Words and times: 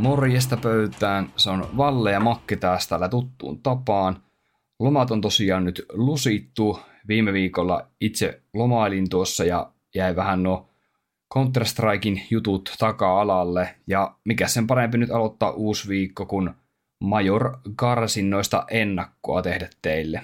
Morjesta 0.00 0.56
pöytään, 0.56 1.32
se 1.36 1.50
on 1.50 1.68
Valle 1.76 2.12
ja 2.12 2.20
Makke 2.20 2.56
taas 2.56 2.88
täällä 2.88 3.08
tuttuun 3.08 3.62
tapaan. 3.62 4.22
Lomat 4.78 5.10
on 5.10 5.20
tosiaan 5.20 5.64
nyt 5.64 5.86
lusittu. 5.92 6.80
Viime 7.08 7.32
viikolla 7.32 7.86
itse 8.00 8.42
lomailin 8.54 9.08
tuossa 9.08 9.44
ja 9.44 9.72
jäi 9.94 10.16
vähän 10.16 10.42
no 10.42 10.66
Counter-Strikein 11.34 12.20
jutut 12.30 12.74
taka-alalle. 12.78 13.74
Ja 13.86 14.14
mikä 14.24 14.48
sen 14.48 14.66
parempi 14.66 14.98
nyt 14.98 15.10
aloittaa 15.10 15.50
uusi 15.50 15.88
viikko, 15.88 16.26
kun 16.26 16.54
Major 17.00 17.56
karsinnoista 17.76 18.64
ennakkoa 18.70 19.42
tehdä 19.42 19.68
teille. 19.82 20.20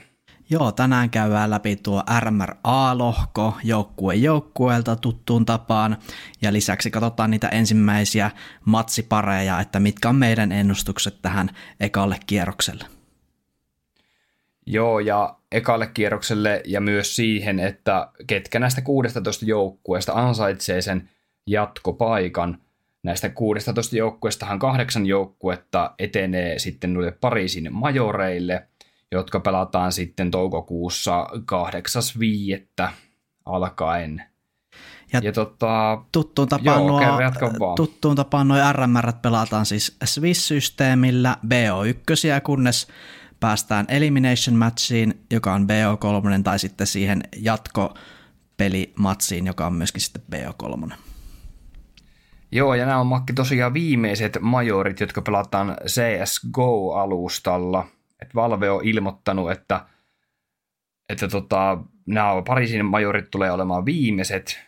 Joo, 0.51 0.73
tänään 0.73 1.11
käydään 1.11 1.51
läpi 1.51 1.77
tuo 1.77 2.03
RMRA-lohko 2.21 3.55
joukkue 3.65 4.15
joukkueelta 4.15 4.97
tuttuun 4.97 5.47
tapaan 5.47 5.97
ja 6.43 6.53
lisäksi 6.53 6.91
katsotaan 6.91 7.31
niitä 7.31 7.49
ensimmäisiä 7.49 8.31
matsipareja, 8.65 9.61
että 9.61 9.81
mitkä 9.81 10.09
on 10.09 10.17
meidän 10.17 10.53
ennustukset 10.53 11.23
tähän 11.23 11.51
ekalle 11.81 12.17
kierrokselle. 12.27 12.85
Joo, 14.67 15.01
ja 15.01 15.37
ekalle 15.53 15.87
kierrokselle 15.87 16.63
ja 16.65 16.81
myös 16.81 17.17
siihen, 17.17 17.61
että 17.61 18.09
ketkä 18.27 18.59
näistä 18.59 18.81
16 18.81 19.45
joukkueesta 19.45 20.13
ansaitsee 20.13 20.83
sen 20.83 21.09
jatkopaikan. 21.47 22.59
Näistä 23.03 23.29
16 23.29 23.97
joukkueestahan 23.97 24.59
kahdeksan 24.59 25.07
joukkuetta 25.07 25.95
etenee 25.99 26.59
sitten 26.59 26.95
noille 26.95 27.13
Pariisin 27.13 27.73
majoreille– 27.73 28.67
jotka 29.17 29.41
pelataan 29.41 29.93
sitten 29.93 30.31
toukokuussa 30.31 31.27
8.5. 32.83 32.89
alkaen. 33.45 34.23
Ja, 35.13 35.21
ja 35.25 35.33
tota, 35.33 36.03
tuttuun 36.13 36.49
tapaan, 36.49 36.87
joo, 36.87 37.01
nuo, 37.59 37.75
tuttuun 37.77 38.17
tapaan 38.17 38.49
nuo 38.49 38.57
RMR 38.73 39.13
pelataan 39.23 39.67
siis 39.67 39.97
Swiss-systeemillä 40.05 41.37
BO1, 41.47 42.41
kunnes 42.43 42.89
päästään 43.41 43.87
Elimination 43.89 44.57
Matchiin, 44.57 45.25
joka 45.31 45.55
on 45.55 45.63
BO3, 45.63 46.43
tai 46.43 46.59
sitten 46.59 46.87
siihen 46.87 47.23
jatkopelimatsiin, 47.37 49.47
joka 49.47 49.67
on 49.67 49.73
myöskin 49.73 50.03
sitten 50.03 50.23
BO3. 50.35 50.95
Joo, 52.53 52.75
ja 52.75 52.87
nämä 52.87 53.01
on 53.01 53.07
Makki 53.07 53.33
tosiaan 53.33 53.75
viimeiset 53.75 54.39
majorit, 54.41 55.01
jotka 55.01 55.23
pelataan 55.23 55.77
CSGO-alustalla– 55.87 57.87
että 58.23 58.35
Valve 58.35 58.71
on 58.71 58.85
ilmoittanut, 58.85 59.51
että, 59.51 59.87
että 61.09 61.29
tota, 61.29 61.79
nämä 62.07 62.43
Pariisin 62.47 62.85
majorit 62.85 63.31
tulee 63.31 63.51
olemaan 63.51 63.85
viimeiset 63.85 64.59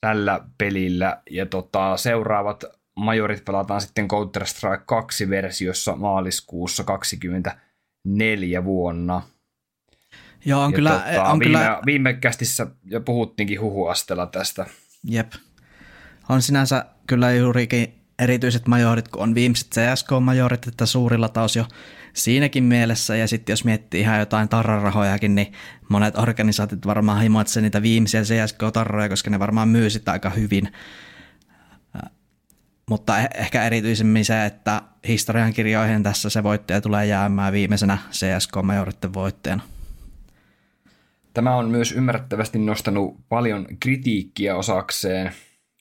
tällä 0.00 0.40
pelillä, 0.58 1.22
ja 1.30 1.46
tota, 1.46 1.96
seuraavat 1.96 2.64
majorit 2.96 3.44
pelataan 3.44 3.80
sitten 3.80 4.08
Counter-Strike 4.08 4.84
2-versiossa 4.92 5.96
maaliskuussa 5.96 6.84
2024 6.84 8.64
vuonna. 8.64 9.22
Joo, 10.44 10.60
on 10.60 10.72
ja 10.72 10.76
kyllä... 10.76 10.90
Tota, 10.90 11.24
on 11.24 11.38
viime, 11.38 11.58
kyllä... 11.58 11.80
viime 11.86 12.14
kästissä 12.14 12.66
jo 12.84 13.00
puhuttiinkin 13.00 13.60
huhuastella 13.60 14.26
tästä. 14.26 14.66
Jep. 15.08 15.32
On 16.28 16.42
sinänsä 16.42 16.84
kyllä 17.06 17.32
juurikin 17.32 17.94
erityiset 18.18 18.66
majorit, 18.68 19.08
kun 19.08 19.22
on 19.22 19.34
viimeiset 19.34 19.68
CSK-majorit, 19.74 20.66
että 20.68 20.86
suurilla 20.86 21.28
taas 21.28 21.56
jo 21.56 21.64
siinäkin 22.16 22.64
mielessä. 22.64 23.16
Ja 23.16 23.28
sitten 23.28 23.52
jos 23.52 23.64
miettii 23.64 24.00
ihan 24.00 24.18
jotain 24.18 24.48
tarrarahojakin, 24.48 25.34
niin 25.34 25.52
monet 25.88 26.18
organisaatit 26.18 26.86
varmaan 26.86 27.22
himoitse 27.22 27.60
niitä 27.60 27.82
viimeisiä 27.82 28.22
CSK-tarroja, 28.22 29.08
koska 29.08 29.30
ne 29.30 29.38
varmaan 29.38 29.68
myy 29.68 29.90
sitä 29.90 30.12
aika 30.12 30.30
hyvin. 30.30 30.68
Mutta 32.90 33.18
eh, 33.18 33.28
ehkä 33.34 33.64
erityisemmin 33.64 34.24
se, 34.24 34.44
että 34.44 34.82
historiankirjoihin 35.08 36.02
tässä 36.02 36.30
se 36.30 36.42
voittaja 36.42 36.80
tulee 36.80 37.06
jäämään 37.06 37.52
viimeisenä 37.52 37.98
CSK-majoritten 38.10 39.14
voittajana. 39.14 39.62
Tämä 41.34 41.56
on 41.56 41.70
myös 41.70 41.92
ymmärrettävästi 41.92 42.58
nostanut 42.58 43.16
paljon 43.28 43.66
kritiikkiä 43.80 44.56
osakseen, 44.56 45.32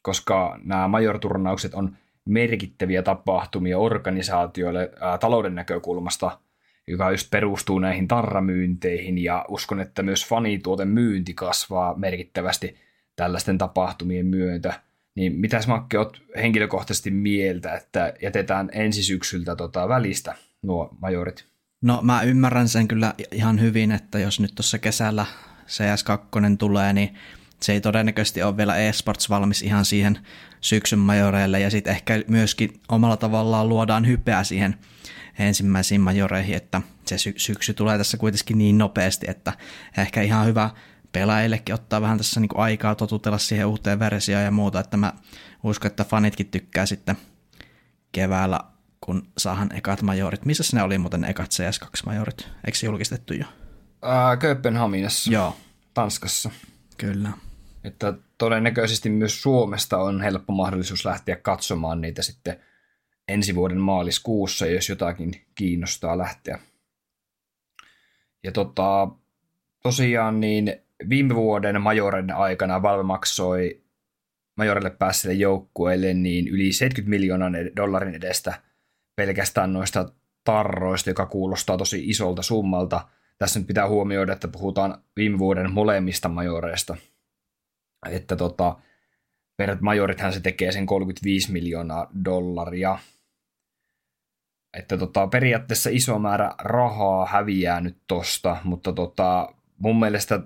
koska 0.02 0.60
nämä 0.64 0.88
majorturnaukset 0.88 1.74
on 1.74 1.98
merkittäviä 2.26 3.04
tapahtumia 3.04 3.78
organisaatioille 3.78 4.92
ää, 5.02 5.18
talouden 5.18 5.56
näkökulmasta, 5.56 6.40
joka 6.88 7.12
just 7.12 7.30
perustuu 7.30 7.80
näihin 7.80 8.08
tarramyynteihin 8.08 9.18
ja 9.18 9.46
uskon, 9.48 9.80
että 9.80 10.04
myös 10.04 10.26
fanituoten 10.26 10.88
myynti 10.88 11.34
kasvaa 11.34 11.98
merkittävästi 11.98 12.76
tällaisten 13.16 13.58
tapahtumien 13.58 14.26
myötä. 14.26 14.80
Niin 15.16 15.40
mitäs 15.40 15.68
Makke 15.68 16.00
oot 16.00 16.22
henkilökohtaisesti 16.38 17.12
mieltä, 17.12 17.74
että 17.74 18.14
jätetään 18.22 18.70
ensi 18.72 19.04
syksyltä 19.04 19.56
tota 19.56 19.90
välistä 19.90 20.36
nuo 20.62 20.98
majorit? 21.02 21.46
No 21.82 22.00
mä 22.02 22.22
ymmärrän 22.22 22.68
sen 22.68 22.88
kyllä 22.88 23.14
ihan 23.32 23.62
hyvin, 23.62 23.92
että 23.92 24.20
jos 24.20 24.40
nyt 24.40 24.56
tuossa 24.56 24.80
kesällä 24.80 25.26
CS2 25.68 26.58
tulee, 26.58 26.94
niin 26.94 27.16
se 27.62 27.74
ei 27.74 27.82
todennäköisesti 27.82 28.44
ole 28.44 28.58
vielä 28.58 28.78
eSports 28.78 29.30
valmis 29.30 29.62
ihan 29.62 29.86
siihen 29.86 30.20
syksyn 30.66 31.00
majoreille 31.00 31.60
ja 31.60 31.70
sitten 31.70 31.94
ehkä 31.94 32.24
myöskin 32.28 32.82
omalla 32.90 33.18
tavallaan 33.18 33.70
luodaan 33.70 34.08
hypeä 34.08 34.44
siihen 34.44 34.76
ensimmäisiin 35.40 36.02
majoreihin, 36.02 36.56
että 36.56 36.82
se 37.06 37.18
sy- 37.18 37.34
syksy 37.38 37.74
tulee 37.74 37.98
tässä 37.98 38.18
kuitenkin 38.18 38.58
niin 38.58 38.78
nopeasti, 38.78 39.26
että 39.30 39.54
ehkä 39.98 40.22
ihan 40.22 40.46
hyvä 40.46 40.70
pelaajillekin 41.12 41.76
ottaa 41.76 42.02
vähän 42.02 42.18
tässä 42.18 42.40
niin 42.40 42.50
aikaa 42.56 42.96
totutella 42.96 43.38
siihen 43.38 43.66
uuteen 43.66 44.00
versioon 44.00 44.44
ja 44.44 44.52
muuta, 44.52 44.80
että 44.80 44.98
mä 44.98 45.14
uskon, 45.64 45.92
että 45.92 46.04
fanitkin 46.04 46.48
tykkää 46.48 46.86
sitten 46.86 47.18
keväällä, 48.12 48.60
kun 49.02 49.28
saahan 49.38 49.76
ekat 49.76 50.02
majorit. 50.02 50.46
Missä 50.46 50.78
ne 50.78 50.84
oli 50.84 50.98
muuten 50.98 51.24
ekat 51.24 51.50
CS2-majorit? 51.54 52.48
Eikö 52.66 52.78
se 52.78 52.86
julkistettu 52.86 53.34
jo? 53.34 53.46
Ää, 54.02 54.38
Kööpenhaminassa. 54.38 55.32
Joo. 55.32 55.58
Tanskassa. 55.94 56.50
Kyllä. 56.98 57.30
Että 57.84 58.14
todennäköisesti 58.38 59.10
myös 59.10 59.42
Suomesta 59.42 59.98
on 59.98 60.22
helppo 60.22 60.54
mahdollisuus 60.54 61.06
lähteä 61.06 61.36
katsomaan 61.36 62.02
niitä 62.02 62.22
sitten 62.22 62.60
ensi 63.28 63.56
vuoden 63.56 63.80
maaliskuussa, 63.80 64.66
jos 64.66 64.90
jotakin 64.90 65.42
kiinnostaa 65.56 66.18
lähteä. 66.18 66.60
Ja 68.44 68.52
tota, 68.52 69.08
tosiaan 69.84 70.40
niin 70.40 70.76
viime 71.10 71.36
vuoden 71.36 71.82
majoren 71.82 72.32
aikana 72.32 72.82
Valve 72.82 73.04
maksoi 73.04 73.82
majorille 74.58 74.90
päässeille 74.90 75.34
joukkueille 75.42 76.14
niin 76.14 76.48
yli 76.48 76.74
70 76.74 77.10
miljoonan 77.10 77.54
dollarin 77.76 78.16
edestä 78.16 78.62
pelkästään 79.16 79.74
noista 79.74 80.10
tarroista, 80.44 81.10
joka 81.10 81.26
kuulostaa 81.26 81.78
tosi 81.78 82.10
isolta 82.10 82.42
summalta. 82.42 83.08
Tässä 83.38 83.60
nyt 83.60 83.68
pitää 83.68 83.88
huomioida, 83.88 84.34
että 84.34 84.48
puhutaan 84.48 85.04
viime 85.16 85.40
vuoden 85.40 85.72
molemmista 85.72 86.30
majoreista– 86.30 86.98
että 88.10 88.36
tota, 88.36 88.76
per 89.58 89.78
majorithan 89.82 90.34
se 90.34 90.40
tekee 90.40 90.72
sen 90.72 90.86
35 90.86 91.52
miljoonaa 91.52 92.12
dollaria. 92.26 92.98
Että 94.78 94.98
tota, 94.98 95.28
periaatteessa 95.28 95.90
iso 95.94 96.20
määrä 96.20 96.52
rahaa 96.60 97.26
häviää 97.26 97.82
nyt 97.82 97.98
tosta, 98.08 98.58
mutta 98.64 98.94
tota, 98.94 99.54
mun 99.78 100.00
mielestä 100.00 100.40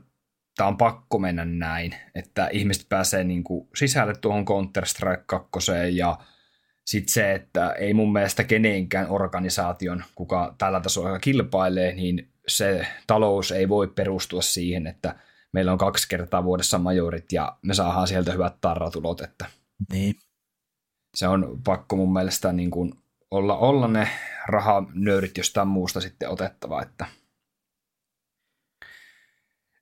tämä 0.56 0.68
on 0.68 0.78
pakko 0.78 1.20
mennä 1.20 1.46
näin, 1.46 1.96
että 2.16 2.48
ihmiset 2.52 2.86
pääsee 2.90 3.24
niinku 3.24 3.70
sisälle 3.76 4.14
tuohon 4.22 4.46
Counter-Strike 4.46 5.24
2 5.26 5.50
ja 5.92 6.18
sitten 6.86 7.14
se, 7.14 7.34
että 7.34 7.72
ei 7.72 7.94
mun 7.94 8.14
mielestä 8.14 8.44
kenenkään 8.44 9.10
organisaation, 9.10 10.04
kuka 10.16 10.56
tällä 10.58 10.80
tasolla 10.80 11.20
kilpailee, 11.20 11.94
niin 11.94 12.32
se 12.48 12.88
talous 13.08 13.52
ei 13.52 13.70
voi 13.70 13.88
perustua 13.88 14.42
siihen, 14.42 14.88
että– 14.88 15.16
meillä 15.54 15.72
on 15.72 15.78
kaksi 15.78 16.10
kertaa 16.10 16.44
vuodessa 16.44 16.78
majorit 16.78 17.32
ja 17.32 17.58
me 17.62 17.74
saadaan 17.74 18.08
sieltä 18.08 18.32
hyvät 18.32 18.56
tarratulot, 18.62 19.22
että 19.22 19.46
niin. 19.92 20.16
se 21.16 21.28
on 21.28 21.62
pakko 21.64 21.96
mun 21.96 22.14
mielestä 22.14 22.54
niin 22.54 22.72
kuin 22.72 22.94
olla, 23.32 23.58
olla 23.58 23.88
ne 23.88 24.10
rahanöyrit 24.48 25.38
jostain 25.38 25.68
muusta 25.68 26.02
sitten 26.02 26.30
otettava, 26.30 26.82
että 26.82 27.06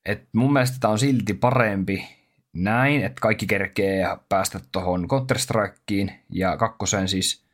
et 0.05 0.29
mun 0.35 0.53
mielestä 0.53 0.77
tämä 0.79 0.91
on 0.91 0.99
silti 0.99 1.33
parempi 1.33 2.07
näin, 2.53 3.03
että 3.03 3.21
kaikki 3.21 3.47
kerkee 3.47 4.05
päästä 4.29 4.59
tuohon 4.71 5.07
Counter-Strikeen 5.07 6.11
ja 6.29 6.57
kakkosen 6.57 7.07
siis, 7.07 7.45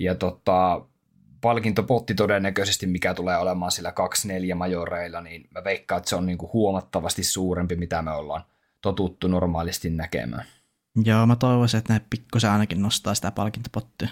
ja 0.00 0.14
tota, 0.14 0.86
palkintopotti 1.40 2.14
todennäköisesti, 2.14 2.86
mikä 2.86 3.14
tulee 3.14 3.36
olemaan 3.36 3.72
sillä 3.72 3.92
2-4 4.52 4.54
majoreilla, 4.54 5.20
niin 5.20 5.48
mä 5.50 5.64
veikkaan, 5.64 5.98
että 5.98 6.10
se 6.10 6.16
on 6.16 6.26
niin 6.26 6.38
kuin 6.38 6.52
huomattavasti 6.52 7.24
suurempi, 7.24 7.76
mitä 7.76 8.02
me 8.02 8.10
ollaan 8.10 8.42
totuttu 8.82 9.28
normaalisti 9.28 9.90
näkemään. 9.90 10.44
Joo, 11.04 11.26
mä 11.26 11.36
toivoisin, 11.36 11.78
että 11.78 11.92
ne 11.92 12.00
pikkusen 12.10 12.50
ainakin 12.50 12.82
nostaa 12.82 13.14
sitä 13.14 13.30
palkintopottia. 13.30 14.08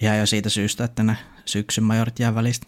Ihan 0.00 0.18
jo 0.18 0.26
siitä 0.26 0.48
syystä, 0.48 0.84
että 0.84 1.02
ne 1.02 1.16
syksyn 1.44 1.84
majorit 1.84 2.18
jää 2.18 2.34
välistä. 2.34 2.66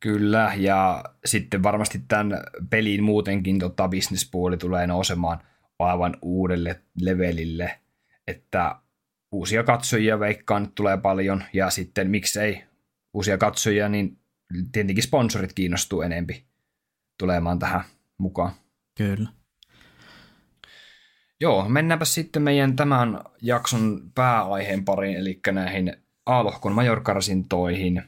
Kyllä, 0.00 0.52
ja 0.56 1.04
sitten 1.24 1.62
varmasti 1.62 2.02
tämän 2.08 2.40
pelin 2.70 3.04
muutenkin 3.04 3.58
tota, 3.58 3.88
bisnespuoli 3.88 4.56
tulee 4.56 4.86
nousemaan 4.86 5.38
aivan 5.78 6.16
uudelle 6.22 6.82
levelille, 7.00 7.78
että 8.26 8.76
uusia 9.34 9.64
katsojia 9.64 10.20
veikkaan 10.20 10.72
tulee 10.74 10.96
paljon, 10.96 11.44
ja 11.52 11.70
sitten 11.70 12.10
miksei 12.10 12.64
uusia 13.14 13.38
katsojia, 13.38 13.88
niin 13.88 14.18
tietenkin 14.72 15.04
sponsorit 15.04 15.52
kiinnostuu 15.52 16.02
enempi 16.02 16.44
tulemaan 17.18 17.58
tähän 17.58 17.84
mukaan. 18.18 18.52
Kyllä. 18.98 19.28
Joo, 21.40 21.68
mennäänpä 21.68 22.04
sitten 22.04 22.42
meidän 22.42 22.76
tämän 22.76 23.20
jakson 23.42 24.10
pääaiheen 24.14 24.84
pariin, 24.84 25.16
eli 25.16 25.40
näihin 25.52 25.96
A-lohkon 26.26 26.72
majorkarsintoihin. 26.72 28.02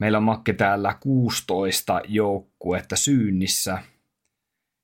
Meillä 0.00 0.18
on 0.18 0.24
Makke 0.24 0.52
täällä 0.52 0.96
16 1.00 2.00
joukkuetta 2.08 2.96
syynnissä. 2.96 3.78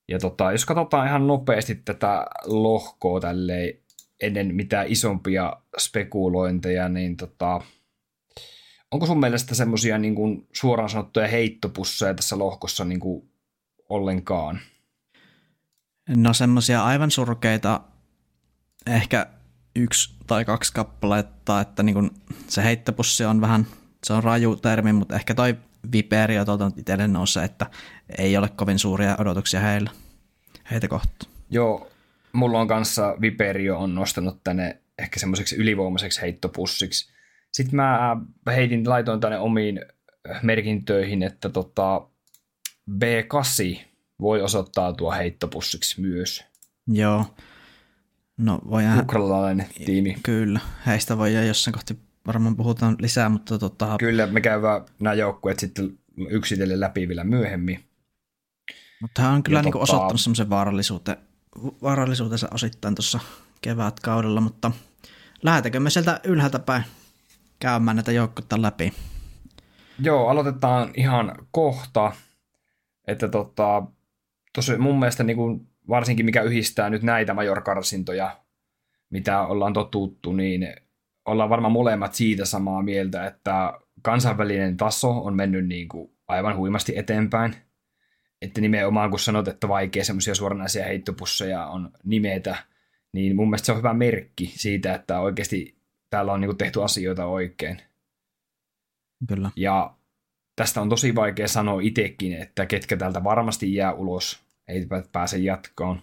Ja 0.09 0.19
tota, 0.19 0.53
jos 0.53 0.65
katsotaan 0.65 1.07
ihan 1.07 1.27
nopeasti 1.27 1.75
tätä 1.75 2.27
lohkoa 2.45 3.21
tälleen 3.21 3.82
ennen 4.23 4.55
mitään 4.55 4.87
isompia 4.89 5.57
spekulointeja, 5.79 6.89
niin 6.89 7.17
tota, 7.17 7.61
onko 8.91 9.07
sun 9.07 9.21
mielestä 9.21 9.55
semmoisia 9.55 9.99
niin 9.99 10.15
kuin 10.15 10.49
suoraan 10.53 10.91
sanottuja 10.91 11.29
heittopusseja 11.29 12.15
tässä 12.15 12.39
lohkossa 12.39 12.85
niin 12.85 13.01
kuin 13.01 13.31
ollenkaan? 13.89 14.61
No 16.17 16.35
semmoisia 16.35 16.85
aivan 16.85 17.11
surkeita, 17.11 17.81
ehkä 18.87 19.27
yksi 19.77 20.15
tai 20.27 20.45
kaksi 20.45 20.73
kappaletta, 20.73 21.61
että 21.61 21.83
niin 21.83 21.95
kuin 21.95 22.11
se 22.49 22.65
heittopussi 22.65 23.25
on 23.25 23.41
vähän, 23.41 23.67
se 24.05 24.13
on 24.13 24.25
raju 24.25 24.57
termi, 24.57 24.93
mutta 24.93 25.15
ehkä 25.15 25.35
toi 25.35 25.57
Viperi 25.93 26.39
on 26.39 26.47
tuolta 26.47 26.71
itselle 26.77 27.09
nousee, 27.09 27.45
että 27.45 27.67
ei 28.19 28.37
ole 28.37 28.49
kovin 28.49 28.79
suuria 28.79 29.17
odotuksia 29.19 29.61
heillä, 29.61 29.91
heitä 30.71 30.89
kohtaan. 30.89 31.33
Joo, 31.51 31.92
mulla 32.33 32.61
on 32.61 32.69
kanssa 32.69 33.17
Viperio 33.21 33.79
on 33.79 33.95
nostanut 33.95 34.45
tänne 34.45 34.81
ehkä 34.99 35.21
semmoiseksi 35.21 35.57
ylivoimaiseksi 35.57 36.21
heittopussiksi. 36.21 37.13
Sitten 37.53 37.77
mä 37.77 38.17
heitin, 38.47 38.89
laitoin 38.89 39.21
tänne 39.21 39.39
omiin 39.39 39.81
merkintöihin, 40.43 41.23
että 41.23 41.49
tota 41.49 42.09
B8 42.91 43.81
voi 44.21 44.43
osoittautua 44.43 45.15
heittopussiksi 45.15 46.01
myös. 46.01 46.45
Joo. 46.87 47.25
No 48.37 48.61
voidaan... 48.71 49.01
Ukrainalainen 49.01 49.67
tiimi. 49.85 50.17
Kyllä, 50.23 50.61
heistä 50.87 51.19
voi 51.19 51.47
jossain 51.47 51.73
kohti 51.73 51.99
varmaan 52.27 52.57
puhutaan 52.57 52.97
lisää, 53.01 53.29
mutta 53.29 53.59
tota... 53.59 53.97
Kyllä, 53.99 54.27
me 54.27 54.41
käydään 54.41 54.85
nämä 54.99 55.15
joukkueet 55.15 55.59
sitten 55.59 55.99
yksitellen 56.29 56.81
läpi 56.81 57.09
vielä 57.09 57.25
myöhemmin. 57.25 57.85
Mutta 59.01 59.23
hän 59.23 59.33
on 59.33 59.43
kyllä 59.43 59.63
niin 59.63 59.73
tota... 59.73 59.83
osoittanut 59.83 60.21
semmoisen 60.21 60.51
vaarallisuuden, 60.51 61.17
vaarallisuutensa 61.83 62.49
osittain 62.55 62.95
tuossa 62.95 63.21
kevätkaudella, 63.61 64.41
mutta 64.41 64.71
lähdetäänkö 65.43 65.81
me 65.81 65.91
sieltä 65.91 66.21
ylhäältä 66.25 66.59
päin 66.59 66.85
käymään 67.59 67.97
näitä 67.97 68.13
joukkoita 68.13 68.63
läpi? 68.63 68.93
Joo, 69.99 70.29
aloitetaan 70.29 70.91
ihan 70.97 71.35
kohta, 71.51 72.13
että 73.07 73.29
tota, 73.29 73.83
tosi 74.55 74.79
mun 74.79 74.99
mielestä 74.99 75.25
niin 75.25 75.37
kuin, 75.37 75.69
varsinkin 75.89 76.27
mikä 76.27 76.43
yhdistää 76.43 76.91
nyt 76.91 77.03
näitä 77.03 77.35
majorkarsintoja, 77.35 78.37
mitä 79.11 79.41
ollaan 79.41 79.73
totuttu, 79.73 80.33
niin 80.33 80.77
ollaan 81.25 81.51
varmaan 81.51 81.73
molemmat 81.73 82.15
siitä 82.15 82.45
samaa 82.45 82.83
mieltä, 82.83 83.27
että 83.27 83.73
kansainvälinen 84.03 84.77
taso 84.77 85.11
on 85.25 85.37
mennyt 85.37 85.67
niin 85.67 85.89
kuin 85.89 86.11
aivan 86.29 86.57
huimasti 86.57 86.99
eteenpäin. 86.99 87.55
Että 88.43 88.61
nimenomaan 88.61 89.11
kun 89.11 89.19
sanot, 89.19 89.49
että 89.49 89.69
vaikea 89.69 90.05
semmoisia 90.05 90.35
suoranaisia 90.35 90.85
heittopusseja 90.85 91.67
on 91.67 91.91
nimetä, 92.05 92.57
niin 93.13 93.37
mun 93.37 93.51
mielestä 93.51 93.67
se 93.67 93.73
on 93.73 93.79
hyvä 93.79 93.95
merkki 93.95 94.53
siitä, 94.55 94.95
että 94.95 95.21
oikeasti 95.21 95.77
täällä 96.11 96.33
on 96.33 96.41
niin 96.41 96.57
tehty 96.57 96.83
asioita 96.83 97.27
oikein. 97.27 97.79
Kyllä. 99.29 99.51
Ja 99.57 99.95
tästä 100.57 100.81
on 100.81 100.89
tosi 100.89 101.15
vaikea 101.15 101.49
sanoa 101.49 101.81
itsekin, 101.81 102.33
että 102.33 102.67
ketkä 102.67 102.97
täältä 102.97 103.25
varmasti 103.25 103.75
jää 103.75 103.93
ulos, 103.93 104.43
eivät 104.69 105.13
pääse 105.13 105.39
jatkoon. 105.39 106.03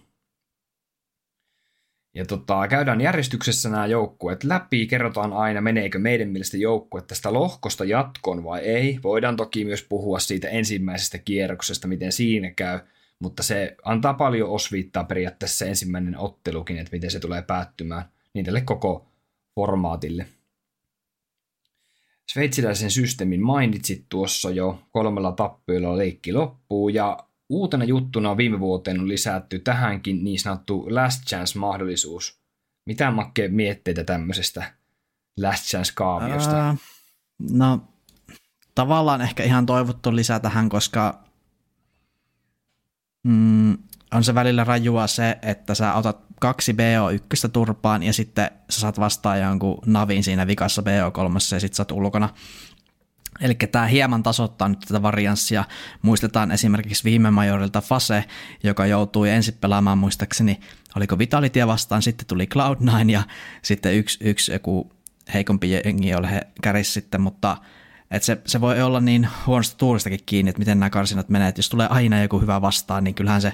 Ja 2.13 2.25
tota, 2.25 2.67
käydään 2.67 3.01
järjestyksessä 3.01 3.69
nämä 3.69 3.85
joukkueet 3.85 4.43
läpi, 4.43 4.87
kerrotaan 4.87 5.33
aina, 5.33 5.61
meneekö 5.61 5.99
meidän 5.99 6.29
mielestä 6.29 6.57
joukkue 6.57 7.01
tästä 7.01 7.33
lohkosta 7.33 7.85
jatkoon 7.85 8.43
vai 8.43 8.59
ei. 8.59 8.99
Voidaan 9.03 9.35
toki 9.35 9.65
myös 9.65 9.85
puhua 9.89 10.19
siitä 10.19 10.49
ensimmäisestä 10.49 11.17
kierroksesta, 11.17 11.87
miten 11.87 12.11
siinä 12.11 12.51
käy, 12.51 12.79
mutta 13.19 13.43
se 13.43 13.75
antaa 13.83 14.13
paljon 14.13 14.49
osviittaa 14.49 15.03
periaatteessa 15.03 15.65
ensimmäinen 15.65 16.17
ottelukin, 16.17 16.77
että 16.77 16.91
miten 16.91 17.11
se 17.11 17.19
tulee 17.19 17.41
päättymään 17.41 18.05
niin 18.33 18.45
tälle 18.45 18.61
koko 18.61 19.05
formaatille. 19.55 20.25
Sveitsiläisen 22.31 22.91
systeemin 22.91 23.41
mainitsit 23.41 24.05
tuossa 24.09 24.49
jo, 24.49 24.79
kolmella 24.91 25.31
tappiolla 25.31 25.97
leikki 25.97 26.33
loppuu 26.33 26.89
ja 26.89 27.28
uutena 27.49 27.83
juttuna 27.83 28.37
viime 28.37 28.59
vuoteen 28.59 28.99
on 28.99 29.07
lisätty 29.07 29.59
tähänkin 29.59 30.23
niin 30.23 30.39
sanottu 30.39 30.85
last 30.89 31.23
chance-mahdollisuus. 31.23 32.39
Mitä 32.85 33.11
Makke 33.11 33.47
mietteitä 33.47 34.03
tämmöisestä 34.03 34.73
last 35.37 35.65
chance-kaaviosta? 35.65 36.55
Ää, 36.55 36.75
no 37.51 37.81
tavallaan 38.75 39.21
ehkä 39.21 39.43
ihan 39.43 39.65
toivottu 39.65 40.15
lisää 40.15 40.39
tähän, 40.39 40.69
koska 40.69 41.23
mm, 43.23 43.77
on 44.13 44.23
se 44.23 44.35
välillä 44.35 44.63
rajua 44.63 45.07
se, 45.07 45.37
että 45.41 45.75
sä 45.75 45.93
otat 45.93 46.29
kaksi 46.39 46.73
BO1 46.73 47.49
turpaan 47.53 48.03
ja 48.03 48.13
sitten 48.13 48.51
sä 48.69 48.79
saat 48.79 48.99
vastaan 48.99 49.39
jonkun 49.39 49.79
navin 49.85 50.23
siinä 50.23 50.47
vikassa 50.47 50.81
BO3 50.81 51.55
ja 51.55 51.59
sitten 51.59 51.75
sä 51.75 51.81
oot 51.81 51.91
ulkona. 51.91 52.29
Eli 53.41 53.55
tämä 53.55 53.85
hieman 53.85 54.23
tasoittaa 54.23 54.69
nyt 54.69 54.79
tätä 54.79 55.01
varianssia. 55.01 55.63
Muistetaan 56.01 56.51
esimerkiksi 56.51 57.03
viime 57.03 57.31
majorilta 57.31 57.81
Fase, 57.81 58.25
joka 58.63 58.85
joutui 58.85 59.29
ensin 59.29 59.57
pelaamaan 59.61 59.97
muistaakseni, 59.97 60.59
oliko 60.95 61.17
Vitalitia 61.17 61.67
vastaan, 61.67 62.01
sitten 62.01 62.27
tuli 62.27 62.49
Cloud9 62.55 63.09
ja 63.09 63.23
sitten 63.61 63.95
yksi, 63.95 64.19
yksi 64.21 64.51
joku 64.51 64.91
heikompi 65.33 65.71
jengi 65.71 66.15
oli 66.15 66.29
he 66.29 66.41
käris 66.61 66.93
sitten, 66.93 67.21
mutta 67.21 67.57
et 68.11 68.23
se, 68.23 68.41
se, 68.45 68.61
voi 68.61 68.81
olla 68.81 68.99
niin 68.99 69.27
huonosta 69.47 69.77
tuulistakin 69.77 70.19
kiinni, 70.25 70.49
että 70.49 70.59
miten 70.59 70.79
nämä 70.79 70.89
karsinat 70.89 71.29
menee, 71.29 71.47
että 71.47 71.59
jos 71.59 71.69
tulee 71.69 71.87
aina 71.87 72.21
joku 72.21 72.39
hyvä 72.39 72.61
vastaan, 72.61 73.03
niin 73.03 73.15
kyllähän 73.15 73.41
se 73.41 73.53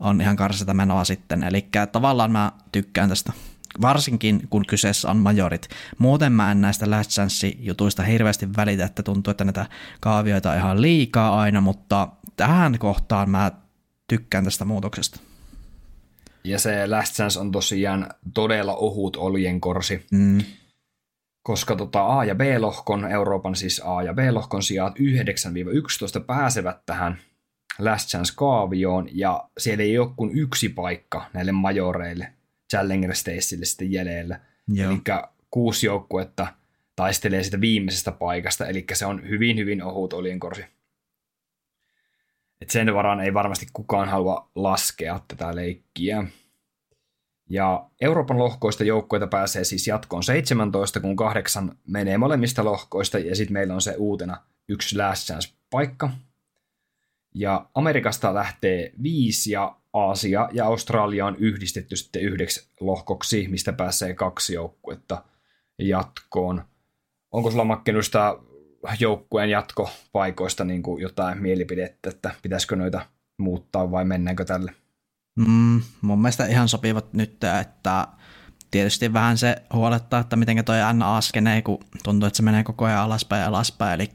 on 0.00 0.20
ihan 0.20 0.36
karsita 0.36 0.74
menoa 0.74 1.04
sitten. 1.04 1.42
Eli 1.42 1.68
tavallaan 1.92 2.32
mä 2.32 2.52
tykkään 2.72 3.08
tästä 3.08 3.32
varsinkin 3.82 4.48
kun 4.50 4.66
kyseessä 4.66 5.10
on 5.10 5.16
majorit. 5.16 5.68
Muuten 5.98 6.32
mä 6.32 6.50
en 6.50 6.60
näistä 6.60 6.90
Last 6.90 7.10
Chance-jutuista 7.10 8.02
hirveästi 8.02 8.48
välitä, 8.56 8.84
että 8.84 9.02
tuntuu, 9.02 9.30
että 9.30 9.44
näitä 9.44 9.66
kaavioita 10.00 10.50
on 10.50 10.56
ihan 10.56 10.82
liikaa 10.82 11.40
aina, 11.40 11.60
mutta 11.60 12.08
tähän 12.36 12.78
kohtaan 12.78 13.30
mä 13.30 13.50
tykkään 14.08 14.44
tästä 14.44 14.64
muutoksesta. 14.64 15.20
Ja 16.44 16.58
se 16.58 16.86
Last 16.86 17.14
Chance 17.14 17.40
on 17.40 17.52
tosiaan 17.52 18.14
todella 18.34 18.74
ohut 18.74 19.16
oljenkorsi. 19.16 20.06
Mm. 20.10 20.38
Koska 21.42 21.76
tota 21.76 22.18
A- 22.18 22.24
ja 22.24 22.34
B-lohkon, 22.34 23.10
Euroopan 23.10 23.56
siis 23.56 23.82
A- 23.84 24.02
ja 24.02 24.14
B-lohkon 24.14 24.62
sijaan 24.62 24.92
9-11 26.20 26.20
pääsevät 26.20 26.86
tähän 26.86 27.18
Last 27.78 28.08
Chance-kaavioon, 28.08 29.08
ja 29.12 29.48
siellä 29.58 29.84
ei 29.84 29.98
ole 29.98 30.10
kuin 30.16 30.38
yksi 30.38 30.68
paikka 30.68 31.26
näille 31.32 31.52
majoreille– 31.52 32.32
Challenger 32.70 33.14
Stacelle 33.14 33.64
sitten 33.64 33.92
jäljellä. 33.92 34.40
Eli 34.78 35.02
kuusi 35.50 35.86
joukkuetta 35.86 36.46
taistelee 36.96 37.42
sitä 37.42 37.60
viimeisestä 37.60 38.12
paikasta, 38.12 38.66
eli 38.66 38.86
se 38.92 39.06
on 39.06 39.28
hyvin, 39.28 39.56
hyvin 39.56 39.82
ohut 39.82 40.12
olienkorsi. 40.12 40.64
Et 42.60 42.70
sen 42.70 42.94
varaan 42.94 43.20
ei 43.20 43.34
varmasti 43.34 43.66
kukaan 43.72 44.08
halua 44.08 44.50
laskea 44.54 45.20
tätä 45.28 45.56
leikkiä. 45.56 46.24
Ja 47.50 47.90
Euroopan 48.00 48.38
lohkoista 48.38 48.84
joukkoita 48.84 49.26
pääsee 49.26 49.64
siis 49.64 49.86
jatkoon 49.86 50.22
17, 50.22 51.00
kun 51.00 51.16
kahdeksan 51.16 51.78
menee 51.86 52.18
molemmista 52.18 52.64
lohkoista, 52.64 53.18
ja 53.18 53.36
sitten 53.36 53.52
meillä 53.52 53.74
on 53.74 53.80
se 53.80 53.94
uutena 53.98 54.42
yksi 54.68 54.96
last 54.96 55.26
chance 55.26 55.54
paikka. 55.70 56.10
Ja 57.34 57.66
Amerikasta 57.74 58.34
lähtee 58.34 58.92
viisi, 59.02 59.50
ja 59.50 59.76
Aasia 59.92 60.48
ja 60.52 60.66
Australia 60.66 61.26
on 61.26 61.36
yhdistetty 61.36 61.96
sitten 61.96 62.22
yhdeksi 62.22 62.68
lohkoksi, 62.80 63.48
mistä 63.48 63.72
pääsee 63.72 64.14
kaksi 64.14 64.54
joukkuetta 64.54 65.24
jatkoon. 65.78 66.64
onko 67.30 67.50
sulla 67.50 67.64
makkenuista 67.64 68.38
joukkueen 69.00 69.50
jatkopaikoista 69.50 70.64
niin 70.64 70.82
kuin 70.82 71.02
jotain 71.02 71.42
mielipidettä, 71.42 72.10
että 72.10 72.34
pitäisikö 72.42 72.76
noita 72.76 73.06
muuttaa 73.38 73.90
vai 73.90 74.04
mennäänkö 74.04 74.44
tälle? 74.44 74.74
Mm, 75.36 75.82
mun 76.00 76.18
mielestä 76.18 76.46
ihan 76.46 76.68
sopivat 76.68 77.12
nyt, 77.12 77.44
että 77.60 78.08
tietysti 78.70 79.12
vähän 79.12 79.38
se 79.38 79.56
huolettaa, 79.72 80.20
että 80.20 80.36
miten 80.36 80.64
toi 80.64 80.76
NA 80.94 81.16
askenee, 81.16 81.62
kun 81.62 81.78
tuntuu, 82.04 82.26
että 82.26 82.36
se 82.36 82.42
menee 82.42 82.64
koko 82.64 82.84
ajan 82.84 83.00
alaspäin 83.00 83.40
ja 83.40 83.48
alaspäin, 83.48 84.00
eli 84.00 84.10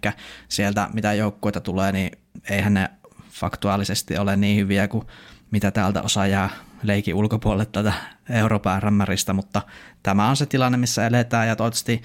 sieltä 0.49 0.89
mitä 0.93 1.13
joukkueita 1.13 1.61
tulee, 1.61 1.91
niin 1.91 2.11
eihän 2.49 2.73
ne 2.73 2.89
faktuaalisesti 3.31 4.17
ole 4.17 4.35
niin 4.35 4.57
hyviä 4.57 4.87
kuin 4.87 5.05
mitä 5.51 5.71
täältä 5.71 6.01
osaa 6.01 6.27
jää 6.27 6.49
leikin 6.83 7.15
ulkopuolelle 7.15 7.65
tätä 7.65 7.93
Euroopan 8.29 8.83
RMRistä, 8.83 9.33
mutta 9.33 9.61
tämä 10.03 10.29
on 10.29 10.37
se 10.37 10.45
tilanne, 10.45 10.77
missä 10.77 11.07
eletään 11.07 11.47
ja 11.47 11.55
toivottavasti 11.55 12.01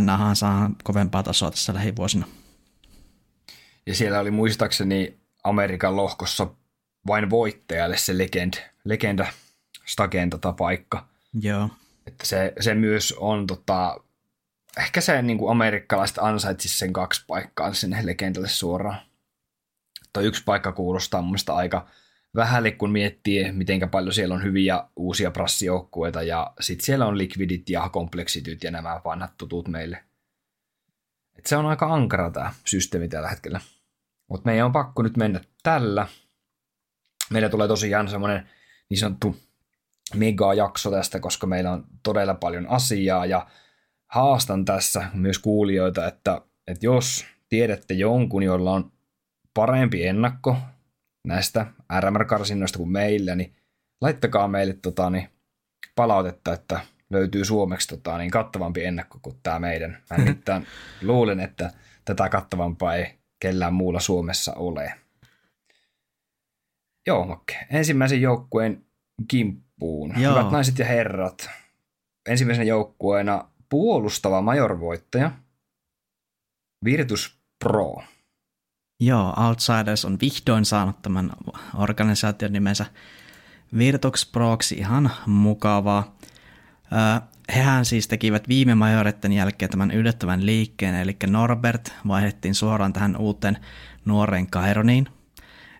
NAhan 0.00 0.36
saa 0.36 0.70
kovempaa 0.84 1.22
tasoa 1.22 1.50
tässä 1.50 1.74
lähivuosina. 1.74 2.26
Ja 3.86 3.94
siellä 3.94 4.20
oli 4.20 4.30
muistaakseni 4.30 5.18
Amerikan 5.44 5.96
lohkossa 5.96 6.46
vain 7.06 7.30
voittajalle 7.30 7.96
se 7.96 8.18
legend, 8.18 8.54
legenda 8.84 9.26
Stagen 9.86 10.30
tota 10.30 10.52
paikka. 10.52 11.08
Joo. 11.40 11.68
Että 12.06 12.26
se, 12.26 12.52
se 12.60 12.74
myös 12.74 13.14
on 13.18 13.46
tota, 13.46 14.00
ehkä 14.78 15.00
se 15.00 15.22
niin 15.22 15.38
kuin 15.38 15.50
amerikkalaiset 15.50 16.18
ansaitsisi 16.18 16.78
sen 16.78 16.92
kaksi 16.92 17.24
paikkaa 17.26 17.72
sinne 17.72 18.06
legendalle 18.06 18.48
suoraan. 18.48 19.00
Toi 20.12 20.24
yksi 20.24 20.44
paikka 20.44 20.72
kuulostaa 20.72 21.22
mun 21.22 21.36
aika 21.54 21.86
vähälle, 22.36 22.70
kun 22.70 22.92
miettii, 22.92 23.52
miten 23.52 23.90
paljon 23.90 24.12
siellä 24.12 24.34
on 24.34 24.42
hyviä 24.42 24.84
uusia 24.96 25.30
prassijoukkueita 25.30 26.22
ja 26.22 26.52
sitten 26.60 26.84
siellä 26.84 27.06
on 27.06 27.18
liquidit 27.18 27.70
ja 27.70 27.88
kompleksityt 27.88 28.64
ja 28.64 28.70
nämä 28.70 29.00
vanhat 29.04 29.32
tutut 29.38 29.68
meille. 29.68 30.04
Et 31.38 31.46
se 31.46 31.56
on 31.56 31.66
aika 31.66 31.94
ankara 31.94 32.30
tämä 32.30 32.52
systeemi 32.66 33.08
tällä 33.08 33.28
hetkellä. 33.28 33.60
Mutta 34.28 34.46
meidän 34.46 34.66
on 34.66 34.72
pakko 34.72 35.02
nyt 35.02 35.16
mennä 35.16 35.40
tällä. 35.62 36.06
Meillä 37.30 37.48
tulee 37.48 37.68
tosiaan 37.68 38.08
semmoinen 38.08 38.48
niin 38.88 38.98
sanottu 38.98 39.36
mega-jakso 40.14 40.90
tästä, 40.90 41.20
koska 41.20 41.46
meillä 41.46 41.72
on 41.72 41.86
todella 42.02 42.34
paljon 42.34 42.66
asiaa 42.68 43.26
ja 43.26 43.46
haastan 44.06 44.64
tässä 44.64 45.10
myös 45.14 45.38
kuulijoita, 45.38 46.06
että, 46.06 46.40
että 46.66 46.86
jos 46.86 47.24
tiedätte 47.48 47.94
jonkun, 47.94 48.42
jolla 48.42 48.72
on 48.72 48.92
parempi 49.54 50.06
ennakko 50.06 50.56
näistä 51.26 51.66
RMR-karsinnoista 52.00 52.78
kuin 52.78 52.90
meillä, 52.90 53.34
niin 53.34 53.56
laittakaa 54.00 54.48
meille 54.48 54.74
tota, 54.82 55.10
niin, 55.10 55.28
palautetta, 55.94 56.52
että 56.52 56.80
löytyy 57.10 57.44
suomeksi 57.44 57.88
tota, 57.88 58.18
niin 58.18 58.30
kattavampi 58.30 58.84
ennakko 58.84 59.18
kuin 59.22 59.36
tämä 59.42 59.58
meidän. 59.58 60.02
Mä 60.10 60.16
nimittäin 60.16 60.66
luulen, 61.02 61.40
että 61.40 61.70
tätä 62.04 62.28
kattavampaa 62.28 62.94
ei 62.94 63.18
kellään 63.40 63.74
muulla 63.74 64.00
Suomessa 64.00 64.54
ole. 64.54 64.94
Joo, 67.06 67.26
Makke. 67.26 67.66
Ensimmäisen 67.70 68.22
joukkueen 68.22 68.84
kimppuun. 69.28 70.20
Joo. 70.20 70.32
Hyvät 70.32 70.52
naiset 70.52 70.78
ja 70.78 70.84
herrat. 70.84 71.50
Ensimmäisenä 72.28 72.64
joukkueena 72.64 73.48
puolustava 73.68 74.42
majorvoittaja 74.42 75.30
Virtus 76.84 77.38
Pro. 77.64 78.02
Joo, 79.04 79.34
Outsiders 79.48 80.04
on 80.04 80.18
vihdoin 80.20 80.64
saanut 80.64 81.02
tämän 81.02 81.30
organisaation 81.76 82.52
nimensä 82.52 82.86
Virtux 83.78 84.26
Proksi 84.32 84.74
ihan 84.74 85.10
mukavaa. 85.26 86.16
Hehän 87.54 87.84
siis 87.84 88.08
tekivät 88.08 88.48
viime 88.48 88.74
majoretten 88.74 89.32
jälkeen 89.32 89.70
tämän 89.70 89.90
yllättävän 89.90 90.46
liikkeen, 90.46 90.94
eli 90.94 91.16
Norbert 91.26 91.92
vaihdettiin 92.08 92.54
suoraan 92.54 92.92
tähän 92.92 93.16
uuteen 93.16 93.58
nuoreen 94.04 94.50
Kaironiin. 94.50 95.08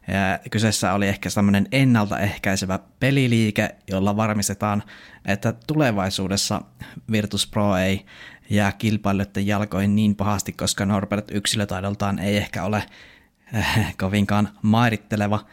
Ja 0.08 0.50
kyseessä 0.50 0.92
oli 0.92 1.08
ehkä 1.08 1.30
tämmöinen 1.30 1.68
ennaltaehkäisevä 1.72 2.78
peliliike, 3.00 3.76
jolla 3.90 4.16
varmistetaan, 4.16 4.82
että 5.24 5.54
tulevaisuudessa 5.66 6.62
Virtus 7.10 7.46
Pro 7.46 7.76
ei 7.76 8.06
jää 8.50 8.72
kilpailijoiden 8.72 9.46
jalkoihin 9.46 9.94
niin 9.94 10.16
pahasti, 10.16 10.52
koska 10.52 10.86
Norbert 10.86 11.30
yksilötaidoltaan 11.30 12.18
ei 12.18 12.36
ehkä 12.36 12.64
ole 12.64 12.82
kovinkaan 14.00 14.48
mairitteleva. 14.62 15.46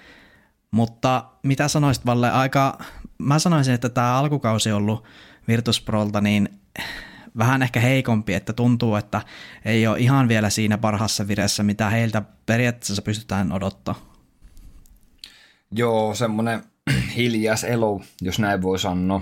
Mutta 0.72 1.26
mitä 1.44 1.68
sanoisit 1.68 2.06
Valle, 2.06 2.32
aika, 2.32 2.78
mä 3.18 3.40
sanoisin, 3.40 3.74
että 3.74 3.90
tämä 3.90 4.18
alkukausi 4.18 4.72
on 4.72 4.78
ollut 4.78 5.04
Virtus 5.48 5.82
Prolta 5.82 6.22
niin 6.22 6.50
vähän 7.38 7.62
ehkä 7.62 7.80
heikompi, 7.80 8.34
että 8.34 8.54
tuntuu, 8.54 8.96
että 8.96 9.22
ei 9.66 9.88
ole 9.88 10.00
ihan 10.00 10.28
vielä 10.28 10.50
siinä 10.50 10.78
parhassa 10.78 11.28
vireessä, 11.28 11.64
mitä 11.64 11.90
heiltä 11.90 12.22
periaatteessa 12.46 13.02
pystytään 13.02 13.52
odottaa. 13.52 13.96
Joo, 15.72 16.16
semmoinen 16.16 16.64
hiljas 17.16 17.64
elo, 17.64 18.02
jos 18.22 18.40
näin 18.40 18.62
voi 18.62 18.80
sanoa. 18.80 19.22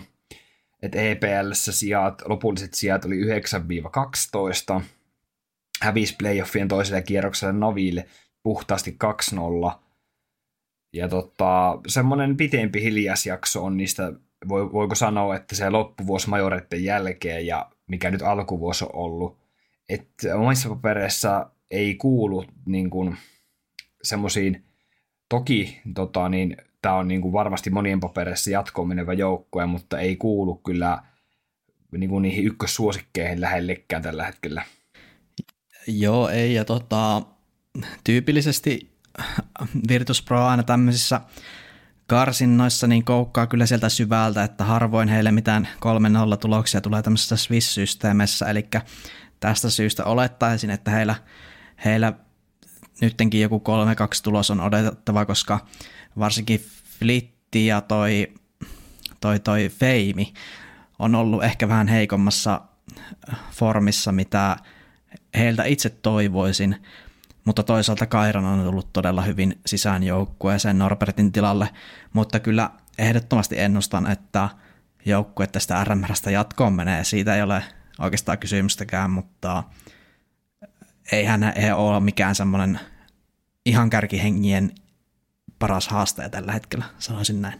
Että 0.81 0.97
EPLssä 1.01 1.71
sijat, 1.71 2.21
lopulliset 2.25 2.73
sijat 2.73 3.05
oli 3.05 3.21
9-12. 4.79 4.81
Hävisi 5.81 6.15
playoffien 6.19 6.67
toiselle 6.67 7.01
kierrokselle 7.01 7.53
Noville 7.53 8.07
puhtaasti 8.47 8.97
2-0. 9.69 9.71
Ja 10.93 11.07
tota, 11.07 11.79
semmoinen 11.87 12.37
pitempi 12.37 12.81
hiljasjakso 12.81 13.65
on 13.65 13.77
niistä, 13.77 14.13
voi, 14.47 14.71
voiko 14.71 14.95
sanoa, 14.95 15.35
että 15.35 15.55
se 15.55 15.69
loppuvuosi 15.69 16.29
majoreiden 16.29 16.83
jälkeen 16.83 17.47
ja 17.47 17.69
mikä 17.87 18.11
nyt 18.11 18.21
alkuvuosi 18.21 18.85
on 18.85 18.89
ollut. 18.93 19.37
Että 19.89 20.35
omissa 20.35 20.69
papereissa 20.69 21.49
ei 21.71 21.95
kuulu 21.95 22.45
niin 22.65 22.89
kuin, 22.89 23.17
semmoisiin, 24.03 24.65
toki 25.29 25.81
tota, 25.95 26.29
niin, 26.29 26.57
tämä 26.81 26.95
on 26.95 27.07
niin 27.07 27.21
kuin 27.21 27.33
varmasti 27.33 27.69
monien 27.69 27.99
papereissa 27.99 28.51
jatkoon 28.51 28.87
menevä 28.87 29.13
joukkue, 29.13 29.65
mutta 29.65 29.99
ei 29.99 30.15
kuulu 30.15 30.55
kyllä 30.55 31.03
niin 31.97 32.09
kuin 32.09 32.21
niihin 32.21 32.45
ykkössuosikkeihin 32.45 33.41
lähellekään 33.41 34.01
tällä 34.01 34.25
hetkellä. 34.25 34.63
Joo, 35.87 36.29
ei, 36.29 36.53
ja 36.53 36.65
tota, 36.65 37.21
tyypillisesti 38.03 38.91
Virtus 39.87 40.21
Pro 40.21 40.45
aina 40.45 40.63
tämmöisissä 40.63 41.21
karsinnoissa 42.07 42.87
niin 42.87 43.05
koukkaa 43.05 43.47
kyllä 43.47 43.65
sieltä 43.65 43.89
syvältä, 43.89 44.43
että 44.43 44.63
harvoin 44.63 45.09
heille 45.09 45.31
mitään 45.31 45.67
3-0 46.33 46.37
tuloksia 46.37 46.81
tulee 46.81 47.01
tämmöisessä 47.01 47.37
Swiss-systeemissä, 47.37 48.49
eli 48.49 48.67
tästä 49.39 49.69
syystä 49.69 50.05
olettaisin, 50.05 50.69
että 50.69 50.91
heillä, 50.91 51.15
heillä 51.85 52.13
nyttenkin 53.01 53.41
joku 53.41 53.57
3-2 53.57 53.61
tulos 54.23 54.51
on 54.51 54.61
odotettava, 54.61 55.25
koska 55.25 55.67
varsinkin 56.19 56.65
Flitti 56.99 57.65
ja 57.65 57.81
toi, 57.81 58.33
toi, 59.21 59.39
toi 59.39 59.69
Feimi 59.69 60.33
on 60.99 61.15
ollut 61.15 61.43
ehkä 61.43 61.69
vähän 61.69 61.87
heikommassa 61.87 62.61
formissa, 63.51 64.11
mitä 64.11 64.57
heiltä 65.37 65.63
itse 65.63 65.89
toivoisin, 65.89 66.75
mutta 67.47 67.63
toisaalta 67.63 68.05
Kairon 68.05 68.45
on 68.45 68.63
tullut 68.63 68.93
todella 68.93 69.21
hyvin 69.21 69.59
sisään 69.65 70.03
joukkueeseen 70.03 70.79
Norbertin 70.79 71.31
tilalle, 71.31 71.69
mutta 72.13 72.39
kyllä 72.39 72.69
ehdottomasti 72.97 73.59
ennustan, 73.59 74.11
että 74.11 74.49
joukkue 75.05 75.47
tästä 75.47 75.83
RMRstä 75.83 76.31
jatkoon 76.31 76.73
menee. 76.73 77.03
Siitä 77.03 77.35
ei 77.35 77.41
ole 77.41 77.63
oikeastaan 77.99 78.37
kysymystäkään, 78.37 79.11
mutta 79.11 79.63
eihän 81.11 81.53
he 81.61 81.73
ole 81.73 81.99
mikään 81.99 82.35
semmoinen 82.35 82.79
ihan 83.65 83.89
kärkihengien 83.89 84.71
paras 85.59 85.87
haastaja 85.87 86.29
tällä 86.29 86.51
hetkellä, 86.51 86.85
sanoisin 86.99 87.41
näin. 87.41 87.59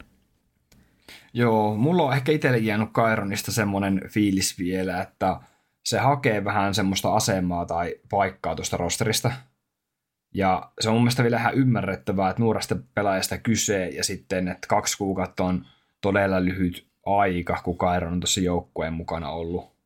Joo, 1.34 1.76
mulla 1.76 2.04
on 2.04 2.14
ehkä 2.14 2.32
itselle 2.32 2.58
jäänyt 2.58 2.90
Kaironista 2.92 3.52
semmoinen 3.52 4.02
fiilis 4.10 4.60
vielä, 4.60 5.02
että 5.02 5.40
se 5.86 6.00
hakee 6.00 6.44
vähän 6.44 6.74
semmoista 6.74 7.14
asemaa 7.14 7.66
tai 7.66 7.96
paikkaa 8.10 8.56
tuosta 8.56 8.78
rosterista. 8.78 9.32
Ja 10.38 10.72
se 10.80 10.90
on 10.90 10.96
mun 10.96 11.04
mielestä 11.04 11.24
vielä 11.24 11.38
ihan 11.38 11.54
ymmärrettävää, 11.54 12.30
että 12.30 12.42
nuoresta 12.42 12.76
pelaajasta 12.94 13.38
kyse 13.38 13.88
ja 13.88 14.04
sitten, 14.04 14.48
että 14.48 14.68
kaksi 14.68 14.98
kuukautta 14.98 15.44
on 15.44 15.66
todella 16.02 16.46
lyhyt 16.46 16.88
aika, 17.06 17.62
kun 17.64 17.78
Kairon 17.78 18.14
on 18.14 18.20
tuossa 18.20 18.42
joukkueen 18.42 18.94
mukana 18.94 19.30
ollut. 19.30 19.78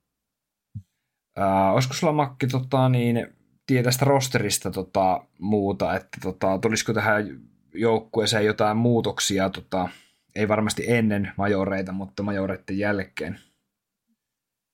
Ää, 1.37 1.71
olisiko 1.71 1.93
sulla 1.93 2.13
Makki 2.13 2.47
tota, 2.47 2.89
niin, 2.89 3.27
tietästä 3.67 4.05
rosterista 4.05 4.71
tota, 4.71 5.25
muuta, 5.39 5.95
että 5.95 6.17
tota, 6.21 6.59
tulisiko 6.61 6.93
tähän 6.93 7.39
joukkueeseen 7.73 8.45
jotain 8.45 8.77
muutoksia, 8.77 9.49
tota, 9.49 9.89
ei 10.35 10.47
varmasti 10.47 10.83
ennen 10.87 11.31
majoreita, 11.37 11.91
mutta 11.91 12.23
majoreiden 12.23 12.77
jälkeen? 12.77 13.33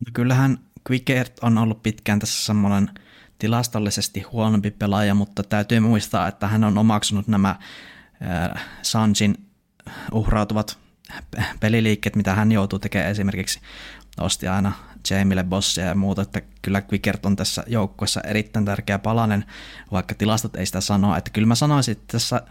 No 0.05 0.11
kyllähän 0.13 0.57
Quickert 0.89 1.39
on 1.41 1.57
ollut 1.57 1.83
pitkään 1.83 2.19
tässä 2.19 2.45
semmoinen 2.45 2.89
tilastollisesti 3.39 4.21
huonompi 4.21 4.71
pelaaja, 4.71 5.13
mutta 5.13 5.43
täytyy 5.43 5.79
muistaa, 5.79 6.27
että 6.27 6.47
hän 6.47 6.63
on 6.63 6.77
omaksunut 6.77 7.27
nämä 7.27 7.55
Sanjin 8.81 9.35
uhrautuvat 10.11 10.77
peliliikkeet, 11.59 12.15
mitä 12.15 12.35
hän 12.35 12.51
joutuu 12.51 12.79
tekemään. 12.79 13.11
Esimerkiksi 13.11 13.59
osti 14.19 14.47
aina 14.47 14.71
Jamille 15.09 15.43
bossia 15.43 15.85
ja 15.85 15.95
muuta, 15.95 16.21
että 16.21 16.41
kyllä 16.61 16.83
Quickert 16.91 17.25
on 17.25 17.35
tässä 17.35 17.63
joukkuessa 17.67 18.21
erittäin 18.21 18.65
tärkeä 18.65 18.99
palanen, 18.99 19.45
vaikka 19.91 20.15
tilastot 20.15 20.55
ei 20.55 20.65
sitä 20.65 20.81
sanoa, 20.81 21.17
että 21.17 21.31
kyllä 21.31 21.47
mä 21.47 21.55
sanoisin, 21.55 21.91
että 21.91 22.05
tässä, 22.11 22.41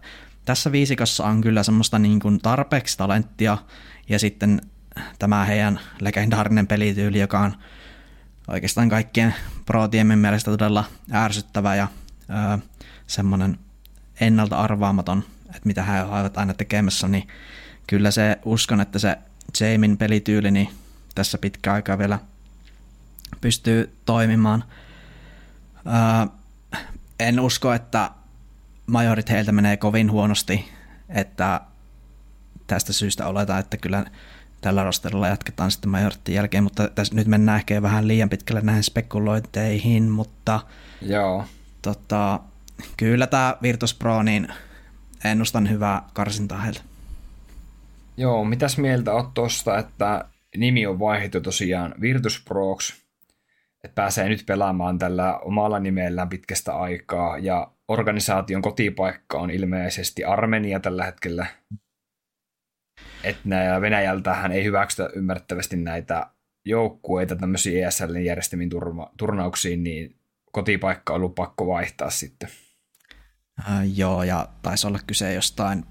tässä 0.44 0.72
viisikossa 0.72 1.24
on 1.24 1.40
kyllä 1.40 1.62
semmoista 1.62 1.98
niin 1.98 2.20
kuin 2.20 2.38
tarpeeksi 2.38 2.98
talenttia 2.98 3.58
ja 4.08 4.18
sitten 4.18 4.60
tämä 5.18 5.44
heidän 5.44 5.80
legendaarinen 6.00 6.66
pelityyli, 6.66 7.20
joka 7.20 7.40
on 7.40 7.54
oikeastaan 8.48 8.88
kaikkien 8.88 9.34
pro 9.66 9.88
mielestä 10.16 10.50
todella 10.50 10.84
ärsyttävä 11.12 11.74
ja 11.74 11.88
öö, 12.30 12.58
semmoinen 13.06 13.58
ennalta 14.20 14.56
arvaamaton, 14.56 15.24
että 15.46 15.60
mitä 15.64 15.82
he 15.82 16.02
ovat 16.02 16.38
aina 16.38 16.54
tekemässä, 16.54 17.08
niin 17.08 17.28
kyllä 17.86 18.10
se 18.10 18.38
uskon, 18.44 18.80
että 18.80 18.98
se 18.98 19.18
Jamin 19.60 19.96
pelityyli 19.96 20.50
niin 20.50 20.68
tässä 21.14 21.38
pitkä 21.38 21.72
aikaa 21.72 21.98
vielä 21.98 22.18
pystyy 23.40 23.96
toimimaan. 24.04 24.64
Öö, 25.86 26.36
en 27.20 27.40
usko, 27.40 27.72
että 27.72 28.10
majorit 28.86 29.30
heiltä 29.30 29.52
menee 29.52 29.76
kovin 29.76 30.10
huonosti, 30.10 30.72
että 31.08 31.60
tästä 32.66 32.92
syystä 32.92 33.26
oletaan, 33.26 33.60
että 33.60 33.76
kyllä 33.76 34.04
tällä 34.60 34.84
rosterilla 34.84 35.28
jatketaan 35.28 35.70
sitten 35.70 35.90
majoritin 35.90 36.34
jälkeen, 36.34 36.64
mutta 36.64 36.88
tässä 36.88 37.14
nyt 37.14 37.26
mennään 37.26 37.58
ehkä 37.58 37.82
vähän 37.82 38.08
liian 38.08 38.28
pitkälle 38.28 38.60
näihin 38.60 38.82
spekulointeihin, 38.82 40.10
mutta 40.10 40.60
Joo. 41.02 41.44
Tota, 41.82 42.40
kyllä 42.96 43.26
tämä 43.26 43.56
Virtus 43.62 43.94
Pro, 43.94 44.22
niin 44.22 44.48
ennustan 45.24 45.70
hyvää 45.70 46.02
karsintaa 46.12 46.60
heiltä. 46.60 46.80
Joo, 48.16 48.44
mitäs 48.44 48.78
mieltä 48.78 49.12
oot 49.12 49.34
tosta, 49.34 49.78
että 49.78 50.24
nimi 50.56 50.86
on 50.86 50.98
vaihdettu 50.98 51.40
tosiaan 51.40 51.94
Virtus 52.00 52.42
Prox, 52.48 52.92
että 53.84 53.94
pääsee 53.94 54.28
nyt 54.28 54.46
pelaamaan 54.46 54.98
tällä 54.98 55.38
omalla 55.38 55.78
nimellään 55.78 56.28
pitkästä 56.28 56.76
aikaa, 56.76 57.38
ja 57.38 57.70
organisaation 57.88 58.62
kotipaikka 58.62 59.38
on 59.38 59.50
ilmeisesti 59.50 60.24
Armenia 60.24 60.80
tällä 60.80 61.04
hetkellä. 61.04 61.46
Että 63.24 63.80
Venäjältähän 63.80 64.52
ei 64.52 64.64
hyväksytä 64.64 65.10
ymmärrettävästi 65.14 65.76
näitä 65.76 66.26
joukkueita 66.64 67.36
tämmöisiin 67.36 67.86
ESLn 67.86 68.24
järjestämiin 68.24 68.70
turma, 68.70 69.10
turnauksiin, 69.16 69.82
niin 69.82 70.16
kotipaikka 70.52 71.12
on 71.12 71.16
ollut 71.16 71.34
pakko 71.34 71.66
vaihtaa 71.66 72.10
sitten. 72.10 72.48
Äh, 73.68 73.98
joo, 73.98 74.22
ja 74.22 74.48
taisi 74.62 74.86
olla 74.86 74.98
kyse 75.06 75.34
jostain 75.34 75.84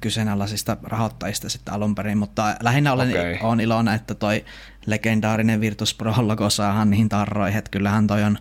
kyseenalaisista 0.00 0.76
rahoittajista 0.82 1.48
sitten 1.48 1.74
alun 1.74 1.94
perin, 1.94 2.18
mutta 2.18 2.56
lähinnä 2.60 2.92
olen, 2.92 3.10
okay. 3.10 3.38
olen 3.42 3.60
iloinen, 3.60 3.94
että 3.94 4.14
toi 4.14 4.44
legendaarinen 4.86 5.60
Virtus 5.60 5.94
Pro 5.94 6.14
logo 6.18 6.50
saahan 6.50 6.90
niihin 6.90 7.08
tarroihin, 7.08 7.58
että 7.58 7.70
kyllähän 7.70 8.06
toi 8.06 8.22
on 8.22 8.38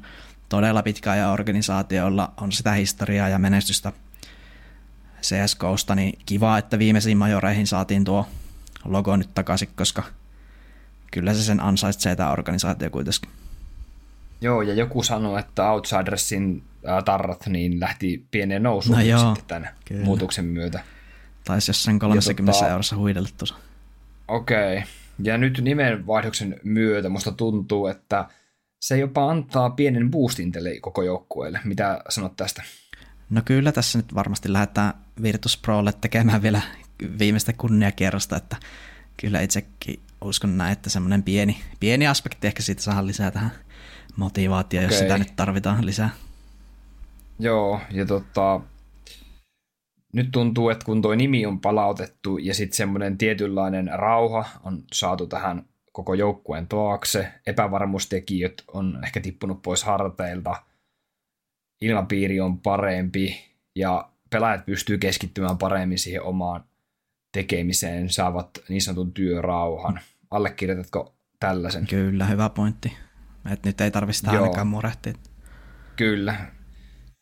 todella 0.49 0.83
pitkä 0.83 1.15
ja 1.15 1.31
organisaatiolla 1.31 2.33
on 2.41 2.51
sitä 2.51 2.71
historiaa 2.71 3.29
ja 3.29 3.39
menestystä 3.39 3.93
CSGOsta, 5.27 5.95
niin 5.95 6.19
kiva, 6.25 6.57
että 6.57 6.79
viimeisiin 6.79 7.17
majoreihin 7.17 7.67
saatiin 7.67 8.03
tuo 8.03 8.27
logo 8.85 9.15
nyt 9.15 9.29
takaisin, 9.33 9.69
koska 9.75 10.03
kyllä 11.11 11.33
se 11.33 11.43
sen 11.43 11.59
ansaitsee 11.59 12.15
tämä 12.15 12.31
organisaatio 12.31 12.89
kuitenkin. 12.89 13.29
Joo, 14.41 14.61
ja 14.61 14.73
joku 14.73 15.03
sanoi, 15.03 15.39
että 15.39 15.71
Outsidersin 15.71 16.63
tarrat 17.05 17.47
niin 17.47 17.79
lähti 17.79 18.25
pieneen 18.31 18.63
nousuun 18.63 18.97
no 18.97 19.03
joo, 19.03 19.19
sitten 19.19 19.45
tämän 19.47 19.69
kyllä. 19.85 20.05
muutoksen 20.05 20.45
myötä. 20.45 20.79
Taisi 21.43 21.69
jossain 21.69 21.99
30 21.99 22.51
tota, 22.51 22.67
eurossa 22.69 22.95
huidella 22.95 23.29
tuossa. 23.37 23.55
Okei. 24.27 24.77
Okay. 24.77 24.87
Ja 25.23 25.37
nyt 25.37 25.59
nimenvaihdoksen 25.61 26.59
myötä 26.63 27.09
musta 27.09 27.31
tuntuu, 27.31 27.87
että 27.87 28.25
se 28.79 28.97
jopa 28.97 29.29
antaa 29.31 29.69
pienen 29.69 30.11
boostin 30.11 30.51
tälle 30.51 30.79
koko 30.79 31.03
joukkueelle. 31.03 31.59
Mitä 31.63 32.01
sanot 32.09 32.35
tästä? 32.35 32.63
No 33.29 33.41
kyllä 33.45 33.71
tässä 33.71 33.99
nyt 33.99 34.15
varmasti 34.15 34.53
lähdetään 34.53 34.93
Virtus 35.21 35.57
Prolle 35.57 35.93
tekemään 35.93 36.41
vielä 36.41 36.61
viimeistä 37.19 37.53
kunniakierrosta, 37.53 38.35
että 38.35 38.55
kyllä 39.21 39.41
itsekin 39.41 39.99
uskon 40.21 40.57
näin, 40.57 40.71
että 40.71 40.89
semmoinen 40.89 41.23
pieni, 41.23 41.57
pieni 41.79 42.07
aspekti 42.07 42.47
ehkä 42.47 42.63
siitä 42.63 42.81
saa 42.81 43.07
lisää 43.07 43.31
tähän 43.31 43.51
motivaatio, 44.15 44.79
okay. 44.79 44.89
jos 44.91 44.99
sitä 44.99 45.17
nyt 45.17 45.35
tarvitaan 45.35 45.85
lisää. 45.85 46.09
Joo, 47.39 47.81
ja 47.91 48.05
tota, 48.05 48.61
nyt 50.13 50.31
tuntuu, 50.31 50.69
että 50.69 50.85
kun 50.85 51.01
tuo 51.01 51.15
nimi 51.15 51.45
on 51.45 51.59
palautettu 51.59 52.37
ja 52.37 52.53
sitten 52.53 52.77
semmoinen 52.77 53.17
tietynlainen 53.17 53.89
rauha 53.93 54.45
on 54.63 54.83
saatu 54.93 55.27
tähän 55.27 55.65
koko 55.91 56.13
joukkueen 56.13 56.67
taakse, 56.67 57.33
epävarmuustekijät 57.47 58.53
on 58.73 58.99
ehkä 59.03 59.19
tippunut 59.19 59.61
pois 59.61 59.83
harteilta, 59.83 60.63
ilmapiiri 61.81 62.39
on 62.39 62.59
parempi 62.59 63.53
ja 63.75 64.09
pelaajat 64.29 64.65
pystyy 64.65 64.97
keskittymään 64.97 65.57
paremmin 65.57 65.99
siihen 65.99 66.23
omaan 66.23 66.63
tekemiseen, 67.31 68.09
saavat 68.09 68.49
niin 68.69 68.81
sanotun 68.81 69.13
työrauhan. 69.13 69.99
Allekirjoitatko 70.31 71.15
tällaisen? 71.39 71.87
Kyllä, 71.87 72.25
hyvä 72.25 72.49
pointti. 72.49 72.93
Et 73.51 73.65
nyt 73.65 73.81
ei 73.81 73.91
tarvitse 73.91 74.19
sitä 74.19 74.31
Joo. 74.31 74.43
ainakaan 74.43 74.67
murehtia. 74.67 75.13
Kyllä. 75.95 76.35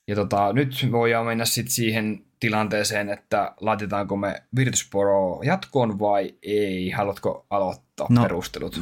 Ja 0.07 0.15
tota, 0.15 0.53
nyt 0.53 0.87
voidaan 0.91 1.25
mennä 1.25 1.45
sitten 1.45 1.73
siihen 1.73 2.25
tilanteeseen, 2.39 3.09
että 3.09 3.53
laitetaanko 3.61 4.17
me 4.17 4.43
Virtus 4.55 4.87
Pro 4.89 5.41
jatkoon 5.43 5.99
vai 5.99 6.33
ei. 6.41 6.89
Haluatko 6.89 7.45
aloittaa 7.49 8.07
no, 8.09 8.21
perustelut? 8.21 8.79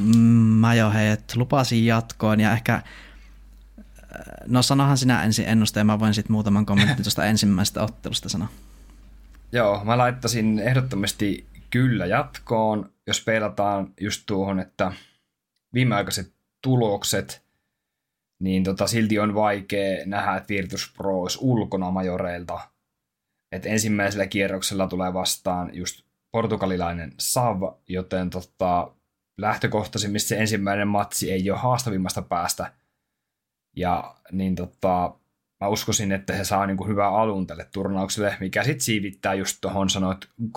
Mä 0.59 0.75
jo 0.75 0.91
hei, 0.91 1.09
että 1.09 1.33
lupasin 1.37 1.85
jatkoon 1.85 2.39
ja 2.39 2.51
ehkä 2.51 2.81
No 4.45 4.61
sanohan 4.61 4.97
sinä 4.97 5.23
ensin 5.23 5.47
ennusteen, 5.47 5.85
mä 5.85 5.99
voin 5.99 6.13
sitten 6.13 6.31
muutaman 6.31 6.65
kommentin 6.65 7.03
tuosta 7.03 7.25
ensimmäisestä 7.25 7.83
ottelusta 7.83 8.29
sanoa. 8.29 8.47
Joo, 9.51 9.85
mä 9.85 9.97
laittaisin 9.97 10.59
ehdottomasti 10.59 11.47
kyllä 11.69 12.05
jatkoon, 12.05 12.93
jos 13.07 13.23
peilataan 13.23 13.93
just 13.99 14.23
tuohon, 14.25 14.59
että 14.59 14.91
viimeaikaiset 15.73 16.33
tulokset, 16.61 17.43
niin 18.39 18.63
tota, 18.63 18.87
silti 18.87 19.19
on 19.19 19.35
vaikea 19.35 20.05
nähdä, 20.05 20.35
että 20.35 20.49
Virtus 20.49 20.93
Pro 20.97 21.21
olisi 21.21 21.37
ulkona 21.41 21.91
majoreilta. 21.91 22.59
Et 23.51 23.65
ensimmäisellä 23.65 24.27
kierroksella 24.27 24.87
tulee 24.87 25.13
vastaan 25.13 25.69
just 25.73 26.01
portugalilainen 26.31 27.13
Sav, 27.19 27.61
joten 27.87 28.29
tota, 28.29 28.91
lähtökohtaisesti 29.37 30.19
se 30.19 30.37
ensimmäinen 30.37 30.87
matsi 30.87 31.31
ei 31.31 31.51
ole 31.51 31.59
haastavimmasta 31.59 32.21
päästä. 32.21 32.71
Ja 33.75 34.15
niin 34.31 34.55
tota, 34.55 35.15
mä 35.61 35.67
uskoisin, 35.67 36.11
että 36.11 36.33
he 36.33 36.43
saa 36.43 36.65
niinku 36.65 36.87
hyvää 36.87 37.09
alun 37.09 37.47
tälle 37.47 37.67
turnaukselle, 37.73 38.37
mikä 38.39 38.63
sitten 38.63 38.81
siivittää 38.81 39.33
just 39.33 39.57
tuohon 39.61 39.89
sanoit 39.89 40.25
3-2 40.41 40.53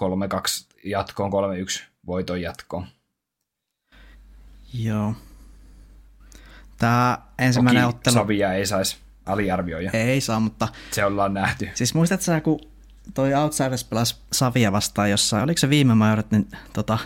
jatkoon, 0.85 1.33
3-1 1.33 1.83
voiton 2.07 2.43
jatkoon. 2.43 2.87
Joo. 4.75 5.15
Tämä 6.79 7.19
ensimmäinen 7.39 7.83
Toki 7.83 7.97
ottelu... 7.97 8.15
Savia 8.15 8.53
ei 8.53 8.67
saisi 8.67 8.97
aliarvioida. 9.27 9.91
Ei 9.93 10.21
saa, 10.21 10.41
mutta... 10.41 10.69
Se 10.91 11.05
ollaan 11.05 11.35
nähty. 11.35 11.69
Siis 11.75 11.95
muistatko 11.95 12.25
sä, 12.25 12.41
kun 12.41 12.61
toi 13.15 13.35
Outsiders 13.35 13.85
pelasi 13.85 14.17
Savia 14.33 14.73
vastaan 14.73 15.11
jossain, 15.11 15.45
oliko 15.45 15.59
se 15.59 15.71
viime 15.71 15.95
majorit, 15.95 16.31
niin 16.31 16.49
tota, 16.73 16.99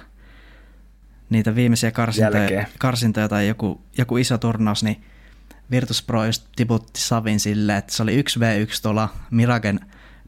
niitä 1.30 1.54
viimeisiä 1.54 1.90
karsintoja, 1.90 2.66
karsintoja 2.78 3.28
tai 3.28 3.48
joku, 3.48 3.80
joku 3.98 4.16
iso 4.16 4.38
turnaus, 4.38 4.82
niin 4.82 5.04
Virtus 5.70 6.02
Pro 6.02 6.24
just 6.24 6.44
tiputti 6.56 7.00
Savin 7.00 7.40
silleen, 7.40 7.78
että 7.78 7.92
se 7.92 8.02
oli 8.02 8.22
1v1 8.22 8.80
tuolla 8.82 9.08
Miragen 9.30 9.80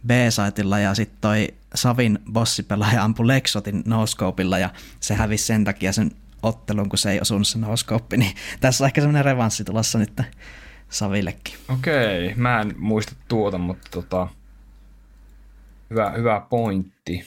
B-saitilla 0.06 0.78
ja 0.78 0.94
sitten 0.94 1.18
toi 1.20 1.48
Savin 1.74 2.18
bossipelaaja 2.32 3.04
ampui 3.04 3.26
Lexotin 3.26 3.82
noscopeilla 3.86 4.58
ja 4.58 4.70
se 5.00 5.14
hävisi 5.14 5.44
sen 5.44 5.64
takia 5.64 5.92
sen 5.92 6.10
ottelun, 6.42 6.88
kun 6.88 6.98
se 6.98 7.10
ei 7.10 7.20
osunut 7.20 7.46
se 7.46 7.58
noscope, 7.58 8.16
niin 8.16 8.36
tässä 8.60 8.84
on 8.84 8.86
ehkä 8.86 9.00
semmoinen 9.00 9.24
revanssi 9.24 9.64
tulossa 9.64 9.98
nyt 9.98 10.20
Savillekin. 10.88 11.54
Okei, 11.68 12.34
mä 12.34 12.60
en 12.60 12.74
muista 12.78 13.12
tuota, 13.28 13.58
mutta 13.58 13.88
tota, 13.90 14.28
hyvä, 15.90 16.10
hyvä 16.10 16.46
pointti. 16.50 17.24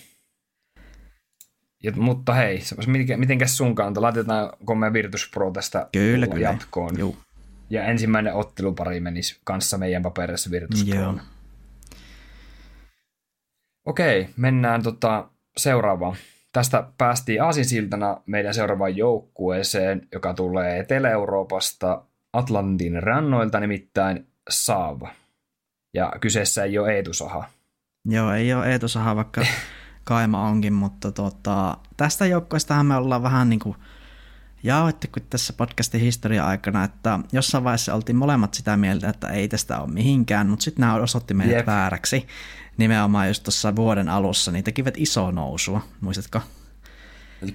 Ja, 1.84 1.92
mutta 1.96 2.34
hei, 2.34 2.62
miten, 2.88 3.20
mitenkäs 3.20 3.58
sun 3.58 3.76
kanta? 3.76 4.02
Laitetaanko 4.02 4.76
me 4.76 4.94
Virtus 4.94 5.30
Pro 5.34 5.52
tästä 5.52 5.90
kyllä, 5.92 6.28
kyllä. 6.28 6.40
jatkoon? 6.40 7.00
Juu. 7.00 7.25
Ja 7.70 7.84
ensimmäinen 7.84 8.34
ottelupari 8.34 9.00
menisi 9.00 9.40
kanssa 9.44 9.78
meidän 9.78 10.04
paperissa. 10.04 10.50
Joo. 10.86 11.20
Okei, 13.86 14.30
mennään 14.38 14.84
tota 14.84 15.30
seuraavaan. 15.58 16.16
Tästä 16.54 16.88
päästiin 16.98 17.44
aasinsiltana 17.44 18.22
meidän 18.26 18.54
seuraavaan 18.54 18.98
joukkueeseen, 18.98 20.08
joka 20.12 20.34
tulee 20.34 20.80
Etelä-Euroopasta 20.80 22.04
Atlantin 22.34 23.04
rannoilta, 23.04 23.60
nimittäin 23.60 24.28
Saava. 24.50 25.10
Ja 25.94 26.14
kyseessä 26.22 26.64
ei 26.64 26.78
ole 26.78 26.96
Eetu 26.96 27.14
Saha. 27.14 27.44
Joo, 28.06 28.32
ei 28.32 28.54
ole 28.54 28.72
Eetu 28.72 28.88
Saha, 28.88 29.16
vaikka 29.16 29.42
Kaima 30.04 30.48
onkin, 30.48 30.74
mutta 30.74 31.12
tota, 31.12 31.78
tästä 31.98 32.26
joukkueestahan 32.26 32.86
me 32.86 32.96
ollaan 32.96 33.24
vähän 33.24 33.50
niin 33.50 33.60
kuin 33.60 33.76
jaoitte 34.66 35.08
tässä 35.30 35.54
podcastin 35.54 36.02
historia 36.02 36.48
aikana, 36.48 36.84
että 36.84 37.20
jossain 37.32 37.64
vaiheessa 37.64 37.94
oltiin 37.94 38.16
molemmat 38.16 38.54
sitä 38.54 38.78
mieltä, 38.78 39.10
että 39.10 39.28
ei 39.28 39.48
tästä 39.48 39.80
ole 39.80 39.92
mihinkään, 39.92 40.48
mutta 40.48 40.64
sitten 40.64 40.82
nämä 40.82 40.96
osoitti 40.96 41.34
meidät 41.34 41.56
Jep. 41.56 41.68
vääräksi. 41.68 42.28
Nimenomaan 42.78 43.28
just 43.28 43.44
tuossa 43.44 43.76
vuoden 43.76 44.10
alussa, 44.10 44.52
niin 44.52 44.64
tekivät 44.64 44.94
iso 44.98 45.32
nousua, 45.32 45.82
muistatko? 46.02 46.42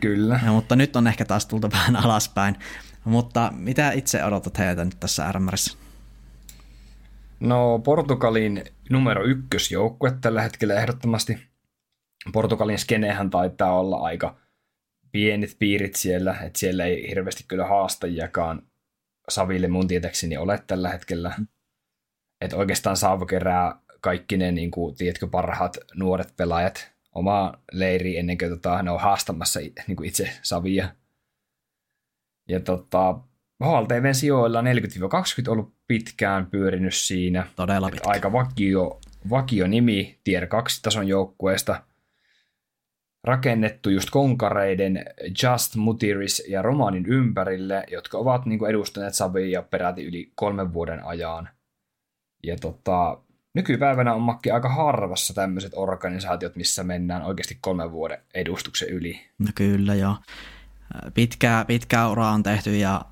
Kyllä. 0.00 0.40
Ja, 0.44 0.52
mutta 0.52 0.76
nyt 0.76 0.96
on 0.96 1.06
ehkä 1.06 1.24
taas 1.24 1.46
tultu 1.46 1.70
vähän 1.78 1.96
alaspäin. 1.96 2.56
Mutta 3.04 3.52
mitä 3.56 3.92
itse 3.92 4.24
odotat 4.24 4.58
heiltä 4.58 4.84
nyt 4.84 5.00
tässä 5.00 5.32
RMRissä? 5.32 5.78
No 7.40 7.78
Portugalin 7.78 8.64
numero 8.90 9.24
ykkösjoukkue 9.24 10.12
tällä 10.20 10.42
hetkellä 10.42 10.74
ehdottomasti. 10.74 11.38
Portugalin 12.32 12.78
skenehän 12.78 13.30
taitaa 13.30 13.78
olla 13.78 13.96
aika 13.96 14.36
pienet 15.12 15.56
piirit 15.58 15.94
siellä, 15.94 16.36
että 16.42 16.58
siellä 16.58 16.84
ei 16.84 17.08
hirveästi 17.08 17.44
kyllä 17.48 17.66
haastajiakaan 17.66 18.62
Saville 19.28 19.68
mun 19.68 19.88
tietäkseni 19.88 20.36
ole 20.36 20.62
tällä 20.66 20.88
hetkellä. 20.88 21.34
Mm. 21.38 21.46
Että 22.40 22.56
oikeastaan 22.56 22.96
Saavo 22.96 23.26
kerää 23.26 23.80
kaikki 24.00 24.36
ne, 24.36 24.52
niin 24.52 24.70
kuin, 24.70 24.96
tiedätkö, 24.96 25.26
parhaat 25.26 25.76
nuoret 25.94 26.36
pelaajat 26.36 26.92
omaa 27.14 27.62
leiriin 27.72 28.18
ennen 28.18 28.38
kuin 28.38 28.50
tota, 28.50 28.82
ne 28.82 28.90
on 28.90 29.00
haastamassa 29.00 29.60
niin 29.60 29.96
kuin 29.96 30.08
itse 30.08 30.30
Savia. 30.42 30.94
Ja 32.48 32.60
tota, 32.60 33.20
HLTVn 33.64 34.14
sijoilla 34.14 34.62
40-20 34.62 34.64
ollut 35.48 35.74
pitkään 35.86 36.46
pyörinyt 36.46 36.94
siinä. 36.94 37.46
Todella 37.56 37.90
pitkä. 37.90 38.10
Aika 38.10 38.32
vakio, 38.32 39.00
vakio 39.30 39.66
nimi 39.66 40.18
tier 40.24 40.46
2 40.46 40.82
tason 40.82 41.08
joukkueesta. 41.08 41.82
Rakennettu 43.24 43.90
just 43.90 44.10
konkareiden 44.10 45.04
Just 45.42 45.76
Mutiris 45.76 46.42
ja 46.48 46.62
Romanin 46.62 47.06
ympärille, 47.06 47.84
jotka 47.90 48.18
ovat 48.18 48.46
niin 48.46 48.58
kuin 48.58 48.70
edustaneet 48.70 49.14
Savia 49.14 49.62
peräti 49.62 50.04
yli 50.04 50.32
kolmen 50.34 50.72
vuoden 50.72 51.06
ajan. 51.06 51.48
Ja 52.42 52.56
tota, 52.56 53.18
nykypäivänä 53.54 54.14
on 54.14 54.22
makki 54.22 54.50
aika 54.50 54.68
harvassa 54.68 55.34
tämmöiset 55.34 55.72
organisaatiot, 55.74 56.56
missä 56.56 56.84
mennään 56.84 57.22
oikeasti 57.22 57.58
kolmen 57.60 57.92
vuoden 57.92 58.18
edustuksen 58.34 58.88
yli. 58.88 59.20
No 59.38 59.46
kyllä 59.54 59.94
joo. 59.94 60.16
Pitkää, 61.14 61.64
pitkää 61.64 62.08
uraa 62.08 62.30
on 62.30 62.42
tehty 62.42 62.76
ja 62.76 63.02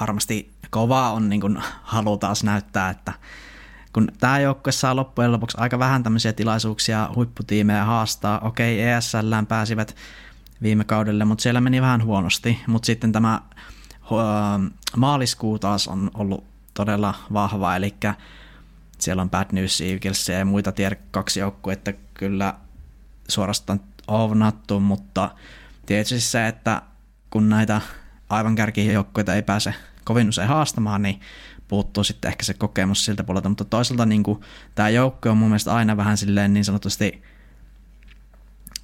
varmasti 0.00 0.50
kova 0.70 1.10
on 1.10 1.28
niin 1.28 1.40
kuin 1.40 1.56
halu 1.82 2.16
taas 2.16 2.44
näyttää, 2.44 2.90
että 2.90 3.12
kun 3.96 4.08
tämä 4.20 4.40
joukkue 4.40 4.72
saa 4.72 4.96
loppujen 4.96 5.32
lopuksi 5.32 5.56
aika 5.60 5.78
vähän 5.78 6.02
tämmöisiä 6.02 6.32
tilaisuuksia 6.32 7.10
huipputiimejä 7.14 7.84
haastaa, 7.84 8.38
okei 8.40 8.82
ESL 8.82 9.32
pääsivät 9.48 9.96
viime 10.62 10.84
kaudelle, 10.84 11.24
mutta 11.24 11.42
siellä 11.42 11.60
meni 11.60 11.80
vähän 11.80 12.04
huonosti, 12.04 12.60
mutta 12.66 12.86
sitten 12.86 13.12
tämä 13.12 13.40
maaliskuu 14.96 15.58
taas 15.58 15.88
on 15.88 16.10
ollut 16.14 16.44
todella 16.74 17.14
vahva, 17.32 17.76
eli 17.76 17.94
siellä 18.98 19.22
on 19.22 19.30
Bad 19.30 19.46
News 19.52 19.80
Eagles 19.80 20.28
ja 20.28 20.44
muita 20.44 20.72
tier 20.72 20.96
2 21.10 21.40
joukkueita 21.40 21.92
kyllä 22.14 22.54
suorastaan 23.28 23.80
ovnattu, 24.08 24.80
mutta 24.80 25.30
tietysti 25.86 26.20
se, 26.20 26.48
että 26.48 26.82
kun 27.30 27.48
näitä 27.48 27.80
aivan 28.30 28.54
kärkijoukkueita 28.54 29.34
ei 29.34 29.42
pääse 29.42 29.74
kovin 30.04 30.28
usein 30.28 30.48
haastamaan, 30.48 31.02
niin 31.02 31.20
puuttuu 31.68 32.04
sitten 32.04 32.28
ehkä 32.28 32.44
se 32.44 32.54
kokemus 32.54 33.04
siltä 33.04 33.24
puolelta, 33.24 33.48
mutta 33.48 33.64
toisaalta 33.64 34.06
niin 34.06 34.22
kuin, 34.22 34.40
tämä 34.74 34.88
joukko 34.88 35.30
on 35.30 35.36
mun 35.36 35.48
mielestä 35.48 35.74
aina 35.74 35.96
vähän 35.96 36.16
silleen 36.16 36.54
niin 36.54 36.64
sanotusti 36.64 37.22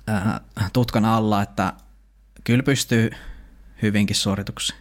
äh, 0.09 0.41
tutkan 0.73 1.05
alla, 1.05 1.43
että 1.43 1.73
kyllä 2.45 2.63
pystyy 2.63 3.11
hyvinkin 3.83 4.17
suorituksiin. 4.17 4.79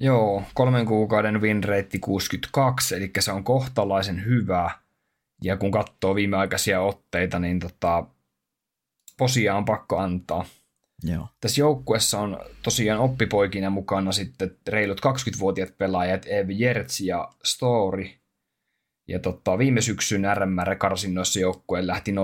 Joo, 0.00 0.42
kolmen 0.54 0.86
kuukauden 0.86 1.40
win 1.40 1.64
rate 1.64 1.98
62, 1.98 2.96
eli 2.96 3.10
se 3.18 3.32
on 3.32 3.44
kohtalaisen 3.44 4.24
hyvä. 4.24 4.70
Ja 5.42 5.56
kun 5.56 5.70
katsoo 5.70 6.14
viimeaikaisia 6.14 6.80
otteita, 6.80 7.38
niin 7.38 7.58
tota, 7.58 8.06
posia 9.18 9.56
on 9.56 9.64
pakko 9.64 9.98
antaa. 9.98 10.44
Joo. 11.02 11.28
Tässä 11.40 11.60
joukkuessa 11.60 12.20
on 12.20 12.38
tosiaan 12.62 13.00
oppipoikina 13.00 13.70
mukana 13.70 14.12
sitten 14.12 14.56
reilut 14.68 15.00
20-vuotiaat 15.06 15.78
pelaajat 15.78 16.26
Ev 16.26 16.48
Jertsi 16.50 17.06
ja 17.06 17.28
Story. 17.44 18.08
Ja 19.08 19.18
tota, 19.18 19.58
viime 19.58 19.80
syksyn 19.80 20.24
RMR-karsinnoissa 20.34 21.40
joukkueen 21.40 21.86
lähti 21.86 22.12
0-3 22.12 22.14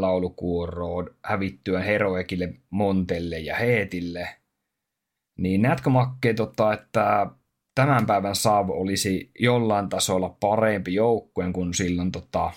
laulukuoroon 0.00 1.14
hävittyön 1.24 1.82
Heroekille, 1.82 2.54
Montelle 2.70 3.38
ja 3.38 3.56
Heetille– 3.56 4.28
niin 5.40 5.62
näetkö 5.62 5.90
Makke, 5.90 6.34
tota, 6.34 6.72
että 6.72 7.26
tämän 7.74 8.06
päivän 8.06 8.36
Saavo 8.36 8.72
olisi 8.72 9.30
jollain 9.38 9.88
tasolla 9.88 10.36
parempi 10.40 10.94
joukkue 10.94 11.52
kuin 11.52 11.74
silloin 11.74 12.12
tota, 12.12 12.52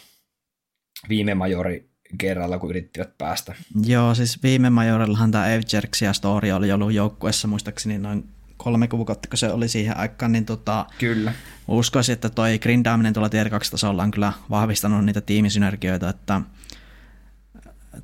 viime 1.09 1.35
majori 1.35 1.89
kerralla, 2.17 2.60
kun 2.60 2.69
yrittivät 2.69 3.17
päästä? 3.17 3.56
Joo, 3.86 4.15
siis 4.15 4.43
viime 4.43 4.69
majorillahan 4.69 5.32
tämä 5.32 5.47
Evjerks 5.47 6.02
ja 6.02 6.13
Story 6.13 6.52
oli 6.52 6.71
ollut 6.71 6.93
joukkueessa 6.93 7.47
muistaakseni 7.47 7.97
noin 7.97 8.30
kolme 8.58 8.88
kuukautta, 8.88 9.30
kun 9.30 9.38
se 9.38 9.52
oli 9.52 9.67
siihen 9.67 9.97
aikaan, 9.97 10.32
niin 10.32 10.45
tota, 10.45 10.86
kyllä. 10.99 11.34
uskoisin, 11.67 12.13
että 12.13 12.30
toi 12.30 12.60
grindaaminen 12.60 13.13
tuolla 13.13 13.30
tier 13.30 13.49
2 13.49 13.71
tasolla 13.71 14.04
on 14.04 14.12
kyllä 14.12 14.34
vahvistanut 14.49 15.06
niitä 15.06 15.21
tiimisynergioita, 15.21 16.10
että 16.10 16.41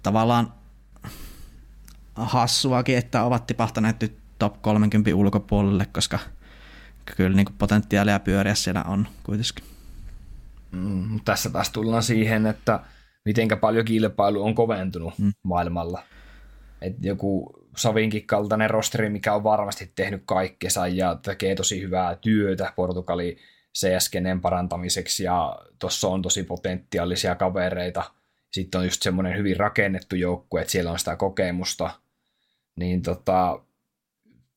tavallaan 0.03 0.53
hassuakin, 2.15 2.97
että 2.97 3.23
ovat 3.23 3.47
tipahtaneet 3.47 4.01
nyt 4.01 4.17
top 4.39 4.61
30 4.61 5.15
ulkopuolelle, 5.15 5.85
koska 5.85 6.19
kyllä 7.15 7.35
niin 7.35 7.47
potentiaalia 7.57 8.19
pyöriä 8.19 8.55
siellä 8.55 8.83
on 8.83 9.07
kuitenkin. 9.23 9.65
Mm, 10.71 11.19
tässä 11.25 11.49
taas 11.49 11.69
tullaan 11.69 12.03
siihen, 12.03 12.45
että 12.45 12.79
mitenkä 13.29 13.57
paljon 13.57 13.85
kilpailu 13.85 14.43
on 14.43 14.55
koventunut 14.55 15.13
mm. 15.19 15.31
maailmalla. 15.43 16.03
Et 16.81 16.95
joku 17.01 17.53
Savinkin 17.77 18.27
kaltainen 18.27 18.69
rosteri, 18.69 19.09
mikä 19.09 19.33
on 19.33 19.43
varmasti 19.43 19.91
tehnyt 19.95 20.23
kaikkensa 20.25 20.87
ja 20.87 21.15
tekee 21.15 21.55
tosi 21.55 21.81
hyvää 21.81 22.15
työtä 22.15 22.73
Portugali 22.75 23.37
CSGnen 23.77 24.41
parantamiseksi 24.41 25.23
ja 25.23 25.59
tuossa 25.79 26.07
on 26.07 26.21
tosi 26.21 26.43
potentiaalisia 26.43 27.35
kavereita. 27.35 28.03
Sitten 28.51 28.79
on 28.79 28.85
just 28.85 29.01
semmoinen 29.01 29.37
hyvin 29.37 29.57
rakennettu 29.57 30.15
joukkue, 30.15 30.61
että 30.61 30.71
siellä 30.71 30.91
on 30.91 30.99
sitä 30.99 31.15
kokemusta. 31.15 31.89
Niin 32.75 33.01
tota, 33.01 33.59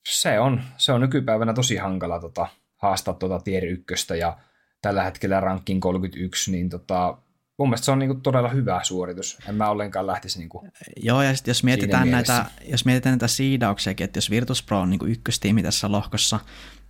se 0.09 0.41
on, 0.41 0.63
se 0.77 0.93
on 0.93 1.01
nykypäivänä 1.01 1.53
tosi 1.53 1.77
hankala 1.77 2.21
tota, 2.21 2.47
haastaa 2.77 3.15
tuota 3.15 3.39
tier 3.39 3.65
ykköstä 3.65 4.17
ja 4.17 4.39
tällä 4.83 5.03
hetkellä 5.03 5.41
rankin 5.41 5.81
31, 5.81 6.51
niin 6.51 6.69
tota, 6.69 7.19
mun 7.63 7.69
mielestä 7.69 7.85
se 7.85 7.91
on 7.91 7.99
niinku 7.99 8.15
todella 8.15 8.49
hyvä 8.49 8.81
suoritus. 8.83 9.39
En 9.49 9.55
mä 9.55 9.71
ollenkaan 9.71 10.07
lähtisi 10.07 10.39
niinku 10.39 10.65
Joo, 11.03 11.23
ja 11.23 11.37
sitten 11.37 11.51
jos 11.51 11.65
mietitään 11.65 12.11
näitä, 12.11 12.45
jos 12.69 12.85
mietitään 12.85 13.13
näitä 13.13 13.27
siidauksiakin, 13.27 14.05
että 14.05 14.17
jos 14.17 14.31
Virtus 14.31 14.63
Pro 14.63 14.81
on 14.81 14.91
niinku 14.91 15.07
ykköstiimi 15.07 15.63
tässä 15.63 15.93
lohkossa, 15.93 16.41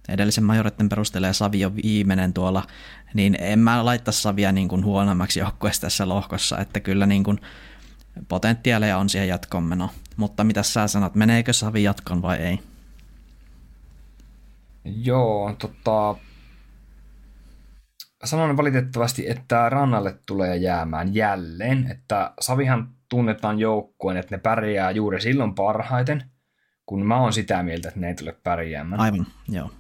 edellisen 0.09 0.45
majoretten 0.45 0.89
perusteella 0.89 1.27
ja 1.27 1.33
Savi 1.33 1.65
on 1.65 1.77
viimeinen 1.77 2.33
tuolla, 2.33 2.63
niin 3.15 3.37
en 3.41 3.59
mä 3.59 3.85
laittaa 3.85 4.13
Savia 4.13 4.53
niin 4.53 4.69
kuin 4.69 4.85
huonommaksi 4.85 5.41
joukkueessa 5.41 5.83
tässä 5.83 6.09
lohkossa, 6.09 6.59
että 6.59 6.81
kyllä 6.81 7.07
niin 7.07 7.25
kuin 7.25 7.41
potentiaaleja 8.29 8.99
on 8.99 9.09
siihen 9.09 9.29
jatkoon 9.29 9.65
meno. 9.65 9.91
Mutta 10.17 10.45
mitä 10.45 10.63
sä 10.63 10.87
sanot, 10.87 11.15
meneekö 11.15 11.53
Savi 11.53 11.83
jatkoon 11.83 12.23
vai 12.23 12.37
ei? 12.37 12.59
Joo, 14.85 15.57
tota, 15.59 16.17
sanon 18.25 18.57
valitettavasti, 18.57 19.31
että 19.31 19.69
rannalle 19.69 20.19
tulee 20.27 20.57
jäämään 20.57 21.15
jälleen, 21.15 21.91
että 21.91 22.35
Savihan 22.41 22.89
tunnetaan 23.09 23.59
joukkueen, 23.59 24.17
että 24.17 24.37
ne 24.37 24.41
pärjää 24.41 24.91
juuri 24.91 25.21
silloin 25.21 25.55
parhaiten, 25.55 26.23
kun 26.87 27.07
mä 27.07 27.21
oon 27.21 27.33
sitä 27.33 27.63
mieltä, 27.63 27.89
että 27.89 28.01
ne 28.01 28.09
ei 28.09 28.15
tule 28.15 28.37
pärjäämään. 28.43 29.01
Aivan, 29.01 29.27
joo. 29.49 29.71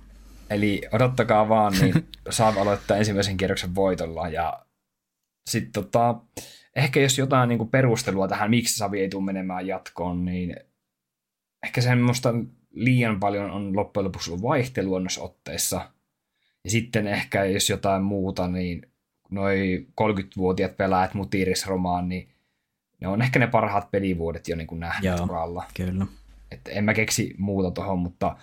Eli 0.51 0.83
odottakaa 0.93 1.49
vaan, 1.49 1.73
niin 1.81 1.95
saa 2.31 2.55
aloittaa 2.61 2.97
ensimmäisen 2.97 3.37
kierroksen 3.37 3.75
voitolla 3.75 4.29
ja 4.29 4.67
sitten 5.51 5.73
tota, 5.73 6.21
ehkä 6.77 7.01
jos 7.01 7.19
jotain 7.19 7.49
niin 7.49 7.69
perustelua 7.69 8.29
tähän, 8.29 8.51
miksi 8.51 8.77
Savi 8.77 9.01
ei 9.01 9.09
tule 9.09 9.25
menemään 9.25 9.67
jatkoon, 9.67 10.25
niin 10.25 10.57
ehkä 11.67 11.81
semmoista 11.81 12.35
liian 12.71 13.21
paljon 13.21 13.51
on 13.51 13.77
loppujen 13.77 14.05
lopuksi 14.05 14.31
ollut 14.31 14.43
vaihtelua 14.43 15.01
noissa 15.01 15.23
otteissa. 15.23 15.91
Ja 16.65 16.71
sitten 16.71 17.07
ehkä 17.07 17.45
jos 17.45 17.71
jotain 17.71 18.03
muuta, 18.03 18.49
niin 18.49 18.87
noin 19.31 19.87
30-vuotiaat 20.01 20.77
pelaajat, 20.77 21.15
Mutiris, 21.15 21.67
Romaan, 21.67 22.09
niin 22.09 22.29
ne 23.01 23.09
on 23.09 23.23
ehkä 23.23 23.39
ne 23.39 23.47
parhaat 23.47 23.91
pelivuodet 23.91 24.49
jo 24.49 24.57
niin 24.57 24.67
kuin 24.67 24.81
nähnyt 24.81 25.21
uralla. 25.21 25.65
kyllä. 25.75 26.07
Että 26.51 26.71
en 26.71 26.85
mä 26.85 26.95
keksi 26.95 27.35
muuta 27.39 27.71
tuohon, 27.71 27.99
mutta, 27.99 28.37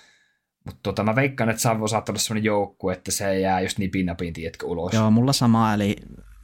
mutta 0.66 0.80
tota, 0.84 1.04
mä 1.04 1.16
veikkaan, 1.16 1.50
että 1.50 1.62
Savo 1.62 1.88
saattaa 1.88 2.14
olla 2.14 2.20
sellainen 2.20 2.46
joukku, 2.46 2.90
että 2.90 3.12
se 3.12 3.40
jää 3.40 3.62
just 3.62 3.78
nipin 3.78 4.06
napin, 4.06 4.34
tiedätkö, 4.34 4.66
ulos. 4.66 4.94
Joo, 4.94 5.12
mulla 5.12 5.34
sama, 5.34 5.74
eli 5.74 5.96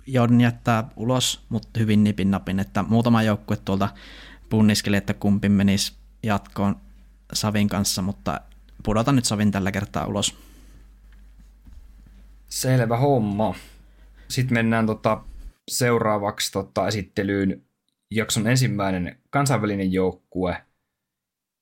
joudun 0.08 0.42
jättää 0.42 0.84
ulos, 0.96 1.46
mutta 1.50 1.80
hyvin 1.80 2.04
nipin 2.04 2.32
napin, 2.32 2.60
että 2.60 2.84
muutama 2.84 3.24
joukkue 3.24 3.58
tuolta 3.58 3.90
punniskeli, 4.50 4.96
että 4.96 5.14
kumpi 5.14 5.50
menisi 5.50 5.94
jatkoon 6.24 6.76
Savin 7.34 7.70
kanssa, 7.70 8.02
mutta 8.02 8.42
pudotan 8.84 9.16
nyt 9.16 9.26
Savin 9.26 9.52
tällä 9.52 9.72
kertaa 9.72 10.06
ulos. 10.06 10.45
Selvä 12.56 12.98
homma. 12.98 13.56
Sitten 14.28 14.58
mennään 14.58 14.86
tota 14.86 15.24
seuraavaksi 15.68 16.52
tota 16.52 16.88
esittelyyn 16.88 17.62
jakson 18.12 18.48
ensimmäinen 18.48 19.18
kansainvälinen 19.30 19.94
joukkue, 19.94 20.66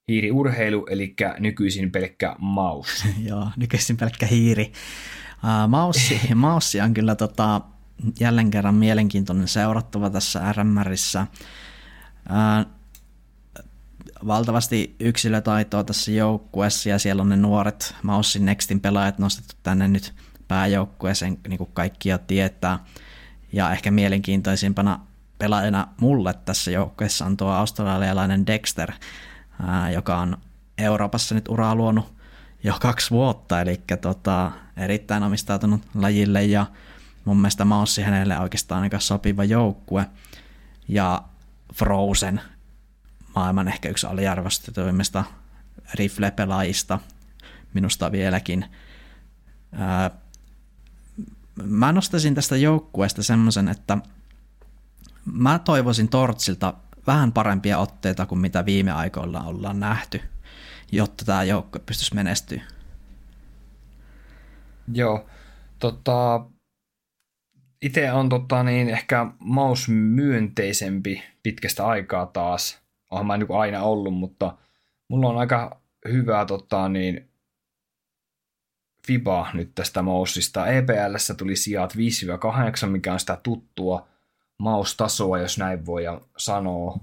hiiriurheilu, 0.08 0.88
eli 0.90 1.16
nykyisin 1.40 1.92
pelkkä 1.92 2.36
maus. 2.40 3.06
Joo, 3.30 3.48
nykyisin 3.58 3.98
pelkkä 3.98 4.26
hiiri. 4.26 4.72
Uh, 5.44 5.70
maussi, 5.70 6.20
maussi 6.36 6.82
on 6.82 6.94
kyllä 6.94 7.16
tota, 7.16 7.62
jälleen 8.20 8.52
kerran 8.52 8.76
mielenkiintoinen 8.76 9.48
seurattava 9.48 10.10
tässä 10.10 10.54
RMRissä. 10.54 11.28
Uh, 12.30 12.72
valtavasti 14.28 14.96
yksilötaitoa 15.00 15.84
tässä 15.84 16.12
joukkueessa 16.12 16.90
ja 16.90 17.00
siellä 17.00 17.22
on 17.22 17.30
ne 17.30 17.38
nuoret 17.38 17.96
Maussin 18.04 18.46
Nextin 18.46 18.80
pelaajat 18.80 19.20
nostettu 19.20 19.56
tänne 19.64 19.88
nyt 19.88 20.14
pääjoukkueeseen, 20.54 21.38
niin 21.48 21.58
kuin 21.58 21.70
kaikki 21.74 22.10
jo 22.10 22.18
tietää. 22.18 22.80
Ja 23.54 23.72
ehkä 23.72 23.92
mielenkiintoisimpana 23.92 25.00
pelaajana 25.38 25.88
mulle 26.00 26.34
tässä 26.34 26.72
joukkueessa 26.72 27.26
on 27.26 27.38
tuo 27.38 27.52
australialainen 27.52 28.48
Dexter, 28.48 28.92
joka 29.94 30.18
on 30.18 30.38
Euroopassa 30.78 31.36
nyt 31.36 31.48
uraa 31.48 31.76
luonut 31.76 32.14
jo 32.64 32.78
kaksi 32.82 33.12
vuotta, 33.12 33.62
eli 33.62 33.82
tota, 34.02 34.52
erittäin 34.78 35.24
omistautunut 35.24 35.82
lajille 35.96 36.44
ja 36.44 36.66
mun 37.26 37.38
mielestä 37.38 37.66
Maussi 37.66 38.02
hänelle 38.02 38.40
oikeastaan 38.40 38.84
aika 38.84 39.00
sopiva 39.00 39.44
joukkue. 39.44 40.06
Ja 40.88 41.24
Frozen, 41.74 42.42
maailman 43.36 43.68
ehkä 43.68 43.90
yksi 43.90 44.08
aliarvostetuimmista 44.08 45.24
rifle-pelaajista, 45.94 47.00
minusta 47.74 48.12
vieläkin. 48.12 48.66
Ää, 49.72 50.12
mä 51.64 51.92
nostaisin 51.92 52.36
tästä 52.36 52.58
joukkueesta 52.58 53.24
semmoisen, 53.24 53.68
että 53.68 53.98
mä 55.26 55.60
toivoisin 55.60 56.10
Tortsilta 56.10 56.74
vähän 57.08 57.32
parempia 57.32 57.78
otteita 57.78 58.26
kuin 58.26 58.40
mitä 58.40 58.66
viime 58.66 58.92
aikoilla 58.92 59.44
ollaan 59.44 59.80
nähty, 59.80 60.22
jotta 60.92 61.26
tämä 61.26 61.44
joukkue 61.44 61.82
pystyisi 61.86 62.16
menestyä. 62.16 62.62
Joo, 64.94 65.26
tota, 65.80 66.46
itse 67.82 68.12
on 68.12 68.30
tota, 68.30 68.64
niin 68.64 68.90
ehkä 68.90 69.28
maus 69.40 69.90
myönteisempi 69.90 71.24
pitkästä 71.44 71.88
aikaa 71.88 72.26
taas. 72.26 72.82
Olen 73.12 73.26
mä 73.26 73.38
niin 73.38 73.48
aina 73.60 73.82
ollut, 73.82 74.14
mutta 74.14 74.58
mulla 75.10 75.30
on 75.30 75.38
aika 75.38 75.82
hyvää 76.12 76.46
tota, 76.46 76.90
niin, 76.90 77.30
FIBA 79.08 79.48
nyt 79.54 79.72
tästä 79.76 80.02
maussista. 80.02 80.68
EPLssä 80.68 81.34
tuli 81.34 81.56
sijat 81.56 81.94
5-8, 82.86 82.88
mikä 82.88 83.14
on 83.14 83.20
sitä 83.20 83.40
tuttua 83.44 84.08
maustasoa, 84.58 85.40
jos 85.40 85.58
näin 85.58 85.86
voi 85.86 86.04
sanoa. 86.38 87.00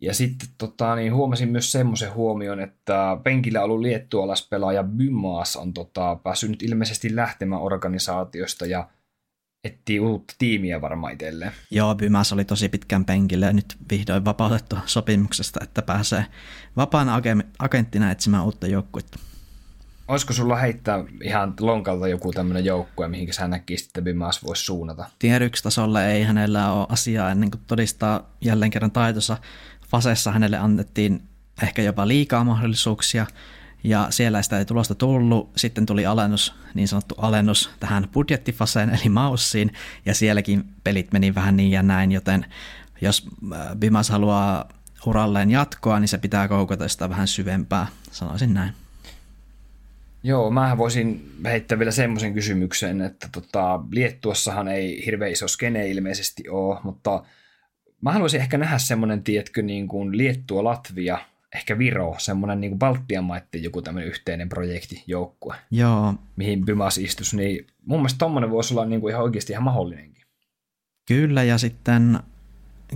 Ja 0.00 0.14
sitten 0.14 0.48
tota, 0.58 0.94
niin 0.94 1.14
huomasin 1.14 1.48
myös 1.48 1.72
semmoisen 1.72 2.14
huomion, 2.14 2.60
että 2.60 3.16
penkillä 3.22 3.62
ollut 3.62 3.80
liettualaspelaaja 3.80 4.84
Bymas 4.84 5.56
on 5.56 5.74
tota, 5.74 6.16
päässyt 6.22 6.50
nyt 6.50 6.62
ilmeisesti 6.62 7.16
lähtemään 7.16 7.62
organisaatiosta 7.62 8.66
ja 8.66 8.88
etsii 9.64 10.00
uutta 10.00 10.34
tiimiä 10.38 10.80
varmaan 10.80 11.12
itselleen. 11.12 11.52
Joo, 11.70 11.94
Bymas 11.94 12.32
oli 12.32 12.44
tosi 12.44 12.68
pitkän 12.68 13.04
penkillä 13.04 13.46
ja 13.46 13.52
nyt 13.52 13.76
vihdoin 13.90 14.24
vapautettu 14.24 14.76
sopimuksesta, 14.86 15.60
että 15.62 15.82
pääsee 15.82 16.26
vapaana 16.76 17.20
agenttina 17.58 18.10
etsimään 18.10 18.44
uutta 18.44 18.66
joukkuetta. 18.66 19.18
Olisiko 20.10 20.32
sulla 20.32 20.56
heittää 20.56 21.04
ihan 21.22 21.54
lonkalta 21.60 22.08
joku 22.08 22.32
tämmöinen 22.32 22.64
joukkue, 22.64 23.08
mihin 23.08 23.32
sä 23.32 23.48
näkisit, 23.48 23.86
että 23.86 24.02
Bimas 24.02 24.44
voisi 24.44 24.64
suunnata? 24.64 25.06
Tier 25.18 25.42
1 25.42 25.62
tasolle 25.62 26.12
ei 26.12 26.22
hänellä 26.22 26.72
ole 26.72 26.86
asiaa 26.88 27.30
ennen 27.30 27.50
kuin 27.50 27.60
todistaa 27.66 28.30
jälleen 28.40 28.70
kerran 28.70 28.90
taitossa. 28.90 29.36
Fasessa 29.88 30.32
hänelle 30.32 30.58
annettiin 30.58 31.22
ehkä 31.62 31.82
jopa 31.82 32.08
liikaa 32.08 32.44
mahdollisuuksia, 32.44 33.26
ja 33.84 34.06
siellä 34.10 34.42
sitä 34.42 34.58
ei 34.58 34.64
tulosta 34.64 34.94
tullut. 34.94 35.50
Sitten 35.56 35.86
tuli 35.86 36.06
alennus, 36.06 36.54
niin 36.74 36.88
sanottu 36.88 37.14
alennus 37.18 37.70
tähän 37.80 38.08
budjettifaseen 38.12 38.90
eli 38.90 39.08
maussiin, 39.08 39.72
ja 40.06 40.14
sielläkin 40.14 40.64
pelit 40.84 41.12
meni 41.12 41.34
vähän 41.34 41.56
niin 41.56 41.70
ja 41.70 41.82
näin, 41.82 42.12
joten 42.12 42.46
jos 43.00 43.28
äh, 43.52 43.76
Bimas 43.76 44.10
haluaa 44.10 44.68
uralleen 45.06 45.50
jatkoa, 45.50 46.00
niin 46.00 46.08
se 46.08 46.18
pitää 46.18 46.48
koukata 46.48 46.88
sitä 46.88 47.08
vähän 47.08 47.28
syvempää, 47.28 47.86
sanoisin 48.12 48.54
näin. 48.54 48.74
Joo, 50.22 50.50
mä 50.50 50.76
voisin 50.78 51.32
heittää 51.44 51.78
vielä 51.78 51.90
semmoisen 51.90 52.34
kysymyksen, 52.34 53.00
että 53.00 53.28
tota, 53.32 53.80
Liettuossahan 53.92 54.68
ei 54.68 55.06
hirveän 55.06 55.32
iso 55.32 55.48
skene 55.48 55.88
ilmeisesti 55.88 56.48
ole, 56.48 56.78
mutta 56.82 57.24
mä 58.00 58.12
haluaisin 58.12 58.40
ehkä 58.40 58.58
nähdä 58.58 58.78
semmoinen, 58.78 59.22
tietkö, 59.22 59.62
niin 59.62 59.88
kuin 59.88 60.18
Liettua, 60.18 60.64
Latvia, 60.64 61.18
ehkä 61.54 61.78
Viro, 61.78 62.14
semmoinen 62.18 62.60
niin 62.60 62.70
kuin 62.70 62.78
Baltian 62.78 63.24
maiden 63.24 63.62
joku 63.62 63.82
tämmöinen 63.82 64.08
yhteinen 64.08 64.48
projekti, 64.48 65.04
joukkue, 65.06 65.54
Joo. 65.70 66.14
mihin 66.36 66.64
Bymas 66.64 66.98
istus, 66.98 67.34
niin 67.34 67.66
mun 67.86 67.98
mielestä 67.98 68.18
tommonen 68.18 68.50
voisi 68.50 68.74
olla 68.74 68.84
niin 68.84 69.00
kuin 69.00 69.10
ihan 69.10 69.22
oikeasti 69.22 69.52
ihan 69.52 69.64
mahdollinenkin. 69.64 70.24
Kyllä, 71.08 71.42
ja 71.42 71.58
sitten 71.58 72.18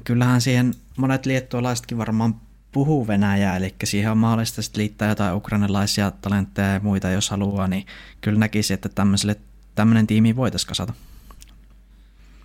kyllähän 0.04 0.40
siihen 0.40 0.74
monet 0.96 1.26
liettualaisetkin 1.26 1.98
varmaan 1.98 2.40
puhuu 2.74 3.06
Venäjää, 3.06 3.56
eli 3.56 3.74
siihen 3.84 4.10
on 4.10 4.18
mahdollista 4.18 4.62
sitten 4.62 4.80
liittää 4.80 5.08
jotain 5.08 5.34
ukrainalaisia 5.34 6.10
talentteja 6.10 6.72
ja 6.72 6.80
muita, 6.80 7.10
jos 7.10 7.30
haluaa, 7.30 7.68
niin 7.68 7.87
kyllä 8.20 8.38
näkisi, 8.38 8.74
että 8.74 8.88
tämmöiselle, 8.88 9.37
tämmöinen 9.74 10.06
tiimi 10.06 10.37
voitaisiin 10.37 10.68
kasata. 10.68 10.92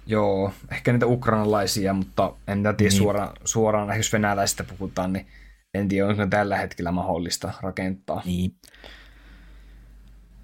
Joo, 0.06 0.54
ehkä 0.72 0.92
niitä 0.92 1.08
ukrainalaisia, 1.08 1.94
mutta 1.94 2.34
en 2.48 2.58
tiedä 2.64 2.76
niin. 2.80 2.92
suoraan, 2.92 3.34
suoraan, 3.46 3.98
jos 3.98 4.14
venäläisistä 4.14 4.64
puhutaan, 4.64 5.14
niin 5.14 5.28
en 5.74 5.88
tiedä, 5.88 6.08
onko 6.08 6.28
tällä 6.28 6.58
hetkellä 6.58 6.92
mahdollista 6.92 7.54
rakentaa. 7.62 8.22
Niin. 8.26 8.56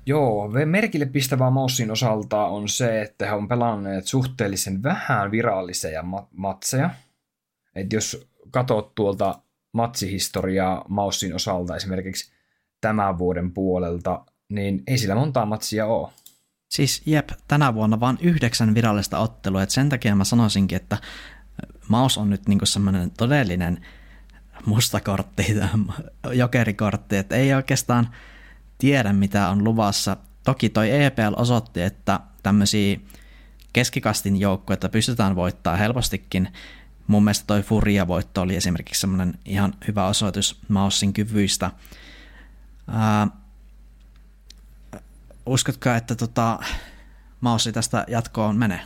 Joo, 0.06 0.52
merkille 0.65 1.06
pistävää 1.06 1.50
Maussin 1.50 1.91
osalta 1.91 2.45
on 2.45 2.69
se, 2.69 3.02
että 3.02 3.26
he 3.26 3.32
on 3.32 3.48
pelanneet 3.48 4.08
suhteellisen 4.08 4.84
vähän 4.84 5.32
virallisia 5.32 6.04
matseja. 6.32 6.89
että 7.76 7.95
jos 7.95 8.28
katsot 8.52 8.95
tuolta 8.95 9.44
matsihistoriaa 9.76 10.86
Maussin 10.90 11.36
osalta 11.36 11.76
esimerkiksi 11.76 12.32
tämän 12.82 13.18
vuoden 13.18 13.52
puolelta, 13.52 14.26
niin 14.50 14.84
ei 14.88 14.98
sillä 14.98 15.16
montaa 15.16 15.46
matsia 15.46 15.86
ole. 15.86 16.10
Siis 16.70 17.02
jep, 17.06 17.30
tänä 17.48 17.74
vuonna 17.74 18.00
vain 18.00 18.18
yhdeksän 18.22 18.76
virallista 18.76 19.20
ottelua, 19.20 19.64
että 19.64 19.76
sen 19.76 19.90
takia 19.90 20.16
mä 20.16 20.24
sanoisinkin, 20.24 20.76
että 20.76 20.98
Maus 21.88 22.18
on 22.18 22.30
nyt 22.30 22.48
niinku 22.48 22.66
semmoinen 22.66 23.12
todellinen 23.12 23.86
mustakortti, 24.66 25.46
jokerikortti, 26.34 27.18
että 27.18 27.36
ei 27.36 27.54
oikeastaan 27.54 28.10
tiedä 28.78 29.14
mitä 29.14 29.50
on 29.50 29.64
luvassa. 29.64 30.18
Toki 30.44 30.70
toi 30.70 31.04
EPL 31.04 31.34
osoitti, 31.36 31.82
että 31.82 32.20
tämmöisiä 32.44 33.00
keskikastin 33.74 34.40
joukkueita 34.40 34.90
pystytään 34.90 35.36
voittaa 35.36 35.76
helpostikin, 35.76 36.48
mun 37.08 37.24
mielestä 37.24 37.48
toi 37.48 37.62
Furia-voitto 37.62 38.41
oli 38.41 38.56
esimerkiksi 38.56 39.02
semmoinen 39.02 39.34
ihan 39.46 39.74
hyvä 39.88 40.08
osoitus 40.08 40.62
Maussin 40.68 41.13
kyvyistä. 41.13 41.72
Ää, 42.88 43.28
uskotko, 45.46 45.89
että 45.89 46.15
tota, 46.15 46.60
Maussi 47.41 47.72
tästä 47.72 48.06
jatkoon 48.08 48.58
menee? 48.58 48.82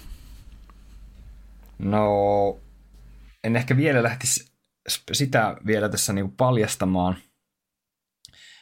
No, 1.79 2.07
en 3.43 3.55
ehkä 3.55 3.77
vielä 3.77 4.03
lähtisi 4.03 4.51
sitä 5.11 5.57
vielä 5.65 5.89
tässä 5.89 6.13
niinku 6.13 6.33
paljastamaan. 6.37 7.15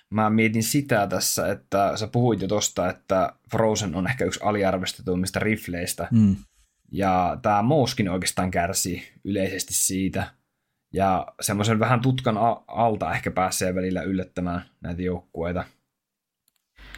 Mä 0.09 0.29
mietin 0.29 0.63
sitä 0.63 1.07
tässä, 1.07 1.51
että 1.51 1.97
sä 1.97 2.07
puhuit 2.07 2.41
jo 2.41 2.47
tosta, 2.47 2.89
että 2.89 3.33
Frozen 3.51 3.95
on 3.95 4.07
ehkä 4.07 4.25
yksi 4.25 4.39
aliarvostetuimmista 4.43 5.39
rifleistä. 5.39 6.07
Mm. 6.11 6.35
Ja 6.91 7.37
tämä 7.41 7.61
Mouskin 7.61 8.09
oikeastaan 8.09 8.51
kärsii 8.51 9.03
yleisesti 9.23 9.73
siitä. 9.73 10.33
Ja 10.93 11.27
semmoisen 11.41 11.79
vähän 11.79 12.01
tutkan 12.01 12.37
alta 12.67 13.13
ehkä 13.13 13.31
pääsee 13.31 13.75
välillä 13.75 14.01
yllättämään 14.01 14.65
näitä 14.81 15.01
joukkueita. 15.01 15.63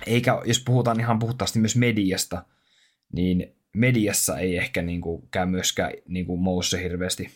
Eikä, 0.06 0.42
jos 0.46 0.64
puhutaan 0.66 1.00
ihan 1.00 1.20
puhtaasti 1.20 1.60
myös 1.60 1.76
mediasta, 1.76 2.46
niin 3.14 3.56
mediassa 3.76 4.38
ei 4.38 4.58
ehkä 4.58 4.82
niin 4.82 5.02
kuin, 5.02 5.28
käy 5.32 5.46
myöskään 5.46 5.92
niin 6.08 6.26
kuin 6.26 6.42
Mousse 6.42 6.84
hirveästi. 6.84 7.30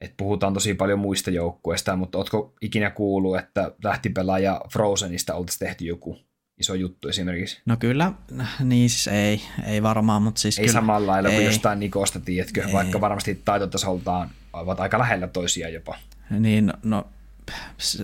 Et 0.00 0.14
puhutaan 0.16 0.54
tosi 0.54 0.74
paljon 0.74 0.98
muista 0.98 1.30
joukkueista, 1.30 1.96
mutta 1.96 2.18
ootko 2.18 2.54
ikinä 2.60 2.90
kuullut, 2.90 3.38
että 3.38 3.72
lähtipelaaja 3.84 4.60
Frozenista 4.72 5.34
oltaisiin 5.34 5.68
tehty 5.68 5.84
joku 5.84 6.18
iso 6.58 6.74
juttu 6.74 7.08
esimerkiksi. 7.08 7.60
No 7.66 7.76
kyllä, 7.76 8.12
niin 8.60 8.90
siis 8.90 9.08
ei, 9.08 9.42
ei 9.66 9.82
varmaan, 9.82 10.22
mutta 10.22 10.40
siis 10.40 10.58
Ei 10.58 10.66
kyllä, 10.66 10.72
samalla 10.80 11.12
lailla 11.12 11.28
ei. 11.28 11.34
kuin 11.34 11.44
jostain 11.44 11.80
Nikosta, 11.80 12.20
tiedätkö, 12.20 12.64
ei. 12.64 12.72
vaikka 12.72 13.00
varmasti 13.00 13.42
taitotasoltaan 13.44 14.30
ovat 14.52 14.80
aika 14.80 14.98
lähellä 14.98 15.28
toisiaan 15.28 15.72
jopa. 15.72 15.98
Niin, 16.30 16.72
no 16.82 17.06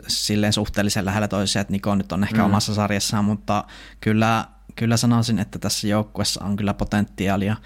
silleen 0.06 0.52
suhteellisen 0.52 1.04
lähellä 1.04 1.28
toisia, 1.28 1.60
että 1.60 1.72
Niko 1.72 1.94
nyt 1.94 2.12
on 2.12 2.24
ehkä 2.24 2.38
mm. 2.38 2.44
omassa 2.44 2.74
sarjassaan, 2.74 3.24
mutta 3.24 3.64
kyllä, 4.00 4.46
kyllä 4.76 4.96
sanoisin, 4.96 5.38
että 5.38 5.58
tässä 5.58 5.88
joukkuessa 5.88 6.44
on 6.44 6.56
kyllä 6.56 6.74
potentiaalia. 6.74 7.56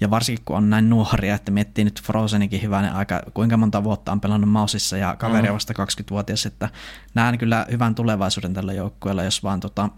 Ja 0.00 0.10
varsinkin 0.10 0.44
kun 0.44 0.56
on 0.56 0.70
näin 0.70 0.90
nuoria, 0.90 1.34
että 1.34 1.50
miettii 1.52 1.84
nyt 1.84 2.02
Frozenikin 2.02 2.62
hyvänä 2.62 2.92
aika, 2.92 3.22
kuinka 3.34 3.56
monta 3.56 3.84
vuotta 3.84 4.12
on 4.12 4.20
pelannut 4.20 4.50
Mausissa 4.50 4.96
ja 4.96 5.16
kaveri 5.16 5.48
on 5.48 5.54
vasta 5.54 5.72
20-vuotias, 5.72 6.46
että 6.46 6.68
näen 7.14 7.38
kyllä 7.38 7.66
hyvän 7.70 7.94
tulevaisuuden 7.94 8.54
tällä 8.54 8.72
joukkueella, 8.72 9.24
jos 9.24 9.42
vaan 9.42 9.60
tota, 9.60 9.88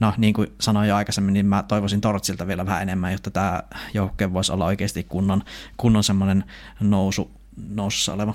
no 0.00 0.14
niin 0.16 0.34
kuin 0.34 0.52
sanoin 0.60 0.88
jo 0.88 0.96
aikaisemmin, 0.96 1.34
niin 1.34 1.46
mä 1.46 1.64
toivoisin 1.68 2.00
Tortsilta 2.00 2.46
vielä 2.46 2.66
vähän 2.66 2.82
enemmän, 2.82 3.12
jotta 3.12 3.30
tämä 3.30 3.62
joukkue 3.94 4.32
voisi 4.32 4.52
olla 4.52 4.66
oikeasti 4.66 5.06
kunnon, 5.08 5.42
kunnon 5.76 6.04
semmoinen 6.04 6.44
nousu, 6.80 7.30
nousussa 7.68 8.12
oleva. 8.14 8.34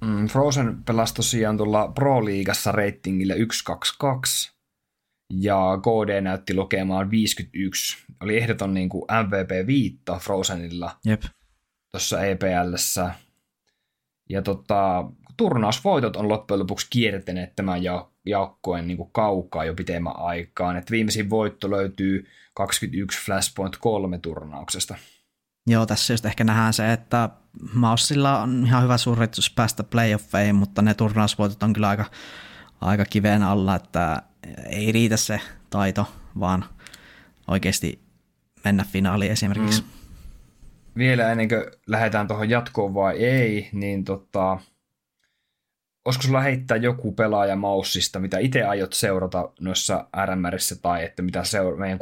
Mm, 0.00 0.26
Frozen 0.26 0.84
pelasi 0.84 1.14
tosiaan 1.14 1.56
tuolla 1.56 1.92
Pro-liigassa 1.94 2.72
ratingille 2.72 3.34
122 3.34 4.58
ja 5.32 5.78
KD 5.82 6.20
näytti 6.20 6.54
lukemaan 6.54 7.10
51. 7.10 7.96
Oli 8.22 8.36
ehdoton 8.36 8.74
niin 8.74 8.88
kuin 8.88 9.04
MVP-viitta 9.10 10.18
Frozenilla 10.18 10.96
Jep. 11.04 11.22
tuossa 11.90 12.24
EPLssä. 12.24 13.14
Ja 14.30 14.42
tota, 14.42 15.04
turnausvoitot 15.36 16.16
on 16.16 16.28
loppujen 16.28 16.60
lopuksi 16.60 16.86
kiertäneet 16.90 17.56
tämän 17.56 17.82
joukkojen 18.24 18.86
niin 18.86 19.10
kaukaa 19.12 19.64
jo 19.64 19.74
pitemmän 19.74 20.16
aikaan. 20.16 20.76
Et 20.76 20.90
viimeisin 20.90 21.30
voitto 21.30 21.70
löytyy 21.70 22.26
21 22.54 23.24
Flashpoint 23.24 23.76
3 23.76 24.18
turnauksesta. 24.18 24.94
Joo, 25.66 25.86
tässä 25.86 26.12
just 26.12 26.24
ehkä 26.24 26.44
nähdään 26.44 26.72
se, 26.72 26.92
että 26.92 27.28
Maussilla 27.74 28.42
on 28.42 28.64
ihan 28.66 28.82
hyvä 28.82 28.98
suoritus 28.98 29.50
päästä 29.50 29.84
playoffeihin, 29.84 30.54
mutta 30.54 30.82
ne 30.82 30.94
turnausvoitot 30.94 31.62
on 31.62 31.72
kyllä 31.72 31.88
aika, 31.88 32.04
aika 32.80 33.04
kiveen 33.04 33.42
alla, 33.42 33.74
että 33.74 34.22
ei 34.70 34.92
riitä 34.92 35.16
se 35.16 35.40
taito, 35.70 36.06
vaan 36.40 36.64
oikeasti 37.48 38.02
mennä 38.64 38.84
finaaliin 38.84 39.32
esimerkiksi. 39.32 39.82
Mm. 39.82 39.88
Vielä 40.96 41.32
ennen 41.32 41.48
kuin 41.48 41.64
lähdetään 41.86 42.28
tuohon 42.28 42.50
jatkoon 42.50 42.94
vai 42.94 43.16
ei, 43.16 43.68
niin 43.72 44.04
tota, 44.04 44.58
olisiko 46.08 46.22
sulla 46.22 46.40
heittää 46.40 46.76
joku 46.76 47.12
pelaaja 47.12 47.56
Maussista, 47.56 48.18
mitä 48.18 48.38
itse 48.38 48.64
aiot 48.64 48.92
seurata 48.92 49.48
noissa 49.60 50.06
RMRissä 50.24 50.76
tai 50.76 51.04
että 51.04 51.22
mitä 51.22 51.44
seura- 51.44 51.76
meidän 51.76 51.98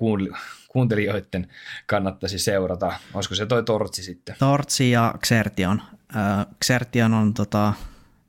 kuuntelijoiden 0.69 1.49
kannattaisi 1.87 2.39
seurata? 2.39 2.93
Olisiko 3.15 3.35
se 3.35 3.47
toi 3.47 3.63
Tortsi 3.63 4.03
sitten? 4.03 4.37
Tortsi 4.39 4.91
ja 4.91 5.15
Xertion. 5.27 5.83
Xertion 6.65 7.15
on 7.15 7.35
tota, 7.35 7.73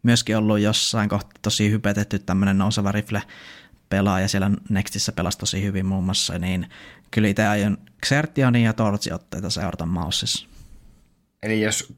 myöskin 0.04 0.38
ollut 0.38 0.60
jossain 0.60 1.10
kohtaa 1.10 1.40
tosi 1.42 1.72
hypetetty 1.72 2.20
tämmöinen 2.20 2.58
nouseva 2.58 2.92
rifle 2.92 3.22
pelaaja 3.90 4.28
siellä 4.28 4.52
Nextissä 4.70 5.12
pelasi 5.12 5.38
tosi 5.38 5.63
hyvin 5.63 5.86
muun 5.86 6.04
muassa, 6.04 6.40
niin 6.40 6.70
kyllä 7.12 7.28
itse 7.28 7.48
aion 7.48 7.78
Xertionin 8.06 8.63
ja 8.63 8.74
Tortsi 8.74 9.13
otteita 9.13 9.50
seurata 9.50 9.86
Maussissa. 9.86 10.48
Eli 11.44 11.62
jos 11.62 11.94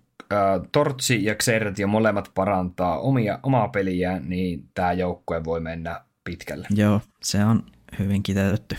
Tortsi 0.71 1.25
ja 1.25 1.36
Xertio 1.36 1.88
molemmat 1.88 2.32
parantaa 2.36 2.99
omia, 2.99 3.39
omaa 3.43 3.67
peliä, 3.67 4.19
niin 4.19 4.69
tämä 4.73 4.93
joukkue 4.93 5.43
voi 5.43 5.60
mennä 5.60 6.01
pitkälle. 6.23 6.67
Joo, 6.75 7.01
se 7.23 7.45
on 7.45 7.63
hyvin 7.99 8.23
kiteytetty. 8.23 8.75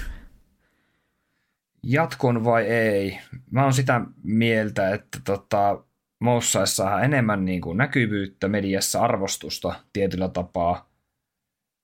Jatkon 1.83 2.45
vai 2.45 2.65
ei? 2.67 3.19
Mä 3.51 3.63
oon 3.63 3.73
sitä 3.73 4.01
mieltä, 4.23 4.95
että 4.95 5.19
tota, 5.25 5.85
Moussaissa 6.19 6.85
saa 6.85 7.03
enemmän 7.03 7.45
niin 7.45 7.61
kuin 7.61 7.79
näkyvyyttä 7.79 8.49
mediassa, 8.49 9.01
arvostusta 9.01 9.75
tietyllä 9.93 10.29
tapaa. 10.29 10.91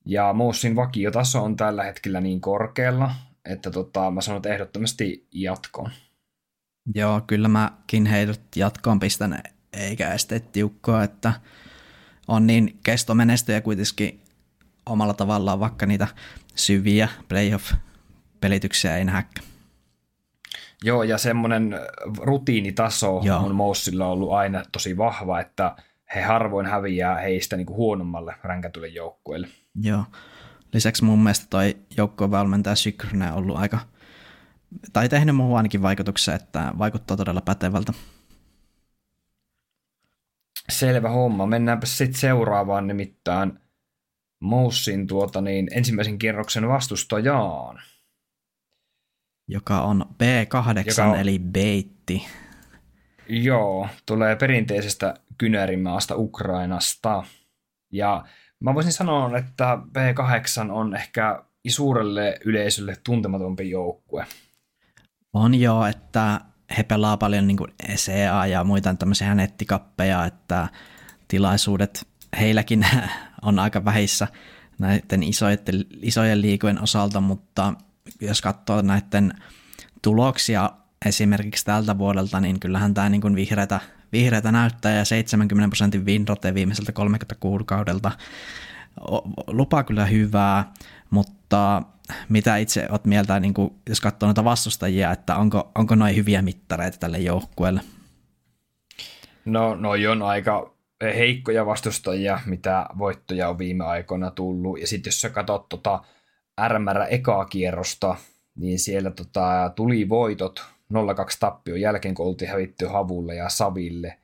Ja 0.04 0.32
Moussin 0.32 0.76
vakiotaso 0.76 1.44
on 1.44 1.56
tällä 1.56 1.84
hetkellä 1.84 2.20
niin 2.20 2.40
korkealla, 2.40 3.10
että 3.44 3.70
tota, 3.70 4.10
mä 4.10 4.20
sanon, 4.20 4.36
että 4.36 4.54
ehdottomasti 4.54 5.26
jatkoon. 5.32 5.90
Joo, 6.94 7.20
kyllä 7.26 7.48
mäkin 7.48 8.06
heidät 8.06 8.40
jatkoon 8.56 9.00
pistän 9.00 9.42
eikä 9.72 10.12
este 10.12 10.40
tiukkoa, 10.40 11.04
että 11.04 11.32
on 12.28 12.46
niin 12.46 12.78
kestomenestyjä 12.82 13.60
kuitenkin 13.60 14.20
omalla 14.86 15.14
tavallaan, 15.14 15.60
vaikka 15.60 15.86
niitä 15.86 16.08
syviä 16.54 17.08
playoff-pelityksiä 17.28 18.96
ei 18.96 19.04
nähäkään. 19.04 19.46
Joo, 20.84 21.02
ja 21.02 21.18
semmoinen 21.18 21.74
rutiinitaso 22.18 23.20
Joo. 23.24 23.38
on 23.38 23.54
Moussilla 23.54 24.06
ollut 24.06 24.32
aina 24.32 24.62
tosi 24.72 24.96
vahva, 24.96 25.40
että 25.40 25.76
he 26.14 26.22
harvoin 26.22 26.66
häviää 26.66 27.18
heistä 27.18 27.56
niin 27.56 27.66
kuin 27.66 27.76
huonommalle 27.76 28.34
ränkätylle 28.42 28.88
joukkueelle. 28.88 29.48
Joo. 29.82 30.04
Lisäksi 30.72 31.04
mun 31.04 31.22
mielestä 31.22 31.46
toi 31.50 31.76
joukkueen 31.96 32.30
valmentaja 32.30 32.76
Sykrynen 32.76 33.32
on 33.32 33.38
ollut 33.38 33.56
aika, 33.56 33.78
tai 34.92 35.08
tehnyt 35.08 35.36
muuhun 35.36 35.56
ainakin 35.56 35.82
vaikutuksen, 35.82 36.34
että 36.34 36.72
vaikuttaa 36.78 37.16
todella 37.16 37.40
pätevältä. 37.40 37.92
Selvä 40.68 41.08
homma. 41.08 41.46
Mennäänpä 41.46 41.86
sitten 41.86 42.20
seuraavaan 42.20 42.86
nimittäin 42.86 43.58
Moussin 44.40 45.06
tuota 45.06 45.40
niin, 45.40 45.68
ensimmäisen 45.72 46.18
kierroksen 46.18 46.68
vastustajaan. 46.68 47.82
Joka 49.48 49.80
on 49.80 50.04
B8 50.22 50.86
joka 50.86 51.04
on, 51.04 51.20
eli 51.20 51.38
Beitti. 51.38 52.26
Joo, 53.28 53.88
tulee 54.06 54.36
perinteisestä 54.36 55.14
kynärimaasta 55.38 56.16
Ukrainasta. 56.16 57.24
Ja 57.92 58.24
mä 58.60 58.74
voisin 58.74 58.92
sanoa, 58.92 59.38
että 59.38 59.78
B8 59.88 60.70
on 60.70 60.96
ehkä 60.96 61.42
suurelle 61.68 62.38
yleisölle 62.44 62.96
tuntematompi 63.04 63.70
joukkue. 63.70 64.26
On 65.32 65.54
joo, 65.54 65.86
että 65.86 66.40
he 66.76 66.82
pelaa 66.82 67.16
paljon 67.16 67.46
niin 67.46 67.58
ECA 67.88 68.46
ja 68.46 68.64
muita 68.64 68.94
tämmöisiä 68.94 69.34
nettikappeja, 69.34 70.24
että 70.24 70.68
tilaisuudet 71.28 72.08
heilläkin 72.40 72.86
on 73.42 73.58
aika 73.58 73.84
vähissä 73.84 74.28
näiden 74.78 75.22
isojen, 75.22 75.58
isojen 76.02 76.42
liikojen 76.42 76.82
osalta, 76.82 77.20
mutta 77.20 77.74
jos 78.20 78.40
katsoo 78.40 78.82
näiden 78.82 79.32
tuloksia 80.02 80.70
esimerkiksi 81.06 81.64
tältä 81.64 81.98
vuodelta, 81.98 82.40
niin 82.40 82.60
kyllähän 82.60 82.94
tämä 82.94 83.08
niin 83.08 83.34
vihreätä, 83.34 83.80
vihreätä 84.12 84.52
näyttää 84.52 84.92
ja 84.92 85.04
70 85.04 85.70
prosentin 85.70 86.06
winrote 86.06 86.54
viimeiseltä 86.54 86.92
30 86.92 87.34
kuukaudelta. 87.40 88.12
Lupaa 89.46 89.84
kyllä 89.84 90.06
hyvää, 90.06 90.72
mutta 91.10 91.82
mitä 92.28 92.56
itse 92.56 92.86
olet 92.90 93.04
mieltä, 93.04 93.40
niin 93.40 93.54
kuin, 93.54 93.74
jos 93.88 94.00
katsoo 94.00 94.26
noita 94.26 94.44
vastustajia, 94.44 95.12
että 95.12 95.36
onko, 95.36 95.70
onko 95.74 95.94
noin 95.94 96.16
hyviä 96.16 96.42
mittareita 96.42 96.98
tälle 96.98 97.18
joukkueelle? 97.18 97.80
No, 99.44 99.74
noi 99.74 100.06
on 100.06 100.22
aika 100.22 100.76
heikkoja 101.04 101.66
vastustajia, 101.66 102.40
mitä 102.46 102.86
voittoja 102.98 103.48
on 103.48 103.58
viime 103.58 103.84
aikoina 103.84 104.30
tullut. 104.30 104.80
Ja 104.80 104.86
sitten 104.86 105.08
jos 105.08 105.20
sä 105.20 105.30
katsot 105.30 105.68
tota 105.68 106.04
RMR 106.68 107.06
ekaa 107.10 107.44
kierrosta, 107.44 108.16
niin 108.54 108.78
siellä 108.78 109.10
tota, 109.10 109.72
tuli 109.76 110.08
voitot 110.08 110.64
0-2 110.94 110.96
tappion 111.40 111.80
jälkeen, 111.80 112.14
kun 112.14 112.26
oltiin 112.26 112.50
hävitty 112.50 112.86
Havulle 112.86 113.34
ja 113.34 113.48
Saville, 113.48 114.18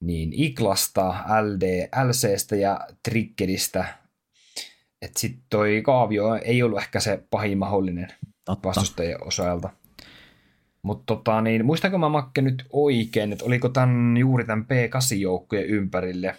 niin 0.00 0.32
Iklasta, 0.32 1.14
LD, 1.42 1.88
LCstä 2.08 2.56
ja 2.56 2.80
Triggeristä 3.02 4.01
että 5.02 5.20
sitten 5.20 5.42
toi 5.50 5.82
kaavio 5.84 6.34
ei 6.34 6.62
ollut 6.62 6.78
ehkä 6.78 7.00
se 7.00 7.24
pahin 7.30 7.58
mahdollinen 7.58 8.08
Totta. 8.44 8.68
vastustajien 8.68 9.26
osalta. 9.26 9.70
Mutta 10.82 11.16
tota, 11.16 11.40
niin, 11.40 11.66
muistanko 11.66 11.98
mä 11.98 12.08
Makke 12.08 12.42
nyt 12.42 12.66
oikein, 12.72 13.32
että 13.32 13.44
oliko 13.44 13.68
tämän, 13.68 14.16
juuri 14.16 14.44
tämän 14.44 14.64
P8-joukkojen 14.64 15.66
ympärille 15.66 16.36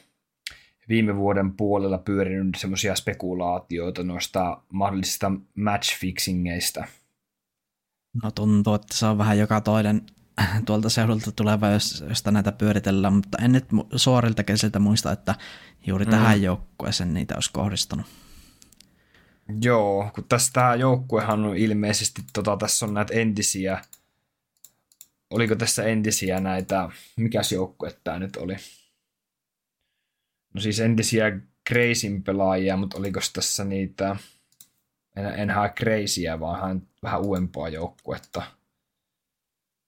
viime 0.89 1.16
vuoden 1.16 1.51
puolella 1.51 1.97
pyörinyt 1.97 2.55
semmoisia 2.57 2.95
spekulaatioita 2.95 4.03
noista 4.03 4.61
mahdollisista 4.70 5.32
matchfixingeistä? 5.55 6.88
No 8.24 8.32
tuntuu, 8.32 8.74
että 8.74 8.97
se 8.97 9.05
on 9.05 9.18
vähän 9.18 9.39
joka 9.39 9.61
toinen 9.61 10.01
tuolta 10.66 10.89
seudulta 10.89 11.32
tuleva, 11.32 11.68
jos, 11.68 12.03
josta 12.09 12.32
näitä 12.32 12.51
pyöritellään, 12.51 13.14
mutta 13.14 13.38
en 13.41 13.51
nyt 13.51 13.66
suorilta 13.95 14.43
kesiltä 14.43 14.80
muista, 14.80 15.11
että 15.11 15.36
juuri 15.88 16.05
mm. 16.05 16.11
tähän 16.11 16.41
joukkueeseen 16.41 17.14
niitä 17.14 17.36
olisi 17.36 17.53
kohdistunut. 17.53 18.05
Joo, 19.61 20.11
kun 20.15 20.23
tässä 20.23 20.53
tämä 20.53 20.75
joukkuehan 20.75 21.45
on 21.45 21.57
ilmeisesti, 21.57 22.21
tota, 22.33 22.57
tässä 22.57 22.85
on 22.85 22.93
näitä 22.93 23.13
entisiä, 23.13 23.81
oliko 25.29 25.55
tässä 25.55 25.83
entisiä 25.83 26.39
näitä, 26.39 26.89
mikäs 27.17 27.51
joukkue 27.51 27.97
tämä 28.03 28.19
nyt 28.19 28.35
oli? 28.35 28.55
No 30.53 30.61
siis 30.61 30.79
entisiä 30.79 31.39
Crazyn 31.69 32.23
pelaajia, 32.23 32.77
mutta 32.77 32.97
oliko 32.97 33.19
tässä 33.33 33.63
niitä, 33.63 34.15
en, 35.15 35.25
en 35.25 35.49
hae 35.49 35.69
Crazyä, 35.69 36.39
vaan 36.39 36.61
haen 36.61 36.87
vähän 37.03 37.21
uudempaa 37.21 37.69
joukkuetta. 37.69 38.43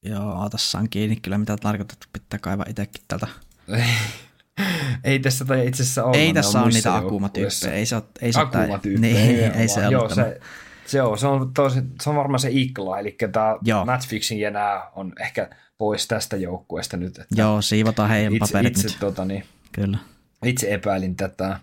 Joo, 0.04 0.50
tässä 0.50 0.78
on 0.78 0.90
kiinni 0.90 1.16
kyllä 1.16 1.38
mitä 1.38 1.58
tarkoitat, 1.58 1.98
pitää 2.14 2.40
kaivaa 2.40 2.66
itsekin 2.70 3.04
tältä. 3.08 3.28
ei 5.04 5.20
tässä 5.20 5.46
tai 5.46 5.68
itse 5.68 5.84
asiassa 5.84 6.04
ole. 6.04 6.18
Ei 6.18 6.34
tässä 6.34 6.62
ole 6.62 6.70
niitä 6.70 6.96
akumatyyppejä. 6.96 7.74
Ei 7.74 7.86
se 7.86 7.96
ole, 7.96 8.04
ei 8.22 8.34
se 8.34 8.40
akumatyyppejä. 8.40 9.16
Niin, 9.16 9.40
ei, 9.40 9.62
ei 9.62 9.68
se 9.68 9.82
Joo, 9.82 10.10
se, 10.10 10.40
se, 10.86 11.02
on, 11.02 11.18
se, 11.18 11.28
on 11.28 11.54
tosi, 11.54 11.80
se 12.02 12.10
on 12.10 12.16
varmaan 12.16 12.40
se 12.40 12.50
ikla, 12.52 13.00
eli 13.00 13.18
tämä 13.32 13.56
matchfixing 13.86 14.42
ja 14.42 14.52
nämä 14.52 14.92
on 14.96 15.14
ehkä 15.20 15.50
pois 15.78 16.08
tästä 16.08 16.38
joukkueesta 16.38 16.98
nyt. 16.98 17.18
Että 17.18 17.36
Joo, 17.36 17.62
siivotaan 17.62 18.10
heidän 18.10 18.34
itse, 18.34 18.54
paperit 18.54 18.78
itse, 18.78 18.88
nyt. 18.88 18.98
Tota, 19.00 19.26
niin, 19.26 19.44
Kyllä. 19.72 19.98
Itse 20.46 20.74
epäilin 20.74 21.16
tätä. 21.16 21.60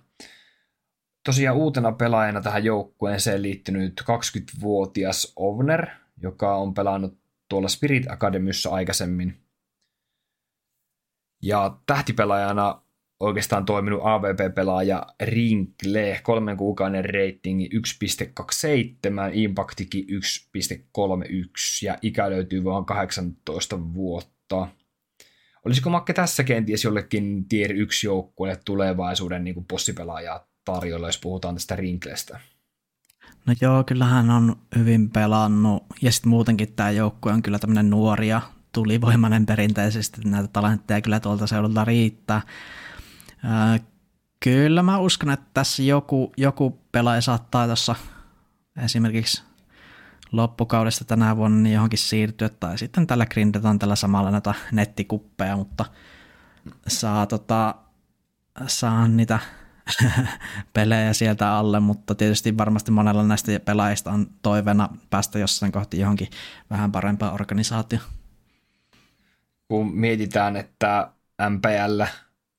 Tosiaan 1.24 1.56
uutena 1.56 1.92
pelaajana 1.92 2.40
tähän 2.40 2.64
joukkueeseen 2.64 3.42
liittynyt 3.42 4.00
20-vuotias 4.00 5.32
Ovner, 5.36 5.86
joka 6.22 6.56
on 6.56 6.74
pelannut 6.74 7.18
tuolla 7.48 7.68
Spirit 7.68 8.10
Academyssä 8.10 8.70
aikaisemmin. 8.70 9.38
Ja 11.42 11.76
tähtipelaajana 11.86 12.81
oikeastaan 13.22 13.64
toiminut 13.64 14.00
AVP-pelaaja 14.04 15.06
Rinkle, 15.22 16.20
kolmen 16.22 16.56
kuukauden 16.56 17.04
ratingi 17.04 17.70
1.27, 17.74 19.30
impactikin 19.32 20.04
1.31 20.04 21.84
ja 21.84 21.98
ikä 22.02 22.30
löytyy 22.30 22.64
vain 22.64 22.84
18 22.84 23.94
vuotta. 23.94 24.68
Olisiko 25.64 25.90
Makke 25.90 26.12
tässä 26.12 26.44
kenties 26.44 26.84
jollekin 26.84 27.48
tier 27.48 27.72
1 27.72 28.06
joukkueelle 28.06 28.60
tulevaisuuden 28.64 29.44
niin 29.44 29.64
possipelaajaa 29.64 30.46
tarjolla, 30.64 31.08
jos 31.08 31.18
puhutaan 31.18 31.54
tästä 31.54 31.76
Rinklestä? 31.76 32.40
No 33.46 33.54
joo, 33.60 33.84
kyllähän 33.84 34.30
on 34.30 34.56
hyvin 34.78 35.10
pelannut 35.10 35.82
ja 36.02 36.12
sitten 36.12 36.30
muutenkin 36.30 36.72
tämä 36.72 36.90
joukkue 36.90 37.32
on 37.32 37.42
kyllä 37.42 37.58
tämmöinen 37.58 37.90
nuori 37.90 38.28
ja 38.28 38.40
tulivoimainen 38.72 39.46
perinteisesti, 39.46 40.20
näitä 40.24 40.48
talentteja 40.52 41.00
kyllä 41.00 41.20
tuolta 41.20 41.46
seudulta 41.46 41.84
riittää. 41.84 42.42
Kyllä 44.40 44.82
mä 44.82 44.98
uskon, 44.98 45.30
että 45.30 45.46
tässä 45.54 45.82
joku, 45.82 46.32
joku 46.36 46.78
pelaaja 46.92 47.20
saattaa 47.20 47.66
tuossa 47.66 47.94
esimerkiksi 48.84 49.42
loppukaudesta 50.32 51.04
tänä 51.04 51.36
vuonna 51.36 51.62
niin 51.62 51.74
johonkin 51.74 51.98
siirtyä, 51.98 52.48
tai 52.48 52.78
sitten 52.78 53.06
tällä 53.06 53.26
grindataan 53.26 53.78
tällä 53.78 53.96
samalla 53.96 54.30
näitä 54.30 54.54
nettikuppeja, 54.72 55.56
mutta 55.56 55.84
saa, 56.88 57.26
tota, 57.26 57.74
saa 58.66 59.08
niitä 59.08 59.38
pelejä 60.74 61.12
sieltä 61.12 61.56
alle, 61.56 61.80
mutta 61.80 62.14
tietysti 62.14 62.58
varmasti 62.58 62.90
monella 62.90 63.22
näistä 63.22 63.60
pelaajista 63.60 64.10
on 64.10 64.26
toiveena 64.42 64.88
päästä 65.10 65.38
jossain 65.38 65.72
kohti 65.72 65.98
johonkin 65.98 66.28
vähän 66.70 66.92
parempaan 66.92 67.34
organisaatioon. 67.34 68.04
Kun 69.68 69.94
mietitään, 69.94 70.56
että 70.56 71.12
MPL 71.50 72.02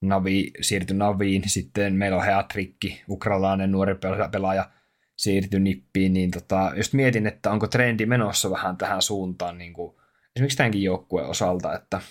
Navi 0.03 0.51
siirtyi 0.61 0.97
Naviin, 0.97 1.43
sitten 1.45 1.93
meillä 1.93 2.17
on 2.17 2.25
Heatrikki, 2.25 3.03
ukrainalainen 3.09 3.71
nuori 3.71 3.95
pelaaja, 4.31 4.69
siirtyi 5.15 5.59
nippiin, 5.59 6.13
niin 6.13 6.31
tota, 6.31 6.71
just 6.75 6.93
mietin, 6.93 7.27
että 7.27 7.51
onko 7.51 7.67
trendi 7.67 8.05
menossa 8.05 8.51
vähän 8.51 8.77
tähän 8.77 9.01
suuntaan, 9.01 9.57
niin 9.57 9.73
kuin, 9.73 9.95
esimerkiksi 10.35 10.57
tämänkin 10.57 10.83
joukkueen 10.83 11.27
osalta, 11.27 11.75
että, 11.75 12.01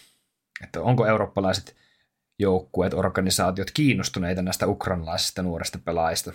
että 0.65 0.81
onko 0.83 1.07
eurooppalaiset 1.07 1.77
joukkueet, 2.39 2.95
organisaatiot 2.95 3.71
kiinnostuneita 3.71 4.43
näistä 4.43 4.67
ukrainalaisista 4.67 5.43
nuorista 5.43 5.79
pelaajista? 5.85 6.33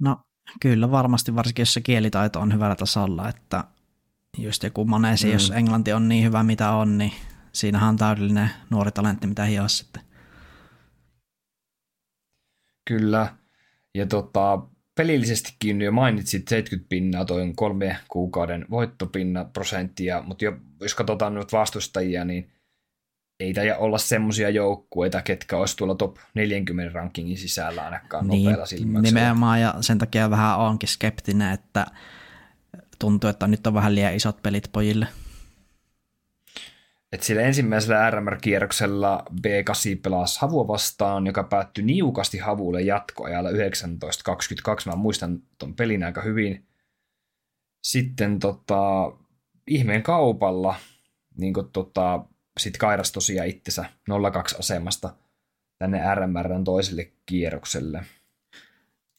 No 0.00 0.20
kyllä 0.60 0.90
varmasti, 0.90 1.34
varsinkin 1.34 1.62
jos 1.62 1.74
se 1.74 1.80
kielitaito 1.80 2.40
on 2.40 2.54
hyvällä 2.54 2.76
tasolla, 2.76 3.28
että 3.28 3.64
just 4.38 4.62
joku 4.62 4.84
Manesi, 4.84 5.26
mm. 5.26 5.32
jos 5.32 5.52
englanti 5.56 5.92
on 5.92 6.08
niin 6.08 6.24
hyvä 6.24 6.42
mitä 6.42 6.70
on, 6.70 6.98
niin 6.98 7.12
siinähän 7.52 7.88
on 7.88 7.96
täydellinen 7.96 8.50
nuori 8.70 8.92
talentti, 8.92 9.26
mitä 9.26 9.44
hioa 9.44 9.68
sitten. 9.68 10.02
Kyllä, 12.90 13.34
ja 13.94 14.06
tota, 14.06 14.58
pelillisestikin 14.94 15.82
jo 15.82 15.92
mainitsit 15.92 16.48
70 16.48 16.88
pinnaa, 16.88 17.24
toi 17.24 17.52
kolme 17.56 17.96
kuukauden 18.08 18.66
voittopinna 18.70 19.44
prosenttia, 19.44 20.22
mutta 20.22 20.44
jo, 20.44 20.56
jos 20.80 20.94
katsotaan 20.94 21.34
nyt 21.34 21.52
vastustajia, 21.52 22.24
niin 22.24 22.52
ei 23.40 23.54
taida 23.54 23.76
olla 23.76 23.98
semmoisia 23.98 24.50
joukkueita, 24.50 25.22
ketkä 25.22 25.56
olisi 25.56 25.76
tuolla 25.76 25.94
top 25.94 26.16
40 26.34 26.92
rankingin 26.94 27.38
sisällä 27.38 27.84
ainakaan 27.84 28.26
niin, 28.26 28.44
nopealla 28.44 28.66
silmällä. 28.66 29.00
Nimenomaan, 29.02 29.60
ja 29.60 29.74
sen 29.80 29.98
takia 29.98 30.30
vähän 30.30 30.58
onkin 30.58 30.88
skeptinen, 30.88 31.52
että 31.52 31.86
tuntuu, 32.98 33.30
että 33.30 33.46
nyt 33.46 33.66
on 33.66 33.74
vähän 33.74 33.94
liian 33.94 34.14
isot 34.14 34.42
pelit 34.42 34.68
pojille. 34.72 35.06
Et 37.12 37.22
sillä 37.22 37.42
ensimmäisellä 37.42 38.10
RMR-kierroksella 38.10 39.24
B8 39.36 40.00
pelasi 40.02 40.38
Havua 40.40 40.68
vastaan, 40.68 41.26
joka 41.26 41.44
päättyi 41.44 41.84
niukasti 41.84 42.38
Havulle 42.38 42.82
jatkoajalla 42.82 43.50
19.22. 43.50 43.56
Mä 44.86 44.96
muistan 44.96 45.42
ton 45.58 45.74
pelin 45.74 46.04
aika 46.04 46.22
hyvin. 46.22 46.66
Sitten 47.84 48.38
tota, 48.38 49.12
ihmeen 49.66 50.02
kaupalla 50.02 50.74
niin 51.38 51.54
tota, 51.72 52.24
sit 52.60 52.78
kairas 52.78 53.12
tosiaan 53.12 53.48
itsensä 53.48 53.84
0-2 54.10 54.58
asemasta 54.58 55.14
tänne 55.78 56.14
RMRn 56.14 56.64
toiselle 56.64 57.12
kierrokselle. 57.26 58.04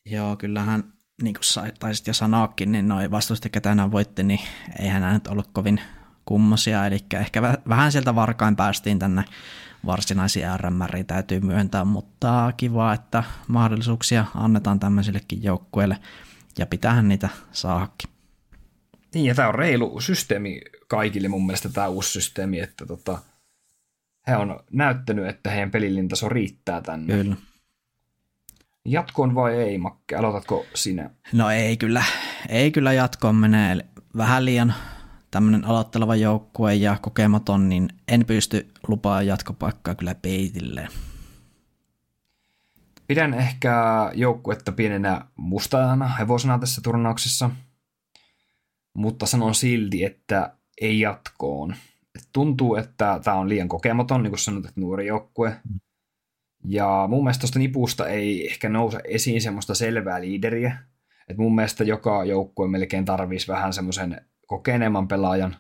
Joo, 0.06 0.36
kyllähän 0.36 0.94
niin 1.24 1.34
kuin 1.34 1.74
taisit 1.80 2.08
jo 2.08 2.14
sanoakin, 2.14 2.72
niin 2.72 2.88
noin 2.88 3.12
vastusti, 3.12 3.50
ketä 3.50 3.70
tänään 3.70 3.92
voitti, 3.92 4.24
niin 4.24 4.40
eihän 4.80 5.02
nämä 5.02 5.14
nyt 5.14 5.28
ollut 5.28 5.50
kovin 5.54 5.82
kummosia, 6.26 6.86
eli 6.86 7.00
ehkä 7.14 7.42
vähän 7.70 7.92
sieltä 7.92 8.16
varkain 8.16 8.56
päästiin 8.56 9.00
tänne 9.00 9.24
varsinaisiin 9.86 10.48
RMRiin 10.58 11.06
täytyy 11.06 11.40
myöntää, 11.40 11.86
mutta 11.86 12.54
kiva, 12.58 12.94
että 12.94 13.24
mahdollisuuksia 13.48 14.26
annetaan 14.36 14.80
tämmöisillekin 14.80 15.44
joukkueille 15.44 15.98
ja 16.58 16.66
pitäähän 16.66 17.08
niitä 17.08 17.30
saakin. 17.52 18.10
Niin, 19.14 19.26
ja 19.26 19.36
tämä 19.36 19.48
on 19.48 19.56
reilu 19.56 20.02
systeemi 20.02 20.62
kaikille 20.88 21.28
mun 21.28 21.46
mielestä 21.46 21.70
tämä 21.70 21.88
uusi 21.88 22.12
systeemi, 22.12 22.60
että 22.60 22.86
tota, 22.86 23.20
he 24.28 24.36
on 24.36 24.60
näyttänyt, 24.72 25.28
että 25.28 25.50
heidän 25.50 25.72
pelillinen 25.72 26.08
taso 26.08 26.30
riittää 26.30 26.82
tänne. 26.82 27.14
Kyllä. 27.14 27.36
Jatkoon 28.86 29.36
vai 29.36 29.56
ei, 29.56 29.78
Makke? 29.78 30.16
Aloitatko 30.16 30.66
sinä? 30.76 31.10
No 31.34 31.50
ei 31.50 31.78
kyllä, 31.78 32.04
ei 32.50 32.72
kyllä 32.72 32.94
jatkoon 32.94 33.36
mene. 33.36 33.86
Vähän 34.18 34.46
liian 34.46 34.74
tämmöinen 35.32 35.66
aloitteleva 35.66 36.16
joukkue 36.16 36.76
ja 36.76 36.98
kokematon, 37.02 37.70
niin 37.70 37.90
en 38.08 38.26
pysty 38.26 38.68
lupaa 38.88 39.22
jatkopaikkaa 39.22 39.96
kyllä 39.96 40.16
peitilleen. 40.16 40.90
Pidän 43.08 43.34
ehkä 43.34 43.74
joukkuetta 44.14 44.72
pienenä 44.72 45.26
mustajana 45.36 46.08
hevosena 46.08 46.60
tässä 46.60 46.82
turnauksessa, 46.82 47.50
mutta 48.94 49.26
sanon 49.26 49.56
silti, 49.56 50.06
että 50.06 50.56
ei 50.82 51.00
jatkoon. 51.00 51.76
Et 52.16 52.30
tuntuu, 52.34 52.76
että 52.76 53.20
tämä 53.24 53.38
on 53.38 53.50
liian 53.50 53.68
kokematon, 53.68 54.24
niin 54.24 54.32
kuin 54.32 54.40
sanot, 54.40 54.66
että 54.66 54.82
nuori 54.82 55.08
joukkue. 55.08 55.56
Ja 56.64 57.06
mun 57.10 57.24
mielestä 57.24 57.42
tuosta 57.42 57.60
nipusta 57.60 58.08
ei 58.08 58.48
ehkä 58.48 58.70
nouse 58.70 59.02
esiin 59.04 59.42
semmoista 59.42 59.76
selvää 59.76 60.22
liideriä. 60.22 60.78
Et 61.28 61.38
mun 61.38 61.56
mielestä 61.56 61.84
joka 61.84 62.26
joukkue 62.26 62.68
melkein 62.68 63.06
tarvisi 63.06 63.48
vähän 63.48 63.74
semmoisen 63.74 64.26
kokeneemman 64.52 65.08
pelaajan. 65.08 65.56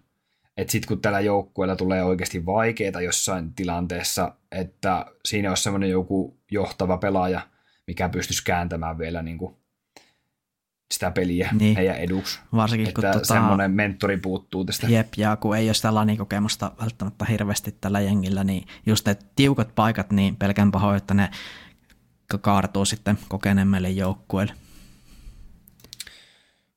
Että 0.57 0.71
sitten 0.71 0.87
kun 0.87 1.01
tällä 1.01 1.19
joukkueella 1.19 1.75
tulee 1.75 2.03
oikeasti 2.03 2.45
vaikeita 2.45 3.01
jossain 3.01 3.53
tilanteessa, 3.53 4.35
että 4.51 5.05
siinä 5.25 5.49
olisi 5.49 5.63
semmoinen 5.63 5.89
joku 5.89 6.39
johtava 6.51 6.97
pelaaja, 6.97 7.41
mikä 7.87 8.09
pystyisi 8.09 8.43
kääntämään 8.43 8.97
vielä 8.97 9.21
niin 9.21 9.37
kuin 9.37 9.55
sitä 10.93 11.11
peliä 11.11 11.49
niin. 11.59 11.75
heidän 11.75 11.95
eduksi. 11.95 12.39
Varsinkin 12.55 12.87
että 12.87 13.01
kun 13.01 13.11
tota, 13.11 13.25
semmoinen 13.25 13.71
mentori 13.71 14.17
puuttuu 14.17 14.65
tästä. 14.65 14.87
Jep, 14.87 15.07
ja 15.17 15.35
kun 15.35 15.57
ei 15.57 15.67
ole 15.67 15.73
sitä 15.73 15.89
kokemusta 16.17 16.71
välttämättä 16.81 17.25
hirveästi 17.25 17.75
tällä 17.81 17.99
jengillä, 17.99 18.43
niin 18.43 18.67
just 18.85 19.07
ne 19.07 19.17
tiukat 19.35 19.75
paikat, 19.75 20.11
niin 20.11 20.35
pelkän 20.35 20.71
pahoin, 20.71 20.97
että 20.97 21.13
ne 21.13 21.29
kaartuu 22.41 22.85
sitten 22.85 23.17
kokeneemmille 23.27 23.89
joukkueille. 23.89 24.53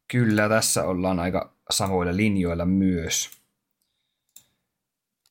Kyllä, 0.09 0.49
tässä 0.49 0.85
ollaan 0.85 1.21
aika 1.21 1.54
samoilla 1.71 2.17
linjoilla 2.17 2.65
myös. 2.65 3.31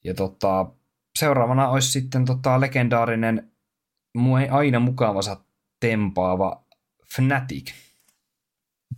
Ja 0.03 0.13
tota, 0.13 0.71
seuraavana 1.19 1.69
olisi 1.69 1.91
sitten 1.91 2.25
tota 2.25 2.61
legendaarinen, 2.61 3.51
ei 4.41 4.49
aina 4.49 4.79
mukavansa 4.79 5.37
tempaava 5.79 6.65
Fnatic. 7.15 7.71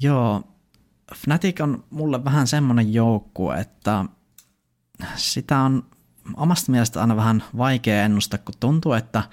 Joo, 0.01 0.43
Fnatic 1.15 1.61
on 1.61 1.83
mulle 1.89 2.23
vähän 2.23 2.47
semmoinen 2.47 2.93
joukkue, 2.93 3.59
että 3.59 4.05
sitä 5.15 5.59
on 5.59 5.83
omasta 6.35 6.71
mielestä 6.71 7.01
aina 7.01 7.15
vähän 7.15 7.43
vaikea 7.57 8.03
ennustaa, 8.03 8.39
kun 8.39 8.55
tuntuu, 8.59 8.93
että 8.93 9.23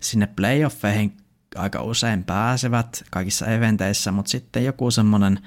sinne 0.00 0.26
playoffeihin 0.26 1.16
aika 1.56 1.82
usein 1.82 2.24
pääsevät 2.24 3.04
kaikissa 3.10 3.46
eventeissä, 3.46 4.12
mutta 4.12 4.30
sitten 4.30 4.64
joku 4.64 4.90
semmoinen 4.90 5.38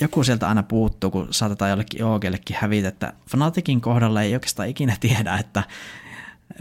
joku 0.00 0.24
sieltä 0.24 0.48
aina 0.48 0.62
puuttuu, 0.62 1.10
kun 1.10 1.28
saatetaan 1.30 1.70
jollekin 1.70 2.04
OGllekin 2.04 2.56
hävitä, 2.60 2.88
että 2.88 3.12
Fnaticin 3.30 3.80
kohdalla 3.80 4.22
ei 4.22 4.34
oikeastaan 4.34 4.68
ikinä 4.68 4.96
tiedä, 5.00 5.36
että 5.36 5.62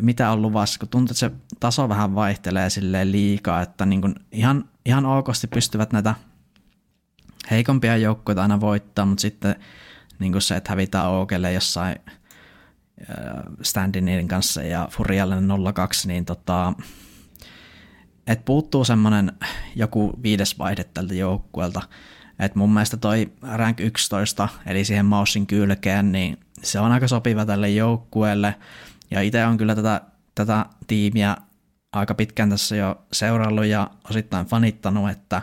mitä 0.01 0.31
on 0.31 0.41
luvassa, 0.41 0.79
kun 0.79 0.89
tuntuu, 0.89 1.13
että 1.13 1.19
se 1.19 1.31
taso 1.59 1.89
vähän 1.89 2.15
vaihtelee 2.15 2.69
silleen 2.69 3.11
liikaa, 3.11 3.61
että 3.61 3.85
niin 3.85 4.01
kuin 4.01 4.15
ihan, 4.31 4.69
ihan 4.85 5.05
okosti 5.05 5.47
pystyvät 5.47 5.93
näitä 5.93 6.15
heikompia 7.51 7.97
joukkoja 7.97 8.41
aina 8.41 8.59
voittaa, 8.59 9.05
mutta 9.05 9.21
sitten 9.21 9.55
niin 10.19 10.31
kuin 10.31 10.41
se, 10.41 10.55
että 10.55 10.71
hävitään 10.71 11.07
Ookelle 11.07 11.53
jossain 11.53 11.95
Standinin 13.61 14.27
kanssa 14.27 14.63
ja 14.63 14.87
Furialle 14.91 15.35
02, 15.73 16.07
niin 16.07 16.25
tota, 16.25 16.73
että 18.27 18.45
puuttuu 18.45 18.85
semmoinen 18.85 19.31
joku 19.75 20.11
viides 20.23 20.59
vaihde 20.59 20.83
tältä 20.83 21.13
joukkueelta. 21.13 21.81
Et 22.41 22.55
mun 22.55 22.73
mielestä 22.73 22.97
toi 22.97 23.31
rank 23.41 23.79
11, 23.79 24.49
eli 24.65 24.85
siihen 24.85 25.05
Mausin 25.05 25.47
kylkeen, 25.47 26.11
niin 26.11 26.37
se 26.63 26.79
on 26.79 26.91
aika 26.91 27.07
sopiva 27.07 27.45
tälle 27.45 27.69
joukkueelle. 27.69 28.55
Ja 29.11 29.21
itse 29.21 29.45
on 29.45 29.57
kyllä 29.57 29.75
tätä, 29.75 30.01
tätä 30.35 30.65
tiimiä 30.87 31.37
aika 31.93 32.13
pitkään 32.13 32.49
tässä 32.49 32.75
jo 32.75 33.01
seurannut 33.13 33.65
ja 33.65 33.89
osittain 34.09 34.45
fanittanut, 34.45 35.09
että 35.09 35.41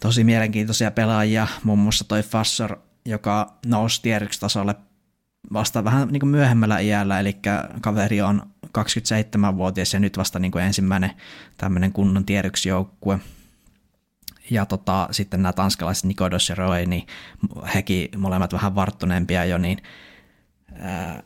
tosi 0.00 0.24
mielenkiintoisia 0.24 0.90
pelaajia, 0.90 1.46
muun 1.64 1.78
muassa 1.78 2.04
toi 2.04 2.22
Fassor, 2.22 2.76
joka 3.04 3.54
nousi 3.66 4.02
tieriksi 4.02 4.40
tasolle 4.40 4.74
vasta 5.52 5.84
vähän 5.84 6.08
niin 6.08 6.20
kuin 6.20 6.30
myöhemmällä 6.30 6.78
iällä, 6.78 7.20
eli 7.20 7.36
kaveri 7.80 8.22
on 8.22 8.42
27-vuotias 8.66 9.94
ja 9.94 10.00
nyt 10.00 10.18
vasta 10.18 10.38
niin 10.38 10.52
kuin 10.52 10.64
ensimmäinen 10.64 11.10
tämmöinen 11.56 11.92
kunnon 11.92 12.24
tiedyksi 12.24 12.68
joukkue. 12.68 13.18
Ja 14.50 14.66
tota, 14.66 15.08
sitten 15.10 15.42
nämä 15.42 15.52
tanskalaiset 15.52 16.04
Nikodos 16.04 16.48
ja 16.48 16.54
Roy, 16.54 16.86
niin 16.86 17.06
hekin 17.74 18.08
molemmat 18.16 18.52
vähän 18.52 18.74
varttuneempia 18.74 19.44
jo, 19.44 19.58
niin 19.58 19.78
ää, 20.72 21.22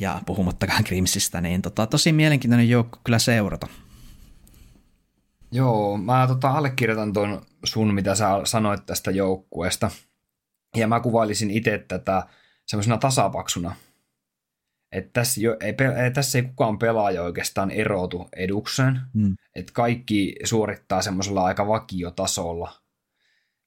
ja 0.00 0.20
puhumattakaan 0.26 0.84
Grimsistä, 0.86 1.40
niin 1.40 1.62
tota, 1.62 1.86
tosi 1.86 2.12
mielenkiintoinen 2.12 2.68
joukko 2.68 2.98
kyllä 3.04 3.18
seurata. 3.18 3.66
Joo, 5.52 5.96
mä 5.96 6.26
tota, 6.26 6.50
allekirjoitan 6.50 7.12
tuon 7.12 7.42
sun, 7.64 7.94
mitä 7.94 8.14
sä 8.14 8.28
sanoit 8.44 8.86
tästä 8.86 9.10
joukkueesta. 9.10 9.90
Ja 10.76 10.88
mä 10.88 11.00
kuvailisin 11.00 11.50
itse 11.50 11.84
tätä 11.88 12.26
semmoisena 12.66 12.98
tasapaksuna. 12.98 13.74
Että 14.92 15.10
tässä, 15.12 15.40
jo, 15.40 15.56
ei, 15.60 15.74
tässä 16.14 16.38
ei 16.38 16.42
kukaan 16.42 16.78
pelaaja 16.78 17.22
oikeastaan 17.22 17.70
erotu 17.70 18.28
edukseen. 18.36 19.00
Mm. 19.14 19.36
Että 19.54 19.72
kaikki 19.72 20.34
suorittaa 20.44 21.02
semmoisella 21.02 21.44
aika 21.44 21.66
vakiotasolla, 21.66 22.72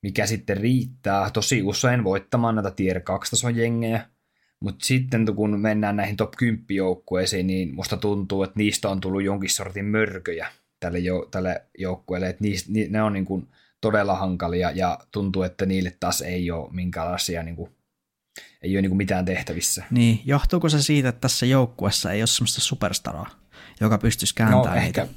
mikä 0.01 0.25
sitten 0.25 0.57
riittää 0.57 1.29
tosi 1.29 1.63
usein 1.63 2.03
voittamaan 2.03 2.55
näitä 2.55 2.71
tier 2.71 2.97
2-tason 2.97 3.55
jengejä. 3.55 4.05
Mutta 4.59 4.85
sitten 4.85 5.35
kun 5.35 5.59
mennään 5.59 5.95
näihin 5.95 6.17
top 6.17 6.31
10 6.37 6.65
joukkueisiin, 6.69 7.47
niin 7.47 7.75
musta 7.75 7.97
tuntuu, 7.97 8.43
että 8.43 8.57
niistä 8.57 8.89
on 8.89 9.01
tullut 9.01 9.23
jonkin 9.23 9.49
sortin 9.49 9.85
mörköjä 9.85 10.47
tälle, 10.79 10.99
jo, 10.99 11.27
tälle 11.31 11.61
joukkueelle. 11.77 12.29
Että 12.29 12.43
niistä, 12.43 12.71
ne 12.89 13.03
on 13.03 13.13
niin 13.13 13.25
kuin 13.25 13.47
todella 13.81 14.15
hankalia 14.15 14.71
ja 14.71 14.99
tuntuu, 15.11 15.43
että 15.43 15.65
niille 15.65 15.97
taas 15.99 16.21
ei 16.21 16.51
ole 16.51 16.73
minkäänlaisia 16.73 17.43
niin 17.43 17.55
kuin 17.55 17.74
ei 18.61 18.75
ole 18.75 18.81
niin 18.81 18.97
mitään 18.97 19.25
tehtävissä. 19.25 19.83
Niin, 19.91 20.21
johtuuko 20.25 20.69
se 20.69 20.81
siitä, 20.81 21.09
että 21.09 21.21
tässä 21.21 21.45
joukkuessa 21.45 22.11
ei 22.11 22.21
ole 22.21 22.27
sellaista 22.27 22.61
superstaraa, 22.61 23.29
joka 23.81 23.97
pystyisi 23.97 24.35
kääntämään 24.35 24.77
no, 24.77 24.83
ehkä? 24.83 25.07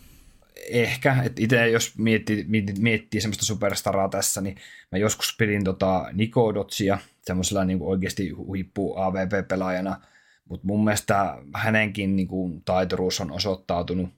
Ehkä, 0.70 1.22
että 1.22 1.42
itse 1.42 1.68
jos 1.70 1.98
miettii, 1.98 2.44
miettii, 2.48 2.74
miettii 2.78 3.20
semmoista 3.20 3.44
superstaraa 3.44 4.08
tässä, 4.08 4.40
niin 4.40 4.56
mä 4.92 4.98
joskus 4.98 5.34
pidin 5.38 5.64
tota 5.64 6.06
Nikodotsia 6.12 6.98
semmoisella 7.22 7.64
niin 7.64 7.78
oikeasti 7.82 8.30
huippu 8.30 8.96
AVP-pelaajana, 8.96 10.00
mutta 10.48 10.66
mun 10.66 10.84
mielestä 10.84 11.36
hänenkin 11.54 12.16
niin 12.16 12.28
kuin, 12.28 12.62
taitoruus 12.64 13.20
on 13.20 13.32
osoittautunut 13.32 14.10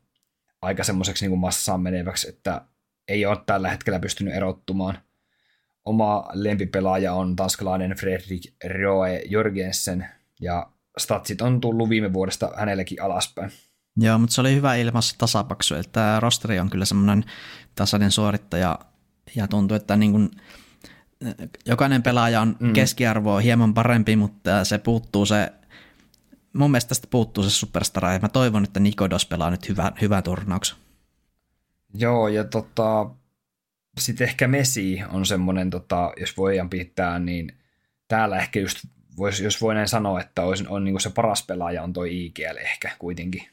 aika 0.63 0.85
semmoiseksi 0.85 1.29
niin 1.29 1.39
massaan 1.39 1.81
meneväksi, 1.81 2.29
että 2.29 2.65
ei 3.09 3.27
ole 3.27 3.39
tällä 3.47 3.71
hetkellä 3.71 3.99
pystynyt 3.99 4.35
erottumaan– 4.35 4.99
oma 5.85 6.29
lempipelaaja 6.33 7.15
on 7.15 7.37
tanskalainen 7.37 7.97
Fredrik 7.97 8.43
Roe 8.81 9.23
Jorgensen, 9.29 10.07
ja 10.41 10.67
statsit 10.99 11.41
on 11.43 11.61
tullut 11.61 11.89
viime 11.89 12.13
vuodesta 12.13 12.53
hänellekin 12.57 13.03
alaspäin. 13.03 13.51
Joo, 13.97 14.19
mutta 14.19 14.35
se 14.35 14.41
oli 14.41 14.55
hyvä 14.55 14.75
ilmassa 14.75 15.15
tasapaksu, 15.19 15.75
että 15.75 15.93
tämä 15.93 16.21
rosteri 16.21 16.61
on 16.61 16.71
kyllä 16.71 16.85
semmoinen 16.85 17.25
tasainen 17.75 18.11
suorittaja, 18.11 18.79
ja 19.35 19.49
tuntuu, 19.49 19.77
että 19.77 19.97
niin 19.97 20.13
kuin, 20.13 20.31
jokainen 21.67 22.03
pelaaja 22.03 22.41
on 22.41 22.57
mm. 22.61 22.73
keskiarvoa 22.73 23.41
hieman 23.41 23.75
parempi, 23.75 24.17
mutta 24.17 24.65
se 24.65 24.79
puuttuu 24.79 25.27
se, 25.27 25.53
mun 26.53 26.71
mielestä 26.71 26.89
tästä 26.89 27.09
puuttuu 27.11 27.45
se 27.45 27.51
superstara, 27.51 28.13
ja 28.13 28.19
mä 28.19 28.29
toivon, 28.29 28.65
että 28.65 28.81
Nikodos 28.81 29.27
pelaa 29.27 29.51
nyt 29.51 29.69
hyvän, 29.69 29.93
hyvän 30.01 30.23
turnauksen. 30.23 30.77
Joo, 31.95 32.29
ja 32.29 32.45
tota, 32.45 33.11
sitten 33.99 34.29
ehkä 34.29 34.49
Messi 34.49 35.03
on 35.09 35.27
semmoinen, 35.27 35.71
tota, 35.71 36.13
jos 36.21 36.37
voidaan 36.37 36.71
pitää, 36.71 37.19
niin 37.19 37.53
täällä 38.09 38.39
ehkä 38.39 38.61
just, 38.61 38.79
vois, 39.17 39.41
jos 39.41 39.61
voi 39.61 39.75
näin 39.75 39.89
sanoa, 39.89 40.21
että 40.21 40.43
olisi, 40.43 40.65
on 40.69 40.85
niin 40.85 41.01
se 41.01 41.11
paras 41.11 41.43
pelaaja 41.47 41.83
on 41.83 41.93
toi 41.93 42.25
IGL 42.25 42.57
ehkä 42.57 42.91
kuitenkin. 42.99 43.49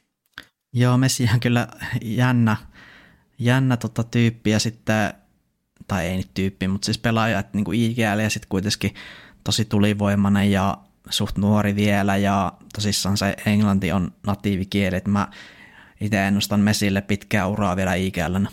Joo, 0.73 0.97
Messi 0.97 1.29
on 1.33 1.39
kyllä 1.39 1.67
jännä, 2.01 2.57
jännä 3.39 3.77
tota 3.77 4.03
tyyppi 4.03 4.49
ja 4.49 4.59
sitten, 4.59 5.13
tai 5.87 6.05
ei 6.05 6.17
nyt 6.17 6.33
tyyppi, 6.33 6.67
mutta 6.67 6.85
siis 6.85 6.97
pelaaja, 6.97 7.39
että 7.39 7.57
niin 7.57 7.73
IGL 7.73 8.19
ja 8.19 8.29
sitten 8.29 8.49
kuitenkin 8.49 8.93
tosi 9.43 9.65
tulivoimainen 9.65 10.51
ja 10.51 10.77
suht 11.09 11.37
nuori 11.37 11.75
vielä 11.75 12.17
ja 12.17 12.53
tosissaan 12.73 13.17
se 13.17 13.35
englanti 13.45 13.91
on 13.91 14.11
natiivikieli, 14.27 14.95
että 14.95 15.09
mä 15.09 15.27
itse 16.01 16.27
ennustan 16.27 16.59
Messille 16.59 17.01
pitkää 17.01 17.47
uraa 17.47 17.75
vielä 17.75 17.93
IGLnä. 17.93 18.49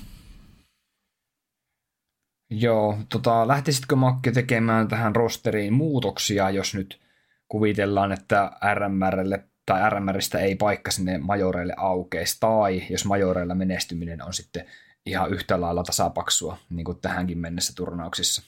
Joo, 2.60 2.98
tota, 3.08 3.48
lähtisitkö 3.48 3.96
Makki 3.96 4.32
tekemään 4.32 4.88
tähän 4.88 5.16
rosteriin 5.16 5.72
muutoksia, 5.72 6.50
jos 6.50 6.74
nyt 6.74 7.00
kuvitellaan, 7.48 8.12
että 8.12 8.52
RMRlle 8.74 9.44
tai 9.66 9.90
RMRistä 9.90 10.38
ei 10.38 10.56
paikka 10.56 10.90
sinne 10.90 11.18
majoreille 11.18 11.74
aukeisi, 11.76 12.36
tai 12.40 12.82
jos 12.90 13.04
majoreilla 13.04 13.54
menestyminen 13.54 14.22
on 14.22 14.32
sitten 14.32 14.64
ihan 15.06 15.32
yhtä 15.32 15.60
lailla 15.60 15.82
tasapaksua, 15.82 16.58
niin 16.70 16.84
kuin 16.84 17.00
tähänkin 17.00 17.38
mennessä 17.38 17.72
turnauksissa. 17.76 18.42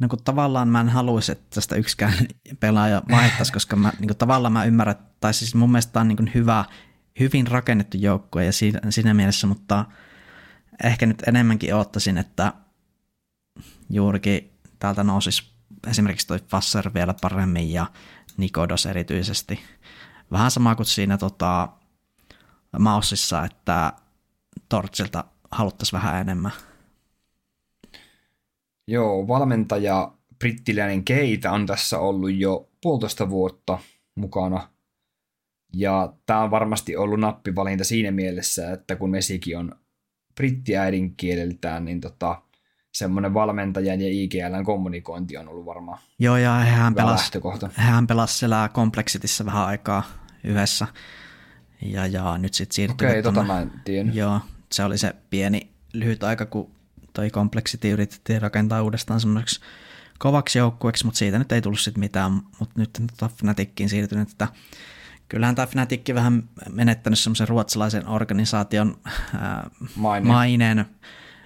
No 0.00 0.08
kun 0.08 0.24
tavallaan 0.24 0.68
mä 0.68 0.80
en 0.80 0.88
haluaisi, 0.88 1.32
että 1.32 1.44
tästä 1.54 1.76
yksikään 1.76 2.14
pelaaja 2.60 3.02
vaihtaisi, 3.10 3.52
koska 3.52 3.76
mä, 3.76 3.92
niin 3.98 4.08
kuin, 4.08 4.18
tavallaan 4.18 4.52
mä 4.52 4.64
ymmärrän, 4.64 4.96
tai 5.20 5.34
siis 5.34 5.54
mun 5.54 5.72
mielestä 5.72 5.92
tämä 5.92 6.00
on 6.00 6.08
niin 6.08 6.16
kuin 6.16 6.30
hyvä, 6.34 6.64
hyvin 7.20 7.46
rakennettu 7.46 7.96
joukkue 7.96 8.44
ja 8.44 8.52
siinä, 8.52 8.80
siinä 8.90 9.14
mielessä, 9.14 9.46
mutta– 9.46 9.84
ehkä 10.84 11.06
nyt 11.06 11.22
enemmänkin 11.28 11.74
ottaisin, 11.74 12.18
että 12.18 12.52
juurikin 13.90 14.52
täältä 14.78 15.04
nousisi 15.04 15.56
esimerkiksi 15.86 16.26
toi 16.26 16.38
Fasser 16.48 16.94
vielä 16.94 17.14
paremmin 17.20 17.72
ja 17.72 17.86
Nikodos 18.36 18.86
erityisesti. 18.86 19.60
Vähän 20.30 20.50
sama 20.50 20.74
kuin 20.74 20.86
siinä 20.86 21.18
tota, 21.18 21.68
Maussissa, 22.78 23.44
että 23.44 23.92
Tortsilta 24.68 25.24
haluttaisiin 25.50 26.02
vähän 26.02 26.20
enemmän. 26.20 26.52
Joo, 28.88 29.28
valmentaja 29.28 30.12
brittiläinen 30.38 31.04
Keitä 31.04 31.52
on 31.52 31.66
tässä 31.66 31.98
ollut 31.98 32.34
jo 32.34 32.70
puolitoista 32.82 33.30
vuotta 33.30 33.78
mukana. 34.14 34.68
Ja 35.74 36.12
tämä 36.26 36.42
on 36.42 36.50
varmasti 36.50 36.96
ollut 36.96 37.20
nappivalinta 37.20 37.84
siinä 37.84 38.10
mielessä, 38.10 38.72
että 38.72 38.96
kun 38.96 39.10
Mesikin 39.10 39.58
on 39.58 39.72
brittiäidinkieleltään, 40.36 41.84
niin 41.84 42.00
tota, 42.00 42.42
semmoinen 42.92 43.34
valmentajan 43.34 44.00
ja 44.00 44.08
IGLn 44.10 44.64
kommunikointi 44.64 45.36
on 45.36 45.48
ollut 45.48 45.66
varmaan 45.66 45.98
Joo, 46.18 46.36
ja 46.36 46.50
hän 46.50 46.94
pelasi, 46.94 47.30
hän 47.72 48.06
pelasi 48.06 48.38
siellä 48.38 48.70
kompleksitissa 48.72 49.46
vähän 49.46 49.66
aikaa 49.66 50.02
yhdessä. 50.44 50.86
Ja, 51.82 52.06
ja 52.06 52.38
nyt 52.38 52.54
sitten 52.54 52.74
siirtyi. 52.74 52.94
Okei, 52.94 53.20
okay, 53.20 53.22
tota 53.22 53.42
mä 53.42 53.60
en. 53.60 54.14
Joo, 54.14 54.40
se 54.72 54.84
oli 54.84 54.98
se 54.98 55.14
pieni 55.30 55.70
lyhyt 55.92 56.24
aika, 56.24 56.46
kun 56.46 56.70
toi 57.12 57.30
Complexity 57.30 57.90
yritettiin 57.90 58.42
rakentaa 58.42 58.82
uudestaan 58.82 59.20
semmoiseksi 59.20 59.60
kovaksi 60.18 60.58
joukkueeksi, 60.58 61.04
mutta 61.04 61.18
siitä 61.18 61.38
nyt 61.38 61.52
ei 61.52 61.62
tullut 61.62 61.80
sitten 61.80 62.00
mitään, 62.00 62.32
mutta 62.32 62.74
nyt 62.76 62.90
tota 62.92 63.34
Fnatickiin 63.38 63.88
siirtynyt, 63.88 64.30
että 64.30 64.48
kyllähän 65.28 65.54
tämä 65.54 65.66
Fnatic 65.66 66.14
vähän 66.14 66.48
menettänyt 66.70 67.18
semmoisen 67.18 67.48
ruotsalaisen 67.48 68.08
organisaation 68.08 68.96
ää, 69.38 69.70
Maine. 69.96 70.26
mainen, 70.26 70.86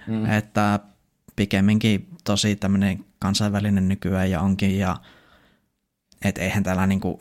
mm. 0.07 0.25
että 0.25 0.79
pikemminkin 1.35 2.07
tosi 2.23 2.55
tämmöinen 2.55 3.05
kansainvälinen 3.19 3.87
nykyään 3.87 4.31
ja 4.31 4.41
onkin, 4.41 4.77
ja 4.77 4.97
et 6.21 6.37
eihän 6.37 6.63
täällä 6.63 6.87
niinku 6.87 7.19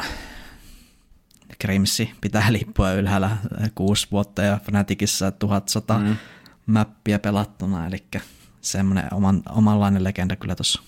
Grimsi 1.60 2.10
pitää 2.20 2.52
lippua 2.52 2.92
ylhäällä 2.92 3.36
kuusi 3.74 4.08
vuotta 4.12 4.42
ja 4.42 4.58
Fnaticissa 4.64 5.30
1100 5.30 5.98
mm. 5.98 6.16
mappia 6.66 7.18
pelattuna, 7.18 7.86
eli 7.86 8.04
semmoinen 8.60 9.14
oman, 9.14 9.42
omanlainen 9.48 10.04
legenda 10.04 10.36
kyllä 10.36 10.56
tuossa. 10.56 10.82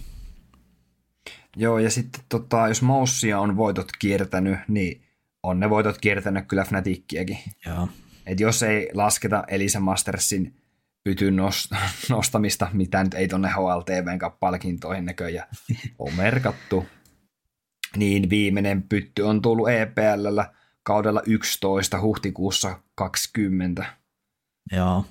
Joo, 1.56 1.78
ja 1.78 1.90
sitten 1.90 2.24
tota, 2.28 2.68
jos 2.68 2.82
Maussia 2.82 3.40
on 3.40 3.56
voitot 3.56 3.88
kiertänyt, 3.98 4.58
niin 4.68 5.02
on 5.42 5.60
ne 5.60 5.70
voitot 5.70 5.98
kiertänyt 5.98 6.44
kyllä 6.48 6.64
Fnatickiäkin. 6.64 7.38
Joo. 7.66 7.88
Et 8.26 8.40
jos 8.40 8.62
ei 8.62 8.90
lasketa 8.94 9.44
Elisa 9.48 9.80
Mastersin 9.80 10.56
pytyn 11.04 11.36
nostamista, 12.10 12.68
mitä 12.72 13.04
nyt 13.04 13.14
ei 13.14 13.28
tuonne 13.28 13.48
HLTVn 13.48 14.18
palkintoihin 14.40 15.04
näköjään 15.04 15.48
on 15.98 16.14
merkattu, 16.14 16.86
niin 17.96 18.30
viimeinen 18.30 18.82
pytty 18.82 19.22
on 19.22 19.42
tullut 19.42 19.70
EPLllä 19.70 20.52
kaudella 20.82 21.22
11 21.26 22.00
huhtikuussa 22.00 22.80
20. 22.94 23.86
Joo. 24.72 25.04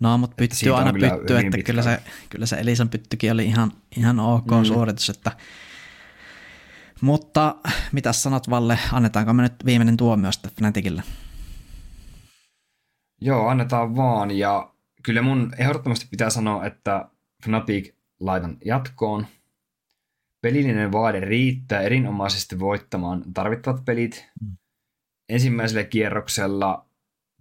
No, 0.00 0.18
mutta 0.18 0.36
pytty 0.36 0.70
on 0.70 0.78
aina 0.78 0.92
pytty, 0.92 1.38
että 1.38 1.62
kyllä 1.64 1.82
se, 1.82 2.02
kyllä 2.30 2.46
se 2.46 2.56
Elisan 2.56 2.88
pyttykin 2.88 3.32
oli 3.32 3.44
ihan, 3.44 3.72
ihan 3.96 4.20
ok 4.20 4.50
mm. 4.50 4.64
suoritus, 4.64 5.10
että 5.10 5.32
mutta 7.02 7.56
mitä 7.92 8.12
sanot 8.12 8.50
Valle, 8.50 8.78
annetaanko 8.92 9.32
me 9.32 9.42
nyt 9.42 9.64
viimeinen 9.64 9.96
tuomio 9.96 10.32
sitten 10.32 10.50
Fnaticille? 10.58 11.02
Joo, 13.20 13.48
annetaan 13.48 13.96
vaan 13.96 14.30
ja 14.30 14.72
kyllä 15.02 15.22
mun 15.22 15.52
ehdottomasti 15.58 16.06
pitää 16.10 16.30
sanoa, 16.30 16.66
että 16.66 17.08
Fnatic 17.44 17.94
laitan 18.20 18.56
jatkoon. 18.64 19.26
Pelillinen 20.40 20.92
vaade 20.92 21.20
riittää 21.20 21.80
erinomaisesti 21.80 22.58
voittamaan 22.58 23.24
tarvittavat 23.34 23.84
pelit. 23.84 24.28
Mm. 24.40 24.56
Ensimmäisellä 25.28 25.84
kierroksella 25.84 26.86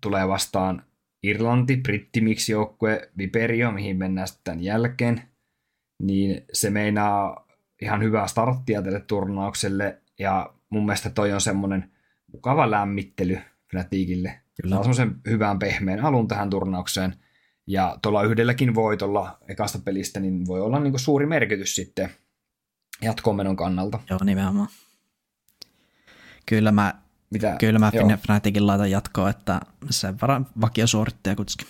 tulee 0.02 0.28
vastaan 0.28 0.86
Irlanti, 1.24 1.78
brittimiksi 1.78 2.52
joukkue 2.52 3.12
Viperio, 3.18 3.72
mihin 3.72 3.98
mennään 3.98 4.28
sitten 4.28 4.44
tämän 4.44 4.64
jälkeen. 4.64 5.22
Niin 6.04 6.46
se 6.54 6.70
meinaa 6.70 7.48
ihan 7.82 8.04
hyvää 8.04 8.28
starttia 8.28 8.82
tälle 8.82 9.00
turnaukselle, 9.00 10.02
ja 10.20 10.54
mun 10.70 10.86
mielestä 10.86 11.10
toi 11.10 11.34
on 11.34 11.42
semmoinen 11.42 11.92
mukava 12.32 12.72
lämmittely 12.72 13.40
Fnaticille. 13.72 14.42
Kyllä. 14.62 14.78
on 14.78 14.84
semmoisen 14.84 15.22
hyvän 15.30 15.60
pehmeän 15.60 16.00
alun 16.00 16.28
tähän 16.28 16.50
turnaukseen, 16.50 17.16
ja 17.68 17.98
tuolla 18.02 18.24
yhdelläkin 18.24 18.76
voitolla 18.76 19.38
ekasta 19.48 19.80
pelistä 19.80 20.20
niin 20.20 20.48
voi 20.48 20.62
olla 20.62 20.80
niin 20.80 21.00
suuri 21.00 21.26
merkitys 21.26 21.76
sitten 21.76 22.10
jatkomenon 23.02 23.56
kannalta. 23.56 24.00
Joo, 24.10 24.20
nimenomaan. 24.24 24.68
Kyllä 26.46 26.72
mä, 26.72 26.94
Mitä? 27.30 27.56
Kyllä 27.60 27.80
mä 27.80 27.92
Joo. 27.94 28.10
Fnaticin 28.26 28.68
laitan 28.68 28.92
jatkoa, 28.92 29.30
että 29.30 29.62
sen 29.90 30.22
varan 30.22 30.48
vakiosuorittaja 30.62 31.36
kuitenkin. 31.36 31.68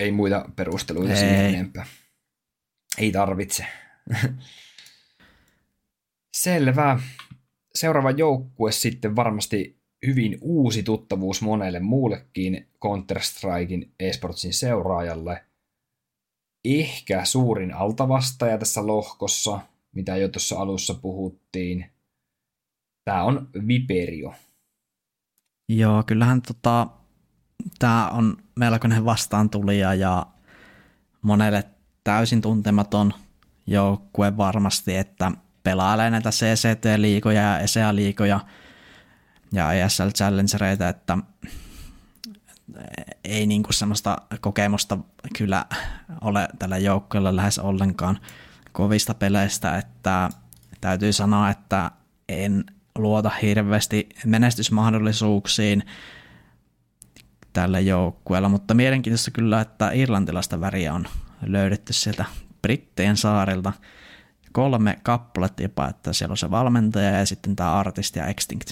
Ei 0.00 0.12
muita 0.12 0.48
perusteluita 0.56 1.16
siihen 1.16 1.44
enempää. 1.44 1.86
Ei 2.98 3.12
tarvitse. 3.12 3.66
Selvä. 6.36 7.00
Seuraava 7.74 8.10
joukkue 8.10 8.72
sitten 8.72 9.16
varmasti 9.16 9.80
hyvin 10.06 10.38
uusi 10.40 10.82
tuttavuus 10.82 11.42
monelle 11.42 11.80
muullekin 11.80 12.68
Counter-Strikein 12.84 13.90
esportsin 14.00 14.54
seuraajalle. 14.54 15.44
Ehkä 16.64 17.24
suurin 17.24 17.74
altavastaja 17.74 18.58
tässä 18.58 18.86
lohkossa, 18.86 19.60
mitä 19.94 20.16
jo 20.16 20.28
tuossa 20.28 20.58
alussa 20.58 20.94
puhuttiin. 20.94 21.90
Tämä 23.04 23.22
on 23.22 23.48
Viperio. 23.68 24.34
Joo, 25.68 26.02
kyllähän 26.06 26.42
tota, 26.42 26.86
tämä 27.78 28.08
on 28.08 28.36
melkoinen 28.56 29.04
vastaantulija 29.04 29.94
ja 29.94 30.26
monelle 31.22 31.64
täysin 32.06 32.40
tuntematon 32.40 33.14
joukkue 33.66 34.36
varmasti, 34.36 34.96
että 34.96 35.32
pelailee 35.62 36.10
näitä 36.10 36.30
CCT-liikoja 36.30 37.42
ja 37.42 37.58
ESEA-liikoja 37.58 38.40
ja 39.52 39.72
ESL 39.72 40.08
Challengereita, 40.08 40.88
että 40.88 41.18
ei 43.24 43.46
niinku 43.46 43.72
semmoista 43.72 44.16
kokemusta 44.40 44.98
kyllä 45.38 45.64
ole 46.20 46.48
tällä 46.58 46.78
joukkueella 46.78 47.36
lähes 47.36 47.58
ollenkaan 47.58 48.18
kovista 48.72 49.14
peleistä, 49.14 49.76
että 49.78 50.30
täytyy 50.80 51.12
sanoa, 51.12 51.50
että 51.50 51.90
en 52.28 52.64
luota 52.98 53.30
hirveästi 53.42 54.08
menestysmahdollisuuksiin 54.26 55.82
tällä 57.52 57.80
joukkueella, 57.80 58.48
mutta 58.48 58.74
mielenkiintoista 58.74 59.30
kyllä, 59.30 59.60
että 59.60 59.90
irlantilaista 59.90 60.60
väriä 60.60 60.94
on 60.94 61.06
löydetty 61.42 61.92
sieltä 61.92 62.24
Brittein 62.62 63.16
saarilta 63.16 63.72
kolme 64.52 64.98
kappaletta 65.02 65.62
jopa, 65.62 65.88
että 65.88 66.12
siellä 66.12 66.32
on 66.32 66.36
se 66.36 66.50
valmentaja 66.50 67.10
ja 67.10 67.26
sitten 67.26 67.56
tämä 67.56 67.72
artisti 67.72 68.18
ja 68.18 68.26
Extinct. 68.26 68.70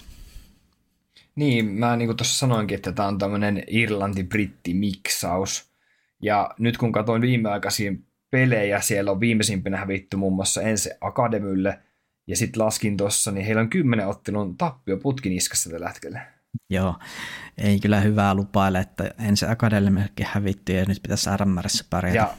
Niin, 1.37 1.67
mä 1.67 1.97
niin 1.97 2.09
kuin 2.09 2.17
tuossa 2.17 2.39
sanoinkin, 2.39 2.75
että 2.75 2.93
tämä 2.93 3.09
on 3.09 3.19
tämmöinen 3.19 3.63
Irlanti-Britti-miksaus. 3.67 5.71
Ja 6.23 6.51
nyt 6.59 6.77
kun 6.77 6.93
katsoin 6.93 7.23
viimeaikaisia 7.23 7.93
pelejä, 8.31 8.81
siellä 8.81 9.11
on 9.11 9.21
viimeisimpänä 9.21 9.77
hävitty 9.77 10.17
muun 10.17 10.35
muassa 10.35 10.63
Ense 10.63 10.99
Akademylle, 11.01 11.79
ja 12.27 12.37
sitten 12.37 12.65
laskin 12.65 12.97
tuossa, 12.97 13.31
niin 13.31 13.47
heillä 13.47 13.61
on 13.61 13.71
kymmenen 13.71 14.07
ottelun 14.07 14.57
tappio 14.57 14.97
putkiniskassa 14.97 15.71
tällä 15.71 15.89
hetkellä. 15.89 16.27
Joo, 16.71 16.99
ei 17.59 17.81
kyllä 17.81 18.01
hyvää 18.01 18.35
lupaile, 18.35 18.79
että 18.79 19.11
Ense 19.19 19.49
Akademylle 19.49 20.11
hävitty 20.25 20.73
ja 20.73 20.85
nyt 20.85 21.03
pitäisi 21.03 21.31
RMRssä 21.37 21.85
pärjätä. 21.91 22.17
Ja 22.17 22.35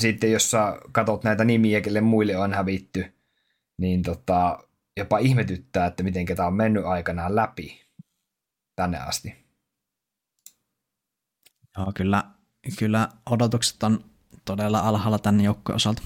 sitten 0.00 0.32
jos 0.32 0.50
sä 0.50 0.78
katsot 0.92 1.24
näitä 1.24 1.44
nimiä, 1.44 1.80
kelle 1.80 2.00
muille 2.00 2.36
on 2.36 2.54
hävitty, 2.54 3.14
niin 3.78 4.02
tota, 4.02 4.58
jopa 4.96 5.18
ihmetyttää, 5.18 5.86
että 5.86 6.02
miten 6.02 6.26
tämä 6.26 6.46
on 6.46 6.54
mennyt 6.54 6.84
aikanaan 6.84 7.36
läpi 7.36 7.80
tänne 8.76 8.98
asti. 8.98 9.34
Joo, 11.78 11.92
kyllä, 11.94 12.24
kyllä 12.78 13.08
odotukset 13.30 13.82
on 13.82 14.04
todella 14.44 14.80
alhaalla 14.80 15.18
tänne 15.18 15.42
joukkojen 15.42 15.76
osalta. 15.76 16.02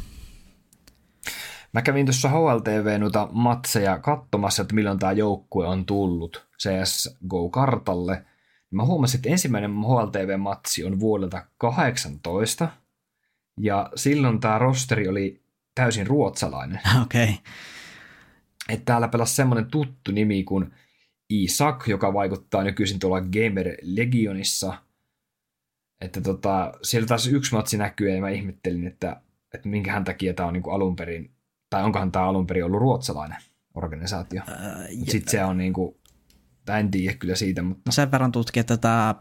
Mä 1.73 1.83
kävin 1.83 2.07
tuossa 2.07 2.29
HLTV 2.29 3.01
noita 3.01 3.29
matseja 3.33 3.99
katsomassa, 3.99 4.63
että 4.63 4.75
milloin 4.75 4.99
tämä 4.99 5.13
joukkue 5.13 5.67
on 5.67 5.87
tullut 5.87 6.47
CSGO-kartalle. 6.63 8.25
Mä 8.71 8.85
huomasin, 8.85 9.19
että 9.19 9.29
ensimmäinen 9.29 9.71
HLTV-matsi 9.71 10.85
on 10.85 11.01
vuodelta 11.01 11.47
18, 11.59 12.69
ja 13.63 13.91
silloin 13.97 14.41
tämä 14.41 14.59
rosteri 14.59 15.09
oli 15.09 15.43
täysin 15.75 16.07
ruotsalainen. 16.07 16.81
Okei. 17.03 17.25
Okay. 17.25 17.37
Että 18.69 18.85
täällä 18.85 19.09
pelasi 19.09 19.35
semmoinen 19.35 19.67
tuttu 19.71 20.13
nimi 20.13 20.45
kuin 20.45 20.75
Isak, 21.29 21.89
joka 21.89 22.13
vaikuttaa 22.13 22.63
nykyisin 22.63 22.99
tuolla 22.99 23.21
Gamer 23.21 23.77
Legionissa. 23.83 24.79
Että 26.01 26.21
tota, 26.21 26.73
siellä 26.83 27.07
taas 27.07 27.27
yksi 27.27 27.55
matsi 27.55 27.77
näkyy 27.77 28.11
ja 28.11 28.21
mä 28.21 28.29
ihmettelin, 28.29 28.87
että, 28.87 29.23
että 29.55 29.69
minkähän 29.69 30.05
takia 30.05 30.35
tämä 30.35 30.47
on 30.47 30.53
niin 30.53 30.63
kuin 30.63 30.75
alun 30.75 30.97
perin, 30.97 31.35
tai 31.71 31.85
onkohan 31.85 32.13
tämä 32.13 32.29
alun 32.29 32.47
perin 32.47 32.65
ollut 32.65 32.81
ruotsalainen 32.81 33.39
organisaatio. 33.75 34.43
Äh, 34.49 34.89
Sitten 34.91 35.31
se 35.31 35.45
on 35.45 35.59
niin 35.59 35.73
kuin, 35.73 35.97
en 36.79 36.91
tiedä 36.91 37.17
kyllä 37.17 37.35
siitä, 37.35 37.63
mutta... 37.63 37.93
Sen 37.93 38.11
verran 38.11 38.33
tutki, 38.33 38.61
että 38.61 38.77
tämä 38.77 39.15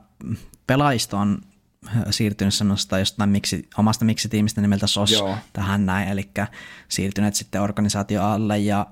pelaisto 0.68 1.18
on 1.18 1.42
siirtynyt 2.10 2.54
semmoista 2.54 3.00
jostain 3.00 3.30
miksi, 3.30 3.70
omasta 3.78 4.06
miksi-tiimistä 4.06 4.62
nimeltä 4.62 4.88
SOS 4.88 5.12
Joo. 5.12 5.38
tähän 5.54 5.86
näin, 5.86 6.10
eli 6.10 6.30
siirtyneet 6.88 7.36
sitten 7.36 7.62
organisaatio 7.62 8.24
alle 8.24 8.60
ja 8.60 8.88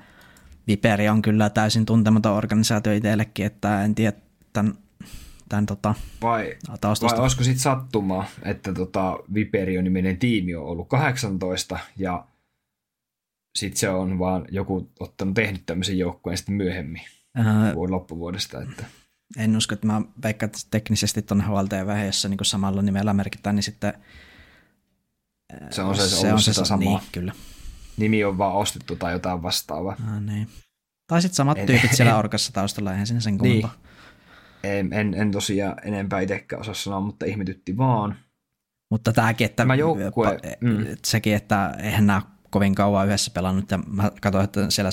Viperi 0.67 1.09
on 1.09 1.21
kyllä 1.21 1.49
täysin 1.49 1.85
tuntematon 1.85 2.35
organisaatio 2.35 2.93
itsellekin, 2.93 3.45
että 3.45 3.83
en 3.83 3.95
tiedä 3.95 4.17
tämän, 4.53 4.73
tämän 5.49 5.65
tota, 5.65 5.95
vai, 6.21 6.57
vai 7.01 7.19
olisiko 7.19 7.43
sitten 7.43 7.59
sattumaa, 7.59 8.25
että 8.43 8.73
tota 8.73 9.17
Viperion 9.33 9.83
niminen 9.83 10.17
tiimi 10.17 10.55
on 10.55 10.65
ollut 10.65 10.89
18 10.89 11.79
ja 11.97 12.25
sitten 13.57 13.79
se 13.79 13.89
on 13.89 14.19
vaan 14.19 14.45
joku 14.51 14.89
ottanut 14.99 15.33
tehnyt 15.33 15.65
tämmöisen 15.65 15.97
joukkueen 15.97 16.37
sitten 16.37 16.55
myöhemmin 16.55 17.01
äh, 17.39 17.75
loppuvuodesta. 17.89 18.61
Että 18.61 18.85
en 19.37 19.57
usko, 19.57 19.73
että 19.73 19.87
mä 19.87 20.01
veikkaan, 20.23 20.47
että 20.47 20.59
teknisesti 20.71 21.21
tuonne 21.21 21.43
HLTV, 21.43 22.05
jossa 22.05 22.29
niin 22.29 22.37
samalla 22.41 22.81
nimellä 22.81 23.13
merkitään, 23.13 23.55
niin 23.55 23.63
sitten 23.63 23.93
se 25.69 25.81
on 25.81 25.95
se, 25.95 26.09
se, 26.09 26.15
se, 26.15 26.33
on 26.33 26.41
se 26.41 26.53
sama. 26.53 26.79
Niin, 26.79 26.99
kyllä. 27.11 27.33
Nimi 27.97 28.23
on 28.23 28.37
vaan 28.37 28.55
ostettu 28.55 28.95
tai 28.95 29.13
jotain 29.13 29.43
vastaavaa. 29.43 29.95
Ah, 30.07 30.21
niin. 30.21 30.47
Tai 31.07 31.21
sitten 31.21 31.35
samat 31.35 31.57
en, 31.57 31.65
tyypit 31.65 31.93
siellä 31.93 32.17
orkassa 32.19 32.53
taustalla, 32.53 32.91
eihän 32.91 33.07
sinne 33.07 33.21
sen 33.21 33.37
niin. 33.37 33.67
En, 34.63 34.93
en, 34.93 35.13
en 35.13 35.31
tosiaan 35.31 35.75
enempää 35.83 36.19
itsekään 36.19 36.59
osaa 36.59 36.73
sanoa, 36.73 36.99
mutta 36.99 37.25
ihmetytti 37.25 37.77
vaan. 37.77 38.15
Mutta 38.91 39.13
tämäkin, 39.13 39.45
että, 39.45 39.63
Tämä 39.63 39.75
joukkue, 39.75 40.39
mm. 40.61 40.85
sekin, 41.05 41.35
että 41.35 41.75
eihän 41.83 42.07
nämä 42.07 42.21
kovin 42.49 42.75
kauan 42.75 43.07
yhdessä 43.07 43.31
pelannut, 43.31 43.71
ja 43.71 43.77
mä 43.77 44.11
katsoin, 44.21 44.43
että 44.43 44.69
siellä 44.69 44.91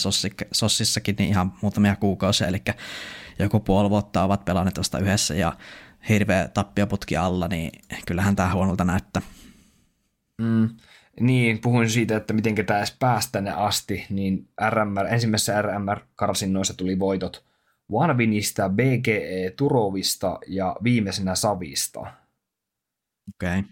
Sossissakin 0.52 1.16
niin 1.18 1.28
ihan 1.28 1.52
muutamia 1.62 1.96
kuukausia, 1.96 2.46
eli 2.46 2.62
joku 3.38 3.60
puoli 3.60 3.90
vuotta 3.90 4.22
ovat 4.22 4.44
pelanneet 4.44 4.78
vasta 4.78 4.98
yhdessä 4.98 5.34
ja 5.34 5.52
hirveä 6.08 6.48
tappioputki 6.48 7.16
alla, 7.16 7.48
niin 7.48 7.70
kyllähän 8.06 8.36
tämä 8.36 8.52
huonolta 8.52 8.84
näyttää. 8.84 9.22
Mm. 10.42 10.68
Niin, 11.20 11.60
puhuin 11.60 11.90
siitä, 11.90 12.16
että 12.16 12.32
miten 12.32 12.54
tämä 12.66 12.78
edes 12.78 12.96
pääsi 12.98 13.28
tänne 13.32 13.50
asti, 13.50 14.06
niin 14.10 14.48
RMR, 14.70 15.06
ensimmäisessä 15.06 15.62
RMR-karsinnoissa 15.62 16.74
tuli 16.74 16.98
voitot 16.98 17.44
Vanvinista, 17.92 18.68
BGE 18.68 19.52
Turovista 19.56 20.38
ja 20.46 20.76
viimeisenä 20.84 21.34
Savista. 21.34 22.00
Okei. 22.00 23.58
Okay. 23.58 23.62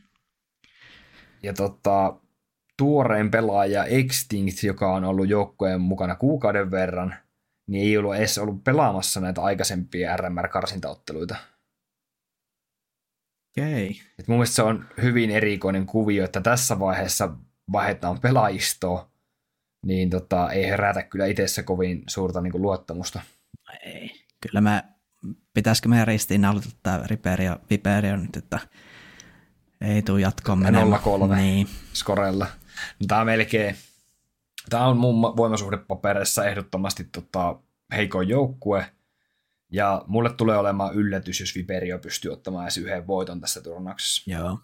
Ja 1.43 1.53
tota, 1.53 2.17
tuoreen 2.77 3.31
pelaaja 3.31 3.85
Extinct, 3.85 4.63
joka 4.63 4.95
on 4.95 5.05
ollut 5.05 5.29
joukkueen 5.29 5.81
mukana 5.81 6.17
kuukauden 6.17 6.71
verran, 6.71 7.15
niin 7.67 7.89
ei 7.89 7.99
ollut 7.99 8.15
edes 8.15 8.39
ollut 8.39 8.65
pelaamassa 8.65 9.21
näitä 9.21 9.43
aikaisempia 9.43 10.17
RMR-karsintaotteluita. 10.17 11.37
Okei. 13.59 13.91
Okay. 13.91 14.07
Et 14.19 14.29
mun 14.29 14.37
mielestä 14.37 14.57
se 14.57 14.63
on 14.63 14.87
hyvin 15.03 15.31
erikoinen 15.31 15.87
kuvio, 15.87 16.25
että 16.25 16.41
tässä 16.41 16.79
vaiheessa 16.79 17.37
vaihdetaan 17.73 18.21
pelaajistoa, 18.21 19.11
niin 19.87 20.11
tota, 20.11 20.51
ei 20.51 20.67
herätä 20.67 21.03
kyllä 21.03 21.27
itsessä 21.27 21.63
kovin 21.63 22.03
suurta 22.09 22.41
niin 22.41 22.53
kuin, 22.53 22.63
luottamusta. 22.63 23.21
Ei. 23.85 24.11
Kyllä 24.41 24.61
me, 24.61 24.85
pitäisikö 25.55 25.89
meidän 25.89 26.45
aloittaa 26.45 26.73
tämä 26.83 27.07
Riperia 27.07 27.59
Viperia 27.71 28.17
nyt, 28.17 28.37
että 28.37 28.59
ei 29.81 30.03
tule 30.03 30.21
jatkoon 30.21 30.59
menemään. 30.59 31.01
0-3 31.01 31.37
niin. 31.37 31.69
skorella. 31.93 32.47
Tämä 33.09 33.21
on 33.21 33.27
melkein, 33.27 33.77
tämä 34.71 34.87
on 34.87 34.97
mun 34.97 35.37
voimasuhdepaperissa 35.37 36.45
ehdottomasti 36.45 37.05
tota, 37.05 37.61
heikoin 37.93 38.29
joukkue, 38.29 38.93
ja 39.73 40.05
mulle 40.07 40.33
tulee 40.33 40.57
olemaan 40.57 40.95
yllätys, 40.95 41.41
jos 41.41 41.55
Viperio 41.55 41.99
pystyy 41.99 42.33
ottamaan 42.33 42.65
edes 42.65 42.79
yhden 42.79 43.07
voiton 43.07 43.41
tässä 43.41 43.61
turnauksessa. 43.61 44.31
Joo, 44.31 44.59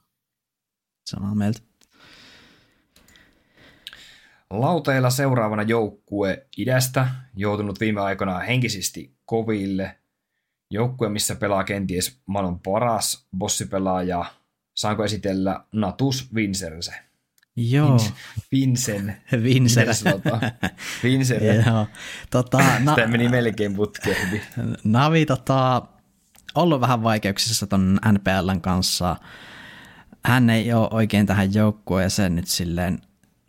samaa 1.07 1.35
mieltä. 1.35 1.61
Lauteilla 4.51 5.11
seuraavana 5.11 5.63
joukkue 5.63 6.47
idästä, 6.57 7.09
joutunut 7.37 7.81
viime 7.81 8.01
aikoina 8.01 8.39
henkisesti 8.39 9.17
koville. 9.25 9.99
Joukkue, 10.71 11.09
missä 11.09 11.35
pelaa 11.35 11.65
kenties 11.65 12.21
maailman 12.27 12.61
paras 12.61 13.29
bossipelaaja. 13.37 14.25
Saanko 14.75 15.05
esitellä 15.05 15.65
Natus 15.73 16.35
Vincerse? 16.35 17.10
Joo. 17.69 17.99
Vinsen. 18.53 19.17
Vinsen. 19.45 19.87
Vinsen. 21.03 21.41
Joo. 21.67 21.87
Tota, 22.31 22.59
na- 22.79 22.95
Tämä 22.95 23.07
meni 23.07 23.29
melkein 23.29 23.75
putkeen. 23.75 24.41
Navi 24.85 25.27
tota, 25.27 25.83
ollut 26.55 26.81
vähän 26.81 27.03
vaikeuksissa 27.03 27.67
ton 27.67 27.99
NPLn 28.13 28.61
kanssa. 28.61 29.17
Hän 30.25 30.51
ei 30.51 30.73
ole 30.73 30.89
oikein 30.91 31.27
tähän 31.27 31.55
joukkueeseen 31.55 32.37
nyt 32.37 32.47
silleen 32.49 32.99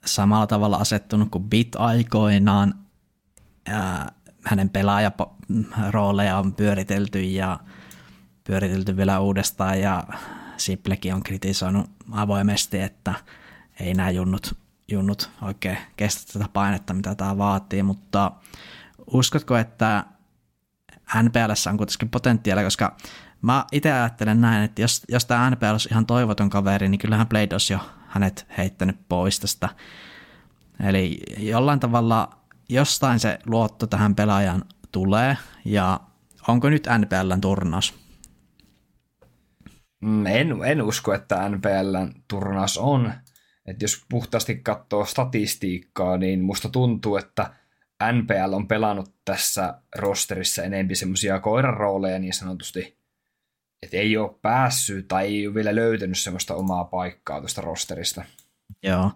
samalla 0.05 0.47
tavalla 0.47 0.78
asettunut 0.78 1.30
kuin 1.32 1.43
Bit 1.49 1.76
aikoinaan. 1.76 2.74
Ja 3.68 4.05
hänen 4.45 4.70
pelaajarooleja 4.70 6.38
on 6.38 6.53
pyöritelty 6.53 7.22
ja 7.22 7.59
pyöritelty 8.43 8.97
vielä 8.97 9.20
uudestaan 9.20 9.80
ja 9.80 10.03
Siplekin 10.57 11.14
on 11.14 11.24
kritisoinut 11.24 11.89
avoimesti, 12.12 12.80
että 12.80 13.14
ei 13.82 13.94
nämä 13.94 14.10
junnut, 14.10 14.58
junnut 14.88 15.30
oikein 15.42 15.78
kestä 15.98 16.34
tätä 16.34 16.50
painetta, 16.54 16.94
mitä 16.94 17.16
tämä 17.16 17.38
vaatii, 17.38 17.84
mutta 17.84 18.32
uskotko, 19.14 19.58
että 19.58 20.06
NPLssä 21.24 21.70
on 21.70 21.78
kuitenkin 21.78 22.10
potentiaalia, 22.10 22.64
koska 22.64 22.98
mä 23.42 23.66
itse 23.72 23.92
ajattelen 23.92 24.42
näin, 24.42 24.64
että 24.64 24.82
jos, 24.82 25.02
jos 25.10 25.26
tämä 25.26 25.50
NPL 25.50 25.66
olisi 25.66 25.90
ihan 25.92 26.06
toivoton 26.06 26.50
kaveri, 26.50 26.90
niin 26.90 27.00
kyllähän 27.00 27.28
Blade 27.28 27.48
olisi 27.52 27.74
jo 27.74 27.80
hänet 28.08 28.48
heittänyt 28.58 29.00
pois 29.10 29.40
tästä. 29.40 29.70
Eli 30.84 31.20
jollain 31.38 31.80
tavalla 31.80 32.30
jostain 32.70 33.20
se 33.20 33.40
luotto 33.46 33.88
tähän 33.88 34.16
pelaajan 34.16 34.66
tulee, 34.92 35.38
ja 35.66 36.00
onko 36.48 36.70
nyt 36.70 36.88
NPLn 36.98 37.42
turnaus? 37.42 37.94
Mm, 40.02 40.26
en, 40.26 40.64
en 40.66 40.82
usko, 40.82 41.14
että 41.14 41.50
NPLn 41.50 42.14
turnaus 42.28 42.78
on. 42.78 43.14
Et 43.66 43.82
jos 43.82 44.05
puhtaasti 44.09 44.55
katsoo 44.55 45.05
statistiikkaa, 45.05 46.18
niin 46.18 46.41
musta 46.41 46.70
tuntuu, 46.70 47.18
että 47.18 47.53
NPL 48.12 48.53
on 48.53 48.68
pelannut 48.68 49.16
tässä 49.26 49.82
rosterissa 49.95 50.64
enempi 50.64 50.95
semmoisia 50.95 51.39
koiran 51.39 51.78
rooleja 51.78 52.20
niin 52.20 52.34
sanotusti, 52.34 52.97
että 53.84 53.97
ei 53.97 54.18
ole 54.18 54.36
päässyt 54.41 55.07
tai 55.07 55.26
ei 55.26 55.47
ole 55.47 55.55
vielä 55.55 55.76
löytänyt 55.76 56.18
semmoista 56.18 56.55
omaa 56.55 56.84
paikkaa 56.84 57.39
tuosta 57.39 57.62
rosterista. 57.62 58.24
Joo. 58.84 59.12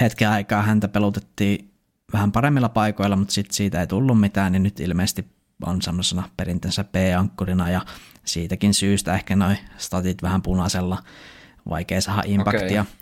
Hetken 0.00 0.28
aikaa 0.28 0.62
häntä 0.62 0.88
pelutettiin 0.88 1.70
vähän 2.12 2.32
paremmilla 2.32 2.68
paikoilla, 2.68 3.16
mutta 3.16 3.34
sit 3.34 3.50
siitä 3.50 3.80
ei 3.80 3.86
tullut 3.86 4.20
mitään, 4.20 4.52
niin 4.52 4.62
nyt 4.62 4.80
ilmeisesti 4.80 5.24
on 5.66 5.82
semmoisena 5.82 6.28
perinteensä 6.36 6.84
B-ankkurina 6.84 7.70
ja 7.70 7.80
siitäkin 8.24 8.74
syystä 8.74 9.14
ehkä 9.14 9.36
noin 9.36 9.58
statit 9.76 10.22
vähän 10.22 10.42
punaisella, 10.42 11.02
vaikea 11.68 12.00
saada 12.00 12.22
impaktia. 12.26 12.82
Okay. 12.82 12.94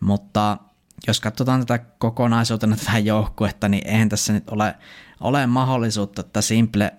Mutta 0.00 0.58
jos 1.06 1.20
katsotaan 1.20 1.66
tätä 1.66 1.84
kokonaisuutena 1.98 2.76
tätä 2.76 2.98
joukkuetta, 2.98 3.68
niin 3.68 3.86
eihän 3.86 4.08
tässä 4.08 4.32
nyt 4.32 4.50
ole, 4.50 4.74
ole 5.20 5.46
mahdollisuutta, 5.46 6.20
että 6.20 6.40
Simple 6.40 6.92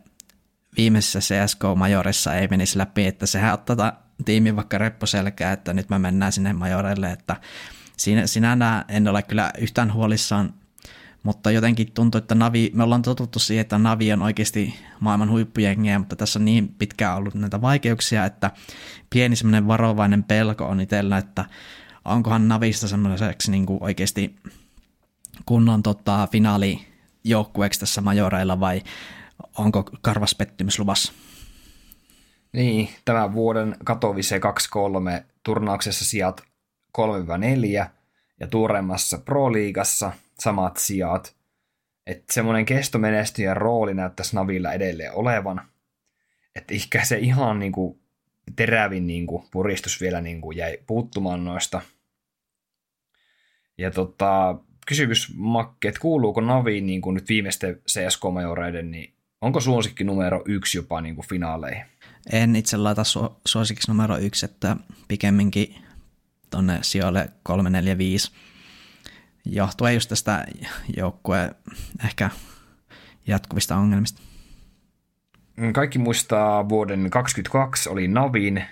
viimeisessä 0.77 1.19
CSK-majorissa 1.19 2.35
ei 2.35 2.47
menisi 2.47 2.77
läpi, 2.77 3.05
että 3.05 3.25
sehän 3.25 3.53
ottaa 3.53 4.03
tiimi 4.25 4.55
vaikka 4.55 4.77
repposelkää, 4.77 5.51
että 5.51 5.73
nyt 5.73 5.89
me 5.89 5.99
mennään 5.99 6.31
sinne 6.31 6.53
majorelle, 6.53 7.11
että 7.11 7.35
siinä, 7.97 8.27
sinänä 8.27 8.85
en 8.87 9.07
ole 9.07 9.21
kyllä 9.21 9.51
yhtään 9.57 9.93
huolissaan, 9.93 10.53
mutta 11.23 11.51
jotenkin 11.51 11.91
tuntuu, 11.91 12.19
että 12.19 12.35
Navi, 12.35 12.71
me 12.73 12.83
ollaan 12.83 13.01
totuttu 13.01 13.39
siihen, 13.39 13.61
että 13.61 13.77
Navi 13.77 14.13
on 14.13 14.21
oikeasti 14.21 14.79
maailman 14.99 15.29
huippujengiä, 15.31 15.99
mutta 15.99 16.15
tässä 16.15 16.39
on 16.39 16.45
niin 16.45 16.67
pitkään 16.67 17.17
ollut 17.17 17.33
näitä 17.33 17.61
vaikeuksia, 17.61 18.25
että 18.25 18.51
pieni 19.09 19.35
semmoinen 19.35 19.67
varovainen 19.67 20.23
pelko 20.23 20.65
on 20.65 20.81
itsellä, 20.81 21.17
että 21.17 21.45
onkohan 22.05 22.47
Navista 22.47 22.87
semmoiseksi 22.87 23.51
niin 23.51 23.65
kuin 23.65 23.83
oikeasti 23.83 24.35
kunnon 25.45 25.83
tota, 25.83 26.27
finaalijoukkueeksi 26.31 27.79
tässä 27.79 28.01
majoreilla 28.01 28.59
vai 28.59 28.81
onko 29.57 29.83
karvas 30.01 30.35
pettymys 30.35 30.79
luvassa? 30.79 31.13
Niin, 32.53 32.89
tämän 33.05 33.33
vuoden 33.33 33.75
Katowice 33.83 34.37
2-3 34.37 34.41
turnauksessa 35.43 36.05
sijat 36.05 36.41
3-4 36.97 37.89
ja 38.39 38.47
tuoreimmassa 38.47 39.17
Pro-liigassa 39.17 40.11
samat 40.39 40.77
sijat. 40.77 41.35
Että 42.07 42.33
semmoinen 42.33 42.65
kestomenestyjän 42.65 43.57
rooli 43.57 43.93
näyttäisi 43.93 44.35
Navilla 44.35 44.73
edelleen 44.73 45.13
olevan. 45.13 45.61
Että 46.55 46.73
ehkä 46.73 47.05
se 47.05 47.17
ihan 47.17 47.59
niin 47.59 47.71
kuin 47.71 47.99
terävin 48.55 49.07
niin 49.07 49.27
kuin 49.27 49.43
puristus 49.51 50.01
vielä 50.01 50.21
niin 50.21 50.41
kuin 50.41 50.57
jäi 50.57 50.77
puuttumaan 50.87 51.45
noista. 51.45 51.81
Ja 53.77 53.91
tota, 53.91 54.59
kysymys 54.87 55.33
Makke, 55.35 55.87
että 55.87 55.99
kuuluuko 55.99 56.41
Navi 56.41 56.81
niin 56.81 57.01
kuin 57.01 57.13
nyt 57.13 57.29
viimeisten 57.29 57.81
CSK-majoreiden, 57.87 58.91
niin 58.91 59.13
onko 59.41 59.59
suosikki 59.59 60.03
numero 60.03 60.43
yksi 60.45 60.77
jopa 60.77 61.01
niin 61.01 61.15
kuin 61.15 61.27
finaaleihin? 61.27 61.85
En 62.31 62.55
itse 62.55 62.77
laita 62.77 63.03
su- 63.03 63.33
suosikiksi 63.45 63.91
numero 63.91 64.17
yksi, 64.17 64.45
että 64.45 64.75
pikemminkin 65.07 65.75
tuonne 66.49 66.79
sijoille 66.81 67.29
3, 67.43 67.69
4, 67.69 67.97
5. 67.97 68.31
Johtuen 69.45 69.93
just 69.93 70.09
tästä 70.09 70.45
joukkueen 70.97 71.55
ehkä 72.05 72.29
jatkuvista 73.27 73.75
ongelmista. 73.75 74.21
Kaikki 75.73 75.99
muistaa 75.99 76.69
vuoden 76.69 77.09
2022 77.09 77.89
oli 77.89 78.07
Navin 78.07 78.63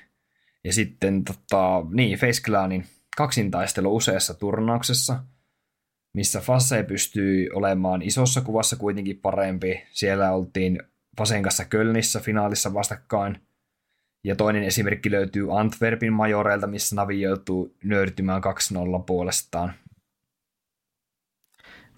ja 0.64 0.74
sitten 0.74 1.24
tota, 1.24 1.86
niin, 1.94 2.20
Face 2.20 2.42
Clanin 2.42 2.86
kaksintaistelu 3.18 3.96
useassa 3.96 4.34
turnauksessa, 4.34 5.24
missä 6.14 6.42
Fase 6.42 6.84
pystyi 6.84 7.50
olemaan 7.54 8.02
isossa 8.02 8.42
kuvassa 8.42 8.76
kuitenkin 8.76 9.20
parempi. 9.20 9.84
Siellä 9.92 10.32
oltiin 10.32 10.80
Fasen 11.18 11.44
kanssa 11.44 11.66
Kölnissä 11.66 12.20
finaalissa 12.20 12.74
vastakkain. 12.74 13.42
Ja 14.24 14.36
toinen 14.36 14.64
esimerkki 14.64 15.12
löytyy 15.12 15.60
Antwerpin 15.60 16.14
majoreilta, 16.14 16.68
missä 16.68 16.96
Navi 16.96 17.22
joutuu 17.22 17.76
nöyrtymään 17.84 18.42
2-0 18.44 19.04
puolestaan. 19.06 19.74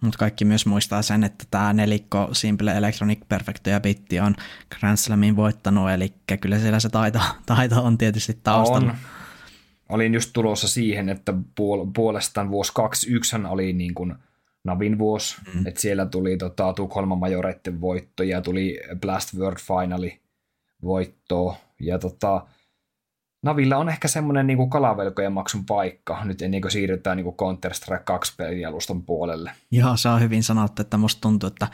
Mutta 0.01 0.17
kaikki 0.17 0.45
myös 0.45 0.65
muistaa 0.65 1.01
sen, 1.01 1.23
että 1.23 1.45
tämä 1.51 1.73
nelikko 1.73 2.29
Simple 2.31 2.71
Electronic 2.71 3.19
Perfecto 3.29 3.69
ja 3.69 3.79
Bitti 3.79 4.19
on 4.19 4.35
Grand 4.79 4.97
Slamin 4.97 5.35
voittanut, 5.35 5.89
eli 5.89 6.13
kyllä 6.41 6.59
siellä 6.59 6.79
se 6.79 6.89
taito, 6.89 7.19
taito 7.45 7.83
on 7.83 7.97
tietysti 7.97 8.39
taustalla. 8.43 8.91
On. 8.91 8.97
Olin 9.89 10.13
just 10.13 10.29
tulossa 10.33 10.67
siihen, 10.67 11.09
että 11.09 11.31
puol- 11.31 11.91
puolestaan 11.95 12.49
vuosi 12.49 12.71
21 12.75 13.35
oli 13.49 13.73
niin 13.73 13.93
kuin 13.93 14.15
Navin 14.63 14.97
vuosi, 14.97 15.37
mm. 15.53 15.67
että 15.67 15.81
siellä 15.81 16.05
tuli 16.05 16.37
tota, 16.37 16.73
Tukholman 16.73 17.17
majoreiden 17.17 17.81
voitto 17.81 18.23
ja 18.23 18.41
tuli 18.41 18.79
Blast 19.01 19.33
World 19.37 19.57
Finali 19.59 20.19
voitto 20.83 21.57
ja 21.79 21.99
tota, 21.99 22.45
Navilla 23.41 23.77
on 23.77 23.89
ehkä 23.89 24.07
semmoinen 24.07 24.47
niin 24.47 24.69
kalavelkojen 24.69 25.31
maksun 25.33 25.65
paikka, 25.65 26.25
nyt 26.25 26.41
ennen 26.41 26.61
kuin 26.61 26.71
siirrytään 26.71 27.17
niin 27.17 27.25
Counter-Strike 27.25 28.03
2 28.03 28.33
pelialustan 28.37 29.03
puolelle. 29.03 29.51
Joo, 29.71 29.97
se 29.97 30.09
on 30.09 30.21
hyvin 30.21 30.43
sanottu, 30.43 30.81
että 30.81 30.97
musta 30.97 31.21
tuntuu, 31.21 31.47
että, 31.47 31.67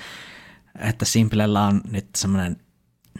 että 0.80 1.06
Simplellä 1.06 1.64
on 1.64 1.82
nyt 1.92 2.08
semmoinen 2.18 2.58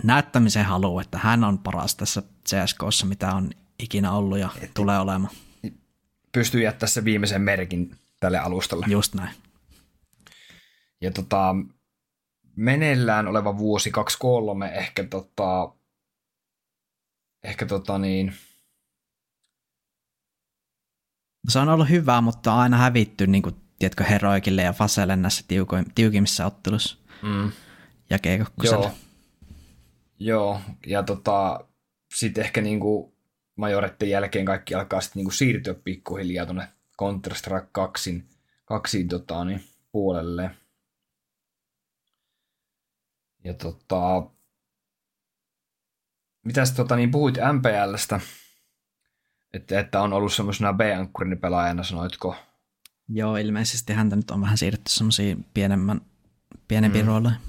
näyttämisen 0.04 0.66
halu, 0.66 1.00
että 1.00 1.18
hän 1.18 1.44
on 1.44 1.60
paras 1.60 1.96
tässä 1.96 2.24
CSKssa, 2.50 3.06
mitä 3.06 3.36
on 3.36 3.50
ikinä 3.80 4.12
ollut 4.12 4.38
ja 4.38 4.50
Et, 4.62 4.74
tulee 4.74 5.00
olemaan. 5.00 5.34
Pystyy 6.32 6.64
jättämään 6.64 6.92
se 6.92 7.06
viimeisen 7.06 7.42
merkin 7.42 7.96
tälle 8.20 8.40
alustalle. 8.40 8.86
Just 8.90 9.16
näin. 9.16 9.36
Ja 11.02 11.12
tota, 11.12 11.56
meneillään 12.56 13.28
oleva 13.28 13.58
vuosi 13.58 13.92
23 13.92 14.68
ehkä 14.68 15.04
tota, 15.04 15.75
ehkä 17.46 17.66
tota 17.66 17.98
niin, 17.98 18.34
se 21.50 21.60
on 21.60 21.70
ollut 21.70 21.90
hyvä, 21.90 22.22
mutta 22.22 22.54
on 22.54 22.60
aina 22.60 22.78
hävitty 22.78 23.28
niin 23.28 23.42
kuin, 23.42 23.56
tiedätkö, 23.80 24.04
Heroikille 24.04 24.62
ja 24.62 24.74
Faselle 24.74 25.16
näissä 25.16 25.46
tiuko, 25.48 25.78
tiukimmissa 25.96 26.46
ottelussa. 26.46 26.98
Mm. 27.22 27.52
Ja 28.10 28.20
Joo. 28.64 28.92
Joo, 30.20 30.62
ja 30.86 31.04
tota, 31.04 31.66
sitten 32.16 32.44
ehkä 32.44 32.62
niin 32.62 32.80
kuin 32.80 33.14
majoretten 33.56 34.10
jälkeen 34.10 34.46
kaikki 34.46 34.76
alkaa 34.76 35.02
sitten 35.02 35.20
niin 35.20 35.26
kuin 35.26 35.36
siirtyä 35.36 35.74
pikkuhiljaa 35.74 36.46
tuonne 36.46 36.68
Counter-Strike 37.02 37.68
2, 37.72 38.24
kaksiin 38.66 39.08
tota, 39.08 39.46
niin, 39.46 39.64
puolelle. 39.92 40.52
Ja 43.44 43.54
tota, 43.54 44.30
mitäs 46.46 46.72
tota, 46.72 46.96
niin 46.96 47.12
puhuit 47.12 47.36
MPLstä, 47.54 48.20
että, 49.54 49.80
että 49.80 50.02
on 50.02 50.14
ollut 50.14 50.34
semmoisena 50.34 50.74
B-ankkurin 50.74 51.38
pelaajana, 51.38 51.84
sanoitko? 51.84 52.36
Joo, 53.10 53.38
ilmeisesti 53.38 53.94
häntä 53.94 54.16
nyt 54.16 54.32
on 54.32 54.42
vähän 54.42 54.58
siirretty 54.58 54.92
semmoisiin 54.92 55.46
pienemmän, 55.54 56.02
pienempiin 56.68 57.06
mm. 57.06 57.08
rooleihin. 57.08 57.40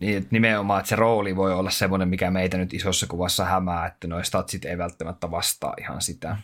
Niin, 0.00 0.16
että 0.16 0.28
nimenomaan, 0.30 0.80
että 0.80 0.88
se 0.88 0.96
rooli 0.96 1.36
voi 1.36 1.54
olla 1.54 1.70
semmoinen, 1.70 2.08
mikä 2.08 2.30
meitä 2.30 2.56
nyt 2.56 2.74
isossa 2.74 3.06
kuvassa 3.06 3.44
hämää, 3.44 3.86
että 3.86 4.08
nuo 4.08 4.22
statsit 4.22 4.64
ei 4.64 4.78
välttämättä 4.78 5.30
vastaa 5.30 5.74
ihan 5.80 6.02
sitä. 6.02 6.36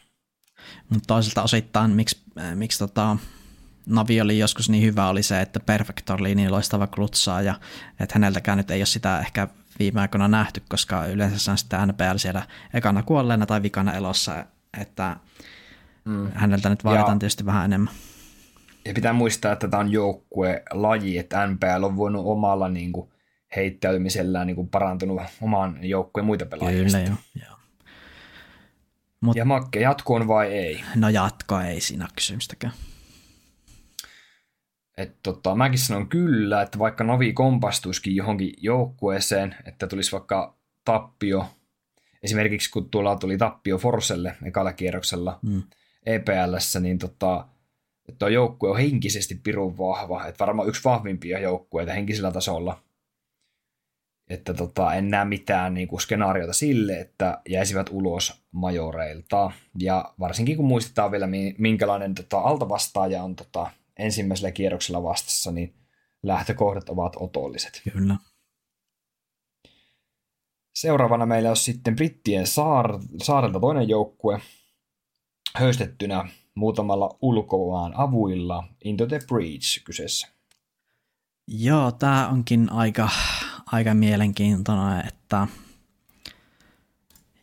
Mutta 0.89 1.07
toisaalta 1.07 1.43
osittain, 1.43 1.91
miksi, 1.91 2.23
äh, 2.41 2.57
miksi 2.57 2.79
tota, 2.79 3.17
Navi 3.87 4.21
oli 4.21 4.39
joskus 4.39 4.69
niin 4.71 4.83
hyvä, 4.85 5.09
oli 5.09 5.23
se, 5.23 5.41
että 5.41 5.61
Perfector 5.61 6.21
oli 6.21 6.35
niin 6.35 6.53
loistava 6.53 6.87
klutsaa 6.87 7.43
ja 7.43 7.55
että 8.01 8.15
häneltäkään 8.15 8.59
nyt 8.59 8.71
ei 8.71 8.81
ole 8.81 8.87
sitä 8.87 9.21
ehkä 9.21 9.49
viime 9.79 10.01
aikoina 10.01 10.29
nähty, 10.29 10.63
koska 10.69 11.07
yleensä 11.07 11.51
on 11.51 11.59
sitten 11.59 11.89
NPL 11.89 12.17
siellä 12.17 12.43
ekana 12.75 13.03
kuolleena 13.03 13.47
tai 13.47 13.63
vikana 13.63 13.95
elossa, 13.95 14.45
että 14.81 15.17
mm. 16.05 16.31
häneltä 16.35 16.69
nyt 16.69 16.85
vaaditaan 16.85 17.17
ja, 17.17 17.19
tietysti 17.19 17.47
vähän 17.47 17.65
enemmän. 17.65 17.95
Ja 18.85 18.95
pitää 18.95 19.13
muistaa, 19.13 19.53
että 19.53 19.69
tämä 19.69 19.81
on 19.81 19.93
joukkue-laji, 19.93 21.19
että 21.19 21.47
NPL 21.47 21.83
on 21.83 21.97
voinut 21.97 22.27
omalla 22.27 22.69
niin 22.69 22.93
kuin, 22.93 23.11
heittäytymisellään 23.57 24.47
niin 24.47 24.57
kuin, 24.57 24.69
parantunut 24.69 25.23
oman 25.41 25.79
joukkueen 25.83 26.27
muita 26.27 26.47
pelaajia. 26.47 26.85
Kyllä, 26.85 26.99
joo. 26.99 27.17
joo. 27.41 27.57
Mut, 29.21 29.37
ja 29.37 29.45
Makke, 29.45 29.81
jatkoon 29.81 30.29
vai 30.29 30.53
ei? 30.53 30.85
No 30.95 31.09
jatko 31.09 31.61
ei 31.61 31.81
siinä 31.81 32.09
kysymystäkään. 32.17 32.73
Et 35.03 35.17
tota, 35.23 35.55
mäkin 35.55 35.79
sanon 35.79 36.09
kyllä, 36.09 36.63
että 36.63 36.79
vaikka 36.79 37.05
Novi 37.05 37.33
kompastuisikin 37.33 38.17
johonkin 38.17 38.55
joukkueeseen, 38.59 39.55
että 39.65 39.87
tulisi 39.87 40.13
vaikka 40.13 40.57
tappio, 40.85 41.47
esimerkiksi 42.23 42.71
kun 42.71 42.91
tuolla 42.91 43.17
tuli 43.17 43.39
tappio 43.39 43.79
Forselle 43.79 44.37
ekalla 44.45 44.73
kierroksella 44.73 45.39
mm. 45.43 45.63
EPLssä, 46.07 46.81
niin 46.81 46.99
tota, 46.99 47.49
että 48.09 48.19
tuo 48.19 48.29
joukkue 48.29 48.71
on 48.71 48.77
henkisesti 48.77 49.35
pirun 49.35 49.79
vahva, 49.79 50.27
että 50.27 50.45
varmaan 50.45 50.69
yksi 50.69 50.85
vahvimpia 50.85 51.39
joukkueita 51.39 51.93
henkisellä 51.93 52.33
tasolla. 52.33 52.83
Että 54.31 54.55
tota, 54.55 54.95
en 54.95 55.09
näe 55.09 55.25
mitään 55.25 55.75
niin 55.75 55.89
kuin 55.89 56.01
skenaariota 56.01 56.53
sille, 56.53 57.01
että 57.01 57.41
jäisivät 57.49 57.87
ulos 57.91 58.43
majoreilta. 58.53 59.51
Ja 59.79 60.15
varsinkin 60.21 60.57
kun 60.57 60.67
muistetaan 60.67 61.11
vielä, 61.11 61.29
minkälainen 61.59 62.15
tota, 62.15 62.39
altavastaaja 62.39 63.23
on 63.23 63.37
tota, 63.37 63.71
ensimmäisellä 63.99 64.53
kierroksella 64.53 65.03
vastassa, 65.03 65.53
niin 65.53 65.75
lähtökohdat 66.23 66.89
ovat 66.89 67.13
otolliset. 67.17 67.83
Kyllä. 67.93 68.17
Seuraavana 70.75 71.27
meillä 71.27 71.51
on 71.51 71.57
sitten 71.57 71.97
Brittien 71.97 72.47
saar, 72.47 72.99
saarelta 73.23 73.61
toinen 73.61 73.89
joukkue, 73.89 74.41
höystettynä 75.55 76.29
muutamalla 76.55 77.19
ulkomaan 77.23 77.95
avuilla, 77.97 78.69
Into 78.85 79.07
the 79.07 79.21
Breach 79.29 79.85
kyseessä. 79.85 80.29
Joo, 81.49 81.93
tämä 81.93 82.29
onkin 82.29 82.73
aika, 82.73 83.09
aika 83.67 83.95
mielenkiintoinen, 83.95 85.09
että 85.09 85.47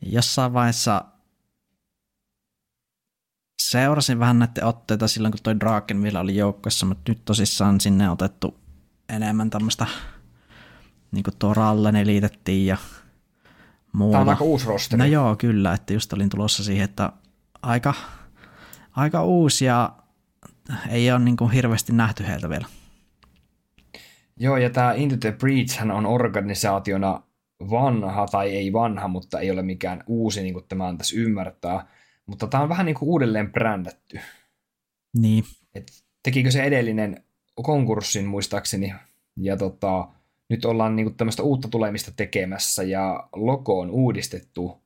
jossain 0.02 0.54
vaiheessa 0.54 1.06
seurasin 3.60 4.20
vähän 4.20 4.40
näiden 4.40 4.66
otteita 4.66 5.08
silloin, 5.08 5.32
kun 5.32 5.40
toi 5.44 5.60
Draken 5.60 6.04
vielä 6.04 6.20
oli 6.20 6.36
joukkoissa, 6.36 6.86
mutta 6.86 7.12
nyt 7.12 7.26
tosissaan 7.26 7.82
sinne 7.82 8.10
otettu 8.10 8.60
enemmän 9.10 9.50
tämmöistä, 9.50 9.88
niin 11.12 11.24
kuin 11.24 11.34
tuo 11.40 11.54
Rallene 11.54 12.06
liitettiin 12.06 12.66
ja 12.66 12.78
muuta. 13.94 14.12
Tämä 14.12 14.22
on 14.22 14.30
aika 14.30 14.44
uusi 14.44 14.68
rosteri. 14.68 14.98
No 14.98 15.06
joo, 15.06 15.36
kyllä, 15.36 15.74
että 15.74 15.94
just 15.94 16.14
olin 16.14 16.30
tulossa 16.30 16.64
siihen, 16.64 16.86
että 16.86 17.12
aika, 17.62 17.94
aika 18.92 19.24
uusi 19.24 19.66
ja 19.66 19.96
ei 20.90 21.12
ole 21.12 21.20
niin 21.20 21.38
kuin 21.38 21.52
hirveästi 21.52 21.94
nähty 21.94 22.28
heiltä 22.28 22.50
vielä. 22.50 22.66
Joo, 24.38 24.58
ja 24.58 24.70
tämä 24.70 24.94
Into 24.94 25.18
the 25.18 25.32
Breach 25.32 25.84
on 25.96 26.06
organisaationa 26.06 27.22
vanha, 27.70 28.28
tai 28.28 28.50
ei 28.50 28.74
vanha, 28.74 29.08
mutta 29.08 29.40
ei 29.40 29.52
ole 29.52 29.62
mikään 29.62 30.04
uusi, 30.08 30.42
niin 30.42 30.54
kuin 30.54 30.66
tämä 30.70 30.88
antaisi 30.88 31.18
ymmärtää. 31.18 31.88
Mutta 32.30 32.48
tämä 32.48 32.64
on 32.64 32.70
vähän 32.70 32.86
niin 32.86 32.96
kuin 32.96 33.10
uudelleen 33.10 33.52
brändätty. 33.52 34.20
Niin. 35.18 35.44
Et 35.76 36.04
tekikö 36.24 36.52
se 36.52 36.64
edellinen 36.64 37.24
konkurssin 37.64 38.26
muistaakseni, 38.26 38.94
ja 39.38 39.58
tota, 39.58 40.08
nyt 40.50 40.66
ollaan 40.66 40.96
niin 40.96 41.06
kuin 41.06 41.16
tämmöistä 41.16 41.44
uutta 41.44 41.68
tulemista 41.68 42.12
tekemässä, 42.16 42.84
ja 42.84 43.30
logo 43.36 43.80
on 43.80 43.90
uudistettu. 43.90 44.82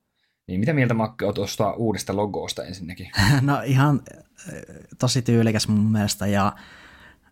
Niin 0.48 0.60
mitä 0.60 0.74
mieltä 0.74 0.94
Makke 0.94 1.26
on 1.26 1.34
tuosta 1.34 1.74
uudesta 1.74 2.16
logosta 2.16 2.64
ensinnäkin? 2.64 3.12
No 3.42 3.62
ihan 3.66 4.02
äh, 4.10 4.54
tosi 5.00 5.22
tyylikäs 5.22 5.68
mun 5.68 5.92
mielestä, 5.92 6.28
ja 6.28 6.54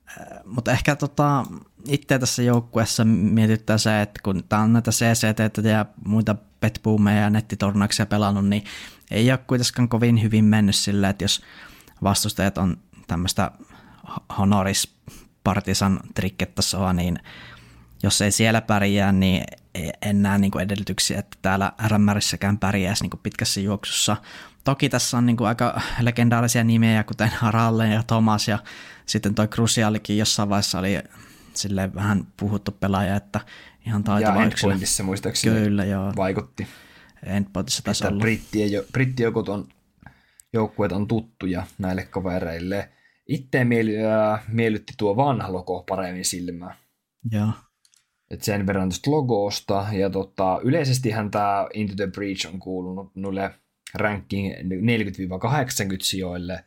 äh, 0.08 0.28
mutta 0.46 0.72
ehkä 0.72 0.96
tota, 0.96 1.46
itse 1.88 2.20
tässä 2.20 2.44
joukkueessa 2.44 3.06
mietittää 3.06 3.78
se, 3.78 4.02
että 4.02 4.20
kun 4.24 4.44
tämä 4.50 4.62
on 4.62 4.74
näitä 4.74 4.92
CCT 4.92 5.66
ja 5.66 5.86
muita 6.06 6.36
petboomeja 6.60 7.22
ja 7.22 7.30
nettitornauksia 7.30 8.06
pelannut, 8.06 8.48
niin 8.48 8.64
ei 9.12 9.32
ole 9.32 9.40
kuitenkaan 9.48 9.90
kovin 9.90 10.22
hyvin 10.22 10.46
mennyt 10.46 10.76
sillä, 10.76 11.10
että 11.10 11.24
jos 11.24 11.42
vastustajat 12.04 12.58
on 12.58 12.78
tämmöistä 13.08 13.52
honoris 14.38 14.96
partisan 15.44 16.00
trikketasoa, 16.16 16.94
niin 16.94 17.20
jos 18.04 18.22
ei 18.22 18.32
siellä 18.32 18.62
pärjää, 18.62 19.12
niin 19.12 19.44
en 20.02 20.22
näe 20.22 20.38
niin 20.38 20.52
kuin 20.52 20.64
edellytyksiä, 20.64 21.20
että 21.20 21.38
täällä 21.42 21.74
RMRissäkään 21.88 22.58
pärjäisi 22.58 23.04
niin 23.04 23.10
kuin 23.10 23.22
pitkässä 23.24 23.62
juoksussa. 23.62 24.18
Toki 24.64 24.90
tässä 24.90 25.18
on 25.18 25.26
niin 25.26 25.38
kuin 25.38 25.48
aika 25.48 25.82
legendaarisia 26.00 26.64
nimiä, 26.64 27.04
kuten 27.04 27.32
Ralle 27.50 27.88
ja 27.88 28.04
Thomas, 28.04 28.48
ja 28.48 28.60
sitten 29.06 29.36
toi 29.36 29.48
Crucialikin 29.48 30.18
jossain 30.18 30.50
vaiheessa 30.50 30.80
oli 30.80 31.00
sille 31.54 31.96
vähän 31.96 32.28
puhuttu 32.38 32.72
pelaaja, 32.72 33.16
että 33.16 33.40
ihan 33.86 34.04
taitava 34.04 34.42
ja 34.42 34.48
yksilö. 34.48 34.74
Ja 34.98 35.04
muistaakseni 35.04 35.60
Kyllä, 35.60 35.86
joo. 35.86 36.14
vaikutti. 36.16 36.68
Endpointissa 37.26 37.84
taisi 37.84 38.08
olla. 38.08 38.20
Brittien, 38.20 38.84
brittijoukot 38.92 39.50
on, 39.50 39.68
joukkueet 40.54 40.92
on 40.92 41.08
tuttuja 41.08 41.66
näille 41.78 42.06
kavereille. 42.06 42.90
Itse 43.28 43.64
mieli, 43.64 43.96
äh, 44.06 44.44
miellytti 44.48 44.94
tuo 44.98 45.16
vanha 45.16 45.54
logo 45.54 45.84
paremmin 45.90 46.26
silmään. 46.26 46.76
Joo. 47.32 47.52
Et 48.32 48.44
sen 48.44 48.68
verran 48.68 48.90
tästä 48.90 49.12
logosta. 49.12 49.88
Ja 49.92 50.10
tota, 50.10 50.60
yleisestihän 50.64 51.32
tämä 51.32 51.68
Into 51.74 51.94
the 51.96 52.08
Breach 52.08 52.48
on 52.54 52.60
kuulunut 52.60 53.16
noille 53.16 53.54
ranking 53.94 54.54
40-80 54.54 54.58
sijoille. 56.02 56.66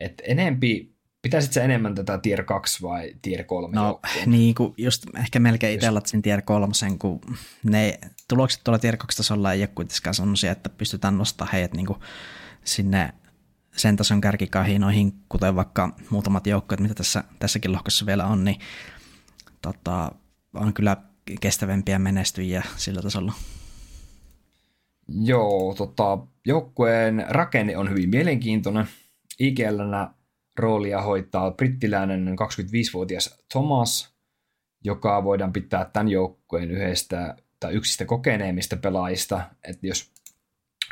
Et 0.00 0.22
enempi 0.24 0.97
Pitäisit 1.28 1.52
sä 1.52 1.62
enemmän 1.62 1.94
tätä 1.94 2.18
tier 2.18 2.44
2 2.44 2.82
vai 2.82 3.14
tier 3.22 3.44
3 3.44 3.76
No 3.76 3.84
joukkoon? 3.86 4.14
niin 4.26 4.54
kuin 4.54 4.74
just 4.76 5.06
ehkä 5.18 5.38
melkein 5.38 5.74
itse 5.74 5.90
latsin 5.90 6.22
tier 6.22 6.42
3, 6.42 6.72
kun 6.98 7.20
ne 7.62 7.98
tulokset 8.28 8.64
tuolla 8.64 8.78
tier 8.78 8.96
2 8.96 9.16
tasolla 9.16 9.52
ei 9.52 9.60
ole 9.60 9.66
kuitenkaan 9.66 10.14
sellaisia, 10.14 10.52
että 10.52 10.68
pystytään 10.68 11.18
nostamaan 11.18 11.52
heidät 11.52 11.74
niin 11.74 11.86
kuin 11.86 11.98
sinne 12.64 13.12
sen 13.76 13.96
tason 13.96 14.20
kärkikahinoihin, 14.20 15.12
kuten 15.28 15.56
vaikka 15.56 15.96
muutamat 16.10 16.46
joukkueet, 16.46 16.80
mitä 16.80 16.94
tässä, 16.94 17.24
tässäkin 17.38 17.72
lohkossa 17.72 18.06
vielä 18.06 18.26
on, 18.26 18.44
niin 18.44 18.56
tota, 19.62 20.12
on 20.54 20.74
kyllä 20.74 20.96
kestävämpiä 21.40 21.98
menestyjiä 21.98 22.62
sillä 22.76 23.02
tasolla. 23.02 23.32
Joo, 25.08 25.74
tota, 25.74 26.18
joukkueen 26.46 27.26
rakenne 27.28 27.76
on 27.76 27.90
hyvin 27.90 28.10
mielenkiintoinen. 28.10 28.86
IGLnä 29.38 30.10
roolia 30.58 31.02
hoitaa 31.02 31.50
brittiläinen 31.50 32.28
25-vuotias 32.28 33.38
Thomas, 33.52 34.14
joka 34.84 35.24
voidaan 35.24 35.52
pitää 35.52 35.90
tämän 35.92 36.08
joukkueen 36.08 36.70
yhdestä 36.70 37.36
tai 37.60 37.72
yksistä 37.72 38.04
kokeneimmista 38.04 38.76
pelaajista. 38.76 39.40
Että 39.64 39.86
jos 39.86 40.12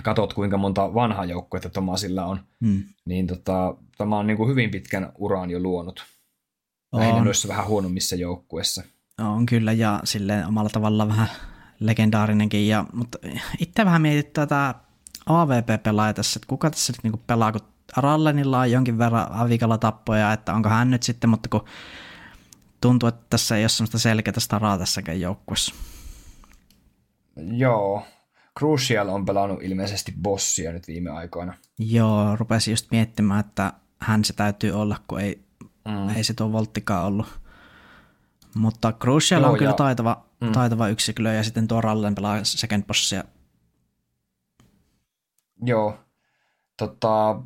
katot 0.02 0.32
kuinka 0.32 0.58
monta 0.58 0.94
vanhaa 0.94 1.24
joukkuetta 1.24 1.70
Tomasilla 1.70 2.24
on, 2.24 2.40
hmm. 2.64 2.82
niin 3.04 3.26
tota, 3.26 3.74
tämä 3.98 4.18
on 4.18 4.26
niin 4.26 4.36
kuin 4.36 4.50
hyvin 4.50 4.70
pitkän 4.70 5.12
uran 5.18 5.50
jo 5.50 5.60
luonut. 5.60 6.04
Lähinnä 6.92 7.24
noissa 7.24 7.48
vähän 7.48 7.66
huonommissa 7.66 8.16
joukkueissa. 8.16 8.82
On 9.20 9.46
kyllä, 9.46 9.72
ja 9.72 10.00
silleen 10.04 10.46
omalla 10.46 10.70
tavalla 10.70 11.08
vähän 11.08 11.28
legendaarinenkin. 11.80 12.68
Ja, 12.68 12.84
mutta 12.92 13.18
itse 13.58 13.84
vähän 13.84 14.02
mietittää 14.02 14.46
tätä 14.46 14.74
AVP-pelaaja 15.26 16.14
tässä, 16.14 16.38
että 16.38 16.46
kuka 16.48 16.70
tässä 16.70 16.92
nyt 16.92 17.02
niinku 17.02 17.20
pelaa, 17.26 17.52
kun 17.52 17.60
Rallenilla 17.96 18.60
on 18.60 18.70
jonkin 18.70 18.98
verran 18.98 19.26
avikalla 19.30 19.78
tappoja, 19.78 20.32
että 20.32 20.54
onko 20.54 20.68
hän 20.68 20.90
nyt 20.90 21.02
sitten, 21.02 21.30
mutta 21.30 21.48
kun 21.48 21.64
tuntuu, 22.80 23.08
että 23.08 23.26
tässä 23.30 23.56
ei 23.56 23.62
ole 23.62 23.68
sellaista 23.68 23.98
selkeää 23.98 24.38
staraa 24.40 24.78
tässäkään 24.78 25.20
joukkueessa. 25.20 25.74
Joo, 27.36 28.06
Crucial 28.58 29.08
on 29.08 29.24
pelannut 29.24 29.62
ilmeisesti 29.62 30.14
bossia 30.22 30.72
nyt 30.72 30.88
viime 30.88 31.10
aikoina. 31.10 31.54
Joo, 31.78 32.36
rupesin 32.36 32.72
just 32.72 32.90
miettimään, 32.90 33.40
että 33.40 33.72
hän 34.00 34.24
se 34.24 34.32
täytyy 34.32 34.72
olla, 34.72 34.96
kun 35.08 35.20
ei, 35.20 35.44
mm. 35.88 36.08
ei 36.08 36.24
se 36.24 36.34
tuo 36.34 36.52
volttikaan 36.52 37.04
ollut. 37.04 37.40
Mutta 38.54 38.92
Crucial 38.92 39.42
Joo, 39.42 39.50
on 39.50 39.58
kyllä 39.58 39.70
ja... 39.70 39.74
taitava, 39.74 40.24
mm. 40.40 40.52
taitava 40.52 40.88
yksikö 40.88 41.22
ja 41.22 41.44
sitten 41.44 41.68
tuo 41.68 41.80
Rallen 41.80 42.14
pelaa 42.14 42.44
second 42.44 42.84
bossia. 42.84 43.24
Joo, 45.62 45.98
tota, 46.76 47.42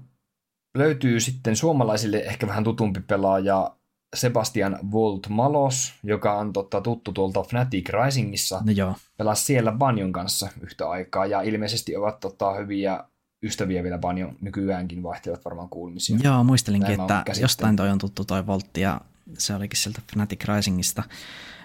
löytyy 0.75 1.21
sitten 1.21 1.57
suomalaisille 1.57 2.17
ehkä 2.19 2.47
vähän 2.47 2.65
tutumpi 2.65 3.01
pelaaja 3.01 3.77
Sebastian 4.17 4.79
Volt 4.91 5.29
Malos, 5.29 5.93
joka 6.03 6.39
on 6.39 6.53
totta, 6.53 6.81
tuttu 6.81 7.13
tuolta 7.13 7.43
Fnatic 7.43 7.89
Risingissa. 7.89 8.63
No 8.65 8.73
joo. 8.73 8.95
Pelasi 9.17 9.45
siellä 9.45 9.73
Banjon 9.73 10.13
kanssa 10.13 10.49
yhtä 10.61 10.91
aikaa 10.91 11.27
ja 11.27 11.43
ilmeisesti 11.43 11.97
ovat 11.97 12.21
tota, 12.21 12.55
hyviä 12.55 13.05
ystäviä 13.43 13.83
vielä 13.83 13.99
Banjon 13.99 14.37
nykyäänkin 14.41 15.03
vaihtelevat 15.03 15.45
varmaan 15.45 15.69
kuulumisia. 15.69 16.19
Joo, 16.23 16.45
muistelinkin, 16.45 16.99
Näin 16.99 17.01
että 17.01 17.41
jostain 17.41 17.77
toi 17.77 17.91
on 17.91 17.99
tuttu 17.99 18.25
toi 18.25 18.47
Voltti 18.47 18.81
ja 18.81 19.01
se 19.39 19.55
olikin 19.55 19.77
sieltä 19.77 20.01
Fnatic 20.13 20.45
Risingista. 20.45 21.03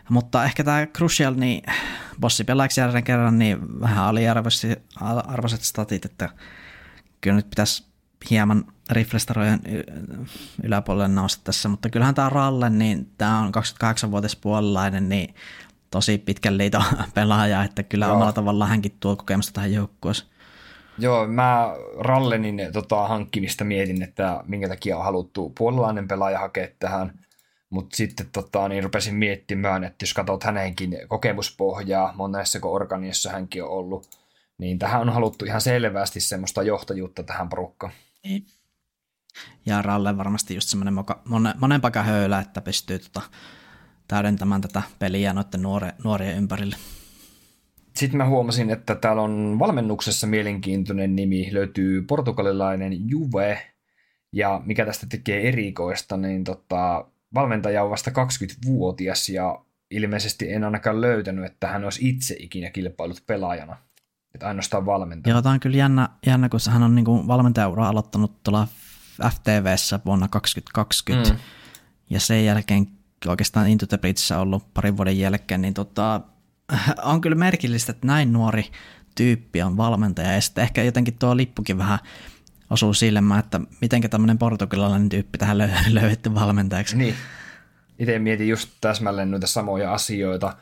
Mutta 0.09 0.45
ehkä 0.45 0.63
tämä 0.63 0.85
Crucial, 0.85 1.33
niin 1.33 1.63
bossi 2.19 2.43
pelaajaksi 2.43 2.81
jälleen 2.81 3.03
kerran, 3.03 3.39
niin 3.39 3.81
vähän 3.81 4.05
aliarvoiset 4.05 5.61
statit, 5.61 6.05
että 6.05 6.29
kyllä 7.21 7.35
nyt 7.35 7.49
pitäisi 7.49 7.85
hieman 8.29 8.65
riflestarojen 8.89 9.59
yläpuolelle 10.63 11.07
nousta 11.07 11.43
tässä, 11.43 11.69
mutta 11.69 11.89
kyllähän 11.89 12.15
tämä 12.15 12.29
Ralle, 12.29 12.69
niin 12.69 13.11
tämä 13.17 13.39
on 13.39 13.51
28-vuotias 13.55 14.35
puolalainen, 14.35 15.09
niin 15.09 15.35
tosi 15.91 16.17
pitkän 16.17 16.57
liiton 16.57 16.83
pelaaja, 17.15 17.63
että 17.63 17.83
kyllä 17.83 18.05
Joo. 18.05 18.15
omalla 18.15 18.31
tavallaan 18.31 18.69
hänkin 18.69 18.97
tuo 18.99 19.15
kokemusta 19.15 19.53
tähän 19.53 19.73
joukkueeseen. 19.73 20.29
Joo, 20.97 21.27
mä 21.27 21.73
Rallenin 21.99 22.61
tota, 22.73 23.07
hankkimista 23.07 23.63
mietin, 23.63 24.03
että 24.03 24.43
minkä 24.47 24.67
takia 24.67 24.97
on 24.97 25.03
haluttu 25.03 25.53
puolalainen 25.57 26.07
pelaaja 26.07 26.39
hakea 26.39 26.67
tähän, 26.79 27.19
mutta 27.69 27.95
sitten 27.95 28.27
tota, 28.33 28.67
niin 28.67 28.83
rupesin 28.83 29.15
miettimään, 29.15 29.83
että 29.83 30.03
jos 30.03 30.13
katsot 30.13 30.43
hänenkin 30.43 30.97
kokemuspohjaa, 31.07 32.13
monessa 32.15 32.59
organiassa 32.63 33.31
hänkin 33.31 33.63
on 33.63 33.69
ollut, 33.69 34.09
niin 34.57 34.79
tähän 34.79 35.01
on 35.01 35.09
haluttu 35.09 35.45
ihan 35.45 35.61
selvästi 35.61 36.19
semmoista 36.19 36.63
johtajuutta 36.63 37.23
tähän 37.23 37.49
porukkaan. 37.49 37.93
Niin. 38.23 38.45
Ja 39.65 39.81
Ralle 39.81 40.17
varmasti 40.17 40.55
just 40.55 40.69
semmoinen 40.69 41.05
monen, 41.25 41.53
monen 41.59 41.81
pakan 41.81 42.05
höylä, 42.05 42.39
että 42.39 42.61
pystyy 42.61 42.99
tota, 42.99 43.21
täydentämään 44.07 44.61
tätä 44.61 44.81
peliä 44.99 45.33
noiden 45.33 45.61
nuore, 45.61 45.93
nuorien 46.03 46.37
ympärille. 46.37 46.75
Sitten 47.95 48.17
mä 48.17 48.25
huomasin, 48.25 48.69
että 48.69 48.95
täällä 48.95 49.21
on 49.21 49.55
valmennuksessa 49.59 50.27
mielenkiintoinen 50.27 51.15
nimi, 51.15 51.49
löytyy 51.51 52.01
portugalilainen 52.01 53.09
Juve, 53.09 53.71
ja 54.33 54.61
mikä 54.65 54.85
tästä 54.85 55.07
tekee 55.09 55.47
erikoista, 55.47 56.17
niin 56.17 56.43
tota, 56.43 57.05
valmentaja 57.33 57.83
on 57.83 57.89
vasta 57.89 58.11
20-vuotias, 58.11 59.29
ja 59.29 59.65
ilmeisesti 59.91 60.53
en 60.53 60.63
ainakaan 60.63 61.01
löytänyt, 61.01 61.45
että 61.45 61.67
hän 61.67 61.83
olisi 61.83 62.09
itse 62.09 62.35
ikinä 62.39 62.69
kilpailut 62.69 63.23
pelaajana. 63.27 63.77
Että 64.33 64.47
ainoastaan 64.47 64.85
valmentaja. 64.85 65.33
Joo, 65.33 65.41
tämä 65.41 65.53
on 65.53 65.59
kyllä 65.59 65.77
jännä, 65.77 66.09
jännä 66.25 66.49
kun 66.49 66.59
hän 66.69 66.83
on 66.83 66.95
niin 66.95 67.05
valmentajaura 67.05 67.87
aloittanut 67.87 68.43
tuolla 68.43 68.67
FTVssä 69.23 69.99
vuonna 70.05 70.27
2020, 70.27 71.33
mm. 71.33 71.39
ja 72.09 72.19
sen 72.19 72.45
jälkeen 72.45 72.87
oikeastaan 73.27 73.67
Into 73.67 73.87
the 73.87 73.97
Bridgessä 73.97 74.39
ollut 74.39 74.73
parin 74.73 74.97
vuoden 74.97 75.19
jälkeen, 75.19 75.61
niin 75.61 75.73
tota, 75.73 76.21
on 77.03 77.21
kyllä 77.21 77.35
merkillistä, 77.35 77.91
että 77.91 78.07
näin 78.07 78.33
nuori 78.33 78.71
tyyppi 79.15 79.61
on 79.61 79.77
valmentaja, 79.77 80.33
ja 80.33 80.41
sitten 80.41 80.61
ehkä 80.61 80.83
jotenkin 80.83 81.17
tuo 81.19 81.37
lippukin 81.37 81.77
vähän 81.77 81.99
osuu 82.69 82.93
silmään, 82.93 83.39
että 83.39 83.61
miten 83.81 84.01
tämmöinen 84.09 84.37
portugalilainen 84.37 85.09
tyyppi 85.09 85.37
tähän 85.37 85.57
löydetty 85.89 86.33
valmentajaksi. 86.35 86.97
Niin. 86.97 87.15
Itse 87.99 88.19
mietin 88.19 88.47
just 88.47 88.69
täsmälleen 88.81 89.31
noita 89.31 89.47
samoja 89.47 89.93
asioita, 89.93 90.57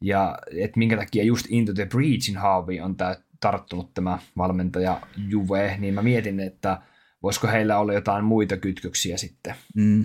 ja 0.00 0.38
että 0.60 0.78
minkä 0.78 0.96
takia 0.96 1.24
just 1.24 1.46
Into 1.48 1.74
the 1.74 1.86
Breachin 1.86 2.36
haaviin 2.36 2.82
on 2.82 2.96
tää, 2.96 3.16
tarttunut 3.40 3.94
tämä 3.94 4.18
valmentaja 4.36 5.00
Juve, 5.16 5.76
niin 5.78 5.94
mä 5.94 6.02
mietin, 6.02 6.40
että 6.40 6.78
voisiko 7.26 7.46
heillä 7.46 7.78
olla 7.78 7.92
jotain 7.92 8.24
muita 8.24 8.56
kytköksiä 8.56 9.16
sitten. 9.16 9.54
Mm. 9.74 10.04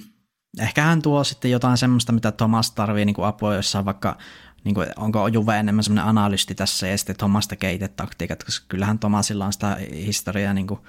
Ehkä 0.60 0.82
hän 0.82 1.02
tuo 1.02 1.24
sitten 1.24 1.52
jotain 1.52 1.78
semmoista, 1.78 2.12
mitä 2.12 2.32
Thomas 2.32 2.72
tarvii 2.72 3.06
niin 3.06 3.14
kuin 3.14 3.26
apua 3.26 3.56
jossain 3.56 3.86
vaikka, 3.86 4.18
niin 4.64 4.76
kuin, 4.76 4.88
onko 4.96 5.28
Juve 5.28 5.58
enemmän 5.58 5.84
semmoinen 5.84 6.06
analysti 6.06 6.56
tässä 6.56 6.88
ja 6.88 6.98
sitten 6.98 7.16
Thomas 7.16 7.48
tekee 7.48 7.74
itse 7.74 7.88
taktiikat, 7.88 8.44
koska 8.44 8.66
kyllähän 8.70 9.00
Thomasilla 9.00 9.46
on 9.46 9.54
sitä 9.54 9.78
historiaa 9.94 10.54
niin 10.54 10.68
kuin, 10.68 10.80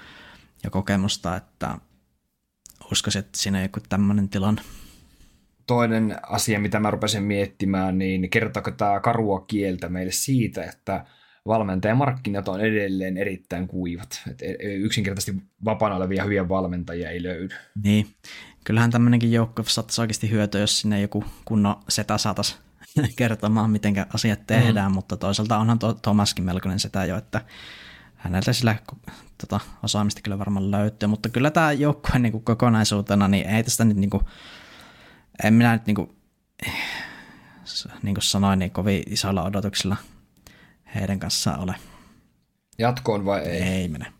ja 0.63 0.69
kokemusta, 0.69 1.35
että 1.35 1.77
uskoisin, 2.91 3.19
että 3.19 3.37
siinä 3.37 3.57
on 3.57 3.63
joku 3.63 3.79
tämmöinen 3.89 4.29
tilanne 4.29 4.61
toinen 5.67 6.15
asia, 6.23 6.59
mitä 6.59 6.79
mä 6.79 6.91
rupesin 6.91 7.23
miettimään, 7.23 7.97
niin 7.97 8.29
kertooko 8.29 8.71
tämä 8.71 8.99
karua 8.99 9.45
kieltä 9.47 9.89
meille 9.89 10.11
siitä, 10.11 10.63
että 10.63 11.05
valmentajamarkkinat 11.47 12.47
on 12.47 12.61
edelleen 12.61 13.17
erittäin 13.17 13.67
kuivat. 13.67 14.21
Et 14.31 14.41
e- 14.41 14.55
e- 14.59 14.75
yksinkertaisesti 14.75 15.41
vapaana 15.65 15.95
olevia 15.95 16.23
hyviä 16.23 16.49
valmentajia 16.49 17.09
ei 17.09 17.23
löydy. 17.23 17.55
Niin, 17.83 18.07
kyllähän 18.63 18.91
tämmöinenkin 18.91 19.31
joukko 19.31 19.63
saattaisi 19.67 20.01
oikeasti 20.01 20.31
hyötyä, 20.31 20.61
jos 20.61 20.81
sinne 20.81 21.01
joku 21.01 21.23
kunnon 21.45 21.75
setä 21.89 22.17
saataisiin 22.17 22.59
kertomaan, 23.15 23.69
miten 23.69 23.93
asiat 24.13 24.47
tehdään, 24.47 24.91
mm. 24.91 24.95
mutta 24.95 25.17
toisaalta 25.17 25.57
onhan 25.57 25.79
to- 25.79 25.93
Thomaskin 25.93 26.45
melkoinen 26.45 26.79
setä 26.79 27.05
jo, 27.05 27.17
että 27.17 27.41
häneltä 28.15 28.53
sillä 28.53 28.75
tota, 29.37 29.59
osaamista 29.83 30.21
kyllä 30.21 30.39
varmaan 30.39 30.71
löytyy, 30.71 31.07
mutta 31.07 31.29
kyllä 31.29 31.51
tämä 31.51 31.71
joukkue 31.71 32.19
niin 32.19 32.43
kokonaisuutena, 32.43 33.27
niin 33.27 33.49
ei 33.49 33.63
tästä 33.63 33.85
nyt 33.85 33.97
niin 33.97 34.09
kuin, 34.09 34.23
en 35.43 35.53
minä 35.53 35.73
nyt 35.73 35.85
niin 35.85 35.95
kuin, 35.95 36.09
niin 38.03 38.15
kuin 38.15 38.23
sanoin, 38.23 38.59
niin 38.59 38.71
kovin 38.71 39.03
isoilla 39.09 39.43
odotuksilla 39.43 39.95
heidän 40.95 41.19
kanssaan 41.19 41.59
ole. 41.59 41.75
Jatkoon 42.77 43.25
vai 43.25 43.41
ei? 43.41 43.61
Ei 43.61 43.87
mene. 43.87 44.13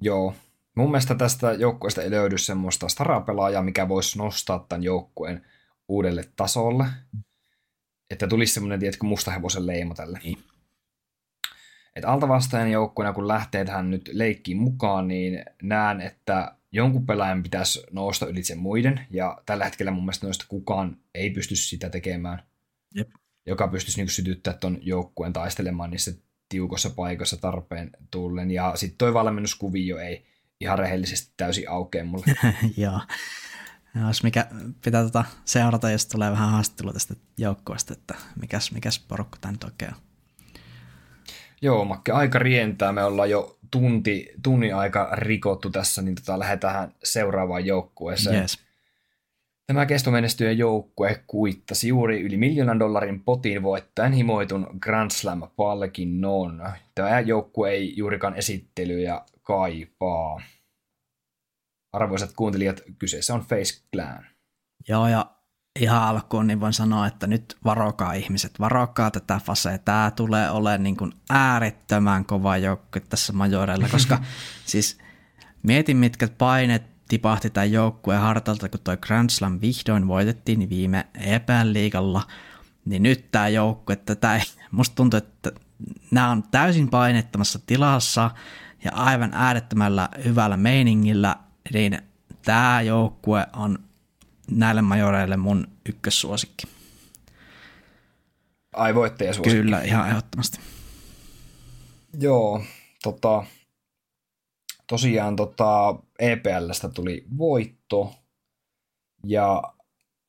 Joo. 0.00 0.34
Mun 0.76 0.90
mielestä 0.90 1.14
tästä 1.14 1.52
joukkueesta 1.52 2.02
ei 2.02 2.10
löydy 2.10 2.38
semmoista 2.38 2.88
starapelaajaa, 2.88 3.62
mikä 3.62 3.88
voisi 3.88 4.18
nostaa 4.18 4.66
tämän 4.68 4.82
joukkueen 4.82 5.46
uudelle 5.88 6.24
tasolle. 6.36 6.84
Että 8.10 8.26
tulisi 8.26 8.54
semmoinen, 8.54 8.80
tiedätkö, 8.80 9.06
mustahevosen 9.06 9.66
leima 9.66 9.94
tälle. 9.94 10.20
Niin. 10.22 10.38
Et 11.96 12.04
altavastaajan 12.04 12.70
joukkueena, 12.70 13.12
kun 13.12 13.28
lähtee 13.28 13.64
tähän 13.64 13.90
nyt 13.90 14.10
leikkiin 14.12 14.56
mukaan, 14.56 15.08
niin 15.08 15.44
näen, 15.62 16.00
että 16.00 16.56
jonkun 16.72 17.06
pelaajan 17.06 17.42
pitäisi 17.42 17.82
nousta 17.90 18.26
ylitse 18.26 18.54
muiden, 18.54 19.06
ja 19.10 19.42
tällä 19.46 19.64
hetkellä 19.64 19.90
mun 19.92 20.04
mielestä 20.04 20.26
noista 20.26 20.44
kukaan 20.48 20.96
ei 21.14 21.30
pysty 21.30 21.56
sitä 21.56 21.90
tekemään. 21.90 22.42
Jep. 22.94 23.08
Joka 23.48 23.68
pystyisi 23.68 24.00
niin 24.00 24.08
sytyttämään 24.08 24.60
tuon 24.60 24.78
joukkueen 24.82 25.32
taistelemaan 25.32 25.90
niissä 25.90 26.12
tiukossa 26.48 26.90
paikassa 26.90 27.36
tarpeen 27.36 27.90
tullen. 28.10 28.50
Ja 28.50 28.72
sitten 28.76 28.98
toi 28.98 29.14
valmennuskuvio 29.14 29.98
ei 29.98 30.26
ihan 30.60 30.78
rehellisesti 30.78 31.32
täysin 31.36 31.70
aukea 31.70 32.04
mulle. 32.04 32.24
Joo. 32.76 33.00
Jos 34.06 34.22
mikä 34.22 34.46
pitää 34.84 35.02
tota 35.02 35.24
seurata, 35.44 35.90
jos 35.90 36.06
tulee 36.06 36.30
vähän 36.30 36.50
haastattelua 36.50 36.92
tästä 36.92 37.14
joukkueesta, 37.38 37.92
että 37.92 38.14
mikäs, 38.40 38.72
mikäs 38.72 38.98
porukka 38.98 39.38
tämä 39.40 39.52
nyt 39.52 39.64
oikein 39.64 39.94
on. 39.94 40.00
Joo, 41.62 41.84
Makke, 41.84 42.12
aika 42.12 42.38
rientää. 42.38 42.92
Me 42.92 43.04
ollaan 43.04 43.30
jo 43.30 43.58
tunti, 43.70 44.28
tunnin 44.42 44.74
aika 44.74 45.08
rikottu 45.12 45.70
tässä, 45.70 46.02
niin 46.02 46.14
tota, 46.14 46.38
lähdetään 46.38 46.94
seuraavaan 47.04 47.66
joukkueeseen. 47.66 48.40
Yes. 48.40 48.67
Tämä 49.72 49.86
kestomenestyjän 49.86 50.58
joukkue 50.58 51.24
kuittasi 51.26 51.88
juuri 51.88 52.20
yli 52.20 52.36
miljoonan 52.36 52.78
dollarin 52.78 53.24
potin 53.24 53.62
voittaen 53.62 54.12
himoitun 54.12 54.66
Grand 54.80 55.10
Slam-palkinnon. 55.10 56.72
Tämä 56.94 57.20
joukkue 57.20 57.70
ei 57.70 57.96
juurikaan 57.96 58.34
esittelyjä 58.34 59.20
kaipaa. 59.42 60.40
Arvoisat 61.92 62.32
kuuntelijat, 62.36 62.80
kyseessä 62.98 63.34
on 63.34 63.40
Face 63.40 63.82
Clan. 63.94 64.26
Joo, 64.88 65.08
ja 65.08 65.26
ihan 65.80 66.02
alkuun 66.02 66.46
niin 66.46 66.60
voin 66.60 66.72
sanoa, 66.72 67.06
että 67.06 67.26
nyt 67.26 67.56
varokaa 67.64 68.12
ihmiset, 68.12 68.60
varokaa 68.60 69.10
tätä 69.10 69.40
fasea. 69.44 69.78
Tämä 69.78 70.12
tulee 70.16 70.50
olemaan 70.50 70.82
niin 70.82 70.96
kuin 70.96 71.12
äärettömän 71.30 72.24
kova 72.24 72.56
joukkue 72.56 73.02
tässä 73.08 73.32
majorella, 73.32 73.88
koska 73.88 74.18
siis 74.64 74.98
mietin 75.62 75.96
mitkä 75.96 76.28
painet 76.38 76.97
tipahti 77.08 77.50
tämän 77.50 77.72
joukkueen 77.72 78.20
hartalta, 78.20 78.68
kun 78.68 78.80
toi 78.84 78.96
Grand 78.96 79.30
Slam 79.30 79.58
vihdoin 79.60 80.08
voitettiin 80.08 80.58
niin 80.58 80.70
viime 80.70 81.06
EPL 81.14 81.72
liigalla, 81.72 82.22
niin 82.84 83.02
nyt 83.02 83.30
tämä 83.30 83.48
joukkue, 83.48 83.92
että 83.92 84.14
tämä 84.14 84.36
ei, 84.36 84.42
musta 84.70 84.94
tuntuu, 84.94 85.18
että 85.18 85.52
nämä 86.10 86.30
on 86.30 86.42
täysin 86.50 86.90
painettomassa 86.90 87.58
tilassa 87.66 88.30
ja 88.84 88.90
aivan 88.92 89.30
äärettömällä 89.34 90.08
hyvällä 90.24 90.56
meiningillä, 90.56 91.36
niin 91.72 91.98
tämä 92.44 92.82
joukkue 92.82 93.46
on 93.56 93.78
näille 94.50 94.82
majoreille 94.82 95.36
mun 95.36 95.66
ykkössuosikki. 95.88 96.66
Ai 98.72 98.94
suosikki. 98.94 99.50
Kyllä, 99.50 99.82
ihan 99.82 100.08
ehdottomasti. 100.08 100.58
Joo, 102.20 102.64
tota, 103.02 103.44
tosiaan 104.88 105.36
tota, 105.36 105.98
EPLstä 106.18 106.88
tuli 106.88 107.26
voitto 107.38 108.14
ja 109.24 109.62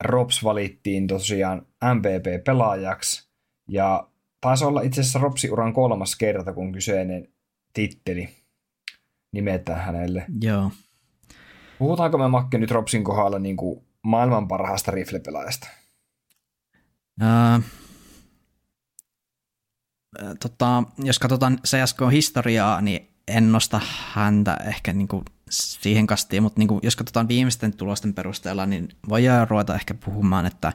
Rops 0.04 0.44
valittiin 0.44 1.06
tosiaan 1.06 1.66
MVP-pelaajaksi 1.94 3.28
ja 3.68 4.08
taisi 4.40 4.64
olla 4.64 4.80
itse 4.80 5.00
asiassa 5.00 5.18
Ropsi 5.18 5.50
uran 5.50 5.72
kolmas 5.72 6.16
kerta, 6.16 6.52
kun 6.52 6.72
kyseinen 6.72 7.28
titteli 7.72 8.28
nimetään 9.32 9.80
hänelle. 9.80 10.26
Joo. 10.40 10.70
Puhutaanko 11.78 12.18
me 12.18 12.28
Makke 12.28 12.58
nyt 12.58 12.70
Ropsin 12.70 13.04
kohdalla 13.04 13.38
niin 13.38 13.56
kuin 13.56 13.84
maailman 14.02 14.48
parhaasta 14.48 14.90
riflepelaajasta? 14.90 15.68
Uh, 17.22 17.64
tota, 20.40 20.82
jos 20.98 21.18
katsotaan 21.18 21.58
CSK-historiaa, 21.66 22.80
niin 22.80 23.09
en 23.28 23.52
nosta 23.52 23.80
häntä 24.12 24.56
ehkä 24.64 24.92
niin 24.92 25.08
kuin 25.08 25.24
siihen 25.50 26.06
kastiin, 26.06 26.42
mutta 26.42 26.58
niin 26.58 26.68
kuin, 26.68 26.80
jos 26.82 26.96
katsotaan 26.96 27.28
viimeisten 27.28 27.76
tulosten 27.76 28.14
perusteella, 28.14 28.66
niin 28.66 28.88
voi 29.08 29.22
ruveta 29.48 29.74
ehkä 29.74 29.94
puhumaan, 29.94 30.46
että 30.46 30.72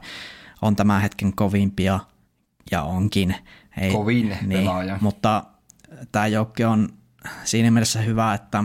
on 0.62 0.76
tämä 0.76 1.00
hetken 1.00 1.36
kovimpia 1.36 2.00
ja 2.70 2.82
onkin. 2.82 3.34
Ei, 3.80 3.92
Kovin 3.92 4.28
niin, 4.28 4.48
pelaaja. 4.48 4.98
Mutta 5.00 5.44
tämä 6.12 6.26
joukki 6.26 6.64
on 6.64 6.88
siinä 7.44 7.70
mielessä 7.70 8.00
hyvä, 8.00 8.34
että 8.34 8.64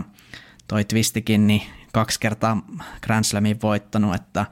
toi 0.68 0.84
Twistikin 0.84 1.46
niin 1.46 1.62
kaksi 1.92 2.20
kertaa 2.20 2.62
Grand 3.02 3.24
Slamin 3.24 3.62
voittanut, 3.62 4.14
että 4.14 4.46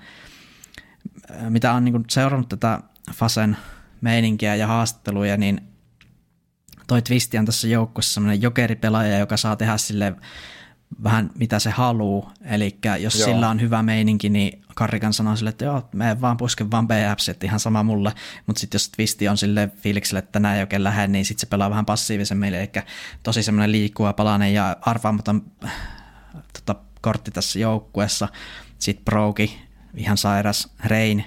mitä 1.49 1.73
on 1.73 1.85
niin 1.85 2.05
seurannut 2.11 2.49
tätä 2.49 2.81
Fasen 3.15 3.57
meininkiä 4.01 4.55
ja 4.55 4.67
haastatteluja, 4.67 5.37
niin 5.37 5.70
toi 6.91 7.03
Twisti 7.03 7.39
on 7.39 7.45
tässä 7.45 7.69
joukkueessa 7.69 8.15
semmoinen 8.15 8.43
jokeripelaaja, 8.43 9.19
joka 9.19 9.37
saa 9.37 9.57
tehdä 9.57 9.77
sille 9.77 10.15
vähän 11.03 11.31
mitä 11.39 11.59
se 11.59 11.71
haluaa. 11.71 12.33
Eli 12.45 12.79
jos 12.99 13.19
joo. 13.19 13.29
sillä 13.29 13.49
on 13.49 13.61
hyvä 13.61 13.83
meininki, 13.83 14.29
niin 14.29 14.63
Karrikan 14.75 15.13
sanoo 15.13 15.37
sille, 15.37 15.51
että 15.51 15.65
joo, 15.65 15.89
me 15.93 16.21
vaan 16.21 16.37
pusken 16.37 16.71
vaan 16.71 16.89
BFC, 16.89 17.29
että 17.29 17.47
ihan 17.47 17.61
sama 17.61 17.83
mulle. 17.83 18.13
Mutta 18.47 18.61
sitten 18.61 18.79
jos 18.79 18.89
Twisti 18.89 19.29
on 19.29 19.37
sille 19.37 19.71
fiilikselle, 19.77 20.19
että 20.19 20.33
tänään 20.33 20.57
ei 20.57 20.63
oikein 20.63 20.85
lähde, 20.85 21.07
niin 21.07 21.25
sitten 21.25 21.41
se 21.41 21.47
pelaa 21.47 21.71
vähän 21.71 21.87
passiivisen 21.87 22.45
Eli 22.45 22.71
tosi 23.23 23.43
semmoinen 23.43 23.73
liikkuva 23.73 24.13
palanen 24.13 24.55
ja 24.55 24.77
arvaamaton 24.81 25.43
tota, 26.53 26.81
kortti 27.01 27.31
tässä 27.31 27.59
joukkueessa. 27.59 28.29
Sitten 28.79 29.05
Broki, 29.05 29.61
ihan 29.95 30.17
sairas, 30.17 30.75
Rein, 30.85 31.25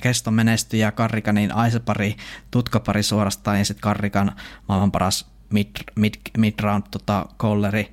keston 0.00 0.34
menestyjä, 0.34 0.92
Karrikanin 0.92 1.54
aisepari, 1.54 2.16
tutkapari 2.50 3.02
suorastaan 3.02 3.58
ja 3.58 3.64
sitten 3.64 3.82
Karrikan 3.82 4.32
maailman 4.68 4.92
paras 4.92 5.30
mid, 5.50 5.66
mid, 5.96 6.14
mid-round 6.38 6.82
tota, 6.90 7.26
colleri 7.38 7.92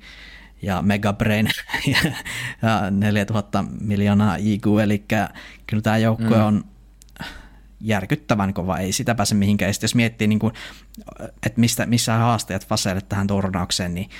ja 0.62 0.82
Megabrain 0.82 1.48
ja 1.92 2.90
4000 2.90 3.64
miljoonaa 3.80 4.36
IQ, 4.36 4.66
eli 4.82 5.04
kyllä 5.66 5.82
tämä 5.82 5.98
joukkue 5.98 6.36
mm. 6.36 6.44
on 6.44 6.64
järkyttävän 7.80 8.54
kova, 8.54 8.78
ei 8.78 8.92
sitä 8.92 9.14
pääse 9.14 9.34
mihinkään. 9.34 9.68
Ja 9.68 9.74
jos 9.82 9.94
miettii, 9.94 10.28
niin 10.28 10.38
kuin, 10.38 10.52
että 11.46 11.60
mistä, 11.60 11.86
missä 11.86 12.14
haasteet 12.14 12.66
Faseelle 12.66 13.00
tähän 13.00 13.26
turnaukseen, 13.26 13.94
niin 13.94 14.10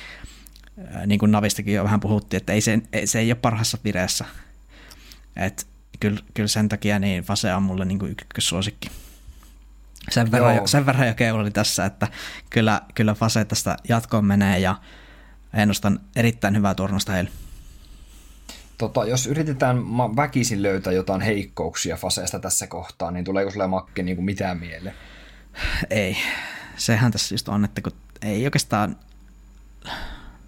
niin 1.07 1.19
kuin 1.19 1.33
Navistakin 1.33 1.75
jo 1.75 1.85
vähän 1.85 2.01
puhuttiin, 2.01 2.37
että 2.37 2.53
ei 2.53 2.61
se, 2.61 2.79
se 3.05 3.19
ei 3.19 3.31
ole 3.31 3.39
parhaassa 3.43 3.79
vireessä. 3.85 4.25
Et 5.37 5.67
kyllä, 6.03 6.21
kyllä 6.35 6.49
sen 6.49 6.69
takia 6.69 6.99
niin 6.99 7.23
Fase 7.23 7.55
on 7.55 7.63
mulle 7.63 7.85
niin 7.85 7.99
kuin 7.99 8.13
ykkössuosikki. 8.13 8.91
Sen 10.11 10.33
verran, 10.33 10.57
jo, 10.57 10.67
sen 10.67 10.87
verran 10.87 11.09
jo 11.09 11.15
keulali 11.15 11.51
tässä, 11.51 11.85
että 11.85 12.09
kyllä, 12.51 12.81
kyllä 12.95 13.15
Fase 13.15 13.45
tästä 13.45 13.77
jatkoon 13.89 14.25
menee 14.25 14.59
ja 14.59 14.77
ennustan 15.55 16.01
erittäin 16.17 16.57
hyvää 16.57 16.75
turnausta 16.75 17.13
heille. 17.13 17.31
Tota, 18.79 19.05
jos 19.05 19.27
yritetään 19.27 19.79
väkisin 20.17 20.63
löytää 20.63 20.93
jotain 20.93 21.21
heikkouksia 21.21 21.97
Faseesta 21.97 22.39
tässä 22.39 22.67
kohtaa, 22.67 23.11
niin 23.11 23.25
tuleeko 23.25 23.51
sulle 23.51 23.67
Makke 23.67 24.03
niin 24.03 24.17
kuin 24.17 24.25
mitään 24.25 24.59
mieleen? 24.59 24.95
Ei. 25.91 26.17
Sehän 26.77 27.13
tässä 27.13 27.35
just 27.35 27.49
on, 27.49 27.65
että 27.65 27.81
kun 27.81 27.93
ei 28.23 28.45
oikeastaan 28.45 28.97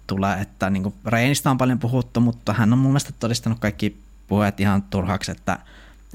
tule, 0.07 0.33
että 0.33 0.69
niin 0.69 0.83
kuin 0.83 0.95
Reinistä 1.05 1.51
on 1.51 1.57
paljon 1.57 1.79
puhuttu, 1.79 2.19
mutta 2.19 2.53
hän 2.53 2.73
on 2.73 2.79
mun 2.79 2.91
mielestä 2.91 3.13
todistanut 3.19 3.59
kaikki 3.59 4.05
puheet 4.27 4.59
ihan 4.59 4.83
turhaksi, 4.83 5.31
että 5.31 5.59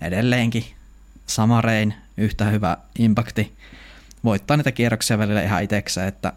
edelleenkin 0.01 0.65
sama 1.27 1.61
Rein, 1.61 1.95
yhtä 2.17 2.45
hyvä 2.45 2.77
impakti, 2.99 3.57
voittaa 4.25 4.57
niitä 4.57 4.73
kierroksia 4.73 5.19
välillä 5.19 5.43
ihan 5.43 5.63
itsekseen, 5.63 6.09
että 6.09 6.33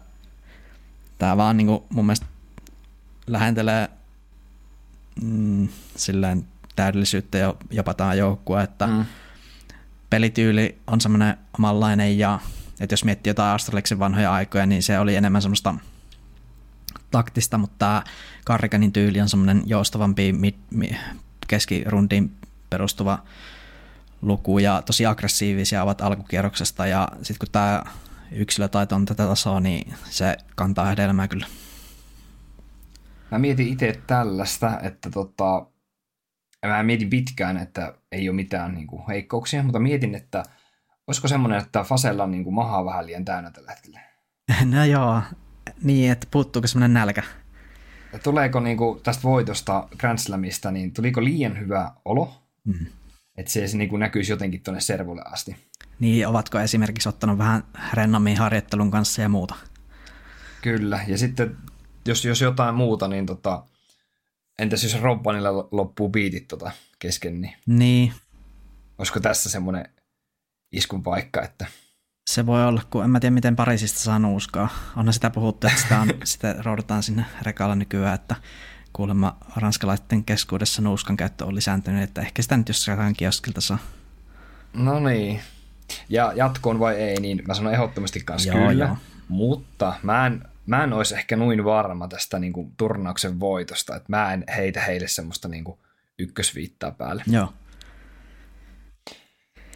tämä 1.18 1.36
vaan 1.36 1.56
niin 1.56 1.66
kuin 1.66 1.82
mun 1.90 2.06
mielestä 2.06 2.26
lähentelee 3.26 3.88
mm, 5.22 5.68
silleen 5.96 6.44
täydellisyyttä 6.76 7.38
jo, 7.38 7.58
jopa 7.70 7.94
tämä 7.94 8.14
joukkue, 8.14 8.62
että 8.62 8.86
mm. 8.86 9.04
pelityyli 10.10 10.78
on 10.86 11.00
semmoinen 11.00 11.36
omanlainen 11.58 12.18
ja 12.18 12.40
että 12.80 12.92
jos 12.92 13.04
miettii 13.04 13.30
jotain 13.30 13.54
Astraliksen 13.54 13.98
vanhoja 13.98 14.32
aikoja, 14.32 14.66
niin 14.66 14.82
se 14.82 14.98
oli 14.98 15.16
enemmän 15.16 15.42
semmoista– 15.42 15.74
taktista, 17.14 17.58
mutta 17.58 17.74
tämä 17.78 18.02
Karrikanin 18.44 18.92
tyyli 18.92 19.20
on 19.20 19.28
semmoinen 19.28 19.62
joustavampi 19.66 20.32
mid, 20.32 20.54
mid, 20.70 20.94
keskirundiin 21.48 22.36
perustuva 22.70 23.18
luku 24.22 24.58
ja 24.58 24.82
tosi 24.82 25.06
aggressiivisia 25.06 25.82
ovat 25.82 26.00
alkukierroksesta 26.00 26.86
ja 26.86 27.08
sitten 27.16 27.38
kun 27.38 27.52
tämä 27.52 27.82
yksilötaito 28.32 28.94
on 28.94 29.04
tätä 29.04 29.26
tasoa, 29.26 29.60
niin 29.60 29.94
se 30.10 30.36
kantaa 30.56 30.86
hedelmää 30.86 31.28
kyllä. 31.28 31.46
Mä 33.30 33.38
mietin 33.38 33.68
itse 33.68 34.00
tällaista, 34.06 34.80
että 34.80 35.10
tota, 35.10 35.66
mä 36.66 36.82
mietin 36.82 37.10
pitkään, 37.10 37.56
että 37.56 37.94
ei 38.12 38.28
ole 38.28 38.36
mitään 38.36 38.74
niin 38.74 38.86
kuin, 38.86 39.06
heikkouksia, 39.08 39.62
mutta 39.62 39.78
mietin, 39.78 40.14
että 40.14 40.42
olisiko 41.06 41.28
semmoinen, 41.28 41.58
että 41.58 41.84
Fasella 41.84 42.24
on 42.24 42.30
niin 42.30 42.44
kuin, 42.44 42.54
maha 42.54 42.84
vähän 42.84 43.06
liian 43.06 43.24
täynnä 43.24 43.50
tällä 43.50 43.70
hetkellä. 43.70 44.00
No 44.64 44.84
joo, 44.84 45.22
niin, 45.82 46.12
että 46.12 46.26
puuttuuko 46.30 46.68
semmoinen 46.68 46.94
nälkä? 46.94 47.22
Tuleeko 48.22 48.60
niin 48.60 48.76
kuin 48.76 49.00
tästä 49.02 49.22
voitosta 49.22 49.88
Grand 49.98 50.18
Slamista, 50.18 50.70
niin 50.70 50.92
tuliko 50.92 51.24
liian 51.24 51.60
hyvä 51.60 51.92
olo? 52.04 52.42
Mm. 52.64 52.86
Että 53.36 53.52
se, 53.52 53.66
niin 53.76 53.88
kuin 53.88 54.00
näkyisi 54.00 54.32
jotenkin 54.32 54.62
tuonne 54.62 54.80
servulle 54.80 55.22
asti. 55.24 55.56
Niin, 56.00 56.28
ovatko 56.28 56.60
esimerkiksi 56.60 57.08
ottanut 57.08 57.38
vähän 57.38 57.64
rennommin 57.92 58.36
harjoittelun 58.36 58.90
kanssa 58.90 59.22
ja 59.22 59.28
muuta? 59.28 59.54
Kyllä, 60.62 61.00
ja 61.06 61.18
sitten 61.18 61.56
jos, 62.06 62.24
jos 62.24 62.40
jotain 62.40 62.74
muuta, 62.74 63.08
niin 63.08 63.26
tota, 63.26 63.62
entäs 64.58 64.82
jos 64.82 65.00
Robbanilla 65.00 65.68
loppuu 65.70 66.08
biitit 66.08 66.48
tota 66.48 66.70
kesken, 66.98 67.40
niin, 67.40 67.54
niin. 67.66 68.12
olisiko 68.98 69.20
tässä 69.20 69.50
semmoinen 69.50 69.88
iskun 70.72 71.02
paikka, 71.02 71.42
että 71.42 71.66
se 72.26 72.46
voi 72.46 72.64
olla, 72.64 72.82
kun 72.90 73.04
en 73.04 73.10
mä 73.10 73.20
tiedä, 73.20 73.34
miten 73.34 73.56
Pariisista 73.56 73.98
saa 73.98 74.18
nuuskaa. 74.18 74.68
Onhan 74.96 75.12
sitä 75.12 75.30
puhuttu, 75.30 75.66
että 75.66 75.80
sitä, 75.80 76.00
on, 76.00 76.08
sitä 76.24 76.54
roudataan 76.58 77.02
sinne 77.02 77.24
rekalla 77.42 77.74
nykyään, 77.74 78.14
että 78.14 78.36
kuulemma 78.92 79.36
ranskalaisten 79.56 80.24
keskuudessa 80.24 80.82
nuuskan 80.82 81.16
käyttö 81.16 81.44
on 81.44 81.54
lisääntynyt, 81.54 82.02
että 82.02 82.20
ehkä 82.20 82.42
sitä 82.42 82.56
nyt 82.56 82.68
jossain 82.68 83.16
kioskilta 83.16 83.60
saa. 83.60 83.78
No 84.72 85.00
niin. 85.00 85.40
Ja 86.08 86.32
jatkoon 86.36 86.78
vai 86.78 86.94
ei, 86.94 87.20
niin 87.20 87.42
mä 87.48 87.54
sanon 87.54 87.72
ehdottomasti 87.72 88.20
kanssa 88.20 88.52
joo, 88.52 88.68
kyllä. 88.68 88.84
Joo. 88.84 88.96
Mutta 89.28 89.94
mä 90.02 90.26
en, 90.26 90.44
mä 90.66 90.84
en 90.84 90.92
olisi 90.92 91.14
ehkä 91.14 91.36
noin 91.36 91.64
varma 91.64 92.08
tästä 92.08 92.38
niin 92.38 92.52
kuin, 92.52 92.72
turnauksen 92.76 93.40
voitosta, 93.40 93.96
että 93.96 94.06
mä 94.08 94.32
en 94.32 94.44
heitä 94.56 94.80
heille 94.80 95.08
semmoista 95.08 95.48
niin 95.48 95.64
kuin, 95.64 95.78
ykkösviittaa 96.18 96.90
päälle. 96.90 97.22
Joo. 97.26 97.52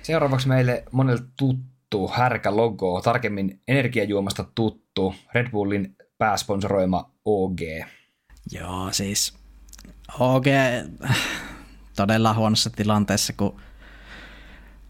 Seuraavaksi 0.02 0.48
meille 0.48 0.84
monelle 0.92 1.22
tuttu 1.36 1.77
härkä 2.12 2.56
logo, 2.56 3.00
tarkemmin 3.00 3.60
energiajuomasta 3.68 4.44
tuttu 4.54 5.14
Red 5.34 5.50
Bullin 5.50 5.96
pääsponsoroima 6.18 7.10
OG. 7.24 7.60
Joo, 8.52 8.92
siis 8.92 9.34
OG 10.18 10.44
todella 11.96 12.34
huonossa 12.34 12.70
tilanteessa, 12.70 13.32
kun 13.32 13.60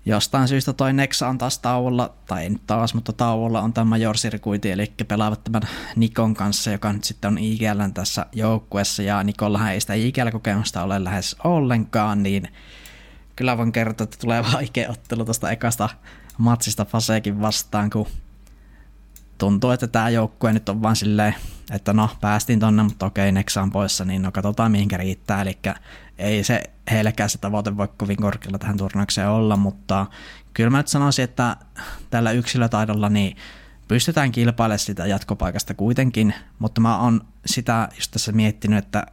jostain 0.06 0.48
syystä 0.48 0.72
toi 0.72 0.92
Nexa 0.92 1.28
on 1.28 1.38
taas 1.38 1.58
tauolla, 1.58 2.14
tai 2.26 2.42
ei 2.42 2.50
nyt 2.50 2.66
taas, 2.66 2.94
mutta 2.94 3.12
tauolla 3.12 3.60
on 3.60 3.72
tämä 3.72 3.84
Major 3.84 4.16
Circuiti, 4.16 4.70
eli 4.70 4.92
pelaavat 5.08 5.44
tämän 5.44 5.62
Nikon 5.96 6.34
kanssa, 6.34 6.70
joka 6.70 6.92
nyt 6.92 7.04
sitten 7.04 7.28
on 7.28 7.38
IGL 7.38 7.80
tässä 7.94 8.26
joukkuessa, 8.32 9.02
ja 9.02 9.22
Nikollahan 9.22 9.72
ei 9.72 9.80
sitä 9.80 9.94
IGL-kokemusta 9.94 10.82
ole 10.82 11.04
lähes 11.04 11.36
ollenkaan, 11.44 12.22
niin 12.22 12.48
kyllä 13.36 13.56
voin 13.56 13.72
kertoa, 13.72 14.04
että 14.04 14.16
tulee 14.20 14.44
vaikea 14.52 14.90
ottelu 14.90 15.24
tuosta 15.24 15.50
ekasta 15.50 15.88
matsista 16.39 16.85
Fasekin 16.85 17.40
vastaan, 17.40 17.90
kun 17.90 18.06
tuntuu, 19.39 19.70
että 19.70 19.86
tämä 19.86 20.10
joukkue 20.10 20.52
nyt 20.52 20.69
on 20.69 20.82
vaan 20.82 20.97
silleen, 20.97 21.35
että 21.70 21.93
no 21.93 22.10
päästiin 22.20 22.60
tonne, 22.60 22.82
mutta 22.82 23.06
okei, 23.06 23.32
Nexa 23.32 23.62
on 23.62 23.70
poissa, 23.70 24.05
niin 24.05 24.23
no 24.23 24.32
katsotaan 24.32 24.70
mihinkä 24.70 24.97
riittää, 24.97 25.43
eli 25.43 25.59
ei 26.19 26.44
se 26.44 26.62
heillekään 26.90 27.31
se 27.31 27.39
tavoite 27.39 27.77
voi 27.77 27.89
kovin 27.97 28.16
korkealla 28.16 28.59
tähän 28.59 28.77
turnaukseen 28.77 29.28
olla, 29.28 29.56
mutta 29.56 30.06
kyllä 30.55 30.70
mä 30.70 30.78
nyt 30.78 30.89
sanoisin, 30.89 31.24
että 31.24 31.56
tällä 32.10 32.32
yksilötaidolla 32.32 33.09
niin 33.09 33.36
pystytään 33.89 34.32
kilpailemaan 34.32 34.78
sitä 34.78 35.06
jatkopaikasta 35.06 35.74
kuitenkin, 35.74 36.35
mutta 36.59 36.81
mä 36.81 36.98
oon 36.98 37.20
sitä 37.47 37.89
just 37.97 38.10
tässä 38.10 38.32
miettinyt, 38.32 38.85
että 38.85 39.06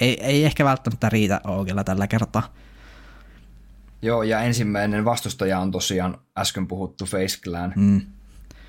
ei, 0.00 0.24
ei 0.24 0.44
ehkä 0.44 0.64
välttämättä 0.64 1.08
riitä 1.08 1.40
Oogilla 1.46 1.84
tällä 1.84 2.06
kertaa. 2.06 2.52
Joo, 4.02 4.22
ja 4.22 4.40
ensimmäinen 4.40 5.04
vastustaja 5.04 5.58
on 5.58 5.70
tosiaan 5.70 6.18
äsken 6.38 6.66
puhuttu 6.66 7.04
Face 7.06 7.40
Clan. 7.40 7.72
Mm. 7.76 8.00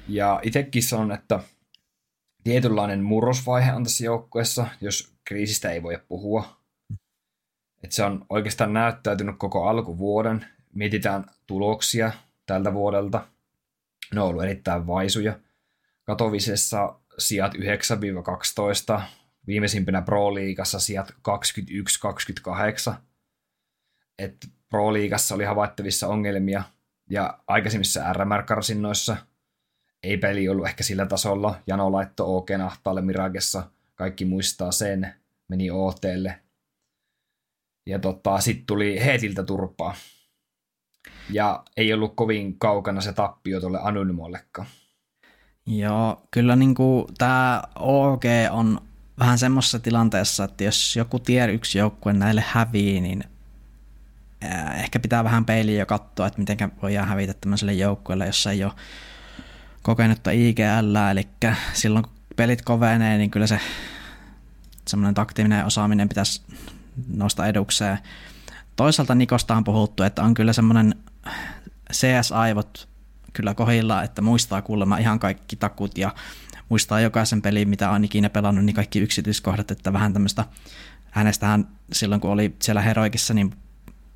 Ja 0.08 0.40
itsekin 0.44 0.84
sanon, 0.84 1.12
että 1.12 1.40
tietynlainen 2.44 3.04
murrosvaihe 3.04 3.74
on 3.74 3.84
tässä 3.84 4.06
joukkueessa, 4.06 4.68
jos 4.82 5.14
kriisistä 5.26 5.72
ei 5.72 5.84
voi 5.84 6.00
puhua. 6.08 6.62
Että 7.84 7.96
se 7.96 8.04
on 8.04 8.26
oikeastaan 8.30 8.74
näyttäytynyt 8.74 9.36
koko 9.38 9.68
alkuvuoden. 9.68 10.46
Mietitään 10.74 11.26
tuloksia 11.48 12.12
tältä 12.46 12.74
vuodelta. 12.74 13.28
Ne 14.14 14.22
on 14.22 14.28
ollut 14.28 14.44
erittäin 14.44 14.88
vaisuja. 14.88 15.40
Katovisessa 16.04 17.00
sijat 17.18 17.54
9-12, 18.98 19.02
viimeisimpänä 19.48 20.02
Pro-liigassa 20.02 20.80
sijat 20.80 21.14
21-28. 22.90 22.94
Et 24.20 24.50
Pro-liigassa 24.72 25.36
oli 25.36 25.44
havaittavissa 25.44 26.08
ongelmia 26.08 26.64
ja 27.10 27.40
aikaisemmissa 27.48 28.14
RMR-karsinnoissa 28.14 29.18
ei 30.04 30.18
peli 30.18 30.50
ollut 30.50 30.68
ehkä 30.68 30.84
sillä 30.84 31.06
tasolla. 31.06 31.60
Jano 31.68 31.92
laittoi 31.92 32.36
OK 32.36 32.48
ahtaalle 32.66 33.02
Miragessa, 33.02 33.64
kaikki 33.96 34.26
muistaa 34.26 34.72
sen, 34.72 35.14
meni 35.48 35.72
OTlle 35.72 36.40
ja 37.86 38.00
tota, 38.00 38.40
sitten 38.40 38.66
tuli 38.66 39.06
Heetiltä 39.06 39.44
turpaa. 39.44 39.96
Ja 41.30 41.64
ei 41.78 41.94
ollut 41.94 42.16
kovin 42.16 42.60
kaukana 42.60 43.02
se 43.02 43.14
tappio 43.14 43.60
tuolle 43.60 43.80
Anonymollekaan. 43.82 44.68
Joo, 45.66 46.22
kyllä 46.32 46.56
niin 46.56 46.76
tämä 47.18 47.64
OG 47.80 48.24
on 48.52 48.82
vähän 49.20 49.38
semmoisessa 49.38 49.80
tilanteessa, 49.80 50.44
että 50.44 50.64
jos 50.64 50.96
joku 50.96 51.20
tier 51.20 51.50
yksi 51.50 51.78
joukkue 51.78 52.14
näille 52.14 52.44
hävii, 52.48 53.02
niin 53.02 53.24
ehkä 54.76 55.00
pitää 55.00 55.24
vähän 55.24 55.46
peiliä 55.46 55.80
jo 55.80 55.86
katsoa, 55.86 56.28
että 56.28 56.40
miten 56.40 56.72
voidaan 56.82 57.08
hävitä 57.08 57.34
tämmöiselle 57.34 57.74
joukkueelle, 57.74 58.26
jossa 58.26 58.52
ei 58.52 58.64
ole 58.64 58.74
kokenutta 59.82 60.32
IGL, 60.32 60.96
eli 61.12 61.28
silloin 61.74 62.04
kun 62.04 62.14
pelit 62.36 62.62
kovenee, 62.62 63.18
niin 63.18 63.32
kyllä 63.32 63.48
se 63.48 63.60
semmoinen 64.88 65.14
taktinen 65.14 65.66
osaaminen 65.66 66.10
pitäisi 66.10 66.42
nosta 67.14 67.48
edukseen. 67.48 67.98
Toisaalta 68.76 69.16
Nikosta 69.16 69.56
on 69.56 69.64
puhuttu, 69.64 70.04
että 70.04 70.24
on 70.24 70.34
kyllä 70.34 70.54
semmoinen 70.54 70.96
CS-aivot 71.94 72.90
kyllä 73.34 73.54
kohilla, 73.54 74.04
että 74.04 74.22
muistaa 74.22 74.62
kuulemma 74.62 74.98
ihan 74.98 75.20
kaikki 75.20 75.56
takut 75.56 75.98
ja 75.98 76.16
muistaa 76.70 77.00
jokaisen 77.00 77.42
pelin, 77.42 77.70
mitä 77.70 77.90
on 77.90 78.06
ikinä 78.06 78.30
pelannut, 78.30 78.66
niin 78.66 78.76
kaikki 78.76 79.00
yksityiskohdat, 79.00 79.72
että 79.72 79.94
vähän 79.94 80.14
tämmöistä 80.14 80.46
hänestähän 81.12 81.68
silloin, 81.92 82.22
kun 82.22 82.32
oli 82.32 82.56
siellä 82.62 82.82
Heroikissa, 82.82 83.34
niin 83.34 83.54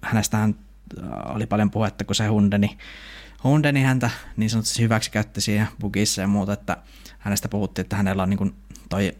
hänestähän 0.06 0.56
äh, 1.04 1.36
oli 1.36 1.46
paljon 1.46 1.72
puhetta, 1.72 2.04
kun 2.04 2.16
se 2.16 2.28
Hundeni, 2.28 2.78
Hundeni 3.44 3.82
häntä 3.82 4.10
niin 4.38 4.50
sanotusti 4.50 4.84
hyväksi 4.84 5.12
käytti 5.12 5.42
siihen 5.42 5.68
bugissa 5.80 6.22
ja 6.22 6.28
muuta, 6.28 6.54
että 6.54 6.78
hänestä 7.20 7.50
puhuttiin, 7.50 7.84
että 7.84 7.96
hänellä 7.96 8.24
on 8.24 8.30
niin 8.30 8.38
kuin 8.38 8.56
toi, 8.90 9.12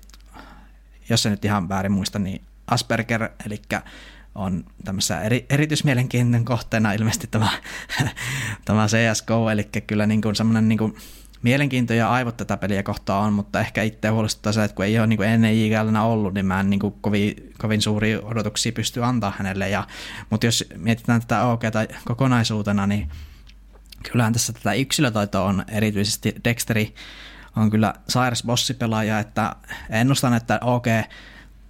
jos 1.10 1.24
se 1.24 1.30
nyt 1.30 1.46
ihan 1.46 1.70
väärin 1.70 1.92
muista, 1.92 2.20
niin 2.20 2.42
Asperger, 2.68 3.30
eli 3.46 3.62
on 4.36 4.66
tämmöisessä 4.84 5.22
eri, 5.22 5.46
erityismielenkiintoinen 5.50 6.46
kohteena 6.46 6.94
ilmeisesti 6.94 7.28
tämä, 7.28 7.50
tämä 8.66 8.88
CSGO, 8.88 9.50
eli 9.50 9.64
kyllä 9.88 10.06
niin 10.06 10.22
kuin 10.22 10.36
semmoinen 10.36 10.68
niin 10.70 10.78
kuin 10.78 10.96
mielenkiinto 11.46 11.94
ja 11.94 12.10
aivot 12.10 12.38
tätä 12.38 12.58
peliä 12.58 12.84
kohtaa 12.84 13.20
on, 13.20 13.34
mutta 13.34 13.60
ehkä 13.60 13.84
itse 13.84 14.08
huolestuttaa 14.08 14.54
se, 14.54 14.64
että 14.64 14.76
kun 14.76 14.86
ei 14.86 15.00
ole 15.00 15.08
niin 15.08 15.18
kuin 15.18 15.30
ennen 15.30 15.66
JGLnä 15.66 16.04
ollut, 16.04 16.34
niin 16.34 16.46
mä 16.46 16.60
en 16.60 16.70
niin 16.70 16.80
kuin 16.80 16.94
kovin, 17.02 17.54
kovin 17.58 17.82
suuria 17.82 18.20
odotuksia 18.24 18.72
pysty 18.72 19.04
antaa 19.04 19.34
hänelle. 19.38 19.70
Ja, 19.70 19.88
mutta 20.30 20.46
jos 20.46 20.66
mietitään 20.78 21.22
tätä 21.22 21.44
OK 21.44 21.62
tai 21.72 21.88
kokonaisuutena, 22.06 22.88
niin 22.88 23.10
kyllähän 24.12 24.34
tässä 24.34 24.54
tätä 24.54 24.74
yksilötaitoa 24.74 25.44
on 25.44 25.66
erityisesti 25.68 26.36
Dexteri 26.44 26.96
on 27.56 27.70
kyllä 27.70 27.94
sairas 28.10 28.44
bossipelaaja, 28.44 29.20
että 29.20 29.56
ennustan, 29.90 30.34
että 30.34 30.60
OK 30.62 30.86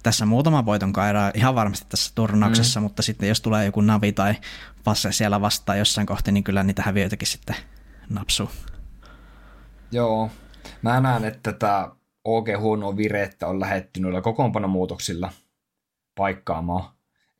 tässä 0.02 0.26
muutama 0.26 0.66
voiton 0.66 0.92
kairaa 0.92 1.30
ihan 1.34 1.54
varmasti 1.54 1.86
tässä 1.88 2.12
turnauksessa, 2.14 2.80
mm. 2.80 2.82
mutta 2.82 3.02
sitten 3.02 3.28
jos 3.28 3.40
tulee 3.40 3.64
joku 3.64 3.80
Navi 3.80 4.12
tai 4.12 4.34
Passe 4.84 5.12
siellä 5.12 5.40
vastaan 5.40 5.78
jossain 5.78 6.06
kohti, 6.06 6.32
niin 6.32 6.44
kyllä 6.44 6.62
niitä 6.62 6.82
häviöitäkin 6.82 7.28
sitten 7.28 7.56
napsuu. 8.08 8.50
Joo, 9.92 10.30
mä 10.82 11.00
näen, 11.00 11.24
että 11.24 11.52
tämä 11.52 11.90
OG 12.24 12.48
huono 12.58 12.96
virettä 12.96 13.46
on 13.46 13.60
lähetty 13.60 14.00
noilla 14.00 14.20
kokoonpanomuutoksilla 14.20 15.32
paikkaamaan. 16.14 16.84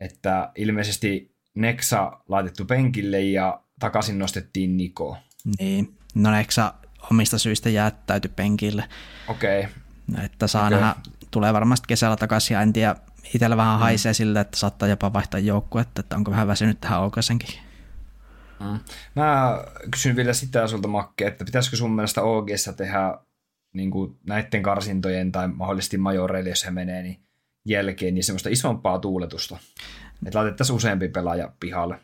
Että 0.01 0.53
ilmeisesti 0.55 1.37
Nexa 1.55 2.13
laitettu 2.29 2.65
penkille 2.65 3.21
ja 3.21 3.61
takaisin 3.81 4.19
nostettiin 4.19 4.77
Niko. 4.77 5.17
Niin, 5.59 5.97
no 6.15 6.31
Nexa 6.31 6.75
omista 7.11 7.39
syistä 7.39 7.71
jättäytyi 7.71 8.31
penkille. 8.37 8.85
Okei. 9.29 9.61
Okay. 9.61 10.25
Että 10.25 10.47
saa 10.47 10.67
okay. 10.67 10.81
nähdä, 10.81 10.95
tulee 11.31 11.53
varmasti 11.53 11.85
kesällä 11.89 12.17
takaisin 12.17 12.55
ja 12.55 12.63
en 12.63 12.73
tiedä, 12.73 12.97
itsellä 13.35 13.57
vähän 13.57 13.77
mm. 13.77 13.81
haisee 13.81 14.15
sille, 14.15 14.41
että 14.41 14.59
saattaa 14.59 14.89
jopa 14.89 15.13
vaihtaa 15.13 15.41
joukkuetta, 15.41 16.01
että 16.01 16.17
onko 16.17 16.31
vähän 16.31 16.49
väsynyt 16.49 16.81
tähän 16.81 17.03
OKSenkin. 17.03 17.66
Mm. 18.61 18.79
Mä 19.17 19.59
kysyn 19.91 20.17
vielä 20.17 20.33
sitä 20.33 20.67
sulta 20.67 20.89
Makke, 20.89 21.27
että 21.27 21.45
pitäisikö 21.45 21.77
sun 21.77 21.95
mielestä 21.95 22.23
OGssa 22.23 22.73
tehdä 22.73 23.19
niin 23.75 23.91
kuin 23.91 24.19
näiden 24.27 24.63
karsintojen 24.63 25.33
tai 25.33 25.49
mahdollisesti 25.49 25.99
majoreille, 25.99 26.49
jos 26.49 26.65
he 26.65 26.71
menee, 26.71 27.03
niin 27.03 27.21
jälkeen 27.67 28.15
niin 28.15 28.25
semmoista 28.25 28.49
isompaa 28.49 28.99
tuuletusta. 28.99 29.59
Että 30.27 30.39
laitettaisiin 30.39 30.77
useampi 30.77 31.09
pelaaja 31.09 31.53
pihalle. 31.61 31.99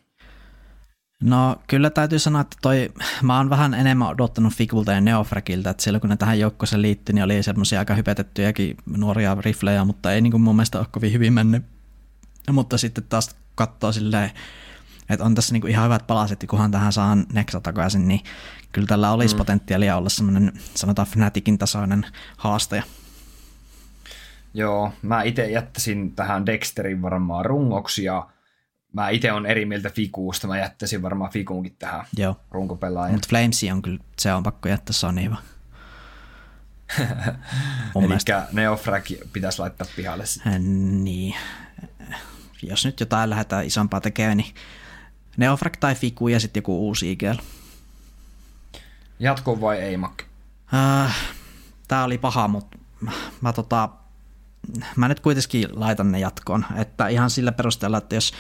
No 1.23 1.57
kyllä 1.66 1.91
täytyy 1.91 2.19
sanoa, 2.19 2.41
että 2.41 2.57
toi, 2.62 2.93
mä 3.23 3.37
oon 3.37 3.51
vähän 3.51 3.74
enemmän 3.74 4.09
odottanut 4.09 4.55
Fikulta 4.55 4.93
ja 4.93 5.01
Neofrakilta, 5.01 5.70
että 5.70 5.83
silloin 5.83 6.01
kun 6.01 6.11
ne 6.11 6.16
tähän 6.16 6.39
joukkoon 6.39 6.83
liittyi, 6.83 7.12
niin 7.12 7.24
oli 7.24 7.43
semmoisia 7.43 7.79
aika 7.79 7.95
hypetettyjäkin 7.95 8.77
nuoria 8.97 9.37
riflejä, 9.41 9.85
mutta 9.85 10.12
ei 10.12 10.20
niin 10.20 10.31
kuin 10.31 10.41
mun 10.41 10.57
mielestä 10.57 10.79
ole 10.79 10.87
kovin 10.91 11.12
hyvin 11.12 11.33
mennyt. 11.33 11.65
Mutta 12.53 12.79
sitten 12.79 13.05
taas 13.09 13.37
katsoo 13.55 13.93
silleen, 13.93 14.31
että 15.12 15.24
on 15.24 15.34
tässä 15.34 15.52
niin 15.52 15.60
kuin 15.60 15.70
ihan 15.70 15.84
hyvät 15.84 16.06
palaset, 16.06 16.44
kunhan 16.51 16.70
tähän 16.70 16.93
saan 16.93 17.26
Nexa 17.32 17.60
takaisin, 17.60 18.09
niin 18.09 18.20
kyllä 18.72 18.86
tällä 18.86 19.10
olisi 19.12 19.34
mm. 19.34 19.39
potentiaalia 19.39 19.97
olla 19.97 20.09
semmoinen, 20.09 20.52
sanotaan 20.74 21.09
Fnaticin 21.09 21.59
tasoinen 21.59 22.06
haastaja. 22.36 22.82
Joo, 24.55 24.93
mä 25.02 25.22
itse 25.22 25.51
jättäisin 25.51 26.12
tähän 26.12 26.47
Dexterin 26.47 27.02
varmaan 27.02 27.44
rungoksi 27.44 28.05
ja 28.05 28.28
mä 28.93 29.09
itse 29.09 29.32
on 29.32 29.47
eri 29.47 29.64
mieltä 29.64 29.90
Fikuusta, 29.90 30.47
mä 30.47 30.59
jättäisin 30.59 31.02
varmaan 31.02 31.30
Fikuunkin 31.30 31.76
tähän 31.78 32.05
Joo. 32.16 32.36
runkopelaajan. 32.51 33.14
Mutta 33.14 33.28
Flamesi 33.28 33.70
on 33.70 33.82
kyllä, 33.82 33.98
se 34.18 34.32
on 34.32 34.43
pakko 34.43 34.68
jättää 34.68 34.93
Sony 34.93 35.30
vaan. 35.30 35.43
Eli 38.05 38.14
Neofrag 38.52 39.05
pitäisi 39.32 39.59
laittaa 39.59 39.86
pihalle 39.97 40.26
sitten. 40.26 41.05
Niin. 41.05 41.34
Jos 42.62 42.84
nyt 42.84 43.01
jotain 43.01 43.30
lähdetään 43.30 43.66
isompaa 43.66 44.01
tekemään, 44.01 44.36
niin 44.36 44.55
Neofrag 45.37 45.77
tai 45.81 45.95
Fiku 45.95 46.29
ja 46.29 46.41
sitten 46.41 46.61
joku 46.61 46.87
uusi 46.87 47.13
IGL. 47.13 47.37
Jatko 49.19 49.61
vai 49.61 49.79
ei, 49.79 49.97
Mak? 49.97 50.23
Äh, 50.75 51.17
tää 51.89 52.05
oli 52.05 52.19
paha, 52.19 52.49
mutta 52.49 52.79
mä, 53.41 53.53
tota, 53.53 53.89
mä 54.97 55.09
nyt 55.09 55.21
kuitenkin 55.21 55.69
laitan 55.73 56.13
ne 56.13 56.19
jatkoon. 56.19 56.65
Että 56.77 57.09
ihan 57.09 57.31
sillä 57.31 57.53
perusteella, 57.53 57.99
että 57.99 58.15
jos 58.15 58.33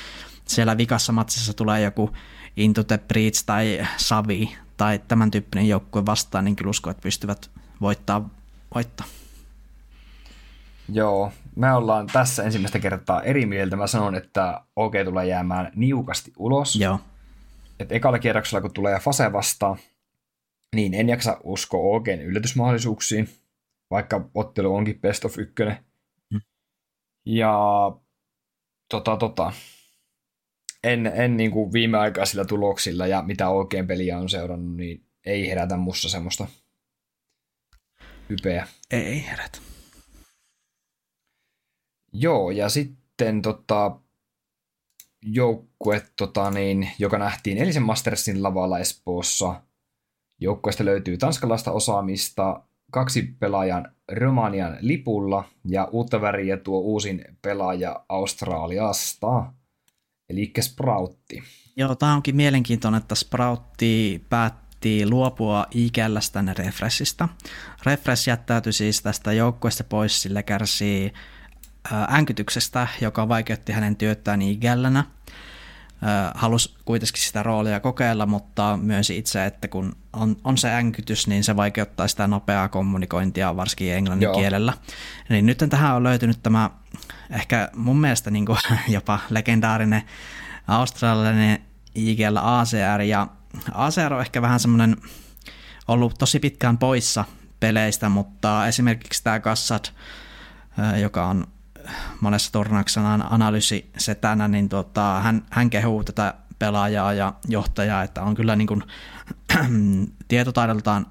siellä 0.44 0.76
vikassa 0.76 1.12
matsissa 1.12 1.54
tulee 1.54 1.80
joku 1.80 2.10
Into 2.56 2.84
the 2.84 2.98
Breach 2.98 3.44
tai 3.46 3.86
Savi 3.96 4.56
tai 4.76 5.00
tämän 5.08 5.30
tyyppinen 5.30 5.68
joukkue 5.68 6.06
vastaan, 6.06 6.44
niin 6.44 6.56
kyllä 6.56 6.70
uskon, 6.70 6.90
että 6.90 7.02
pystyvät 7.02 7.50
voittaa. 7.80 8.30
voittaa. 8.74 9.06
Joo, 10.88 11.32
me 11.56 11.72
ollaan 11.72 12.06
tässä 12.06 12.42
ensimmäistä 12.42 12.78
kertaa 12.78 13.22
eri 13.22 13.46
mieltä. 13.46 13.76
Mä 13.76 13.86
sanon, 13.86 14.14
että 14.14 14.60
OK 14.76 14.92
tulee 15.04 15.26
jäämään 15.26 15.72
niukasti 15.74 16.32
ulos. 16.36 16.76
Joo. 16.76 17.00
Et 17.78 17.92
ekalla 17.92 18.18
kierroksella, 18.18 18.60
kun 18.60 18.72
tulee 18.72 18.98
Fase 19.00 19.32
vastaan, 19.32 19.78
niin 20.76 20.94
en 20.94 21.08
jaksa 21.08 21.40
uskoa 21.44 21.96
OGn 21.96 22.20
yllätysmahdollisuuksiin, 22.22 23.28
vaikka 23.90 24.28
ottelu 24.34 24.74
onkin 24.74 25.00
best 25.00 25.24
of 25.24 25.38
ykkönen. 25.38 25.76
Mm. 26.30 26.40
Ja 27.26 27.52
tota, 28.88 29.16
tota, 29.16 29.52
en, 30.84 31.06
en 31.06 31.36
niin 31.36 31.50
kuin 31.50 31.72
viimeaikaisilla 31.72 32.44
tuloksilla 32.44 33.06
ja 33.06 33.22
mitä 33.22 33.48
oikein 33.48 33.86
peliä 33.86 34.18
on 34.18 34.28
seurannut, 34.28 34.76
niin 34.76 35.06
ei 35.26 35.48
herätä 35.48 35.76
musta 35.76 36.08
semmoista 36.08 36.46
hypeä. 38.28 38.66
Ei 38.90 39.26
herätä. 39.26 39.71
Joo, 42.12 42.50
ja 42.50 42.68
sitten 42.68 43.42
tota, 43.42 43.96
joukkue, 45.22 46.02
tota, 46.16 46.50
niin, 46.50 46.90
joka 46.98 47.18
nähtiin 47.18 47.58
Elisen 47.58 47.82
Mastersin 47.82 48.42
lavalla 48.42 48.78
Espoossa. 48.78 49.62
Joukkueesta 50.40 50.84
löytyy 50.84 51.18
tanskalaista 51.18 51.72
osaamista, 51.72 52.62
kaksi 52.92 53.22
pelaajan 53.22 53.94
Romanian 54.12 54.76
lipulla 54.80 55.44
ja 55.64 55.88
uutta 55.92 56.20
väriä 56.20 56.56
tuo 56.56 56.78
uusin 56.78 57.24
pelaaja 57.42 58.04
Australiasta, 58.08 59.52
eli 60.28 60.52
Sproutti. 60.60 61.42
Joo, 61.76 61.94
tämä 61.94 62.14
onkin 62.14 62.36
mielenkiintoinen, 62.36 63.00
että 63.00 63.14
Sproutti 63.14 64.24
päätti 64.28 65.10
luopua 65.10 65.66
ikälästä 65.70 66.44
Refreshistä. 66.58 67.28
Refresh 67.86 68.28
jättäytyi 68.28 68.72
siis 68.72 69.02
tästä 69.02 69.32
joukkueesta 69.32 69.84
pois, 69.84 70.22
sillä 70.22 70.42
kärsii 70.42 71.12
änkytyksestä, 72.12 72.88
joka 73.00 73.28
vaikeutti 73.28 73.72
hänen 73.72 73.96
työtään 73.96 74.42
ikällänä. 74.42 75.04
Halusi 76.34 76.74
kuitenkin 76.84 77.22
sitä 77.22 77.42
roolia 77.42 77.80
kokeilla, 77.80 78.26
mutta 78.26 78.78
myös 78.82 79.10
itse, 79.10 79.46
että 79.46 79.68
kun 79.68 79.96
on, 80.12 80.36
on 80.44 80.58
se 80.58 80.74
änkytys, 80.74 81.26
niin 81.26 81.44
se 81.44 81.56
vaikeuttaa 81.56 82.08
sitä 82.08 82.26
nopeaa 82.26 82.68
kommunikointia, 82.68 83.56
varsinkin 83.56 83.92
englannin 83.92 84.24
Joo. 84.24 84.34
kielellä. 84.34 84.72
Niin 85.28 85.46
nyt 85.46 85.64
tähän 85.70 85.94
on 85.94 86.02
löytynyt 86.02 86.42
tämä 86.42 86.70
ehkä 87.30 87.68
mun 87.76 88.00
mielestä 88.00 88.30
niin 88.30 88.46
kuin 88.46 88.58
jopa 88.88 89.18
legendaarinen 89.30 90.02
australialainen 90.68 91.58
IGL 91.94 92.36
ACR, 92.36 93.02
ja 93.02 93.26
ACR 93.72 94.14
on 94.14 94.20
ehkä 94.20 94.42
vähän 94.42 94.60
semmoinen 94.60 94.96
ollut 95.88 96.18
tosi 96.18 96.40
pitkään 96.40 96.78
poissa 96.78 97.24
peleistä, 97.60 98.08
mutta 98.08 98.66
esimerkiksi 98.66 99.24
tämä 99.24 99.40
Kassat, 99.40 99.94
joka 101.00 101.26
on 101.26 101.46
monessa 102.20 102.52
turnauksessa 102.52 103.14
analyysi 103.14 103.90
setänä, 103.98 104.48
niin 104.48 104.68
tota, 104.68 105.20
hän, 105.20 105.42
hän 105.50 105.70
kehuu 105.70 106.04
tätä 106.04 106.34
pelaajaa 106.58 107.12
ja 107.12 107.34
johtajaa, 107.48 108.02
että 108.02 108.22
on 108.22 108.34
kyllä 108.34 108.56
niin 108.56 108.68
kuin, 108.68 108.82
tietotaidoltaan, 110.28 111.06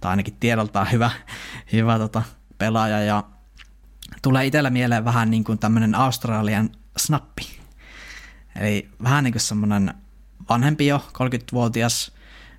tai 0.00 0.10
ainakin 0.10 0.36
tiedoltaan 0.40 0.92
hyvä, 0.92 1.10
hyvä 1.72 1.98
tota, 1.98 2.22
pelaaja, 2.58 3.00
ja 3.00 3.24
tulee 4.22 4.46
itsellä 4.46 4.70
mieleen 4.70 5.04
vähän 5.04 5.30
niin 5.30 5.44
kuin 5.44 5.58
tämmöinen 5.58 5.94
Australian 5.94 6.70
snappi. 6.96 7.42
Eli 8.60 8.88
vähän 9.02 9.24
niin 9.24 9.32
kuin 9.32 9.40
semmoinen 9.40 9.94
vanhempi 10.48 10.86
jo, 10.86 11.04
30-vuotias, 11.08 12.12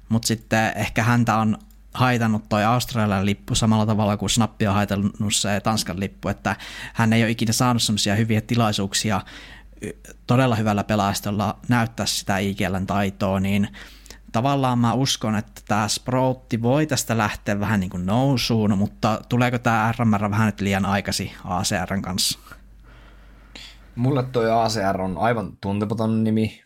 mutta 0.10 0.28
sitten 0.28 0.72
ehkä 0.76 1.04
häntä 1.04 1.36
on 1.36 1.58
haitannut 1.94 2.50
toi 2.50 2.64
Australian 2.64 3.26
lippu 3.26 3.56
samalla 3.56 3.86
tavalla 3.86 4.18
kuin 4.18 4.30
Snappi 4.30 4.68
on 4.68 4.74
haitannut 4.74 5.16
se 5.34 5.60
Tanskan 5.60 6.00
lippu, 6.00 6.30
että 6.30 6.56
hän 6.94 7.14
ei 7.14 7.24
ole 7.24 7.32
ikinä 7.32 7.54
saanut 7.54 7.84
semmoisia 7.84 8.16
hyviä 8.16 8.42
tilaisuuksia 8.42 9.22
todella 10.28 10.56
hyvällä 10.56 10.84
pelaastolla 10.84 11.60
näyttää 11.68 12.06
sitä 12.06 12.38
IGLn 12.38 12.88
taitoa, 12.88 13.40
niin 13.40 13.68
tavallaan 14.32 14.80
mä 14.80 14.94
uskon, 14.94 15.36
että 15.36 15.62
tämä 15.68 15.88
Sproutti 15.88 16.62
voi 16.62 16.88
tästä 16.88 17.18
lähteä 17.18 17.60
vähän 17.60 17.80
niin 17.80 17.90
kuin 17.90 18.06
nousuun, 18.06 18.78
mutta 18.78 19.22
tuleeko 19.30 19.60
tämä 19.60 19.94
RMR 19.98 20.32
vähän 20.32 20.46
nyt 20.46 20.62
liian 20.62 20.86
aikasi 20.86 21.32
ACRn 21.46 22.02
kanssa? 22.02 22.40
Mulle 23.96 24.24
toi 24.24 24.52
ACR 24.52 25.02
on 25.02 25.18
aivan 25.18 25.58
tuntematon 25.62 26.24
nimi. 26.24 26.64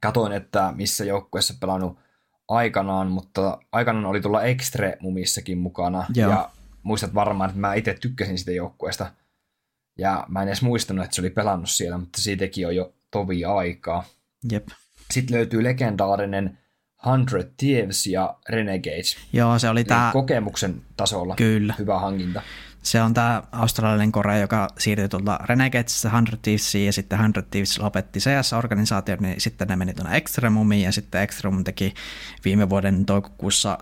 Katoin, 0.00 0.32
että 0.32 0.72
missä 0.76 1.04
joukkueessa 1.04 1.54
pelannut 1.60 1.98
aikanaan, 2.48 3.06
mutta 3.06 3.58
aikanaan 3.72 4.06
oli 4.06 4.20
tulla 4.20 4.42
Extre-mumissakin 4.42 5.58
mukana. 5.58 6.06
Joo. 6.14 6.30
Ja 6.30 6.50
muistat 6.82 7.14
varmaan, 7.14 7.50
että 7.50 7.60
mä 7.60 7.74
itse 7.74 7.96
tykkäsin 8.00 8.38
sitä 8.38 8.52
joukkueesta. 8.52 9.12
Ja 9.98 10.26
mä 10.28 10.42
en 10.42 10.48
edes 10.48 10.62
muistanut, 10.62 11.04
että 11.04 11.14
se 11.14 11.22
oli 11.22 11.30
pelannut 11.30 11.70
siellä, 11.70 11.98
mutta 11.98 12.22
siitäkin 12.22 12.66
on 12.66 12.76
jo 12.76 12.94
tovi 13.10 13.44
aikaa. 13.44 14.04
Jep. 14.52 14.68
Sitten 15.10 15.36
löytyy 15.36 15.64
legendaarinen 15.64 16.58
Hundred 17.04 17.52
Thieves 17.56 18.06
ja 18.06 18.38
Renegades. 18.48 19.16
Joo, 19.32 19.58
se 19.58 19.68
oli 19.68 19.84
tämä... 19.84 20.10
Kokemuksen 20.12 20.82
tasolla 20.96 21.34
Kyllä. 21.36 21.74
hyvä 21.78 21.98
hankinta. 21.98 22.42
Se 22.86 23.02
on 23.02 23.14
tämä 23.14 23.42
australialainen 23.52 24.12
kore, 24.12 24.40
joka 24.40 24.68
siirtyi 24.78 25.08
tuolta 25.08 25.38
Renegadesista 25.44 26.10
100 26.10 26.36
Thievesiin 26.42 26.86
ja 26.86 26.92
sitten 26.92 27.18
100 27.18 27.42
Thieves 27.42 27.78
lopetti 27.78 28.18
CS-organisaatio, 28.18 29.16
niin 29.20 29.40
sitten 29.40 29.68
ne 29.68 29.76
meni 29.76 29.94
tuonne 29.94 30.16
Extremumiin 30.16 30.82
ja 30.82 30.92
sitten 30.92 31.22
Extremum 31.22 31.64
teki 31.64 31.94
viime 32.44 32.70
vuoden 32.70 33.06
toukokuussa, 33.06 33.78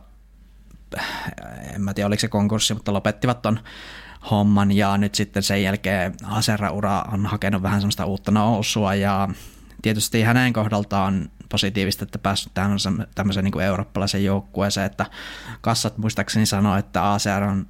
en 1.74 1.82
mä 1.82 1.94
tiedä 1.94 2.06
oliko 2.06 2.20
se 2.20 2.28
konkurssi, 2.28 2.74
mutta 2.74 2.92
lopettivat 2.92 3.42
ton 3.42 3.60
homman 4.30 4.72
ja 4.72 4.98
nyt 4.98 5.14
sitten 5.14 5.42
sen 5.42 5.62
jälkeen 5.62 6.14
Asera-ura 6.24 7.04
on 7.12 7.26
hakenut 7.26 7.62
vähän 7.62 7.80
semmoista 7.80 8.06
uutta 8.06 8.30
nousua 8.30 8.94
ja 8.94 9.28
tietysti 9.82 10.22
hänen 10.22 10.52
kohdaltaan 10.52 11.30
positiivista, 11.48 12.04
että 12.04 12.18
päässyt 12.18 12.54
tämmöisen, 12.54 13.06
tämmöisen 13.14 13.44
niin 13.44 13.52
kuin 13.52 13.64
eurooppalaisen 13.64 14.24
joukkueeseen, 14.24 14.86
että 14.86 15.06
kassat 15.60 15.98
muistaakseni 15.98 16.46
sanoi, 16.46 16.78
että 16.78 17.12
ACR 17.12 17.42
on 17.42 17.66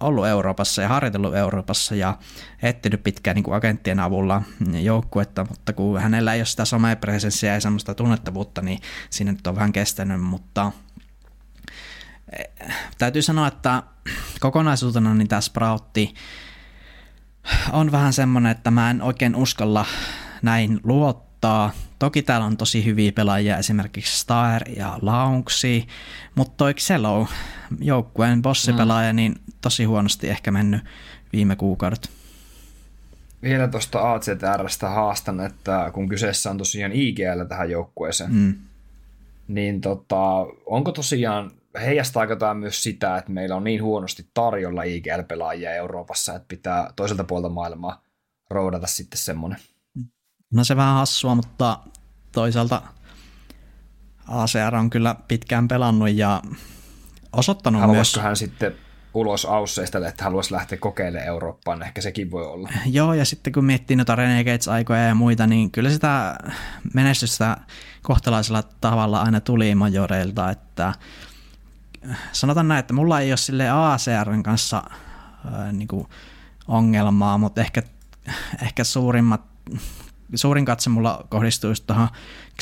ollut 0.00 0.26
Euroopassa 0.26 0.82
ja 0.82 0.88
harjoitellut 0.88 1.34
Euroopassa 1.34 1.94
ja 1.94 2.18
etsinyt 2.62 3.02
pitkään 3.02 3.34
niin 3.34 3.42
kuin 3.44 3.54
agenttien 3.54 4.00
avulla 4.00 4.42
joukkuetta, 4.82 5.46
mutta 5.48 5.72
kun 5.72 6.00
hänellä 6.00 6.34
ei 6.34 6.40
ole 6.40 6.46
sitä 6.46 6.64
somepresenssiä 6.64 7.54
ja 7.54 7.60
semmoista 7.60 7.94
tunnettavuutta, 7.94 8.62
niin 8.62 8.80
siinä 9.10 9.32
nyt 9.32 9.46
on 9.46 9.54
vähän 9.54 9.72
kestänyt, 9.72 10.20
mutta 10.20 10.72
eh, 12.38 12.74
täytyy 12.98 13.22
sanoa, 13.22 13.48
että 13.48 13.82
kokonaisuutena 14.40 15.14
niin 15.14 15.28
tämä 15.28 15.40
Sproutti 15.40 16.14
on 17.72 17.92
vähän 17.92 18.12
semmoinen, 18.12 18.52
että 18.52 18.70
mä 18.70 18.90
en 18.90 19.02
oikein 19.02 19.36
uskalla 19.36 19.86
näin 20.42 20.80
luottaa. 20.84 21.70
Toki 22.04 22.22
täällä 22.22 22.46
on 22.46 22.56
tosi 22.56 22.84
hyviä 22.84 23.12
pelaajia, 23.12 23.58
esimerkiksi 23.58 24.20
Star 24.20 24.62
ja 24.76 24.98
Launksi, 25.02 25.86
mutta 26.34 26.54
toi 26.56 26.74
Xelo, 26.74 27.28
joukkueen 27.80 28.42
bossipelaaja, 28.42 29.12
mm. 29.12 29.16
niin 29.16 29.34
tosi 29.60 29.84
huonosti 29.84 30.28
ehkä 30.28 30.50
mennyt 30.50 30.84
viime 31.32 31.56
kuukaudet. 31.56 32.10
Vielä 33.42 33.68
tuosta 33.68 34.12
ACTRstä 34.12 34.88
haastan, 34.88 35.40
että 35.40 35.90
kun 35.94 36.08
kyseessä 36.08 36.50
on 36.50 36.58
tosiaan 36.58 36.92
IGL 36.92 37.44
tähän 37.48 37.70
joukkueeseen, 37.70 38.32
mm. 38.32 38.54
niin 39.48 39.80
tota, 39.80 40.20
onko 40.66 40.92
tosiaan, 40.92 41.50
heijastaako 41.80 42.36
tämä 42.36 42.54
myös 42.54 42.82
sitä, 42.82 43.16
että 43.16 43.32
meillä 43.32 43.56
on 43.56 43.64
niin 43.64 43.82
huonosti 43.82 44.26
tarjolla 44.34 44.82
IGL-pelaajia 44.82 45.74
Euroopassa, 45.74 46.34
että 46.34 46.48
pitää 46.48 46.92
toiselta 46.96 47.24
puolta 47.24 47.48
maailmaa 47.48 48.02
roudata 48.50 48.86
sitten 48.86 49.18
semmoinen? 49.18 49.58
No 50.54 50.64
se 50.64 50.76
vähän 50.76 50.94
hassua, 50.94 51.34
mutta 51.34 51.78
toisaalta 52.34 52.82
ACR 54.28 54.74
on 54.76 54.90
kyllä 54.90 55.16
pitkään 55.28 55.68
pelannut 55.68 56.10
ja 56.10 56.42
osoittanut 57.32 57.80
Haluaisiko 57.80 58.20
myös... 58.20 58.24
hän 58.24 58.36
sitten 58.36 58.74
ulos 59.14 59.44
Ausseista, 59.44 60.08
että 60.08 60.24
haluaisi 60.24 60.52
lähteä 60.52 60.78
kokeilemaan 60.78 61.28
Eurooppaan, 61.28 61.82
ehkä 61.82 62.00
sekin 62.00 62.30
voi 62.30 62.46
olla. 62.46 62.68
Joo, 62.86 63.14
ja 63.14 63.24
sitten 63.24 63.52
kun 63.52 63.64
miettii 63.64 63.96
noita 63.96 64.16
Renegades-aikoja 64.16 65.06
ja 65.06 65.14
muita, 65.14 65.46
niin 65.46 65.70
kyllä 65.70 65.90
sitä 65.90 66.38
menestystä 66.94 67.56
kohtalaisella 68.02 68.62
tavalla 68.62 69.22
aina 69.22 69.40
tuli 69.40 69.74
majoreilta, 69.74 70.50
että 70.50 70.92
sanotaan 72.32 72.68
näin, 72.68 72.80
että 72.80 72.94
mulla 72.94 73.20
ei 73.20 73.30
ole 73.30 73.36
sille 73.36 73.68
ACRn 73.70 74.42
kanssa 74.42 74.82
äh, 75.46 75.72
niin 75.72 75.88
kuin 75.88 76.06
ongelmaa, 76.68 77.38
mutta 77.38 77.60
ehkä, 77.60 77.82
ehkä 78.62 78.84
suurimmat, 78.84 79.40
suurin 80.34 80.64
katse 80.64 80.90
mulla 80.90 81.26
kohdistuu 81.28 81.70
just 81.70 81.86
tuohon 81.86 82.08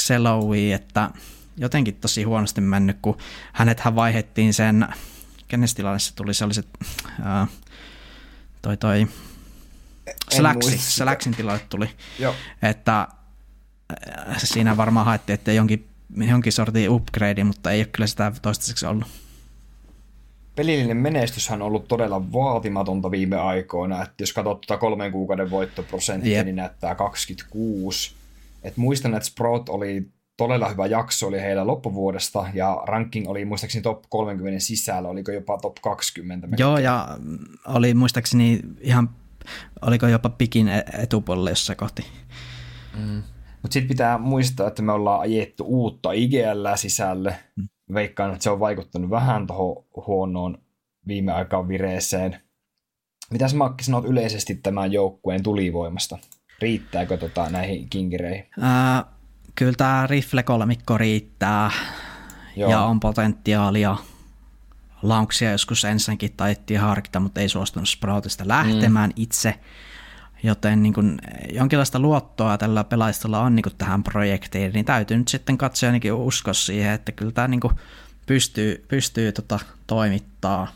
Xelowiin, 0.00 0.74
että 0.74 1.10
jotenkin 1.56 1.94
tosi 1.94 2.22
huonosti 2.22 2.60
mennyt, 2.60 2.98
kun 3.02 3.16
hänethän 3.52 3.94
vaihettiin 3.94 4.54
sen 4.54 4.88
kenes 5.48 5.74
tilalle 5.74 5.98
se 5.98 6.14
tuli, 6.14 6.34
se 6.34 6.44
oli 6.44 6.54
se 6.54 6.62
uh, 7.18 7.48
toi 8.62 8.76
toi 8.76 9.06
Slacksi, 10.30 10.78
Slacksin 10.78 11.34
tilalle 11.34 11.60
tuli, 11.68 11.90
Joo. 12.18 12.34
että 12.62 13.08
siinä 14.36 14.76
varmaan 14.76 15.06
haettiin, 15.06 15.34
että 15.34 15.52
jonkin, 15.52 15.88
jonkin 16.16 16.52
sortin 16.52 16.90
upgrade, 16.90 17.44
mutta 17.44 17.70
ei 17.70 17.80
ole 17.80 17.86
kyllä 17.86 18.06
sitä 18.06 18.32
toistaiseksi 18.42 18.86
ollut. 18.86 19.06
Pelillinen 20.56 20.96
menestyshän 20.96 21.62
on 21.62 21.66
ollut 21.66 21.88
todella 21.88 22.32
vaatimatonta 22.32 23.10
viime 23.10 23.36
aikoina, 23.36 24.02
että 24.02 24.14
jos 24.22 24.32
katsot 24.32 24.60
tuota 24.60 24.80
kolmen 24.80 25.12
kuukauden 25.12 25.50
voittoprosenttia, 25.50 26.36
yep. 26.36 26.44
niin 26.44 26.56
näyttää 26.56 26.94
26. 26.94 28.14
Et 28.62 28.76
muistan, 28.76 29.14
että 29.14 29.28
Sprout 29.28 29.68
oli 29.68 30.08
todella 30.36 30.68
hyvä 30.68 30.86
jakso 30.86 31.26
oli 31.26 31.40
heillä 31.40 31.66
loppuvuodesta, 31.66 32.46
ja 32.54 32.82
ranking 32.86 33.28
oli 33.28 33.44
muistaakseni 33.44 33.82
top 33.82 34.04
30 34.08 34.60
sisällä, 34.60 35.08
oliko 35.08 35.32
jopa 35.32 35.58
top 35.58 35.76
20. 35.82 36.48
Joo, 36.56 36.78
ja 36.78 37.18
oli 37.66 37.94
muistaakseni 37.94 38.60
ihan, 38.80 39.10
oliko 39.82 40.06
jopa 40.06 40.28
pikin 40.28 40.68
e- 40.68 40.84
etupuolella 40.98 41.50
jossain 41.50 41.76
kohti. 41.76 42.06
Mm. 42.98 43.22
Mutta 43.62 43.72
sitten 43.72 43.88
pitää 43.88 44.18
muistaa, 44.18 44.68
että 44.68 44.82
me 44.82 44.92
ollaan 44.92 45.20
ajettu 45.20 45.64
uutta 45.64 46.12
IGL 46.12 46.66
sisälle. 46.76 47.36
Mm. 47.56 47.68
Veikkaan, 47.94 48.32
että 48.32 48.42
se 48.42 48.50
on 48.50 48.60
vaikuttanut 48.60 49.10
vähän 49.10 49.46
tuohon 49.46 49.84
huonoon 50.06 50.58
viime 51.06 51.32
aikaan 51.32 51.68
vireeseen. 51.68 52.40
Mitäs 53.30 53.54
Makki 53.54 53.84
sanot 53.84 54.04
yleisesti 54.04 54.54
tämän 54.54 54.92
joukkueen 54.92 55.42
tulivoimasta? 55.42 56.18
Riittääkö 56.60 57.16
tota 57.16 57.50
näihin 57.50 57.88
kinkireihin? 57.90 58.46
Ää, 58.60 59.04
kyllä 59.54 59.72
tämä 59.76 60.06
rifle-kolmikko 60.06 60.98
riittää 60.98 61.70
Joo. 62.56 62.70
ja 62.70 62.80
on 62.80 63.00
potentiaalia. 63.00 63.96
Launksia 65.02 65.50
joskus 65.50 65.84
ensinnäkin 65.84 66.32
taittiin 66.36 66.80
harkita, 66.80 67.20
mutta 67.20 67.40
ei 67.40 67.48
suostunut 67.48 67.88
Sproutista 67.88 68.48
lähtemään 68.48 69.10
mm. 69.10 69.22
itse. 69.22 69.54
Joten 70.42 70.82
niin 70.82 70.92
kuin, 70.92 71.18
jonkinlaista 71.52 71.98
luottoa 71.98 72.58
tällä 72.58 72.84
pelaistolla 72.84 73.40
on 73.40 73.54
niin 73.54 73.62
kuin 73.62 73.76
tähän 73.78 74.02
projektiin, 74.02 74.72
niin 74.72 74.84
täytyy 74.84 75.18
nyt 75.18 75.28
sitten 75.28 75.58
katsoa 75.58 75.88
ainakin 75.88 76.12
uskoa 76.12 76.54
siihen, 76.54 76.92
että 76.92 77.12
kyllä 77.12 77.32
tämä 77.32 77.48
niin 77.48 77.60
kuin 77.60 77.74
pystyy, 78.26 78.84
pystyy 78.88 79.32
tota, 79.32 79.58
toimittaa. 79.86 80.68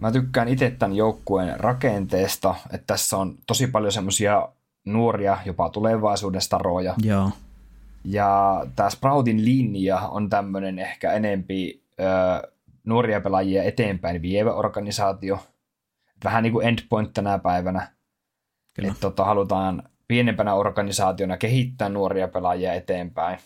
Mä 0.00 0.12
tykkään 0.12 0.48
itse 0.48 0.70
tämän 0.70 0.96
joukkueen 0.96 1.60
rakenteesta, 1.60 2.54
että 2.72 2.86
tässä 2.86 3.16
on 3.16 3.38
tosi 3.46 3.66
paljon 3.66 3.92
semmoisia 3.92 4.48
nuoria, 4.84 5.38
jopa 5.44 5.70
tulevaisuuden 5.70 6.40
staroja. 6.40 6.94
Joo. 7.02 7.30
Ja 8.04 8.60
tämä 8.76 8.90
Sproutin 8.90 9.44
linja 9.44 9.98
on 9.98 10.30
tämmöinen 10.30 10.78
ehkä 10.78 11.12
enempi 11.12 11.82
ö, 12.00 12.48
nuoria 12.84 13.20
pelaajia 13.20 13.62
eteenpäin 13.62 14.22
vievä 14.22 14.52
organisaatio. 14.52 15.46
Vähän 16.24 16.42
niin 16.42 16.52
kuin 16.52 16.66
endpoint 16.66 17.14
tänä 17.14 17.38
päivänä. 17.38 17.88
Että 18.78 19.00
tota, 19.00 19.24
halutaan 19.24 19.82
pienempänä 20.08 20.54
organisaationa 20.54 21.36
kehittää 21.36 21.88
nuoria 21.88 22.28
pelaajia 22.28 22.74
eteenpäin. 22.74 23.38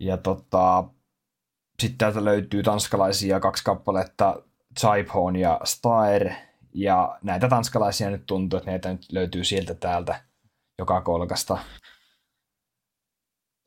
Ja 0.00 0.16
tota, 0.16 0.84
sitten 1.80 1.98
täältä 1.98 2.24
löytyy 2.24 2.62
tanskalaisia 2.62 3.40
kaksi 3.40 3.64
kappaletta, 3.64 4.42
Zaiphoon 4.80 5.36
ja 5.36 5.60
Stair, 5.64 6.30
ja 6.74 7.18
näitä 7.22 7.48
tanskalaisia 7.48 8.10
nyt 8.10 8.26
tuntuu, 8.26 8.56
että 8.56 8.70
näitä 8.70 8.92
nyt 8.92 9.12
löytyy 9.12 9.44
sieltä 9.44 9.74
täältä 9.74 10.24
joka 10.78 11.00
kolkasta. 11.00 11.58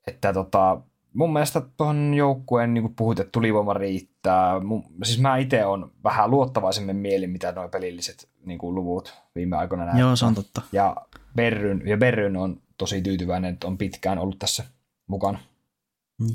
Että 0.07 0.33
tota, 0.33 0.81
mun 1.13 1.33
mielestä 1.33 1.61
tuohon 1.77 2.13
joukkueen, 2.13 2.73
niin 2.73 2.95
puhut, 2.95 3.19
että 3.19 3.31
tulivoima 3.31 3.73
riittää. 3.73 4.59
Mun, 4.59 4.83
siis 5.03 5.19
mä 5.19 5.37
itse 5.37 5.65
on 5.65 5.91
vähän 6.03 6.31
luottavaisemmin 6.31 6.95
mielin, 6.95 7.29
mitä 7.29 7.51
nuo 7.51 7.67
pelilliset 7.67 8.29
niin 8.45 8.59
kuin 8.59 8.75
luvut 8.75 9.13
viime 9.35 9.57
aikoina 9.57 9.85
näyttää. 9.85 10.01
Joo, 10.01 10.15
se 10.15 10.25
on 10.25 10.35
totta. 10.35 10.61
Ja 10.71 10.95
Berryn, 11.35 11.81
ja 11.85 11.97
Berryn 11.97 12.37
on 12.37 12.61
tosi 12.77 13.01
tyytyväinen, 13.01 13.53
että 13.53 13.67
on 13.67 13.77
pitkään 13.77 14.19
ollut 14.19 14.39
tässä 14.39 14.63
mukana. 15.07 15.39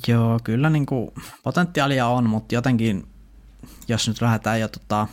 Joo, 0.08 0.40
kyllä 0.44 0.70
niin 0.70 0.86
kuin 0.86 1.10
potentiaalia 1.42 2.06
on, 2.06 2.30
mutta 2.30 2.54
jotenkin, 2.54 3.06
jos 3.88 4.08
nyt 4.08 4.20
lähdetään 4.20 4.60
jo 4.60 4.68
tota, 4.68 5.06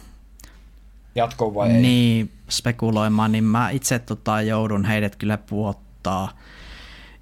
jatkoon 1.16 1.56
vai 1.56 1.72
ei? 1.72 1.82
Niin, 1.82 2.32
spekuloimaan, 2.50 3.32
niin 3.32 3.44
mä 3.44 3.70
itse 3.70 4.00
tota, 4.00 4.42
joudun 4.42 4.86
heidät 4.86 5.16
kyllä 5.16 5.38
puottaa 5.38 6.30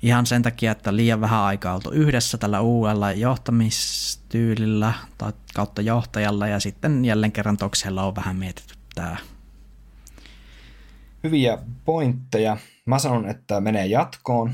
ihan 0.01 0.25
sen 0.25 0.41
takia, 0.41 0.71
että 0.71 0.95
liian 0.95 1.21
vähän 1.21 1.39
aikaa 1.39 1.75
oltu 1.75 1.91
yhdessä 1.91 2.37
tällä 2.37 2.61
uudella 2.61 3.11
johtamistyylillä 3.11 4.93
tai 5.17 5.33
kautta 5.55 5.81
johtajalla 5.81 6.47
ja 6.47 6.59
sitten 6.59 7.05
jälleen 7.05 7.31
kerran 7.31 7.57
Toksella 7.57 8.03
on 8.03 8.15
vähän 8.15 8.35
mietitty 8.35 8.75
tämä. 8.95 9.17
Hyviä 11.25 11.57
pointteja. 11.85 12.57
Mä 12.85 12.99
sanon, 12.99 13.29
että 13.29 13.61
menee 13.61 13.85
jatkoon. 13.85 14.51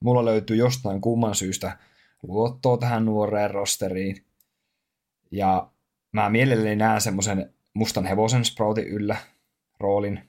Mulla 0.00 0.24
löytyy 0.24 0.56
jostain 0.56 1.00
kumman 1.00 1.34
syystä 1.34 1.78
luottoa 2.22 2.76
tähän 2.78 3.04
nuoreen 3.04 3.50
rosteriin. 3.50 4.24
Ja 5.30 5.70
mä 6.12 6.30
mielelläni 6.30 6.76
näen 6.76 7.00
semmoisen 7.00 7.54
mustan 7.74 8.06
hevosen 8.06 8.44
Sproutin 8.44 8.88
yllä 8.88 9.16
roolin. 9.80 10.20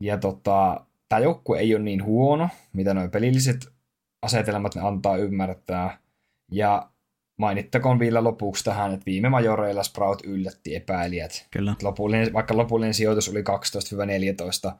Ja 0.00 0.18
tota, 0.18 0.86
tämä 1.08 1.20
joukkue 1.20 1.58
ei 1.58 1.74
ole 1.74 1.82
niin 1.82 2.04
huono, 2.04 2.48
mitä 2.72 2.94
nuo 2.94 3.08
pelilliset 3.08 3.68
asetelmat 4.22 4.74
ne 4.74 4.80
antaa 4.82 5.16
ymmärtää. 5.16 5.98
Ja 6.52 6.89
mainittakoon 7.40 7.98
vielä 7.98 8.24
lopuksi 8.24 8.64
tähän, 8.64 8.92
että 8.92 9.06
viime 9.06 9.28
majoreilla 9.28 9.82
Sprout 9.82 10.22
yllätti 10.24 10.74
epäilijät. 10.74 11.46
Kyllä. 11.50 11.74
Lopullinen, 11.82 12.32
vaikka 12.32 12.56
lopullinen 12.56 12.94
sijoitus 12.94 13.28
oli 13.28 13.42
12-14, 14.70 14.72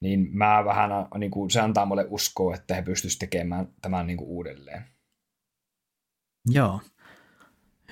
niin 0.00 0.28
mä 0.32 0.64
vähän, 0.64 0.90
niin 1.18 1.30
kuin, 1.30 1.50
se 1.50 1.60
antaa 1.60 1.86
mulle 1.86 2.06
uskoa, 2.08 2.54
että 2.54 2.74
he 2.74 2.82
pystyisivät 2.82 3.18
tekemään 3.18 3.68
tämän 3.82 4.06
niin 4.06 4.16
kuin 4.16 4.28
uudelleen. 4.28 4.84
Joo. 6.50 6.80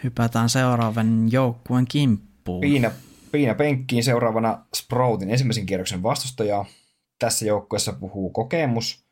Hypätään 0.05 0.49
seuraavan 0.49 1.33
joukkueen 1.33 1.85
kimppuun. 1.89 2.61
Piina, 2.61 2.91
Piina 3.33 3.55
penkkiin 3.55 4.05
seuraavana 4.05 4.67
Sproutin 4.77 5.31
ensimmäisen 5.31 5.67
kierroksen 5.67 6.03
vastustajaa. 6.03 6.67
Tässä 7.19 7.47
joukkueessa 7.47 7.93
puhuu 7.93 8.31
kokemus, 8.31 9.07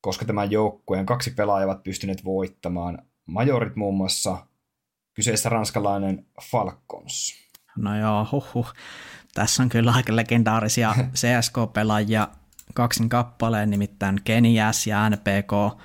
koska 0.00 0.24
tämän 0.24 0.50
joukkueen 0.50 1.06
kaksi 1.06 1.30
pelaajaa 1.30 1.66
ovat 1.66 1.82
pystyneet 1.82 2.24
voittamaan 2.24 3.09
majorit 3.30 3.76
muun 3.76 3.96
muassa. 3.96 4.46
Kyseessä 5.14 5.48
ranskalainen 5.48 6.26
Falcons. 6.42 7.34
No 7.76 7.98
joo, 7.98 8.28
huhhuh. 8.32 8.72
Tässä 9.34 9.62
on 9.62 9.68
kyllä 9.68 9.92
aika 9.92 10.16
legendaarisia 10.16 10.94
CSK-pelaajia 11.20 12.28
kaksin 12.74 13.08
kappaleen, 13.08 13.70
nimittäin 13.70 14.20
Kenias 14.24 14.86
ja 14.86 15.10
NPK. 15.10 15.80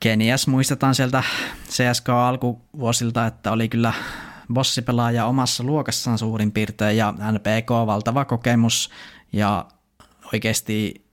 Kenias 0.00 0.46
muistetaan 0.46 0.94
sieltä 0.94 1.22
CSK-alkuvuosilta, 1.68 3.26
että 3.26 3.52
oli 3.52 3.68
kyllä 3.68 3.92
bossipelaaja 4.52 5.26
omassa 5.26 5.64
luokassaan 5.64 6.18
suurin 6.18 6.52
piirtein 6.52 6.96
ja 6.96 7.12
NPK 7.12 7.70
valtava 7.86 8.24
kokemus 8.24 8.90
ja 9.32 9.66
oikeasti 10.32 11.04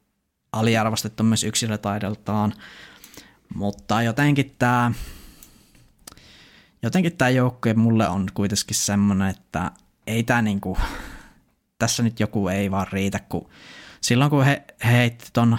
aliarvostettu 0.52 1.24
myös 1.24 1.44
yksilötaidoltaan, 1.44 2.54
mutta 3.56 4.02
jotenkin 4.02 4.56
tämä 4.60 4.92
jotenkin 6.84 7.18
tämä 7.18 7.30
joukkue 7.30 7.74
mulle 7.74 8.08
on 8.08 8.28
kuitenkin 8.34 8.76
semmoinen, 8.76 9.28
että 9.28 9.72
ei 10.08 10.24
tämä 10.24 10.42
niinku, 10.42 10.78
tässä 11.80 12.04
nyt 12.04 12.20
joku 12.20 12.48
ei 12.48 12.72
vaan 12.72 12.88
riitä, 12.92 13.20
kun 13.20 13.50
silloin 14.02 14.30
kun 14.30 14.46
he, 14.46 14.64
he 14.86 14.92
heitti 14.92 15.26
ton, 15.34 15.58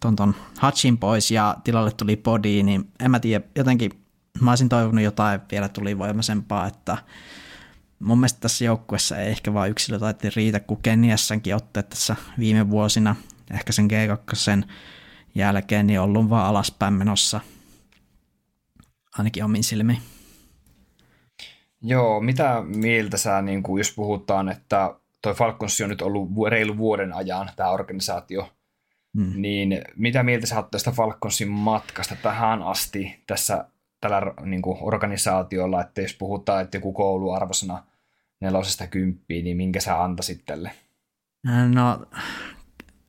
ton, 0.00 0.16
ton 0.16 0.34
Hatchin 0.58 0.98
pois 0.98 1.30
ja 1.30 1.56
tilalle 1.64 1.90
tuli 1.90 2.16
Body, 2.16 2.62
niin 2.62 2.90
en 3.00 3.10
mä 3.10 3.20
tiedä, 3.20 3.44
jotenkin 3.56 3.90
mä 4.40 4.50
olisin 4.50 4.68
toivonut 4.68 5.04
jotain 5.04 5.40
vielä 5.50 5.68
tulivoimaisempaa, 5.68 6.66
että 6.66 6.98
mun 7.98 8.18
mielestä 8.18 8.40
tässä 8.40 8.64
joukkuessa 8.64 9.16
ei 9.16 9.30
ehkä 9.30 9.54
vaan 9.54 9.70
yksilötaiti 9.70 10.30
riitä, 10.36 10.60
kun 10.60 10.82
Keniassankin 10.82 11.56
otteet 11.56 11.88
tässä 11.88 12.16
viime 12.38 12.70
vuosina, 12.70 13.16
ehkä 13.50 13.72
sen 13.72 13.88
G2 13.90 14.34
jälkeen, 15.34 15.86
niin 15.86 16.00
ollut 16.00 16.30
vaan 16.30 16.46
alaspäin 16.46 16.94
menossa, 16.94 17.40
ainakin 19.18 19.44
omin 19.44 19.64
silmiin. 19.64 19.98
Joo, 21.82 22.20
mitä 22.20 22.62
mieltä 22.66 23.16
sä, 23.16 23.42
niin 23.42 23.62
kuin, 23.62 23.80
jos 23.80 23.92
puhutaan, 23.92 24.48
että 24.48 24.94
toi 25.22 25.34
Falcons 25.34 25.80
on 25.80 25.88
nyt 25.88 26.02
ollut 26.02 26.30
reilu 26.48 26.76
vuoden 26.76 27.12
ajan 27.12 27.50
tämä 27.56 27.70
organisaatio, 27.70 28.52
hmm. 29.18 29.32
niin 29.34 29.82
mitä 29.96 30.22
mieltä 30.22 30.46
sä 30.46 30.56
oot 30.56 30.70
tästä 30.70 30.90
Falconsin 30.90 31.48
matkasta 31.48 32.16
tähän 32.22 32.62
asti 32.62 33.22
tässä 33.26 33.64
tällä 34.00 34.22
niin 34.44 34.62
kuin 34.62 34.78
organisaatiolla, 34.80 35.80
että 35.80 36.00
jos 36.00 36.14
puhutaan, 36.14 36.62
että 36.62 36.76
joku 36.76 36.92
kouluarvosana 36.92 37.82
nelosesta 38.40 38.86
kymppiin, 38.86 39.44
niin 39.44 39.56
minkä 39.56 39.80
sä 39.80 40.02
antaisit 40.02 40.42
tälle? 40.46 40.70
No, 41.74 42.06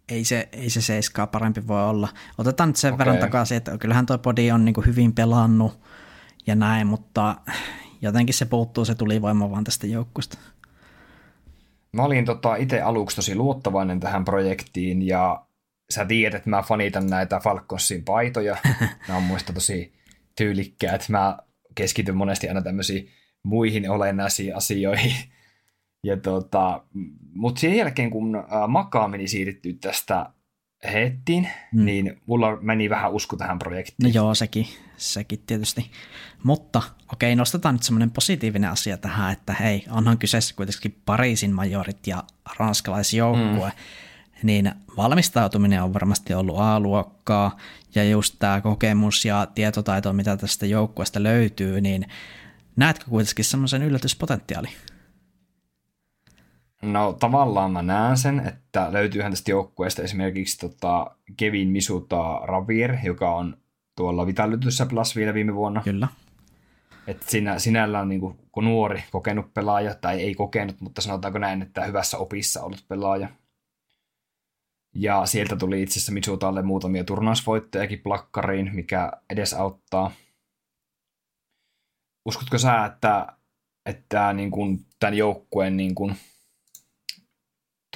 ei 0.10 0.24
se, 0.24 0.50
ei 0.52 0.70
se 0.70 0.82
seiskaa 0.82 1.28
parempi 1.28 1.68
voi 1.68 1.84
olla. 1.84 2.10
Otetaan 2.38 2.70
nyt 2.70 2.76
sen 2.76 2.94
okay. 2.94 3.00
verran 3.06 3.18
takaisin, 3.18 3.58
että 3.58 3.78
kyllähän 3.78 4.06
tuo 4.06 4.18
podi 4.18 4.52
on 4.52 4.66
niin 4.66 4.76
hyvin 4.86 5.14
pelannut 5.14 5.80
ja 6.48 6.56
näin, 6.56 6.88
mutta 6.88 7.36
jotenkin 8.02 8.34
se 8.34 8.46
puuttuu 8.46 8.86
se 8.86 8.96
tulivoima 8.96 9.52
vaan 9.52 9.64
tästä 9.64 9.88
joukkueesta. 9.88 10.38
Mä 11.92 12.04
olin 12.04 12.26
tota 12.26 12.56
itse 12.56 12.82
aluksi 12.82 13.16
tosi 13.16 13.36
luottavainen 13.36 14.00
tähän 14.00 14.26
projektiin 14.26 15.08
ja 15.08 15.46
sä 15.90 16.06
tiedät, 16.06 16.38
että 16.38 16.50
mä 16.50 16.62
fanitan 16.62 17.08
näitä 17.08 17.40
Falconsin 17.40 18.04
paitoja. 18.04 18.58
Nämä 19.08 19.18
on 19.18 19.24
muista 19.24 19.54
tosi 19.54 19.94
tyylikkäät. 20.38 21.10
Mä 21.10 21.38
keskityn 21.76 22.18
monesti 22.18 22.48
aina 22.48 22.62
tämmöisiin 22.62 23.10
muihin 23.44 23.90
olennaisiin 23.90 24.56
asioihin. 24.56 25.35
Ja 26.06 26.18
tota, 26.18 26.84
mutta 27.34 27.62
sen 27.62 27.76
jälkeen, 27.76 28.10
kun 28.10 28.44
Makaa 28.68 29.08
meni 29.08 29.28
siirtyä 29.28 29.74
tästä 29.82 30.30
hettiin, 30.94 31.50
hmm. 31.76 31.86
niin 31.86 32.22
mulla 32.26 32.58
meni 32.62 32.90
vähän 32.90 33.12
usko 33.12 33.38
tähän 33.38 33.60
projektiin. 33.60 34.04
No 34.04 34.10
joo, 34.14 34.36
sekin, 34.36 34.68
sekin 34.98 35.44
tietysti. 35.48 35.92
Mutta 36.44 36.82
okei, 37.14 37.36
nostetaan 37.36 37.76
nyt 37.76 37.84
semmoinen 37.84 38.12
positiivinen 38.12 38.70
asia 38.70 38.98
tähän, 38.98 39.32
että 39.32 39.54
hei, 39.54 39.86
onhan 39.90 40.18
kyseessä 40.18 40.56
kuitenkin 40.56 41.02
Pariisin 41.06 41.54
majorit 41.54 42.08
ja 42.08 42.24
ranskalaisjoukkue, 42.60 43.70
hmm. 43.70 44.48
niin 44.48 44.72
valmistautuminen 44.98 45.84
on 45.84 45.94
varmasti 45.94 46.34
ollut 46.34 46.60
A-luokkaa, 46.60 47.58
ja 47.96 48.04
just 48.04 48.36
tämä 48.40 48.62
kokemus 48.62 49.26
ja 49.26 49.48
tietotaito, 49.56 50.14
mitä 50.14 50.38
tästä 50.38 50.66
joukkueesta 50.66 51.24
löytyy, 51.24 51.82
niin 51.82 52.06
näetkö 52.76 53.06
kuitenkin 53.10 53.46
semmoisen 53.46 53.84
yllätyspotentiaali? 53.84 54.68
No 56.86 57.14
tavallaan 57.14 57.72
mä 57.72 57.82
näen 57.82 58.18
sen, 58.18 58.40
että 58.40 58.88
löytyyhän 58.94 59.32
tästä 59.32 59.52
joukkueesta 59.52 60.02
esimerkiksi 60.02 60.58
tota 60.58 61.16
Kevin 61.38 61.68
Misuta 61.68 62.40
Ravier, 62.44 62.96
joka 63.04 63.36
on 63.36 63.58
tuolla 63.98 64.28
Vitalytyssä 64.28 64.86
Plus 64.86 65.16
vielä 65.16 65.34
viime 65.34 65.56
vuonna. 65.56 65.82
Kyllä. 65.84 66.08
Että 67.08 67.26
sinä, 67.32 67.60
sinällä 67.60 68.00
on 68.00 68.10
niin 68.10 68.22
kuin 68.52 68.66
nuori 68.66 69.04
kokenut 69.12 69.54
pelaaja, 69.54 69.96
tai 69.96 70.22
ei 70.22 70.36
kokenut, 70.36 70.82
mutta 70.82 71.02
sanotaanko 71.02 71.40
näin, 71.40 71.62
että 71.62 71.86
hyvässä 71.86 72.18
opissa 72.18 72.64
ollut 72.64 72.86
pelaaja. 72.88 73.30
Ja 74.96 75.26
sieltä 75.26 75.56
tuli 75.56 75.82
itse 75.82 75.94
asiassa 75.94 76.12
Mitsutalle 76.12 76.62
muutamia 76.62 77.04
turnausvoittojakin 77.04 78.00
plakkariin, 78.00 78.72
mikä 78.74 79.12
edesauttaa. 79.30 80.12
Uskotko 82.26 82.58
sä, 82.58 82.86
että, 82.86 83.28
että 83.86 84.34
niin 84.34 84.52
kuin 84.52 84.86
tämän 85.00 85.18
joukkueen 85.18 85.78
niin 85.78 85.96
kuin 85.96 86.16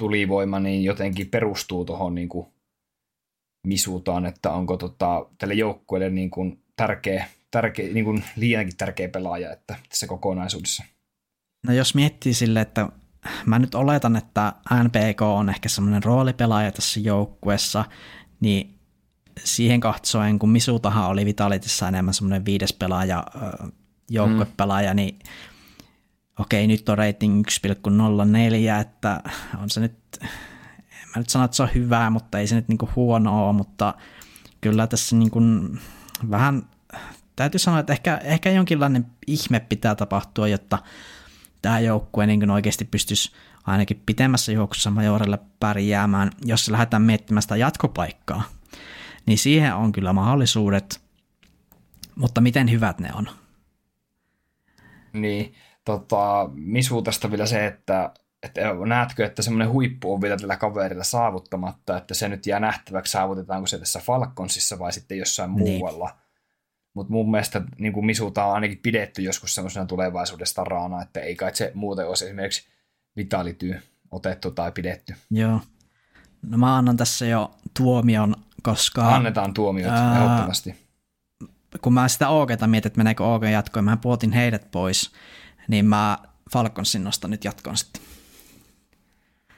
tulivoima 0.00 0.60
niin 0.60 0.84
jotenkin 0.84 1.26
perustuu 1.26 1.84
tuohon 1.84 2.14
niin 2.14 2.28
kuin 2.28 2.46
misutaan, 3.66 4.26
että 4.26 4.50
onko 4.50 4.76
tota, 4.76 5.26
tälle 5.38 5.54
joukkueelle 5.54 6.10
niin 6.10 6.30
kuin 6.30 6.62
tärkeä, 6.76 7.26
tärkeä, 7.50 7.92
niin 7.92 8.04
kuin 8.04 8.24
liiankin 8.36 8.76
tärkeä 8.76 9.08
pelaaja 9.08 9.52
että 9.52 9.76
tässä 9.88 10.06
kokonaisuudessa? 10.06 10.84
No 11.66 11.72
jos 11.74 11.94
miettii 11.94 12.34
sille, 12.34 12.60
että 12.60 12.88
mä 13.46 13.58
nyt 13.58 13.74
oletan, 13.74 14.16
että 14.16 14.52
NPK 14.84 15.22
on 15.22 15.48
ehkä 15.48 15.68
semmoinen 15.68 16.04
roolipelaaja 16.04 16.72
tässä 16.72 17.00
joukkueessa, 17.00 17.84
niin 18.40 18.74
siihen 19.44 19.80
katsoen, 19.80 20.38
kun 20.38 20.50
Misutahan 20.50 21.10
oli 21.10 21.24
Vitalitissa 21.24 21.88
enemmän 21.88 22.14
semmoinen 22.14 22.44
viides 22.44 22.72
pelaaja, 22.72 23.24
joukkuepelaaja, 24.10 24.92
mm. 24.92 24.96
niin 24.96 25.18
okei, 26.40 26.66
nyt 26.66 26.88
on 26.88 26.98
rating 26.98 27.44
1,04, 27.48 28.80
että 28.80 29.20
on 29.62 29.70
se 29.70 29.80
nyt, 29.80 29.94
en 30.22 31.08
mä 31.16 31.16
nyt 31.16 31.28
sano, 31.28 31.44
että 31.44 31.56
se 31.56 31.62
on 31.62 31.74
hyvää, 31.74 32.10
mutta 32.10 32.38
ei 32.38 32.46
se 32.46 32.54
nyt 32.54 32.68
niinku 32.68 32.88
huono 32.96 33.48
ole, 33.48 33.52
mutta 33.56 33.94
kyllä 34.60 34.86
tässä 34.86 35.16
niinku 35.16 35.40
vähän 36.30 36.62
täytyy 37.36 37.58
sanoa, 37.58 37.80
että 37.80 37.92
ehkä, 37.92 38.20
ehkä 38.24 38.50
jonkinlainen 38.50 39.06
ihme 39.26 39.60
pitää 39.60 39.94
tapahtua, 39.94 40.48
jotta 40.48 40.78
tämä 41.62 41.80
joukkue 41.80 42.26
niin 42.26 42.50
oikeasti 42.50 42.84
pystyisi 42.84 43.32
ainakin 43.66 44.02
pitemmässä 44.06 44.52
juoksussa 44.52 44.90
majorille 44.90 45.38
pärjäämään, 45.60 46.30
jos 46.44 46.70
lähdetään 46.70 47.02
miettimään 47.02 47.42
sitä 47.42 47.56
jatkopaikkaa, 47.56 48.42
niin 49.26 49.38
siihen 49.38 49.74
on 49.74 49.92
kyllä 49.92 50.12
mahdollisuudet, 50.12 51.00
mutta 52.14 52.40
miten 52.40 52.70
hyvät 52.70 52.98
ne 52.98 53.10
on? 53.14 53.28
Niin, 55.12 55.54
tota, 55.98 56.50
Misuutasta 56.54 57.30
vielä 57.30 57.46
se, 57.46 57.66
että, 57.66 58.12
että 58.42 58.60
näetkö, 58.86 59.26
että 59.26 59.42
semmoinen 59.42 59.70
huippu 59.70 60.12
on 60.12 60.20
vielä 60.20 60.36
tällä 60.36 60.56
kaverilla 60.56 61.04
saavuttamatta, 61.04 61.96
että 61.96 62.14
se 62.14 62.28
nyt 62.28 62.46
jää 62.46 62.60
nähtäväksi, 62.60 63.12
saavutetaanko 63.12 63.66
se 63.66 63.78
tässä 63.78 64.00
Falconsissa 64.00 64.78
vai 64.78 64.92
sitten 64.92 65.18
jossain 65.18 65.54
niin. 65.54 65.78
muualla. 65.78 66.16
Mutta 66.94 67.12
mun 67.12 67.30
mielestä 67.30 67.62
niin 67.78 67.92
kuin 67.92 68.06
Misuta 68.06 68.44
on 68.44 68.54
ainakin 68.54 68.80
pidetty 68.82 69.22
joskus 69.22 69.54
semmoisena 69.54 69.86
tulevaisuudesta 69.86 70.64
raana, 70.64 71.02
että 71.02 71.20
ei 71.20 71.36
kai 71.36 71.56
se 71.56 71.72
muuten 71.74 72.08
olisi 72.08 72.24
esimerkiksi 72.24 72.68
vitalityy 73.16 73.82
otettu 74.10 74.50
tai 74.50 74.72
pidetty. 74.72 75.14
Joo. 75.30 75.60
No 76.42 76.58
mä 76.58 76.76
annan 76.76 76.96
tässä 76.96 77.26
jo 77.26 77.50
tuomion, 77.76 78.36
koska... 78.62 79.14
Annetaan 79.14 79.54
tuomiot, 79.54 79.92
ää, 79.92 80.24
ehdottomasti. 80.24 80.74
Kun 81.80 81.94
mä 81.94 82.08
sitä 82.08 82.28
OGta 82.28 82.66
mietin, 82.66 82.88
että 82.88 82.98
meneekö 82.98 83.24
OG 83.24 83.44
jatkoon, 83.44 83.84
mä 83.84 83.96
puotin 83.96 84.32
heidät 84.32 84.70
pois, 84.70 85.10
niin 85.70 85.86
mä 85.86 86.18
Falconsin 86.52 87.04
nostan 87.04 87.30
nyt 87.30 87.44
jatkoon 87.44 87.76
sitten. 87.76 88.02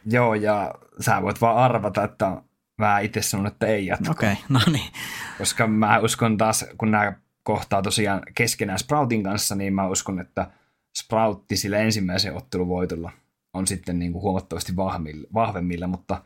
Joo, 0.06 0.34
ja 0.34 0.74
sä 1.00 1.22
voit 1.22 1.40
vaan 1.40 1.56
arvata, 1.56 2.04
että 2.04 2.42
mä 2.78 2.98
itse 2.98 3.22
sanon, 3.22 3.46
että 3.46 3.66
ei 3.66 3.86
jatko. 3.86 4.10
Okei, 4.10 4.32
okay, 4.32 4.44
no 4.54 4.60
niin. 4.72 4.92
Koska 5.38 5.66
mä 5.66 5.98
uskon 5.98 6.36
taas, 6.36 6.64
kun 6.78 6.90
nämä 6.90 7.12
kohtaa 7.42 7.82
tosiaan 7.82 8.22
keskenään 8.34 8.78
Sproutin 8.78 9.22
kanssa, 9.22 9.54
niin 9.54 9.74
mä 9.74 9.88
uskon, 9.88 10.20
että 10.20 10.50
Sproutti 10.98 11.56
sillä 11.56 11.78
ensimmäisen 11.78 12.36
otteluvoitolla 12.36 13.12
on 13.52 13.66
sitten 13.66 13.98
niin 13.98 14.12
kuin 14.12 14.22
huomattavasti 14.22 14.76
vahvemmilla, 14.76 15.28
vahvemmilla, 15.34 15.86
mutta 15.86 16.24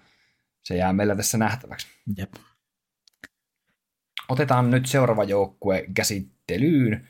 se 0.64 0.76
jää 0.76 0.92
meillä 0.92 1.16
tässä 1.16 1.38
nähtäväksi. 1.38 1.86
Jep. 2.16 2.34
Otetaan 4.28 4.70
nyt 4.70 4.86
seuraava 4.86 5.24
joukkue 5.24 5.84
käsittelyyn. 5.94 7.08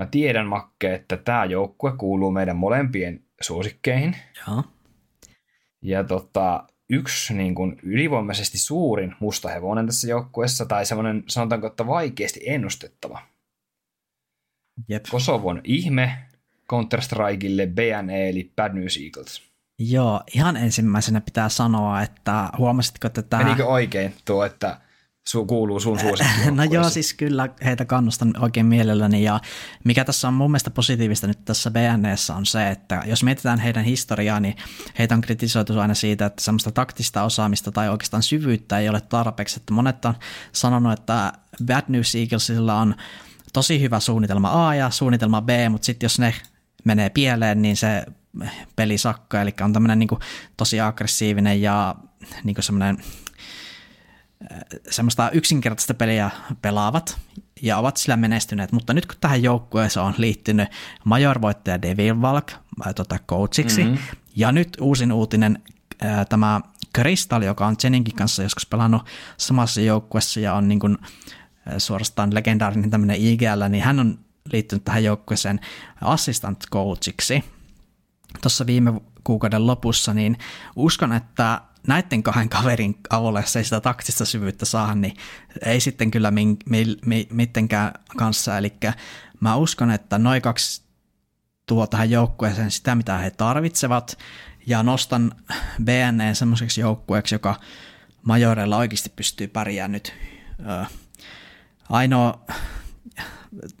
Mä 0.00 0.06
tiedän, 0.06 0.46
Makke, 0.46 0.94
että 0.94 1.16
tämä 1.16 1.44
joukkue 1.44 1.92
kuuluu 1.96 2.30
meidän 2.30 2.56
molempien 2.56 3.24
suosikkeihin. 3.40 4.16
Joo. 4.46 4.64
Ja 5.82 6.04
tota, 6.04 6.66
yksi 6.90 7.34
niin 7.34 7.54
kuin 7.54 7.76
ylivoimaisesti 7.82 8.58
suurin 8.58 9.14
musta 9.20 9.48
hevonen 9.48 9.86
tässä 9.86 10.08
joukkueessa, 10.08 10.66
tai 10.66 10.86
semmoinen 10.86 11.24
sanotaanko, 11.28 11.66
että 11.66 11.86
vaikeasti 11.86 12.40
ennustettava. 12.46 13.22
Jep. 14.88 15.04
Kosovon 15.10 15.60
ihme 15.64 16.18
Counter-Strikeille 16.72 17.66
BNE 17.74 18.28
eli 18.28 18.52
Bad 18.56 18.74
News 18.74 18.98
Eagles. 19.04 19.42
Joo, 19.78 20.22
ihan 20.34 20.56
ensimmäisenä 20.56 21.20
pitää 21.20 21.48
sanoa, 21.48 22.02
että 22.02 22.48
huomasitko, 22.58 23.06
että 23.06 23.22
tämä... 23.22 23.44
Menikö 23.44 23.66
oikein 23.66 24.14
tuo, 24.24 24.44
että 24.44 24.80
su, 25.28 25.46
kuuluu 25.46 25.80
sun 25.80 25.98
suosikkiin. 25.98 26.56
No 26.56 26.64
joo, 26.64 26.90
siis 26.90 27.14
kyllä 27.14 27.48
heitä 27.64 27.84
kannustan 27.84 28.34
oikein 28.38 28.66
mielelläni. 28.66 29.22
Ja 29.22 29.40
mikä 29.84 30.04
tässä 30.04 30.28
on 30.28 30.34
mun 30.34 30.50
mielestä 30.50 30.70
positiivista 30.70 31.26
nyt 31.26 31.44
tässä 31.44 31.70
BNEssä 31.70 32.34
on 32.34 32.46
se, 32.46 32.70
että 32.70 33.02
jos 33.06 33.22
mietitään 33.22 33.58
heidän 33.58 33.84
historiaa, 33.84 34.40
niin 34.40 34.56
heitä 34.98 35.14
on 35.14 35.20
kritisoitu 35.20 35.80
aina 35.80 35.94
siitä, 35.94 36.26
että 36.26 36.44
semmoista 36.44 36.72
taktista 36.72 37.22
osaamista 37.22 37.72
tai 37.72 37.88
oikeastaan 37.88 38.22
syvyyttä 38.22 38.78
ei 38.78 38.88
ole 38.88 39.00
tarpeeksi, 39.00 39.60
että 39.60 39.74
monet 39.74 40.04
on 40.04 40.14
sanonut, 40.52 40.92
että 40.92 41.32
Bad 41.66 41.84
News 41.88 42.14
Eaglesilla 42.14 42.74
on 42.74 42.94
tosi 43.52 43.80
hyvä 43.80 44.00
suunnitelma 44.00 44.68
A 44.68 44.74
ja 44.74 44.90
suunnitelma 44.90 45.42
B, 45.42 45.48
mutta 45.70 45.86
sitten 45.86 46.04
jos 46.04 46.18
ne 46.18 46.34
menee 46.84 47.10
pieleen, 47.10 47.62
niin 47.62 47.76
se 47.76 48.06
peli 48.76 48.98
sakkaa, 48.98 49.42
eli 49.42 49.54
on 49.60 49.72
tämmöinen 49.72 49.98
niin 49.98 50.08
tosi 50.56 50.80
aggressiivinen 50.80 51.62
ja 51.62 51.94
niin 52.44 52.56
semmoinen 52.60 52.98
semmoista 54.90 55.30
yksinkertaista 55.30 55.94
peliä 55.94 56.30
pelaavat 56.62 57.18
ja 57.62 57.78
ovat 57.78 57.96
sillä 57.96 58.16
menestyneet, 58.16 58.72
mutta 58.72 58.94
nyt 58.94 59.06
kun 59.06 59.16
tähän 59.20 59.42
joukkueeseen 59.42 60.06
on 60.06 60.14
liittynyt 60.16 60.68
majorvoittaja 61.04 61.82
Devil 61.82 62.20
Valk 62.20 62.52
tota, 62.94 63.18
coachiksi, 63.28 63.84
mm-hmm. 63.84 63.98
ja 64.36 64.52
nyt 64.52 64.76
uusin 64.80 65.12
uutinen 65.12 65.62
ää, 66.02 66.24
tämä 66.24 66.60
Crystal, 66.96 67.42
joka 67.42 67.66
on 67.66 67.76
Jeninkin 67.84 68.14
kanssa 68.14 68.42
joskus 68.42 68.66
pelannut 68.66 69.06
samassa 69.36 69.80
joukkueessa 69.80 70.40
ja 70.40 70.54
on 70.54 70.68
niin 70.68 70.80
kuin, 70.80 70.98
suorastaan 71.78 72.34
legendaarinen 72.34 72.90
tämmöinen 72.90 73.16
IGL, 73.20 73.68
niin 73.68 73.84
hän 73.84 74.00
on 74.00 74.18
liittynyt 74.52 74.84
tähän 74.84 75.04
joukkueeseen 75.04 75.60
assistant 76.00 76.64
coachiksi 76.72 77.44
tuossa 78.42 78.66
viime 78.66 78.92
kuukauden 79.24 79.66
lopussa, 79.66 80.14
niin 80.14 80.38
uskon, 80.76 81.12
että 81.12 81.60
näiden 81.86 82.22
kahden 82.22 82.48
kaverin 82.48 82.96
avulla, 83.10 83.40
jos 83.40 83.56
ei 83.56 83.64
sitä 83.64 83.80
taktista 83.80 84.24
syvyyttä 84.24 84.64
saa, 84.64 84.94
niin 84.94 85.16
ei 85.64 85.80
sitten 85.80 86.10
kyllä 86.10 86.30
min, 86.30 86.56
mi, 86.66 86.96
mi, 87.06 87.28
mitenkään 87.32 87.92
kanssa. 88.16 88.58
Eli 88.58 88.72
mä 89.40 89.56
uskon, 89.56 89.90
että 89.90 90.18
noin 90.18 90.42
kaksi 90.42 90.82
tuo 91.66 91.86
tähän 91.86 92.10
joukkueeseen 92.10 92.70
sitä, 92.70 92.94
mitä 92.94 93.18
he 93.18 93.30
tarvitsevat, 93.30 94.18
ja 94.66 94.82
nostan 94.82 95.32
BNE 95.84 96.34
semmoiseksi 96.34 96.80
joukkueeksi, 96.80 97.34
joka 97.34 97.54
majoreilla 98.22 98.76
oikeasti 98.76 99.12
pystyy 99.16 99.48
pärjäämään 99.48 99.92
nyt. 99.92 100.14
ainoa, 101.88 102.44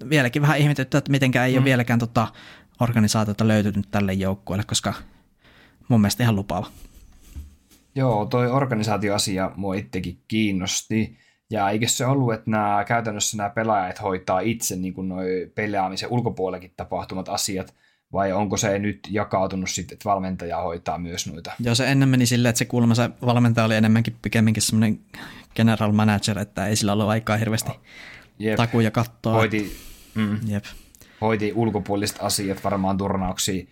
vieläkin 0.08 0.42
vähän 0.42 0.58
ihmetyttä, 0.58 0.98
että 0.98 1.10
mitenkään 1.10 1.46
ei 1.46 1.52
mm. 1.52 1.58
ole 1.58 1.64
vieläkään 1.64 1.98
tota 1.98 2.28
organisaatiota 2.80 3.48
löytynyt 3.48 3.90
tälle 3.90 4.12
joukkueelle, 4.12 4.64
koska 4.64 4.94
mun 5.88 6.00
mielestä 6.00 6.22
ihan 6.22 6.36
lupaava. 6.36 6.70
Joo, 7.94 8.26
toi 8.26 8.50
organisaatioasia 8.50 9.50
mua 9.56 9.74
itsekin 9.74 10.18
kiinnosti. 10.28 11.18
Ja 11.50 11.70
eikö 11.70 11.88
se 11.88 12.06
ollut, 12.06 12.34
että 12.34 12.50
nämä, 12.50 12.84
käytännössä 12.88 13.36
nämä 13.36 13.50
pelaajat 13.50 14.02
hoitaa 14.02 14.40
itse 14.40 14.76
niin 14.76 14.94
kuin 14.94 15.08
noi 15.08 15.52
pelaamisen 15.54 16.08
ulkopuolellakin 16.08 16.72
tapahtumat 16.76 17.28
asiat, 17.28 17.74
vai 18.12 18.32
onko 18.32 18.56
se 18.56 18.78
nyt 18.78 19.08
jakautunut 19.10 19.70
sitten, 19.70 19.94
että 19.94 20.08
valmentaja 20.08 20.60
hoitaa 20.60 20.98
myös 20.98 21.26
noita? 21.26 21.52
Joo, 21.60 21.74
se 21.74 21.90
ennen 21.90 22.08
meni 22.08 22.26
silleen, 22.26 22.50
että 22.50 22.58
se 22.58 22.64
kuulemma 22.64 22.94
se 22.94 23.10
valmentaja 23.26 23.64
oli 23.64 23.76
enemmänkin 23.76 24.16
pikemminkin 24.22 24.62
semmoinen 24.62 25.00
general 25.54 25.92
manager, 25.92 26.38
että 26.38 26.66
ei 26.66 26.76
sillä 26.76 26.92
ollut 26.92 27.08
aikaa 27.08 27.36
hirveästi 27.36 27.70
Jep. 28.38 28.56
takuja 28.56 28.90
katsoa. 28.90 29.32
Hoiti, 29.32 29.76
mm, 30.14 30.38
Jep. 30.46 30.64
hoiti 31.20 31.52
ulkopuoliset 31.54 32.16
asiat, 32.20 32.64
varmaan 32.64 32.98
turnauksia, 32.98 33.64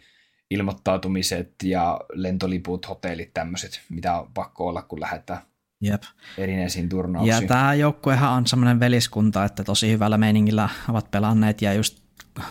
ilmoittautumiset 0.50 1.54
ja 1.62 2.00
lentoliput, 2.12 2.88
hotellit, 2.88 3.34
tämmöiset, 3.34 3.80
mitä 3.88 4.20
on 4.20 4.30
pakko 4.34 4.68
olla, 4.68 4.82
kun 4.82 5.00
lähdetään 5.00 5.40
Jep. 5.80 6.02
erinäisiin 6.38 6.88
turnauksiin. 6.88 7.42
Ja 7.42 7.48
tämä 7.48 7.74
joukkuehan 7.74 8.32
on 8.32 8.46
semmoinen 8.46 8.80
veliskunta, 8.80 9.44
että 9.44 9.64
tosi 9.64 9.90
hyvällä 9.90 10.18
meiningillä 10.18 10.68
ovat 10.88 11.10
pelanneet 11.10 11.62
ja 11.62 11.72
just 11.72 12.02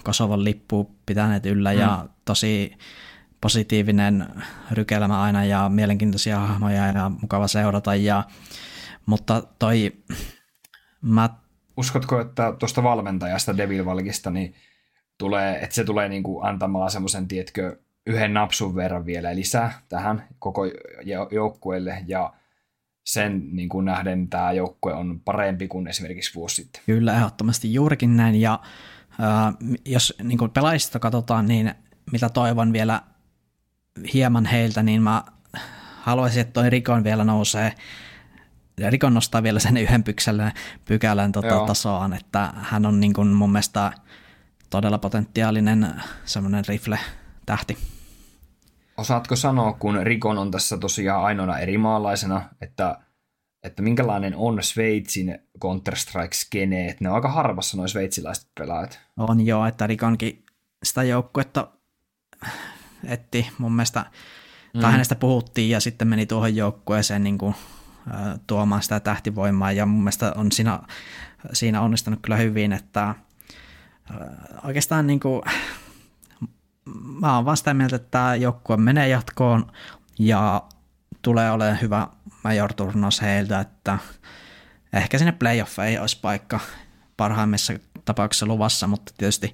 Kosovon 0.03 0.44
lippu 0.44 0.95
pitäneet 1.06 1.45
yllä 1.45 1.74
mm. 1.74 1.80
ja 1.80 2.06
tosi 2.26 2.72
positiivinen 3.41 4.28
rykelmä 4.72 5.22
aina 5.22 5.45
ja 5.45 5.69
mielenkiintoisia 5.69 6.40
hahmoja 6.40 6.88
ja 6.88 7.11
mukava 7.22 7.48
seurata. 7.48 7.95
Ja, 7.95 8.24
mutta 9.06 9.44
toi, 9.60 9.94
mä... 11.02 11.30
Uskotko, 11.78 12.22
että 12.22 12.53
tuosta 12.60 12.84
valmentajasta 12.84 13.57
Devil 13.57 13.86
Valkista, 13.86 14.32
niin 14.32 14.56
tulee, 15.18 15.60
että 15.61 15.76
se 15.76 15.84
tulee 15.84 16.10
niin 16.10 16.24
kuin 16.24 16.45
antamaan 16.45 16.91
semmoisen, 16.91 17.28
tietkö, 17.28 17.80
yhden 18.08 18.34
napsun 18.34 18.76
verran 18.76 19.06
vielä 19.06 19.36
lisää 19.36 19.80
tähän 19.90 20.28
koko 20.40 20.62
joukkueelle 21.32 22.04
ja 22.08 22.34
sen 23.06 23.44
niin 23.52 23.70
kuin 23.70 23.86
nähden 23.86 24.28
tämä 24.28 24.52
joukkue 24.52 24.94
on 24.94 25.22
parempi 25.26 25.68
kuin 25.68 25.88
esimerkiksi 25.88 26.36
vuosi 26.36 26.56
sitten. 26.56 26.82
Kyllä, 26.86 27.16
ehdottomasti 27.16 27.74
juurikin 27.74 28.18
näin 28.18 28.42
ja 28.42 28.60
jos 29.86 30.14
niin 30.24 30.38
kuin 30.38 30.52
pelaajista 30.52 31.00
katsotaan, 31.00 31.46
niin 31.46 31.74
mitä 32.12 32.30
toivon 32.30 32.74
vielä 32.74 33.02
hieman 34.14 34.46
heiltä, 34.46 34.84
niin 34.84 35.02
mä 35.02 35.24
haluaisin, 36.02 36.42
että 36.42 36.54
toi 36.54 36.70
Rikon 36.70 37.04
vielä 37.04 37.24
nousee 37.24 37.74
Rikon 38.90 39.14
nostaa 39.14 39.44
vielä 39.44 39.60
sen 39.60 39.78
yhden 39.78 40.04
pykälän, 40.04 40.52
pykälän 40.86 41.32
tota, 41.32 41.66
tasoaan, 41.68 42.14
että 42.14 42.54
hän 42.56 42.86
on 42.86 43.00
niin 43.00 43.14
kuin 43.14 43.28
mun 43.28 43.52
mielestä 43.52 43.92
todella 44.70 44.98
potentiaalinen 44.98 46.02
semmoinen 46.26 46.64
rifle-tähti. 46.68 47.97
Osaatko 48.98 49.36
sanoa, 49.36 49.74
kun 49.74 49.99
Rikon 50.03 50.38
on 50.38 50.52
tässä 50.52 50.78
tosiaan 50.78 51.24
ainoana 51.24 51.60
eri 51.60 51.78
maalaisena, 51.78 52.49
että 52.61 52.99
että 53.64 53.82
minkälainen 53.82 54.36
on 54.36 54.64
Sveitsin 54.64 55.40
Counter-Strike-skene, 55.61 56.90
että 56.90 57.03
ne 57.03 57.10
on 57.10 57.15
aika 57.15 57.32
harvassa 57.32 57.78
noin 57.78 57.90
sveitsiläiset 57.90 58.48
pelaajat. 58.60 58.99
On 59.18 59.45
joo, 59.45 59.65
että 59.65 59.88
Rikonkin 59.88 60.45
sitä 60.84 61.03
joukkuetta 61.03 61.68
etti 63.07 63.49
mun 63.57 63.76
mielestä, 63.76 64.06
mm. 64.74 64.82
tai 64.82 64.91
hänestä 64.91 65.15
puhuttiin 65.15 65.69
ja 65.69 65.80
sitten 65.80 66.07
meni 66.07 66.26
tuohon 66.26 66.56
joukkueeseen 66.56 67.24
niin 67.24 67.38
kuin, 67.38 67.56
äh, 68.14 68.40
tuomaan 68.48 68.82
sitä 68.82 68.99
tähtivoimaa 68.99 69.72
ja 69.72 69.86
mun 69.86 70.03
mielestä 70.03 70.34
on 70.36 70.52
siinä, 70.52 70.80
siinä 71.53 71.82
onnistunut 71.82 72.19
kyllä 72.22 72.38
hyvin, 72.38 72.74
että 72.74 73.03
äh, 73.03 73.15
oikeastaan 74.64 75.07
niin 75.07 75.19
kuin, 75.19 75.41
mä 77.22 77.36
oon 77.36 77.46
vasta 77.46 77.74
mieltä, 77.74 77.96
että 77.96 78.08
tämä 78.12 78.36
joukkue 78.36 78.78
menee 78.78 79.08
jatkoon 79.08 79.72
ja 80.20 80.64
tulee 81.22 81.52
olemaan 81.52 81.82
hyvä 81.82 82.08
major-turnaus 82.44 83.22
heiltä, 83.22 83.60
että 83.60 83.98
ehkä 84.94 85.18
sinne 85.18 85.34
ei 85.88 86.00
olisi 86.00 86.20
paikka 86.22 86.60
parhaimmissa 87.18 87.74
tapauksissa 88.06 88.46
luvassa, 88.46 88.88
mutta 88.88 89.14
tietysti 89.18 89.54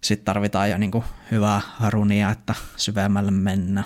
sitten 0.00 0.24
tarvitaan 0.24 0.70
jo 0.70 0.78
niinku 0.78 1.04
hyvää 1.30 1.60
runia, 1.88 2.30
että 2.30 2.54
syvemmälle 2.76 3.30
mennä. 3.30 3.84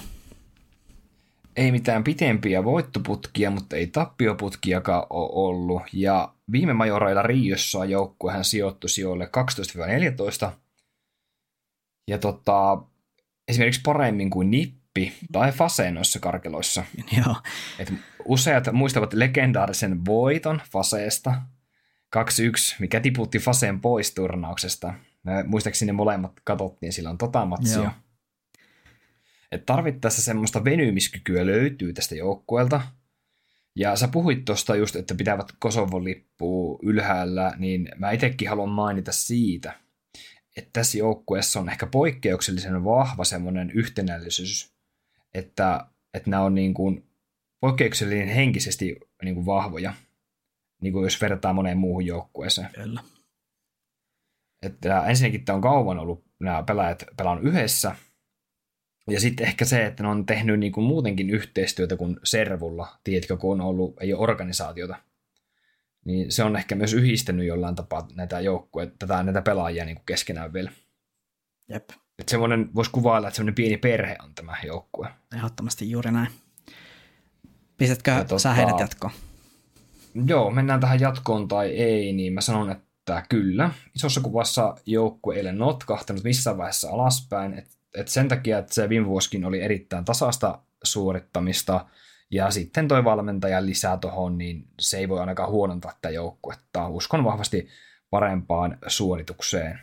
Ei 1.57 1.73
mitään 1.73 2.05
pitempiä 2.05 2.65
voittoputkia, 2.65 3.51
mutta 3.51 3.77
ei 3.77 3.87
tappioputkiakaan 3.87 5.07
ole 5.11 5.31
ollut. 5.33 5.83
Ja 5.93 6.33
viime 6.53 6.73
majoreilla 6.73 7.23
Riossa 7.23 7.85
joukkuehän 7.85 8.45
sijoittui 8.45 8.91
sijoille 8.91 9.31
12-14. 10.47 10.51
Ja 12.09 12.19
tota, 12.19 12.83
esimerkiksi 13.49 13.81
paremmin 13.85 14.31
kuin 14.31 14.51
Nip 14.51 14.79
Pippi 14.99 15.27
tai 15.33 15.53
Fase 15.53 15.91
noissa 15.91 16.19
karkeloissa. 16.21 16.85
Joo. 17.19 17.37
Et 17.79 17.93
useat 18.25 18.73
muistavat 18.73 19.13
legendaarisen 19.13 20.05
voiton 20.05 20.61
Faseesta 20.73 21.43
2-1, 22.17 22.21
mikä 22.79 23.01
tiputti 23.01 23.39
Faseen 23.39 23.81
pois 23.81 24.15
turnauksesta. 24.15 24.95
Me 25.23 25.43
muistaakseni 25.43 25.87
ne 25.87 25.93
molemmat 25.93 26.33
katsottiin 26.45 26.93
silloin 26.93 27.19
tota 27.19 27.45
matsia. 27.45 27.79
Joo. 27.79 27.91
Et 29.53 29.67
tarvittaessa 29.67 30.23
semmoista 30.23 30.65
venymiskykyä 30.65 31.47
löytyy 31.47 31.93
tästä 31.93 32.15
joukkueelta. 32.15 32.81
Ja 33.77 33.97
sä 33.97 34.09
puhuit 34.09 34.45
tuosta 34.45 34.77
just, 34.77 34.97
että 34.97 35.15
pitävät 35.15 35.53
Kosovon 35.59 36.05
lippua 36.05 36.79
ylhäällä, 36.83 37.53
niin 37.59 37.89
mä 37.99 38.11
itsekin 38.11 38.49
haluan 38.49 38.69
mainita 38.69 39.13
siitä, 39.13 39.73
että 40.59 40.71
tässä 40.73 40.99
joukkueessa 40.99 41.61
on 41.61 41.69
ehkä 41.69 41.87
poikkeuksellisen 41.87 42.85
vahva 42.85 43.25
semmoinen 43.25 43.71
yhtenäisyys 43.71 44.79
että, 45.35 45.87
että 46.15 46.31
nämä 46.31 46.43
on 46.43 46.55
niin 46.55 46.75
kuin 46.75 47.07
poikkeuksellinen 47.61 48.29
henkisesti 48.29 48.97
niin 49.23 49.35
kuin 49.35 49.47
vahvoja, 49.47 49.95
niin 50.83 50.93
kuin 50.93 51.05
jos 51.05 51.21
vertaa 51.21 51.53
moneen 51.53 51.79
muuhun 51.79 52.07
joukkueeseen. 52.07 52.71
Kyllä. 52.75 53.01
Että 54.63 55.07
ensinnäkin 55.07 55.45
tämä 55.45 55.57
on 55.57 55.63
kauan 55.63 55.99
ollut 55.99 56.25
nämä 56.41 56.63
pelaajat 56.63 57.05
pelannut 57.17 57.45
yhdessä, 57.45 57.97
ja 59.11 59.21
sitten 59.21 59.47
ehkä 59.47 59.65
se, 59.65 59.87
että 59.87 60.03
ne 60.03 60.09
on 60.09 60.27
tehnyt 60.27 60.61
niin 60.61 60.73
kuin 60.73 60.85
muutenkin 60.85 61.31
yhteistyötä 61.31 61.97
kuin 61.97 62.21
Servulla, 62.25 62.99
tiedätkö, 63.05 63.37
kun 63.37 63.53
on 63.53 63.61
ollut, 63.61 63.97
ei 64.01 64.15
ole 64.15 64.23
organisaatiota. 64.23 64.97
Niin 66.09 66.33
se 66.33 66.45
on 66.45 66.57
ehkä 66.57 66.75
myös 66.75 66.93
yhdistänyt 66.93 67.47
jollain 67.47 67.75
tapaa 67.75 68.09
näitä 68.15 68.41
joukkueita, 68.41 68.95
tätä, 68.99 69.23
näitä 69.23 69.43
pelaajia 69.43 69.85
niin 69.85 69.97
kuin 69.97 70.07
keskenään 70.07 70.53
vielä. 70.53 70.71
Jep. 71.69 71.91
Että 72.19 72.31
semmoinen, 72.31 72.71
voisi 72.75 72.91
kuvailla, 72.91 73.29
että 73.29 73.37
semmoinen 73.37 73.55
pieni 73.55 73.77
perhe 73.77 74.17
on 74.23 74.35
tämä 74.35 74.57
joukkue. 74.67 75.09
Ehdottomasti 75.37 75.91
juuri 75.91 76.13
näin. 76.13 76.29
Pistätkö 77.77 78.11
ja 78.11 78.25
tota, 78.25 78.39
sä 78.39 78.55
heidät 78.55 78.81
jatkoon? 78.81 79.13
Joo, 80.27 80.51
mennään 80.51 80.81
tähän 80.81 81.01
jatkoon 81.01 81.49
tai 81.49 81.69
ei, 81.69 82.13
niin 82.13 82.33
mä 82.33 82.41
sanon, 82.41 82.71
että 82.71 83.23
kyllä. 83.29 83.71
Isossa 83.95 84.21
kuvassa 84.21 84.75
joukkue 84.87 85.35
ei 85.35 85.41
ole 85.41 85.53
notkahtanut 85.53 86.25
missään 86.25 86.59
vaiheessa 86.59 86.91
alaspäin, 86.91 87.55
että 87.55 87.75
et 87.95 88.09
sen 88.09 88.29
takia, 88.29 88.59
että 88.59 88.75
se 88.75 88.89
viime 88.89 89.07
vuosikin 89.07 89.45
oli 89.45 89.63
erittäin 89.63 90.05
tasasta 90.05 90.59
suorittamista, 90.85 91.87
ja 92.31 92.51
sitten 92.51 92.89
toi 92.89 93.05
valmentaja 93.05 93.67
lisää 93.67 93.97
tuohon, 93.97 94.39
niin 94.39 94.69
se 94.81 94.99
ei 94.99 95.09
voi 95.09 95.21
ainakaan 95.21 95.51
huonontaa 95.51 95.93
tätä 95.93 96.11
joukkuetta. 96.11 96.89
Uskon 96.89 97.25
vahvasti 97.25 97.69
parempaan 98.11 98.79
suoritukseen. 98.87 99.81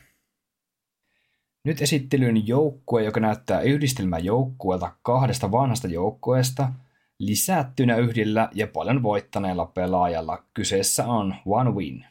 Nyt 1.63 1.81
esittelyn 1.81 2.47
joukkue, 2.47 3.03
joka 3.03 3.19
näyttää 3.19 3.61
yhdistelmäjoukkueelta 3.61 4.91
kahdesta 5.01 5.51
vanhasta 5.51 5.88
joukkueesta, 5.88 6.72
lisättynä 7.19 7.97
yhdellä 7.97 8.49
ja 8.53 8.67
paljon 8.67 9.03
voittaneella 9.03 9.65
pelaajalla. 9.65 10.43
Kyseessä 10.53 11.05
on 11.05 11.35
One 11.45 11.72
Win. 11.72 12.05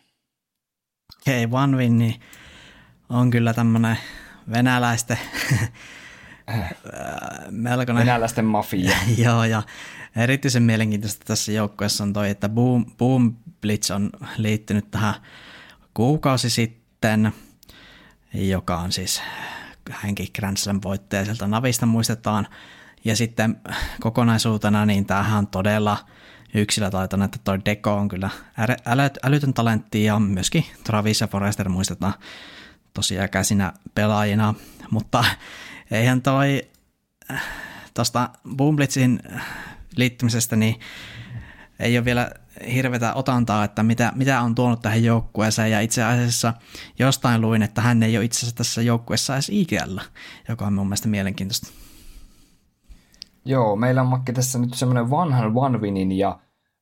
Hei, 1.26 1.48
One 1.52 1.76
Win 1.76 1.98
niin 1.98 2.20
on 3.08 3.30
kyllä 3.30 3.54
tämmöinen 3.54 3.96
venäläisten 4.52 5.18
melkoinen... 7.50 8.06
Venäläisten 8.06 8.44
mafia. 8.44 8.90
Joo, 9.24 9.44
ja 9.44 9.62
erityisen 10.16 10.62
mielenkiintoista 10.62 11.24
tässä 11.24 11.52
joukkueessa 11.52 12.04
on 12.04 12.12
toi, 12.12 12.30
että 12.30 12.48
Boom, 12.48 12.86
Boom 12.98 13.34
Blitz 13.60 13.90
on 13.90 14.10
liittynyt 14.36 14.90
tähän 14.90 15.14
kuukausi 15.94 16.50
sitten– 16.50 17.32
joka 18.34 18.76
on 18.76 18.92
siis 18.92 19.22
hänkin 19.90 20.28
Grand 20.34 20.56
Slam 20.56 20.80
voittaja 20.84 21.24
sieltä 21.24 21.46
Navista 21.46 21.86
muistetaan. 21.86 22.48
Ja 23.04 23.16
sitten 23.16 23.60
kokonaisuutena 24.00 24.86
niin 24.86 25.06
tämähän 25.06 25.38
on 25.38 25.46
todella 25.46 25.96
yksilötaitoinen, 26.54 27.24
että 27.24 27.38
toi 27.44 27.58
Deko 27.64 27.94
on 27.94 28.08
kyllä 28.08 28.30
älytön 29.22 29.54
talentti 29.54 30.04
ja 30.04 30.18
myöskin 30.18 30.64
Travis 30.84 31.20
ja 31.20 31.26
Forrester 31.26 31.68
muistetaan 31.68 32.14
tosiaan 32.94 33.28
käsinä 33.28 33.72
pelaajina, 33.94 34.54
mutta 34.90 35.24
eihän 35.90 36.22
toi 36.22 36.62
tuosta 37.94 38.30
Boomblitzin 38.56 39.20
liittymisestä 39.96 40.56
niin 40.56 40.80
ei 41.80 41.98
ole 41.98 42.04
vielä 42.04 42.30
hirveätä 42.74 43.14
otantaa, 43.14 43.64
että 43.64 43.82
mitä, 43.82 44.12
mitä 44.14 44.40
on 44.40 44.54
tuonut 44.54 44.82
tähän 44.82 45.04
joukkueeseen, 45.04 45.70
ja 45.70 45.80
itse 45.80 46.02
asiassa 46.02 46.54
jostain 46.98 47.40
luin, 47.40 47.62
että 47.62 47.80
hän 47.80 48.02
ei 48.02 48.16
ole 48.16 48.24
itse 48.24 48.38
asiassa 48.38 48.56
tässä 48.56 48.82
joukkueessa 48.82 49.34
edes 49.34 49.48
IGL, 49.48 49.98
joka 50.48 50.66
on 50.66 50.72
mun 50.72 50.86
mielestä 50.86 51.08
mielenkiintoista. 51.08 51.66
Joo, 53.44 53.76
meillä 53.76 54.00
on 54.00 54.08
Makke 54.08 54.32
tässä 54.32 54.58
nyt 54.58 54.74
semmoinen 54.74 55.10
vanhan 55.10 55.52
OneWinin 55.54 56.12
ja 56.12 56.38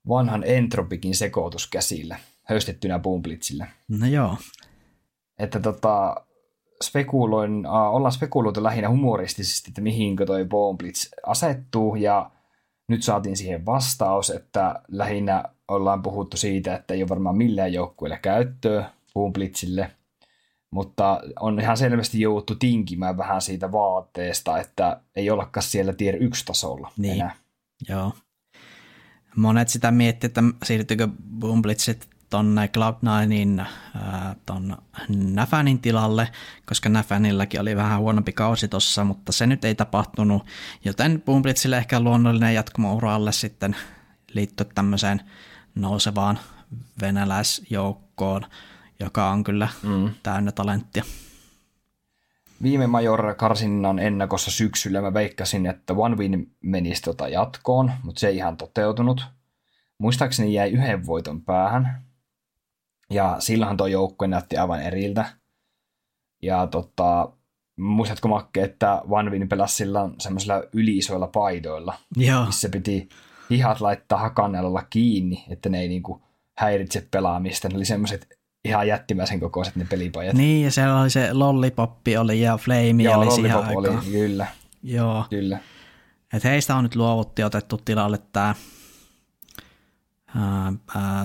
vanhan 0.08 0.44
Entropikin 0.46 1.16
sekoitus 1.16 1.66
käsillä, 1.66 2.16
höystettynä 2.42 2.98
Boomblitzillä. 2.98 3.66
No 3.88 4.06
joo. 4.06 4.36
Että 5.38 5.60
tota, 5.60 6.16
spekuloin, 6.82 7.66
äh, 7.66 7.72
ollaan 7.72 8.12
spekuloitu 8.12 8.62
lähinnä 8.62 8.88
humoristisesti, 8.88 9.70
että 9.70 9.80
mihinkö 9.80 10.26
toi 10.26 10.44
Boomblitz 10.44 11.08
asettuu, 11.26 11.96
ja 11.96 12.30
nyt 12.88 13.02
saatiin 13.02 13.36
siihen 13.36 13.66
vastaus, 13.66 14.30
että 14.30 14.82
lähinnä 14.88 15.44
ollaan 15.68 16.02
puhuttu 16.02 16.36
siitä, 16.36 16.76
että 16.76 16.94
ei 16.94 17.02
ole 17.02 17.08
varmaan 17.08 17.36
millään 17.36 17.72
joukkueelle 17.72 18.18
käyttöä 18.22 18.90
Boomblitzille, 19.14 19.90
mutta 20.70 21.20
on 21.40 21.60
ihan 21.60 21.76
selvästi 21.76 22.20
jouduttu 22.20 22.54
tinkimään 22.54 23.16
vähän 23.16 23.42
siitä 23.42 23.72
vaatteesta, 23.72 24.58
että 24.58 25.00
ei 25.16 25.30
ollakaan 25.30 25.64
siellä 25.64 25.92
tier 25.92 26.16
1 26.16 26.44
tasolla 26.44 26.92
Niin. 26.96 27.14
enää. 27.14 27.36
Joo. 27.88 28.12
Monet 29.36 29.68
sitä 29.68 29.90
miettii, 29.90 30.26
että 30.26 30.42
siirtyykö 30.64 31.08
Boomblitzit 31.38 32.08
tonne 32.32 32.66
Cloud9in 32.66 33.60
ää, 33.60 34.36
ton 34.46 34.76
Nafanin 35.08 35.78
tilalle, 35.78 36.28
koska 36.66 36.88
Nafanilläkin 36.88 37.60
oli 37.60 37.76
vähän 37.76 38.00
huonompi 38.00 38.32
kausi 38.32 38.68
tossa, 38.68 39.04
mutta 39.04 39.32
se 39.32 39.46
nyt 39.46 39.64
ei 39.64 39.74
tapahtunut, 39.74 40.46
joten 40.84 41.22
Boomblitzille 41.22 41.78
ehkä 41.78 42.00
luonnollinen 42.00 42.54
jatkumo 42.54 42.94
uralle 42.94 43.32
sitten 43.32 43.76
liittyä 44.32 44.66
tämmöiseen 44.74 45.20
nousevaan 45.74 46.38
venäläisjoukkoon, 47.00 48.46
joka 49.00 49.30
on 49.30 49.44
kyllä 49.44 49.68
mm. 49.82 50.10
täynnä 50.22 50.52
talenttia. 50.52 51.04
Viime 52.62 52.86
Major 52.86 53.34
karsinnan 53.34 53.98
ennakossa 53.98 54.50
syksyllä 54.50 55.00
mä 55.00 55.14
veikkasin, 55.14 55.66
että 55.66 55.94
One 55.94 56.16
Win 56.16 56.52
menisi 56.62 57.02
tota 57.02 57.28
jatkoon, 57.28 57.92
mutta 58.02 58.20
se 58.20 58.28
ei 58.28 58.36
ihan 58.36 58.56
toteutunut. 58.56 59.24
Muistaakseni 59.98 60.54
jäi 60.54 60.70
yhden 60.70 61.06
voiton 61.06 61.42
päähän. 61.42 62.11
Ja 63.12 63.36
silloinhan 63.38 63.76
tuo 63.76 63.86
joukkue 63.86 64.28
näytti 64.28 64.56
aivan 64.56 64.82
eriltä. 64.82 65.24
Ja 66.42 66.66
tota, 66.66 67.32
muistatko 67.80 68.28
Makke, 68.28 68.62
että 68.62 69.02
Win 69.08 69.48
pelasi 69.48 69.76
silloin 69.76 70.14
semmoisilla 70.18 70.62
yliisoilla 70.72 71.26
paidoilla, 71.26 71.94
Joo, 72.16 72.46
missä 72.46 72.68
piti 72.68 73.08
hihat 73.50 73.80
laittaa 73.80 74.18
hakannelolla 74.18 74.82
kiinni, 74.90 75.44
että 75.50 75.68
ne 75.68 75.80
ei 75.80 75.88
niinku 75.88 76.22
häiritse 76.58 77.08
pelaamista. 77.10 77.68
Ne 77.68 77.76
oli 77.76 77.84
semmoiset 77.84 78.38
ihan 78.64 78.88
jättimäisen 78.88 79.40
kokoiset 79.40 79.76
ne 79.76 79.86
pelipajat. 79.90 80.34
niin 80.34 80.64
ja 80.64 80.70
siellä 80.70 81.00
oli 81.00 81.10
se 81.10 81.32
Lollipoppi 81.32 82.16
oli 82.16 82.40
ja 82.40 82.56
Flame 82.56 83.02
Joo, 83.02 83.18
oli 83.18 83.30
siihen 83.30 83.56
Lollipop 83.56 83.78
aikaan. 83.78 83.98
oli, 83.98 84.12
kyllä, 84.12 84.46
Joo, 84.82 85.24
kyllä. 85.30 85.58
Et 86.32 86.44
heistä 86.44 86.76
on 86.76 86.84
nyt 86.84 86.96
luovutti 86.96 87.44
otettu 87.44 87.80
tilalle 87.84 88.18
tämä 88.32 88.54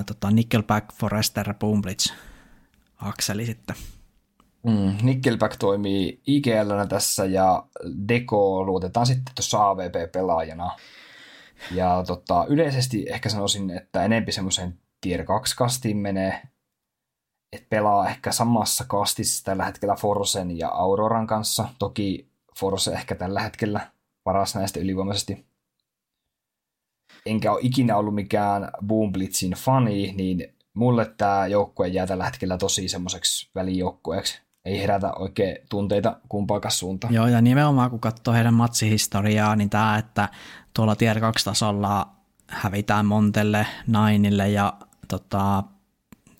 tota 0.06 0.30
Nickelback, 0.30 0.92
Forester, 0.92 1.54
Boomblitz 1.54 2.12
akseli 2.96 3.46
sitten. 3.46 3.76
Mm, 4.62 4.96
Nickelback 5.02 5.56
toimii 5.56 6.20
IGL 6.26 6.84
tässä 6.88 7.24
ja 7.24 7.66
Deco 8.08 8.64
luotetaan 8.64 9.06
sitten 9.06 9.34
tuossa 9.34 9.68
AVP-pelaajana. 9.68 10.76
Ja 11.70 12.04
tota, 12.06 12.46
yleisesti 12.48 13.06
ehkä 13.08 13.28
sanoisin, 13.28 13.70
että 13.70 14.04
enempi 14.04 14.32
semmoisen 14.32 14.78
tier 15.00 15.24
2 15.24 15.56
kastiin 15.56 15.96
menee, 15.96 16.42
että 17.52 17.66
pelaa 17.70 18.08
ehkä 18.08 18.32
samassa 18.32 18.84
kastissa 18.88 19.44
tällä 19.44 19.64
hetkellä 19.64 19.94
Forsen 19.94 20.58
ja 20.58 20.68
Auroran 20.68 21.26
kanssa. 21.26 21.68
Toki 21.78 22.30
Forse 22.58 22.92
ehkä 22.92 23.14
tällä 23.14 23.40
hetkellä 23.40 23.90
paras 24.24 24.54
näistä 24.54 24.80
ylivoimaisesti. 24.80 25.47
Enkä 27.26 27.52
ole 27.52 27.60
ikinä 27.62 27.96
ollut 27.96 28.14
mikään 28.14 28.70
Boomblitzin 28.86 29.52
fani, 29.52 30.12
niin 30.16 30.54
mulle 30.74 31.12
tämä 31.16 31.46
joukkue 31.46 31.88
jää 31.88 32.06
tällä 32.06 32.24
hetkellä 32.24 32.58
tosi 32.58 32.88
semmoiseksi 32.88 33.50
välijoukkueeksi. 33.54 34.40
Ei 34.64 34.80
herätä 34.80 35.12
oikein 35.12 35.56
tunteita 35.70 36.16
kumpaakaan 36.28 36.72
suuntaan. 36.72 37.14
Joo, 37.14 37.26
ja 37.26 37.40
nimenomaan 37.40 37.90
kun 37.90 38.00
katsoo 38.00 38.34
heidän 38.34 38.54
matsihistoriaa, 38.54 39.56
niin 39.56 39.70
tämä, 39.70 39.98
että 39.98 40.28
tuolla 40.74 40.96
Tier 40.96 41.18
2-tasolla 41.18 42.08
hävitään 42.48 43.06
Montelle, 43.06 43.66
Nainille 43.86 44.48
ja 44.48 44.72
tota, 45.08 45.62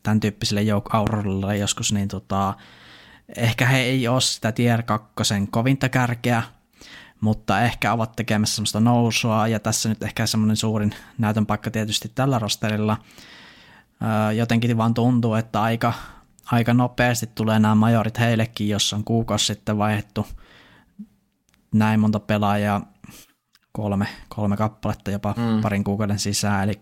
tämän 0.03 0.21
tyyppiselle 0.21 0.63
jouk- 0.63 0.91
Auroralle 0.97 1.57
joskus, 1.57 1.93
niin 1.93 2.09
tota, 2.09 2.55
ehkä 3.37 3.67
he 3.67 3.79
ei 3.79 4.09
ole 4.09 4.21
sitä 4.21 4.53
Tier 4.53 4.83
2 4.83 5.05
kovinta 5.51 5.89
kärkeä, 5.89 6.43
mutta 7.21 7.61
ehkä 7.61 7.93
ovat 7.93 8.17
tekemässä 8.17 8.57
semmoista 8.57 8.81
nousua, 8.81 9.49
ja 9.49 9.61
tässä 9.61 9.89
nyt 9.89 10.03
ehkä 10.03 10.27
semmoinen 10.27 10.57
suurin 10.57 10.95
näytön 11.19 11.47
paikka 11.47 11.71
tietysti 11.71 12.13
tällä 12.15 12.39
rosterilla. 12.39 12.97
Jotenkin 14.37 14.77
vaan 14.77 14.95
tuntuu, 14.95 15.35
että 15.35 15.63
aika, 15.63 15.93
aika 16.53 16.75
nopeasti 16.75 17.27
tulee 17.35 17.59
nämä 17.59 17.75
majorit 17.75 18.19
heillekin, 18.19 18.69
jos 18.69 18.93
on 18.93 19.05
kuukausi 19.05 19.47
sitten 19.47 19.79
vaihdettu 19.79 20.27
näin 21.75 22.01
monta 22.01 22.21
pelaajaa, 22.21 22.93
kolme, 23.73 24.07
kolme 24.29 24.57
kappaletta 24.57 25.11
jopa 25.11 25.35
mm. 25.37 25.61
parin 25.61 25.85
kuukauden 25.85 26.19
sisään, 26.19 26.65
eli 26.65 26.81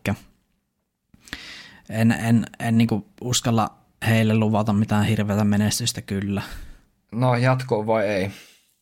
en, 1.91 2.13
en, 2.13 2.47
en 2.59 2.79
niinku 2.79 3.07
uskalla 3.21 3.77
heille 4.07 4.35
luvata 4.35 4.73
mitään 4.73 5.05
hirveätä 5.05 5.45
menestystä 5.45 6.03
kyllä. 6.03 6.43
No 7.13 7.35
jatkoon 7.35 7.87
vai 7.87 8.07
ei? 8.07 8.31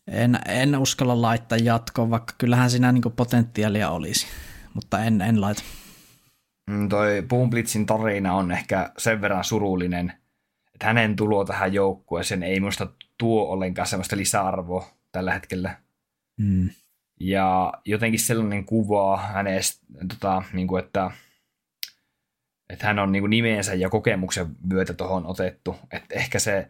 En, 0.07 0.39
en 0.49 0.79
uskalla 0.79 1.23
laittaa 1.23 1.59
jatkoon, 1.59 2.11
vaikka 2.11 2.35
kyllähän 2.39 2.71
siinä 2.71 2.93
niinku 2.93 3.11
potentiaalia 3.11 3.91
olisi, 3.91 4.27
mutta 4.75 5.05
en, 5.05 5.21
en 5.21 5.41
laita. 5.41 5.63
Mm, 6.71 6.89
Toi 6.89 7.25
Boomblitzin 7.29 7.87
tarina 7.87 8.35
on 8.35 8.53
ehkä 8.53 8.93
sen 8.99 9.21
verran 9.21 9.45
surullinen, 9.45 10.13
että 10.75 10.87
hänen 10.87 11.17
tulo 11.17 11.45
tähän 11.45 11.73
joukkueeseen 11.73 12.43
ei 12.43 12.61
minusta 12.61 12.87
tuo 13.19 13.49
ollenkaan 13.49 13.89
sellaista 13.89 14.17
lisäarvoa 14.17 14.87
tällä 15.13 15.33
hetkellä. 15.33 15.77
Mm. 16.37 16.71
Ja 17.21 17.73
jotenkin 17.85 18.21
sellainen 18.21 18.65
kuva 18.65 19.17
hänestä, 19.17 19.87
tota, 20.09 20.43
niin 20.53 20.67
kuin 20.67 20.85
että, 20.85 21.11
että 22.69 22.87
hän 22.87 22.99
on 22.99 23.13
niin 23.13 23.23
kuin 23.23 23.31
nimensä 23.31 23.75
ja 23.75 23.91
kokemuksen 23.91 24.47
myötä 24.63 24.95
tuohon 24.95 25.27
otettu. 25.27 25.77
Että 25.93 26.15
ehkä 26.15 26.39
se 26.39 26.69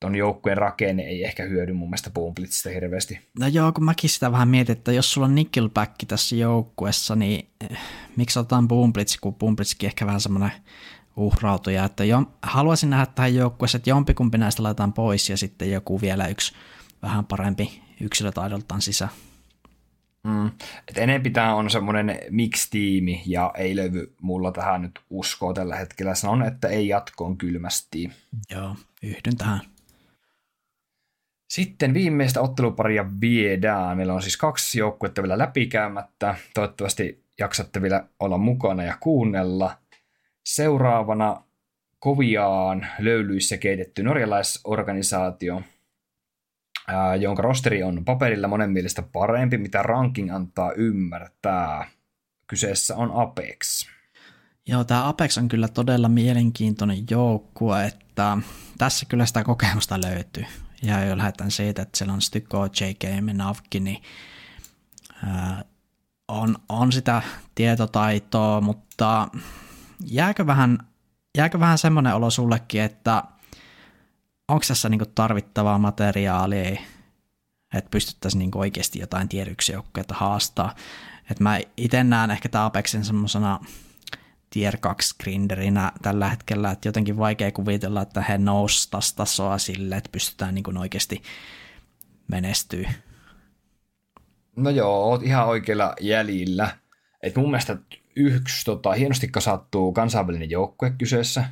ton 0.00 0.14
joukkueen 0.14 0.58
rakenne 0.58 1.02
ei 1.02 1.24
ehkä 1.24 1.42
hyödy 1.42 1.72
mun 1.72 1.88
mielestä 1.88 2.10
Boomblitzistä 2.10 2.70
hirveästi. 2.70 3.20
No 3.38 3.46
joo, 3.46 3.72
kun 3.72 3.84
mäkin 3.84 4.10
sitä 4.10 4.32
vähän 4.32 4.48
mietin, 4.48 4.76
että 4.76 4.92
jos 4.92 5.12
sulla 5.12 5.24
on 5.24 5.34
Nickelback 5.34 5.94
tässä 6.08 6.36
joukkuessa, 6.36 7.16
niin 7.16 7.48
eh, 7.70 7.78
miksi 8.16 8.38
otetaan 8.38 8.68
Boomblitz, 8.68 9.16
kun 9.20 9.34
Boomblitzkin 9.34 9.86
ehkä 9.86 10.06
vähän 10.06 10.20
semmoinen 10.20 10.52
uhrautuja, 11.16 11.84
että 11.84 12.04
jo, 12.04 12.22
haluaisin 12.42 12.90
nähdä 12.90 13.06
tähän 13.06 13.34
joukkueessa, 13.34 13.76
että 13.76 13.90
jompikumpi 13.90 14.38
näistä 14.38 14.62
laitetaan 14.62 14.92
pois 14.92 15.30
ja 15.30 15.36
sitten 15.36 15.72
joku 15.72 16.00
vielä 16.00 16.28
yksi 16.28 16.54
vähän 17.02 17.24
parempi 17.24 17.82
yksilötaidoltaan 18.00 18.82
sisään. 18.82 19.10
Mm. 20.24 20.46
Et 20.88 20.98
enempi 20.98 21.30
tämä 21.30 21.54
on 21.54 21.70
semmoinen 21.70 22.18
mix-tiimi 22.30 23.22
ja 23.26 23.52
ei 23.56 23.76
löydy 23.76 24.14
mulla 24.22 24.52
tähän 24.52 24.82
nyt 24.82 25.00
uskoa 25.10 25.54
tällä 25.54 25.76
hetkellä. 25.76 26.14
Sanon, 26.14 26.42
että 26.42 26.68
ei 26.68 26.88
jatkoon 26.88 27.38
kylmästi. 27.38 28.10
Joo, 28.50 28.76
yhdyn 29.02 29.36
tähän. 29.36 29.60
Sitten 31.48 31.94
viimeistä 31.94 32.40
otteluparia 32.40 33.06
viedään. 33.20 33.96
Meillä 33.96 34.14
on 34.14 34.22
siis 34.22 34.36
kaksi 34.36 34.78
joukkuetta 34.78 35.22
vielä 35.22 35.38
läpikäymättä. 35.38 36.34
Toivottavasti 36.54 37.24
jaksatte 37.38 37.82
vielä 37.82 38.04
olla 38.20 38.38
mukana 38.38 38.82
ja 38.82 38.96
kuunnella. 39.00 39.78
Seuraavana 40.44 41.42
koviaan 41.98 42.86
löylyissä 42.98 43.56
keitetty 43.56 44.02
norjalaisorganisaatio, 44.02 45.62
jonka 47.20 47.42
rosteri 47.42 47.82
on 47.82 48.04
paperilla 48.04 48.48
monen 48.48 48.70
mielestä 48.70 49.02
parempi, 49.02 49.58
mitä 49.58 49.82
ranking 49.82 50.34
antaa 50.34 50.72
ymmärtää. 50.72 51.90
Kyseessä 52.46 52.96
on 52.96 53.10
Apex. 53.14 53.88
Joo, 54.66 54.84
tämä 54.84 55.08
Apex 55.08 55.38
on 55.38 55.48
kyllä 55.48 55.68
todella 55.68 56.08
mielenkiintoinen 56.08 56.98
joukkue, 57.10 57.86
että 57.86 58.38
tässä 58.78 59.06
kyllä 59.08 59.26
sitä 59.26 59.44
kokemusta 59.44 60.00
löytyy. 60.02 60.44
Ja 60.82 61.04
jo 61.04 61.16
lähdetään 61.16 61.50
siitä, 61.50 61.82
että 61.82 61.98
siellä 61.98 62.14
on 62.14 62.22
Styko, 62.22 62.66
JK, 62.66 63.20
Menavki, 63.20 63.80
niin 63.80 64.02
on, 66.28 66.56
on 66.68 66.92
sitä 66.92 67.22
tietotaitoa, 67.54 68.60
mutta 68.60 69.28
jääkö 70.04 70.46
vähän, 70.46 70.78
jääkö 71.36 71.60
vähän 71.60 71.78
semmoinen 71.78 72.14
olo 72.14 72.30
sullekin, 72.30 72.82
että 72.82 73.24
onko 74.48 74.64
tässä 74.68 74.88
niinku 74.88 75.06
tarvittavaa 75.14 75.78
materiaalia, 75.78 76.80
että 77.74 77.90
pystyttäisiin 77.90 78.38
niinku 78.38 78.58
oikeasti 78.58 78.98
jotain 78.98 79.28
tiedyksiä 79.28 79.74
joukkueita 79.74 80.14
haastaa. 80.14 80.74
Et 81.30 81.40
mä 81.40 81.60
itse 81.76 82.04
näen 82.04 82.30
ehkä 82.30 82.48
tämä 82.48 82.64
Apexin 82.64 83.04
semmoisena 83.04 83.60
tier 84.50 84.76
2 84.80 85.14
grinderinä 85.22 85.92
tällä 86.02 86.28
hetkellä, 86.28 86.70
että 86.70 86.88
jotenkin 86.88 87.16
vaikea 87.16 87.52
kuvitella, 87.52 88.02
että 88.02 88.22
he 88.22 88.38
noustas 88.38 89.14
tasoa 89.14 89.58
sille, 89.58 89.96
että 89.96 90.12
pystytään 90.12 90.54
niin 90.54 90.78
oikeasti 90.78 91.22
menestyä. 92.28 92.92
No 94.56 94.70
joo, 94.70 95.04
oot 95.04 95.22
ihan 95.22 95.46
oikealla 95.46 95.94
jäljillä. 96.00 96.76
Et 97.22 97.36
mun 97.36 97.50
mielestä 97.50 97.76
yksi 98.16 98.64
tota, 98.64 98.92
hienosti 98.92 99.28
kasattuu 99.28 99.92
kansainvälinen 99.92 100.50
joukkue 100.50 100.90
kyseessä. 100.90 101.44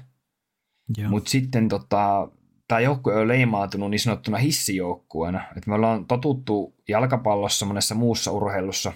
Mutta 1.09 1.31
sitten 1.31 1.69
tota, 1.69 2.29
tämä 2.69 2.81
joukkue 2.81 3.15
on 3.15 3.29
leimautunut 3.29 3.91
niin 3.91 4.01
sanottuna 4.01 4.39
hissijoukkueena. 4.39 5.45
Et 5.57 5.67
me 5.67 5.75
ollaan 5.75 6.07
totuttu 6.07 6.75
jalkapallossa 6.89 7.67
monessa 7.67 7.95
muussa 7.95 8.33
urheilussa 8.33 8.93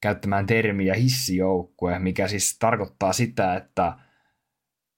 käyttämään 0.00 0.46
termiä 0.46 0.94
hissijoukkue, 0.94 1.98
mikä 1.98 2.28
siis 2.28 2.56
tarkoittaa 2.58 3.12
sitä, 3.12 3.56
että 3.56 3.98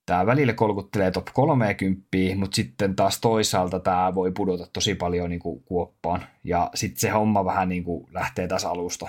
tämä 0.06 0.26
välillä 0.26 0.52
kolkuttelee 0.52 1.10
top 1.10 1.26
30, 1.32 2.08
mutta 2.36 2.54
sitten 2.54 2.96
taas 2.96 3.20
toisaalta 3.20 3.80
tämä 3.80 4.14
voi 4.14 4.32
pudota 4.32 4.66
tosi 4.72 4.94
paljon 4.94 5.30
niin 5.30 5.40
kuin 5.40 5.62
kuoppaan. 5.62 6.22
Ja 6.44 6.70
sitten 6.74 7.00
se 7.00 7.08
homma 7.08 7.44
vähän 7.44 7.68
niin 7.68 7.84
kuin 7.84 8.06
lähtee 8.12 8.48
taas 8.48 8.64
alusta. 8.64 9.08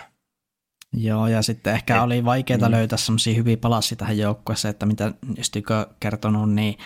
Joo, 0.94 1.28
ja 1.28 1.42
sitten 1.42 1.74
ehkä 1.74 1.96
Et, 1.96 2.02
oli 2.02 2.26
vaikeaa 2.26 2.68
mm. 2.68 2.72
löytää 2.72 2.98
semmoisia 2.98 3.36
hyviä 3.36 3.58
palasia 3.58 3.96
tähän 3.96 4.18
joukkueeseen, 4.18 4.70
että 4.70 4.86
mitä 4.86 5.12
Stykö 5.42 5.88
kertonut, 6.00 6.54
niin 6.54 6.78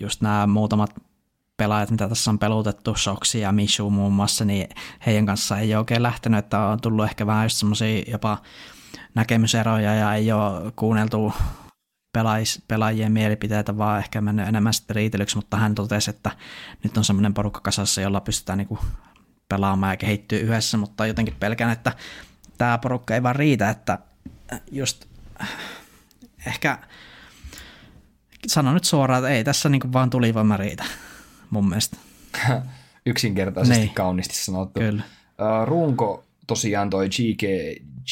just 0.00 0.20
nämä 0.20 0.46
muutamat 0.46 0.90
pelaajat, 1.58 1.90
mitä 1.90 2.08
tässä 2.08 2.30
on 2.30 2.38
pelutettu, 2.38 2.94
Soksi 2.94 3.40
ja 3.40 3.52
Mishu 3.52 3.90
muun 3.90 4.12
muassa, 4.12 4.44
niin 4.44 4.68
heidän 5.06 5.26
kanssa 5.26 5.58
ei 5.58 5.74
ole 5.74 5.78
oikein 5.78 6.02
lähtenyt, 6.02 6.38
että 6.38 6.60
on 6.60 6.80
tullut 6.80 7.04
ehkä 7.04 7.26
vähän 7.26 7.44
just 7.44 7.56
semmoisia 7.56 8.02
jopa 8.06 8.38
näkemyseroja 9.14 9.94
ja 9.94 10.14
ei 10.14 10.32
ole 10.32 10.72
kuunneltu 10.76 11.32
pelaajien 12.68 13.12
mielipiteitä, 13.12 13.78
vaan 13.78 13.98
ehkä 13.98 14.20
mennyt 14.20 14.48
enemmän 14.48 14.74
sitten 14.74 14.96
riitelyksi, 14.96 15.36
mutta 15.36 15.56
hän 15.56 15.74
totesi, 15.74 16.10
että 16.10 16.30
nyt 16.84 16.96
on 16.96 17.04
semmoinen 17.04 17.34
porukka 17.34 17.60
kasassa, 17.60 18.00
jolla 18.00 18.20
pystytään 18.20 18.58
niinku 18.58 18.78
pelaamaan 19.48 19.92
ja 19.92 19.96
kehittyä 19.96 20.38
yhdessä, 20.38 20.76
mutta 20.76 21.06
jotenkin 21.06 21.36
pelkään, 21.40 21.72
että 21.72 21.92
tämä 22.58 22.78
porukka 22.78 23.14
ei 23.14 23.22
vaan 23.22 23.36
riitä, 23.36 23.70
että 23.70 23.98
just 24.72 25.04
ehkä 26.46 26.78
sanon 28.46 28.74
nyt 28.74 28.84
suoraan, 28.84 29.24
että 29.24 29.34
ei 29.34 29.44
tässä 29.44 29.68
niinku 29.68 29.92
vaan 29.92 30.10
tulivoima 30.10 30.56
riitä 30.56 30.84
mun 31.50 31.68
mielestä. 31.68 31.96
Yksinkertaisesti 33.06 33.80
niin. 33.80 33.94
kauniisti 33.94 34.34
sanottu. 34.34 34.80
Kyllä. 34.80 35.02
runko 35.64 36.24
tosiaan 36.46 36.90
toi 36.90 37.08
GK, 37.08 37.42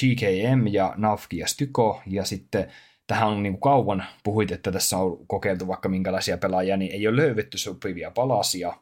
GKM 0.00 0.66
ja 0.66 0.94
Nafki 0.96 1.38
ja 1.38 1.46
Styko, 1.46 2.02
ja 2.06 2.24
sitten 2.24 2.68
tähän 3.06 3.28
on 3.28 3.42
niin 3.42 3.52
kuin 3.52 3.60
kauan 3.60 4.04
puhuit, 4.24 4.50
että 4.50 4.72
tässä 4.72 4.98
on 4.98 5.26
kokeiltu 5.26 5.66
vaikka 5.66 5.88
minkälaisia 5.88 6.38
pelaajia, 6.38 6.76
niin 6.76 6.92
ei 6.92 7.08
ole 7.08 7.16
löydetty 7.16 7.58
sopivia 7.58 8.10
palasia. 8.10 8.72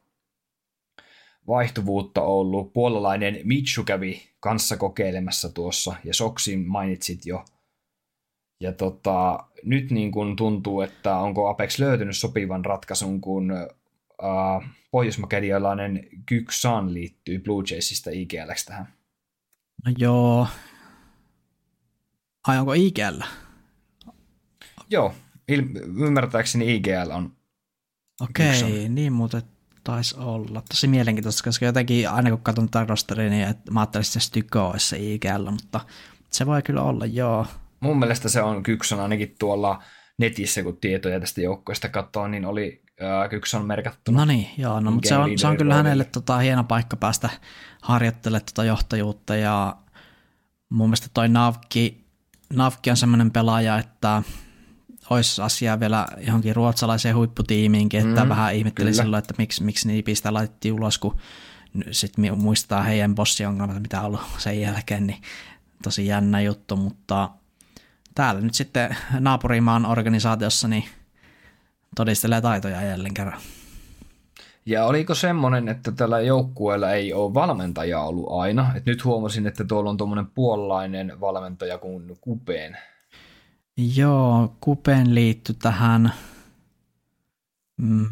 Vaihtuvuutta 1.47 2.23
ollut. 2.23 2.73
Puolalainen 2.73 3.41
Mitsu 3.45 3.85
kävi 3.85 4.23
kanssa 4.41 4.77
kokeilemassa 4.77 5.49
tuossa, 5.49 5.95
ja 6.05 6.15
Soksin 6.15 6.67
mainitsit 6.69 7.27
jo. 7.27 7.45
Ja 8.61 8.73
tota, 8.73 9.39
nyt 9.65 9.91
niin 9.91 10.13
kuin 10.13 10.37
tuntuu, 10.37 10.81
että 10.81 11.17
onko 11.17 11.49
Apex 11.49 11.79
löytynyt 11.79 12.17
sopivan 12.17 12.65
ratkaisun, 12.65 13.21
kun 13.21 13.53
uh, 14.23 14.65
pohjoismakedialainen 14.91 16.09
Kyksan 16.27 16.95
liittyy 16.95 17.39
Blue 17.39 17.65
Jaysista 17.71 18.11
IGLX 18.13 18.65
tähän. 18.65 18.89
No 19.87 19.93
joo. 19.99 20.47
Ai 22.47 22.59
onko 22.59 22.73
IGL? 22.73 23.21
Joo, 24.91 25.15
il- 25.53 26.05
ymmärtääkseni 26.07 26.75
IGL 26.75 27.11
on 27.11 27.37
Okei, 28.21 28.63
okay, 28.63 28.89
niin 28.89 29.13
muuten 29.13 29.43
taisi 29.85 30.17
olla. 30.19 30.63
Tosi 30.69 30.87
mielenkiintoista, 30.87 31.45
koska 31.45 31.67
jotenkin 31.67 32.11
aina 32.11 32.31
kun 32.31 32.41
katson 32.41 32.71
tätä 32.71 32.87
rosteria, 32.89 33.31
niin 33.31 33.49
että 33.49 33.73
mä 33.73 33.81
ajattelin, 33.81 34.03
että 34.03 34.13
se 34.13 34.21
Styko 34.21 34.69
olisi 34.69 34.89
se 34.89 34.97
IGL, 34.99 35.51
mutta 35.51 35.81
se 36.31 36.47
voi 36.47 36.63
kyllä 36.63 36.83
olla, 36.83 37.07
joo. 37.07 37.47
Mun 37.81 37.99
mielestä 37.99 38.29
se 38.29 38.43
on 38.43 38.63
Kykson 38.63 39.01
ainakin 39.01 39.37
tuolla 39.39 39.83
netissä, 40.19 40.63
kun 40.63 40.77
tietoja 40.77 41.21
tästä 41.21 41.41
joukkoista 41.41 41.89
katsoo, 41.89 42.29
niin 42.29 42.45
oli 42.45 42.84
äh, 43.03 43.31
Kykson 43.31 43.67
merkattu. 43.67 44.13
No 44.13 44.25
niin, 44.25 44.49
joo, 44.59 44.81
no, 44.81 44.91
mutta 44.91 45.09
se 45.09 45.17
on, 45.17 45.39
se 45.39 45.47
on 45.47 45.57
kyllä 45.57 45.75
hänelle 45.75 46.05
tota, 46.05 46.39
hieno 46.39 46.65
paikka 46.65 46.97
päästä 46.97 47.31
harjoittelemaan 47.83 48.45
tota 48.45 48.65
johtajuutta 48.65 49.37
ja 49.37 49.77
mun 50.69 50.89
mielestä 50.89 51.09
toi 51.15 51.29
Navki, 51.29 52.05
Navki 52.53 52.91
on 52.91 52.97
semmoinen 52.97 53.31
pelaaja, 53.31 53.79
että 53.79 54.23
olisi 55.11 55.43
asiaa 55.43 55.81
vielä 55.81 56.07
johonkin 56.27 56.57
ruotsalaiseen 56.57 57.17
huipputiimiinkin, 57.17 58.09
että 58.09 58.25
mm, 58.25 58.29
vähän 58.29 58.55
ihmetteli 58.55 58.91
kyllä. 58.91 59.03
silloin, 59.03 59.19
että 59.19 59.35
miksi, 59.39 59.65
miksi 59.65 59.89
niipistä 59.89 60.35
laitettiin 60.35 60.75
ulos, 60.75 60.99
kun 60.99 61.17
sitten 61.91 62.39
muistaa 62.39 62.83
heidän 62.83 63.15
bossiongelmat, 63.15 63.83
mitä 63.83 64.01
on 64.01 64.07
ollut 64.07 64.21
sen 64.39 64.61
jälkeen, 64.61 65.07
niin 65.07 65.23
tosi 65.83 66.07
jännä 66.07 66.41
juttu, 66.41 66.77
mutta 66.77 67.31
täällä 68.15 68.41
nyt 68.41 68.55
sitten 68.55 68.97
naapurimaan 69.19 69.87
organisaatiossa 69.87 70.69
niin 70.69 70.85
todistelee 71.95 72.41
taitoja 72.41 72.83
jälleen 72.83 73.15
kerran. 73.15 73.41
Ja 74.67 74.85
oliko 74.85 75.15
semmoinen, 75.15 75.69
että 75.69 75.93
tällä 75.93 76.21
joukkueella 76.21 76.93
ei 76.93 77.13
ole 77.13 77.35
valmentaja 77.35 78.01
ollut 78.01 78.27
aina? 78.29 78.73
Et 78.77 78.87
nyt 78.87 79.05
huomasin, 79.05 79.47
että 79.47 79.65
tuolla 79.65 79.91
on 79.91 79.97
tuommoinen 79.97 80.27
puolalainen 80.27 81.21
valmentaja 81.21 81.79
kuin 81.79 82.19
Kupeen. 82.21 82.77
Joo, 83.97 84.57
Kupeen 84.61 85.15
liittyi 85.15 85.57
tähän 85.63 86.13
mm, 87.77 88.07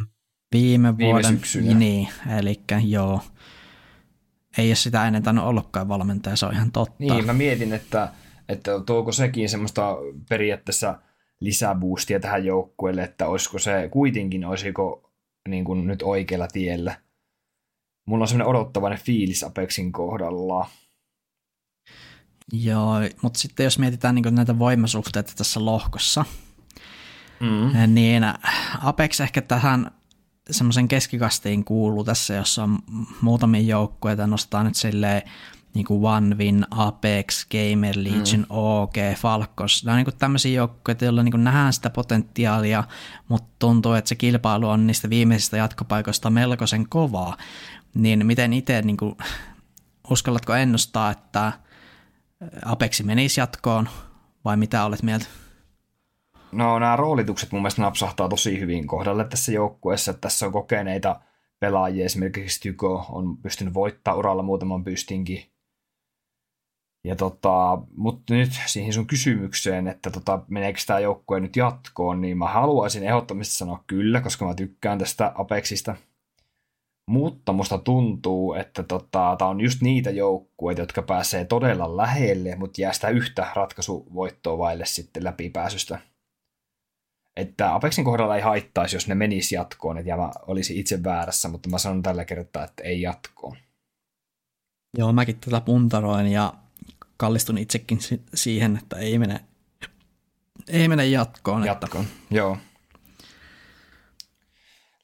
viime, 0.52 0.98
viime 0.98 1.12
vuoden. 1.12 1.30
Syksynä. 1.30 1.74
Niin, 1.74 2.09
eli 2.38 2.60
joo. 2.86 3.20
Ei 4.59 4.68
ole 4.68 4.74
sitä 4.74 5.06
ennen 5.06 5.22
tainnut 5.22 5.44
ollutkaan 5.44 5.88
valmentaja, 5.88 6.36
se 6.36 6.46
on 6.46 6.52
ihan 6.52 6.72
totta. 6.72 6.94
Niin, 6.98 7.26
mä 7.26 7.32
mietin, 7.32 7.72
että 7.72 8.09
että 8.48 8.80
tuoko 8.86 9.12
sekin 9.12 9.48
semmoista 9.48 9.96
periaatteessa 10.28 10.98
lisäboostia 11.44 12.20
tähän 12.20 12.44
joukkueelle, 12.44 13.02
että 13.02 13.27
olisiko 13.27 13.59
se 13.59 13.89
kuitenkin, 13.90 14.44
olisiko 14.44 15.10
niin 15.48 15.64
kuin 15.64 15.86
nyt 15.86 16.02
oikealla 16.02 16.48
tiellä. 16.48 17.01
Mulla 18.06 18.24
on 18.24 18.28
semmoinen 18.28 18.56
odottavainen 18.56 18.98
fiilis 18.98 19.44
Apexin 19.44 19.93
kohdalla. 19.93 20.70
Joo, 22.52 22.94
mutta 23.23 23.39
sitten 23.39 23.64
jos 23.64 23.78
mietitään 23.78 24.14
niin 24.14 24.35
näitä 24.35 24.59
voimasuhteita 24.59 25.32
tässä 25.36 25.64
lohkossa, 25.64 26.24
mm. 27.40 27.94
niin 27.94 28.23
Apex 28.82 29.20
ehkä 29.20 29.43
tähän 29.43 29.90
semmoisen 30.51 30.89
keskikastiin 30.89 31.64
kuuluu 31.64 32.05
tässä, 32.05 32.35
jossa 32.35 32.62
on 32.62 32.78
muutamia 33.20 33.60
joukkueita, 33.60 34.27
nostaa 34.27 34.64
nyt 34.64 34.74
silleen 34.74 35.23
niin 35.74 35.86
kuin 35.86 36.04
OneWin, 36.04 36.66
Apex, 36.70 37.46
Gamer 37.46 37.94
Legion, 37.98 38.40
mm. 38.40 38.46
OG, 38.48 38.94
Falcons. 39.16 39.84
Nämä 39.84 39.98
on 39.98 40.04
niin 40.04 40.18
tämmöisiä 40.18 40.52
joukkoja, 40.52 40.96
joilla 41.00 41.22
niin 41.22 41.44
nähdään 41.44 41.72
sitä 41.72 41.90
potentiaalia, 41.90 42.84
mutta 43.28 43.48
tuntuu, 43.58 43.92
että 43.92 44.08
se 44.08 44.14
kilpailu 44.14 44.68
on 44.68 44.86
niistä 44.86 45.10
viimeisistä 45.10 45.56
jatkopaikoista 45.56 46.30
melkoisen 46.30 46.88
kovaa. 46.88 47.36
Niin 47.94 48.26
miten 48.26 48.52
itse, 48.52 48.82
niin 48.82 48.96
kuin, 48.96 49.16
uskallatko 50.10 50.54
ennustaa, 50.54 51.10
että 51.10 51.52
Apexi 52.64 53.02
menisi 53.02 53.40
jatkoon 53.40 53.88
vai 54.44 54.56
mitä 54.56 54.84
olet 54.84 55.02
mieltä? 55.02 55.26
No 56.52 56.78
nämä 56.78 56.96
roolitukset 56.96 57.52
mun 57.52 57.62
mielestä 57.62 57.82
napsahtaa 57.82 58.28
tosi 58.28 58.60
hyvin 58.60 58.86
kohdalle 58.86 59.24
tässä 59.24 59.52
joukkueessa. 59.52 60.10
Että 60.10 60.20
tässä 60.20 60.46
on 60.46 60.52
kokeneita 60.52 61.20
pelaajia, 61.60 62.04
esimerkiksi 62.04 62.60
Tyko 62.60 63.06
on 63.08 63.36
pystynyt 63.36 63.74
voittaa 63.74 64.14
uralla 64.14 64.42
muutaman 64.42 64.84
pystinkin. 64.84 65.51
Ja 67.04 67.16
tota, 67.16 67.78
mutta 67.96 68.34
nyt 68.34 68.52
siihen 68.66 68.92
sun 68.92 69.06
kysymykseen, 69.06 69.88
että 69.88 70.10
tota, 70.10 70.42
meneekö 70.48 70.80
tämä 70.86 70.98
joukkue 70.98 71.40
nyt 71.40 71.56
jatkoon, 71.56 72.20
niin 72.20 72.38
mä 72.38 72.48
haluaisin 72.48 73.04
ehdottomasti 73.04 73.54
sanoa 73.54 73.84
kyllä, 73.86 74.20
koska 74.20 74.46
mä 74.46 74.54
tykkään 74.54 74.98
tästä 74.98 75.32
Apexista. 75.34 75.96
Mutta 77.10 77.52
musta 77.52 77.78
tuntuu, 77.78 78.54
että 78.54 78.82
tota, 78.82 79.36
tämä 79.38 79.48
on 79.48 79.60
just 79.60 79.82
niitä 79.82 80.10
joukkueita, 80.10 80.82
jotka 80.82 81.02
pääsee 81.02 81.44
todella 81.44 81.96
lähelle, 81.96 82.56
mutta 82.56 82.80
jää 82.80 82.92
sitä 82.92 83.08
yhtä 83.08 83.46
ratkaisuvoittoa 83.54 84.58
vaille 84.58 84.86
sitten 84.86 85.24
läpipääsystä. 85.24 85.98
Että 87.36 87.74
Apexin 87.74 88.04
kohdalla 88.04 88.36
ei 88.36 88.42
haittaisi, 88.42 88.96
jos 88.96 89.08
ne 89.08 89.14
menisi 89.14 89.54
jatkoon, 89.54 89.98
että 89.98 90.16
mä 90.16 90.30
olisi 90.46 90.80
itse 90.80 91.04
väärässä, 91.04 91.48
mutta 91.48 91.68
mä 91.68 91.78
sanon 91.78 92.02
tällä 92.02 92.24
kertaa, 92.24 92.64
että 92.64 92.82
ei 92.82 93.02
jatkoon. 93.02 93.56
Joo, 94.98 95.12
mäkin 95.12 95.40
tätä 95.40 95.60
puntaroin 95.60 96.26
ja 96.26 96.54
kallistun 97.22 97.58
itsekin 97.58 97.98
siihen, 98.34 98.76
että 98.76 98.96
ei 98.96 99.18
mene, 99.18 99.40
ei 100.68 100.88
mene 100.88 101.06
jatkoon. 101.06 101.64
Jatkoon, 101.64 102.04
että... 102.04 102.34
joo. 102.34 102.56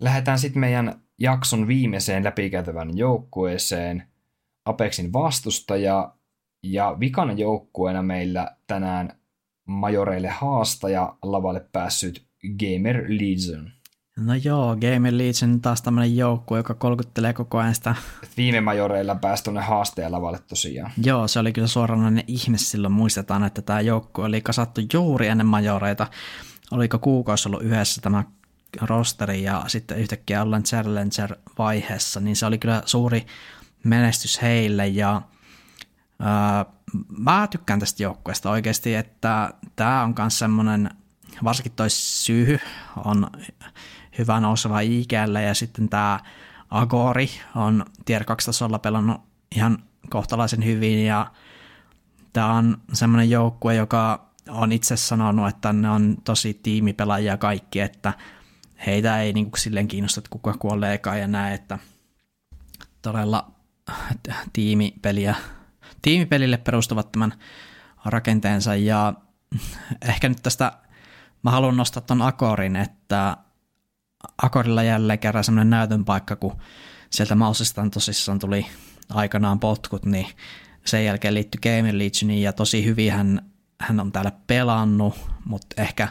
Lähdetään 0.01 0.39
sitten 0.39 0.61
meidän 0.61 1.03
jakson 1.19 1.67
viimeiseen 1.69 2.25
läpikäytävän 2.25 2.99
joukkueeseen. 2.99 4.09
Apexin 4.65 5.13
vastustaja 5.13 6.15
ja 6.63 6.97
vikana 7.01 7.33
joukkueena 7.33 8.03
meillä 8.03 8.57
tänään 8.67 9.21
majoreille 9.65 10.29
haastaja 10.29 11.17
lavalle 11.23 11.69
päässyt 11.73 12.27
Gamer 12.59 13.05
Legion. 13.09 13.73
No 14.19 14.35
joo, 14.35 14.77
Game 14.77 15.19
Legion 15.19 15.61
taas 15.61 15.83
tämmöinen 15.83 16.17
joukkue, 16.17 16.59
joka 16.59 16.75
kolkuttelee 16.75 17.33
koko 17.33 17.59
ajan 17.59 17.75
sitä. 17.75 17.95
Et 18.23 18.37
viime 18.37 18.61
majoreilla 18.61 19.15
pääsi 19.15 19.45
tuonne 19.45 19.61
haasteen 19.61 20.13
lavalle 20.13 20.39
tosiaan. 20.49 20.93
Joo, 21.03 21.29
se 21.29 21.39
oli 21.39 21.53
kyllä 21.53 21.67
suoranainen 21.67 22.25
ihme 22.27 22.59
silloin. 22.59 22.93
Muistetaan, 22.93 23.45
että 23.45 23.63
tämä 23.63 23.81
joukkue 23.81 24.25
oli 24.25 24.41
kasattu 24.41 24.81
juuri 24.93 25.27
ennen 25.29 25.47
majoreita. 25.47 26.07
Oliko 26.71 26.99
kuukausi 26.99 27.49
ollut 27.49 27.63
yhdessä 27.63 28.01
tämä 28.01 28.25
rosteri 28.81 29.43
ja 29.43 29.65
sitten 29.67 29.99
yhtäkkiä 29.99 30.43
ollaan 30.43 30.63
Challenger-vaiheessa, 30.63 32.21
niin 32.21 32.37
se 32.37 32.47
oli 32.47 32.59
kyllä 32.59 32.83
suuri 32.85 33.27
menestys 33.85 34.43
heille 34.43 34.87
ja 34.87 35.23
ää, 36.21 36.65
mä 37.19 37.49
tykkään 37.51 37.81
tästä 37.81 38.03
joukkueesta 38.03 38.51
oikeasti, 38.51 38.95
että 38.95 39.55
tämä 39.77 40.03
on 40.03 40.15
myös 40.19 40.39
semmoinen, 40.39 40.91
varsinkin 41.45 41.73
toi 41.73 41.91
syy 41.91 42.61
on 43.05 43.31
hyvä 44.19 44.41
nouseva 44.41 44.81
ikällä 44.81 45.41
ja 45.41 45.55
sitten 45.55 45.89
tämä 45.89 46.21
Agori 46.71 47.31
on 47.55 47.85
tier 48.05 48.25
2 48.25 48.47
tasolla 48.47 48.79
pelannut 48.79 49.21
ihan 49.57 49.79
kohtalaisen 50.11 50.65
hyvin 50.65 51.07
ja 51.07 51.31
tämä 52.33 52.53
on 52.53 52.79
semmoinen 52.93 53.31
joukkue, 53.31 53.75
joka 53.75 54.29
on 54.49 54.73
itse 54.73 54.97
sanonut, 54.97 55.49
että 55.49 55.73
ne 55.73 55.91
on 55.91 56.17
tosi 56.25 56.61
tiimipelaajia 56.63 57.37
kaikki, 57.37 57.81
että 57.81 58.13
heitä 58.87 59.21
ei 59.21 59.33
niin 59.33 59.51
kuin 59.51 59.61
silleen 59.61 59.89
kiinnosta, 59.89 60.21
että 60.21 60.31
kuka 60.31 60.55
kuolee 60.59 60.95
eka 60.95 61.17
ja 61.17 61.27
näe, 61.27 61.55
että 61.55 61.79
todella 63.03 63.51
tiimipeliä, 64.53 65.35
tiimipelille 66.03 66.57
perustuvat 66.57 67.13
tämän 67.13 67.35
rakenteensa 68.05 68.75
ja 68.75 69.15
ehkä 70.03 70.29
nyt 70.29 70.39
tästä 70.43 70.73
mä 71.43 71.51
haluan 71.51 71.77
nostaa 71.77 72.03
ton 72.03 72.23
Akorin, 72.23 72.77
että 72.77 73.37
Akorilla 74.43 74.83
jälleen 74.83 75.19
kerran 75.19 75.45
semmoinen 75.45 75.71
näytön 75.71 76.05
paikka, 76.05 76.37
kun 76.37 76.57
sieltä 77.11 77.35
Mausestaan 77.35 77.91
tosissaan 77.91 78.39
tuli 78.39 78.67
aikanaan 79.11 79.61
potkut, 79.61 80.05
niin 80.05 80.27
sen 80.85 81.05
jälkeen 81.05 81.35
liittyi 81.35 81.61
Game 81.63 81.99
Legioniin 81.99 82.43
ja 82.43 82.53
tosi 82.53 82.85
hyvin 82.85 83.13
hän, 83.13 83.51
hän 83.81 84.01
on 84.01 84.13
täällä 84.13 84.33
pelannut, 84.47 85.31
mutta 85.45 85.83
ehkä, 85.83 86.09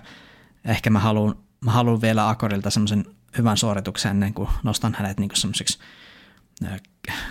ehkä 0.65 0.89
mä 0.89 0.99
haluan 0.99 1.35
mä 1.61 1.71
haluan 1.71 2.01
vielä 2.01 2.29
Akorilta 2.29 2.69
semmoisen 2.69 3.05
hyvän 3.37 3.57
suorituksen 3.57 4.09
ennen 4.09 4.33
kuin 4.33 4.49
nostan 4.63 4.95
hänet 4.99 5.19
niin 5.19 5.29
semmoiseksi 5.33 5.79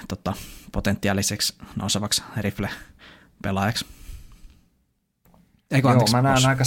tota, 0.08 0.32
potentiaaliseksi 0.72 1.54
nousevaksi 1.76 2.22
rifle-pelaajaksi. 2.36 3.86
Eikö, 5.70 5.88
joo, 5.88 6.06
mä 6.12 6.22
näen 6.22 6.46
aika, 6.46 6.64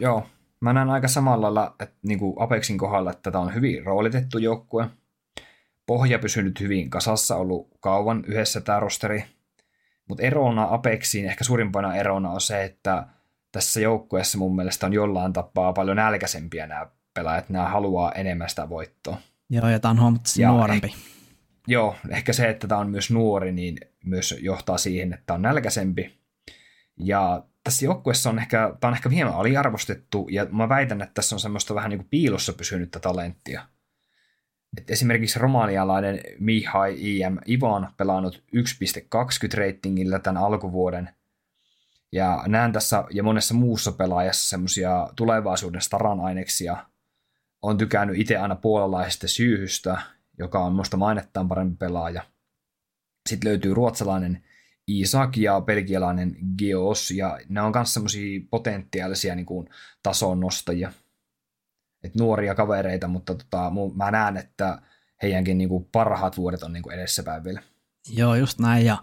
joo, 0.00 0.26
mä 0.62 0.72
näen 0.72 0.90
aika 0.90 1.08
samalla 1.08 1.54
lailla, 1.54 1.74
että 1.80 1.96
niin 2.02 2.18
kuin 2.18 2.34
Apexin 2.38 2.78
kohdalla, 2.78 3.10
että 3.10 3.30
tämä 3.30 3.44
on 3.44 3.54
hyvin 3.54 3.84
roolitettu 3.84 4.38
joukkue. 4.38 4.86
Pohja 5.86 6.18
pysynyt 6.18 6.60
hyvin 6.60 6.90
kasassa, 6.90 7.36
ollut 7.36 7.68
kauan 7.80 8.24
yhdessä 8.26 8.60
tämä 8.60 8.80
rosteri. 8.80 9.24
Mutta 10.08 10.22
erona 10.22 10.66
Apexiin, 10.70 11.26
ehkä 11.26 11.44
suurimpana 11.44 11.96
erona 11.96 12.30
on 12.30 12.40
se, 12.40 12.64
että 12.64 13.06
tässä 13.52 13.80
joukkueessa 13.80 14.38
mun 14.38 14.56
mielestä 14.56 14.86
on 14.86 14.92
jollain 14.92 15.32
tapaa 15.32 15.72
paljon 15.72 15.96
nälkäisempiä 15.96 16.66
nämä 16.66 16.86
pelaajat, 17.14 17.48
nämä 17.48 17.68
haluaa 17.68 18.12
enemmän 18.12 18.48
sitä 18.48 18.68
voittoa. 18.68 19.16
Joo, 19.50 19.68
ja 19.68 19.80
tämä 19.80 19.90
on 19.90 20.00
huomattavasti 20.00 20.44
nuorempi. 20.44 20.86
Eh, 20.86 20.94
joo, 21.66 21.96
ehkä 22.08 22.32
se, 22.32 22.48
että 22.48 22.68
tämä 22.68 22.80
on 22.80 22.90
myös 22.90 23.10
nuori, 23.10 23.52
niin 23.52 23.78
myös 24.04 24.34
johtaa 24.40 24.78
siihen, 24.78 25.12
että 25.12 25.34
on 25.34 25.42
nälkäisempi. 25.42 26.18
Ja 26.96 27.44
tässä 27.64 27.84
joukkueessa 27.84 28.30
on 28.30 28.38
ehkä, 28.38 28.76
tämä 28.80 28.88
on 28.88 28.94
ehkä 28.94 29.08
hieman 29.08 29.34
aliarvostettu, 29.34 30.28
ja 30.30 30.46
mä 30.50 30.68
väitän, 30.68 31.02
että 31.02 31.14
tässä 31.14 31.36
on 31.36 31.40
semmoista 31.40 31.74
vähän 31.74 31.90
niin 31.90 31.98
kuin 31.98 32.08
piilossa 32.10 32.52
pysynyttä 32.52 33.00
talenttia. 33.00 33.66
Et 34.76 34.90
esimerkiksi 34.90 35.38
romanialainen 35.38 36.20
Mihai 36.38 36.94
IM 36.98 37.38
Ivan 37.48 37.94
pelannut 37.96 38.42
1.20 38.56 39.54
reitingillä 39.54 40.18
tämän 40.18 40.42
alkuvuoden– 40.42 41.10
ja 42.12 42.44
näen 42.46 42.72
tässä 42.72 43.04
ja 43.10 43.22
monessa 43.22 43.54
muussa 43.54 43.92
pelaajassa 43.92 44.48
semmoisia 44.48 45.08
tulevaisuuden 45.16 45.80
staran 45.80 46.20
aineksia. 46.20 46.86
On 47.62 47.78
tykännyt 47.78 48.18
itse 48.18 48.36
aina 48.36 48.56
puolalaisesta 48.56 49.28
syyhystä, 49.28 50.02
joka 50.38 50.58
on 50.58 50.72
musta 50.72 50.96
mainettaan 50.96 51.48
parempi 51.48 51.76
pelaaja. 51.76 52.22
Sitten 53.28 53.48
löytyy 53.48 53.74
ruotsalainen 53.74 54.44
Isak 54.86 55.36
ja 55.36 55.60
belgialainen 55.60 56.36
Geos, 56.58 57.10
ja 57.10 57.38
ne 57.48 57.62
on 57.62 57.72
myös 57.74 57.94
semmoisia 57.94 58.40
potentiaalisia 58.50 59.34
niin 59.34 59.46
kuin, 59.46 59.68
tason 60.02 60.40
nostajia. 60.40 60.92
Et 62.04 62.14
nuoria 62.14 62.54
kavereita, 62.54 63.08
mutta 63.08 63.34
tota, 63.34 63.72
mä 63.94 64.10
näen, 64.10 64.36
että 64.36 64.82
heidänkin 65.22 65.58
niin 65.58 65.68
kuin, 65.68 65.88
parhaat 65.92 66.36
vuodet 66.36 66.62
on 66.62 66.72
niin 66.72 66.82
kuin 66.82 66.94
edessäpäin 66.94 67.44
vielä. 67.44 67.62
Joo, 68.08 68.34
just 68.34 68.58
näin, 68.58 68.86
ja 68.86 69.02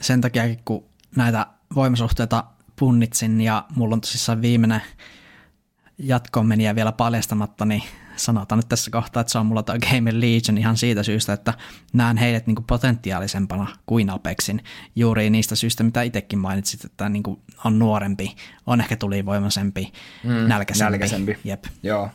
sen 0.00 0.20
takia 0.20 0.42
kun 0.64 0.88
näitä 1.16 1.46
voimasuhteita 1.74 2.44
punnitsin 2.78 3.40
ja 3.40 3.66
mulla 3.76 3.94
on 3.94 4.00
tosissaan 4.00 4.42
viimeinen 4.42 4.82
jatkoon 5.98 6.46
meni 6.46 6.74
vielä 6.74 6.92
paljastamatta, 6.92 7.64
niin 7.64 7.82
sanotaan 8.16 8.58
nyt 8.58 8.68
tässä 8.68 8.90
kohtaa, 8.90 9.20
että 9.20 9.32
se 9.32 9.38
on 9.38 9.46
mulla 9.46 9.62
tuo 9.62 9.74
Game 9.90 10.10
Legion 10.20 10.58
ihan 10.58 10.76
siitä 10.76 11.02
syystä, 11.02 11.32
että 11.32 11.54
näen 11.92 12.16
heidät 12.16 12.46
niin 12.46 12.64
potentiaalisempana 12.66 13.66
kuin 13.86 14.10
Apexin 14.10 14.64
juuri 14.96 15.30
niistä 15.30 15.54
syistä, 15.54 15.82
mitä 15.82 16.02
itsekin 16.02 16.38
mainitsit, 16.38 16.84
että 16.84 17.08
niin 17.08 17.22
on 17.64 17.78
nuorempi, 17.78 18.36
on 18.66 18.80
ehkä 18.80 18.96
tulivoimaisempi, 18.96 19.92
mm, 20.24 20.48
nälkäisempi. 20.48 20.90
nälkäisempi. 20.90 21.38
Jep. 21.44 21.64
Joo. 21.82 22.08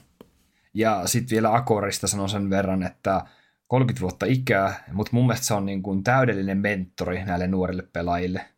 Ja 0.74 1.02
sitten 1.06 1.36
vielä 1.36 1.54
Akorista 1.54 2.08
sanon 2.08 2.30
sen 2.30 2.50
verran, 2.50 2.84
että 2.84 3.26
30 3.68 4.02
vuotta 4.02 4.26
ikää, 4.26 4.84
mutta 4.92 5.10
mun 5.14 5.26
mielestä 5.26 5.46
se 5.48 5.54
on 5.54 5.66
niin 5.66 5.84
kuin 5.84 6.04
täydellinen 6.04 6.58
mentori 6.58 7.26
näille 7.26 7.48
nuorille 7.48 7.84
pelaajille– 7.94 8.46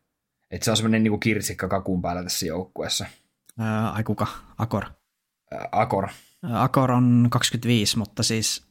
että 0.50 0.64
se 0.64 0.70
on 0.70 0.76
semmoinen 0.76 1.02
niin 1.02 1.20
kirsikka 1.20 1.68
kakun 1.68 2.02
päällä 2.02 2.22
tässä 2.22 2.46
joukkueessa. 2.46 3.06
Ää, 3.58 3.90
ai 3.90 4.04
kuka? 4.04 4.26
Akor? 4.58 4.84
Ää, 5.52 5.68
Akor. 5.72 6.08
Akor 6.42 6.92
on 6.92 7.26
25, 7.30 7.98
mutta 7.98 8.22
siis... 8.22 8.66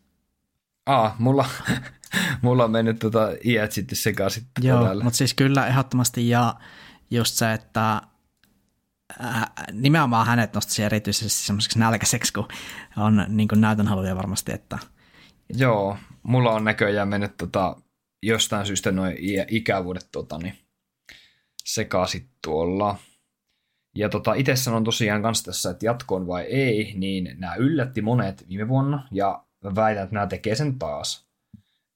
Aa, 0.86 1.16
mulla, 1.20 1.46
mulla 2.42 2.64
on 2.64 2.72
mennyt 2.72 3.00
tota 3.00 3.30
iät 3.46 3.72
sitten 3.72 3.96
sekaisin. 3.96 4.44
Joo, 4.62 4.94
mutta 5.04 5.18
siis 5.18 5.34
kyllä 5.34 5.68
ehdottomasti 5.68 6.30
ja 6.30 6.56
just 7.12 7.36
se, 7.36 7.54
että 7.54 8.02
nimenomaan 9.72 10.28
hänet 10.28 10.54
nosti 10.54 10.84
erityisesti 10.84 11.44
semmoiseksi 11.44 11.80
nälkäiseksi, 11.80 12.34
kun 12.34 12.48
on 12.98 13.26
niin 13.28 13.48
kuin 13.48 13.62
näytönhaluja 13.62 14.16
varmasti, 14.16 14.52
että... 14.54 14.80
Joo, 15.54 15.98
mulla 16.24 16.52
on 16.52 16.64
näköjään 16.64 17.08
mennyt 17.08 17.38
tota, 17.38 17.76
jostain 18.24 18.66
syystä 18.66 18.92
noin 18.92 19.16
ikävuodet 19.48 20.08
tota, 20.12 20.38
niin 20.38 20.58
sekaisin 21.66 22.30
tuolla. 22.44 22.98
Ja 23.96 24.10
tota, 24.10 24.34
itse 24.34 24.56
sanon 24.56 24.84
tosiaan 24.84 25.22
kanssa 25.22 25.46
tässä, 25.46 25.70
että 25.70 25.86
jatkoon 25.86 26.28
vai 26.28 26.44
ei, 26.44 26.94
niin 26.98 27.36
nämä 27.38 27.56
yllätti 27.56 28.02
monet 28.02 28.46
viime 28.50 28.68
vuonna, 28.68 29.08
ja 29.12 29.44
väitän, 29.76 30.04
että 30.04 30.14
nämä 30.14 30.28
tekee 30.28 30.56
sen 30.56 30.80
taas. 30.80 31.30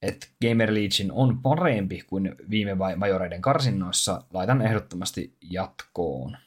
Että 0.01 0.27
Gamer 0.41 0.73
Legion 0.73 1.11
on 1.11 1.41
parempi 1.41 2.03
kuin 2.07 2.35
viime 2.49 2.75
majoreiden 2.95 3.41
karsinnoissa, 3.41 4.23
laitan 4.33 4.61
ehdottomasti 4.61 5.37
jatkoon. 5.41 6.37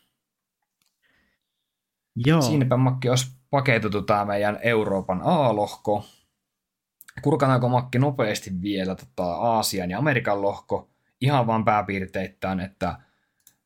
Joo. 2.16 2.42
Siinäpä 2.42 2.76
Makki 2.76 3.08
olisi 3.08 3.30
paketoitu 3.50 4.02
tämä 4.02 4.24
meidän 4.24 4.58
Euroopan 4.62 5.20
A-lohko. 5.24 6.04
Kurkataanko 7.22 7.68
Makki 7.68 7.98
nopeasti 7.98 8.50
vielä 8.62 8.94
tota 8.94 9.34
Aasian 9.34 9.90
ja 9.90 9.98
Amerikan 9.98 10.42
lohko, 10.42 10.90
ihan 11.20 11.46
vaan 11.46 11.64
pääpiirteittäin, 11.64 12.60
että 12.60 12.98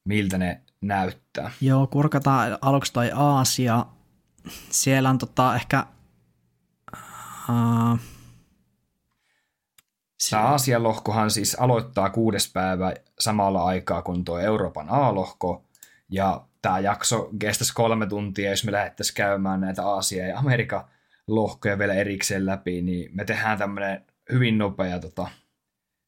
miltä 0.04 0.38
ne 0.38 0.60
näyttää. 0.82 1.50
Joo, 1.60 1.86
kurkataan 1.86 2.58
aluksi 2.60 2.92
toi 2.92 3.10
Aasia. 3.14 3.86
Siellä 4.70 5.10
on 5.10 5.18
tota 5.18 5.54
ehkä... 5.54 5.86
Uh, 7.48 7.98
Tämä 10.30 10.42
Aasian 10.42 10.82
lohkohan 10.82 11.30
siis 11.30 11.54
aloittaa 11.54 12.10
kuudes 12.10 12.52
päivä 12.52 12.94
samalla 13.18 13.64
aikaa 13.64 14.02
kuin 14.02 14.24
tuo 14.24 14.38
Euroopan 14.38 14.88
A-lohko, 14.88 15.64
ja 16.10 16.44
tämä 16.62 16.78
jakso 16.78 17.30
kestäisi 17.38 17.74
kolme 17.74 18.06
tuntia, 18.06 18.50
jos 18.50 18.64
me 18.64 18.72
lähdettäisiin 18.72 19.14
käymään 19.14 19.60
näitä 19.60 19.86
Aasia- 19.86 20.28
ja 20.28 20.38
Amerikan 20.38 20.84
lohkoja 21.26 21.78
vielä 21.78 21.94
erikseen 21.94 22.46
läpi, 22.46 22.82
niin 22.82 23.10
me 23.14 23.24
tehdään 23.24 23.58
tämmöinen 23.58 24.04
hyvin 24.32 24.58
nopea 24.58 24.98
tota, 24.98 25.28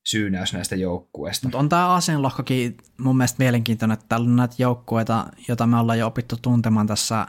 syynäys 0.05 0.53
näistä 0.53 0.77
joukkueista. 0.77 1.47
Mutta 1.47 1.59
on 1.59 1.69
tämä 1.69 1.87
Aasian 1.87 2.23
lohkokin 2.23 2.77
mun 2.99 3.17
mielestä 3.17 3.37
mielenkiintoinen, 3.39 3.95
että 3.95 4.07
täällä 4.09 4.25
on 4.25 4.37
näitä 4.37 4.55
joukkueita, 4.59 5.27
joita 5.49 5.67
me 5.67 5.79
ollaan 5.79 5.99
jo 5.99 6.07
opittu 6.07 6.37
tuntemaan 6.43 6.87
tässä, 6.87 7.27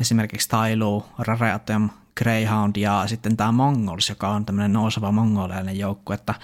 esimerkiksi 0.00 0.48
Tailu, 0.48 1.06
Rareatem, 1.18 1.88
Greyhound 2.18 2.76
ja 2.76 3.02
sitten 3.06 3.36
tämä 3.36 3.52
Mongols, 3.52 4.08
joka 4.08 4.28
on 4.28 4.46
tämmöinen 4.46 4.72
nouseva 4.72 5.12
mongolialainen 5.12 5.78
joukkue, 5.78 6.14
että 6.14 6.34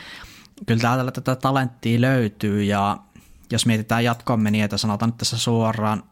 kyllä 0.67 0.81
täältä 0.81 1.11
tätä 1.11 1.37
talenttia 1.37 2.01
löytyy 2.01 2.63
ja 2.63 2.99
jos 3.53 3.67
mietitään 3.67 4.05
jatkoon 4.05 4.41
menijöitä, 4.41 4.77
sanotaan 4.77 5.09
nyt 5.09 5.17
tässä 5.19 5.39
suoraan 5.39 6.03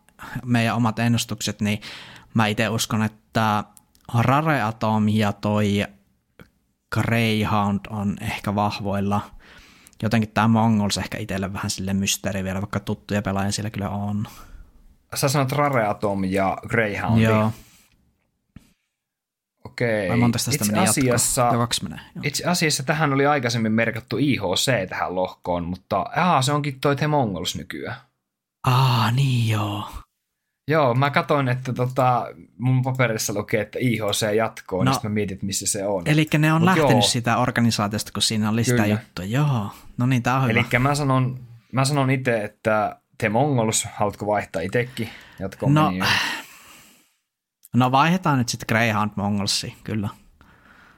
meidän 0.45 0.77
omat 0.77 0.99
ennustukset, 0.99 1.61
niin 1.61 1.81
mä 2.35 2.47
itse 2.47 2.69
uskon, 2.69 3.03
että 3.03 3.65
Rare 4.19 4.63
Atom 4.63 5.09
ja 5.09 5.33
toi 5.33 5.87
Greyhound 6.95 7.81
on 7.91 8.17
ehkä 8.21 8.55
vahvoilla. 8.55 9.21
Jotenkin 10.03 10.31
tämä 10.31 10.49
Mongols 10.49 10.99
ehkä 10.99 11.19
itselle 11.19 11.53
vähän 11.53 11.71
sille 11.71 11.95
mysteeri 11.95 12.45
vielä, 12.45 12.61
vaikka 12.61 12.81
tuttuja 12.81 13.23
pelaajia 13.23 13.53
siellä 13.53 13.71
kyllä 13.71 13.89
on. 13.89 14.27
Sä 15.15 15.29
sanot 15.29 15.53
Rare 15.53 15.87
Atom 15.87 16.25
ja 16.25 16.59
Greyhound. 16.69 17.23
Joo. 17.23 17.53
Okei. 19.65 20.09
Vai 20.09 20.17
monta 20.17 20.39
tästä 20.39 20.51
itse 20.51 20.79
asiassa, 20.79 21.51
kaksi 21.51 21.83
menee. 21.83 22.01
Joo. 22.15 22.23
itse 22.25 22.45
asiassa 22.45 22.83
tähän 22.83 23.13
oli 23.13 23.27
aikaisemmin 23.27 23.73
merkattu 23.73 24.17
IHC 24.19 24.89
tähän 24.89 25.15
lohkoon, 25.15 25.65
mutta 25.65 26.07
aha, 26.17 26.43
se 26.43 26.53
onkin 26.53 26.81
toi 26.81 26.97
The 26.97 27.07
Mongols 27.07 27.57
nykyään. 27.57 27.97
Ah, 28.67 29.15
niin 29.15 29.49
joo. 29.49 29.89
Joo, 30.69 30.95
mä 30.95 31.11
katsoin, 31.11 31.49
että 31.49 31.73
tota, 31.73 32.27
mun 32.59 32.83
paperissa 32.83 33.35
lukee, 33.35 33.61
että 33.61 33.79
IHC 33.79 34.35
jatkoo, 34.37 34.79
no, 34.79 34.85
No. 34.85 34.91
niin 34.91 34.95
sitten 34.95 35.11
mä 35.11 35.15
mietin, 35.15 35.35
että 35.35 35.47
missä 35.47 35.67
se 35.67 35.87
on. 35.87 36.03
Eli 36.07 36.27
ne 36.39 36.53
on 36.53 36.61
Mut 36.61 36.65
lähtenyt 36.67 36.91
joo. 36.91 37.01
sitä 37.03 37.37
organisaatiosta, 37.37 38.13
kun 38.13 38.23
siinä 38.23 38.51
oli 38.51 38.65
sitä 38.65 38.83
Kyllä. 38.83 38.95
juttua. 39.01 39.25
Joo, 39.25 39.71
no 39.99 40.07
niin, 40.07 40.23
tää 40.23 40.37
on 40.37 40.49
hyvä. 40.49 40.61
Eli 40.61 40.79
mä 40.79 40.95
sanon, 40.95 41.41
mä 41.73 41.85
sanon 41.85 42.11
itse, 42.11 42.45
että 42.45 43.01
The 43.19 43.29
Mongols, 43.29 43.89
haluatko 43.95 44.27
vaihtaa 44.27 44.63
itsekin? 44.63 45.09
Jatkoon 45.39 45.75
No, 45.75 45.85
meni 45.87 45.99
jo. 45.99 46.05
No 47.75 47.93
vaihdetaan 47.93 48.39
nyt 48.39 48.49
sitten 48.49 48.67
Greyhound 48.69 49.11
Mongolsi, 49.17 49.75
kyllä. 49.85 50.09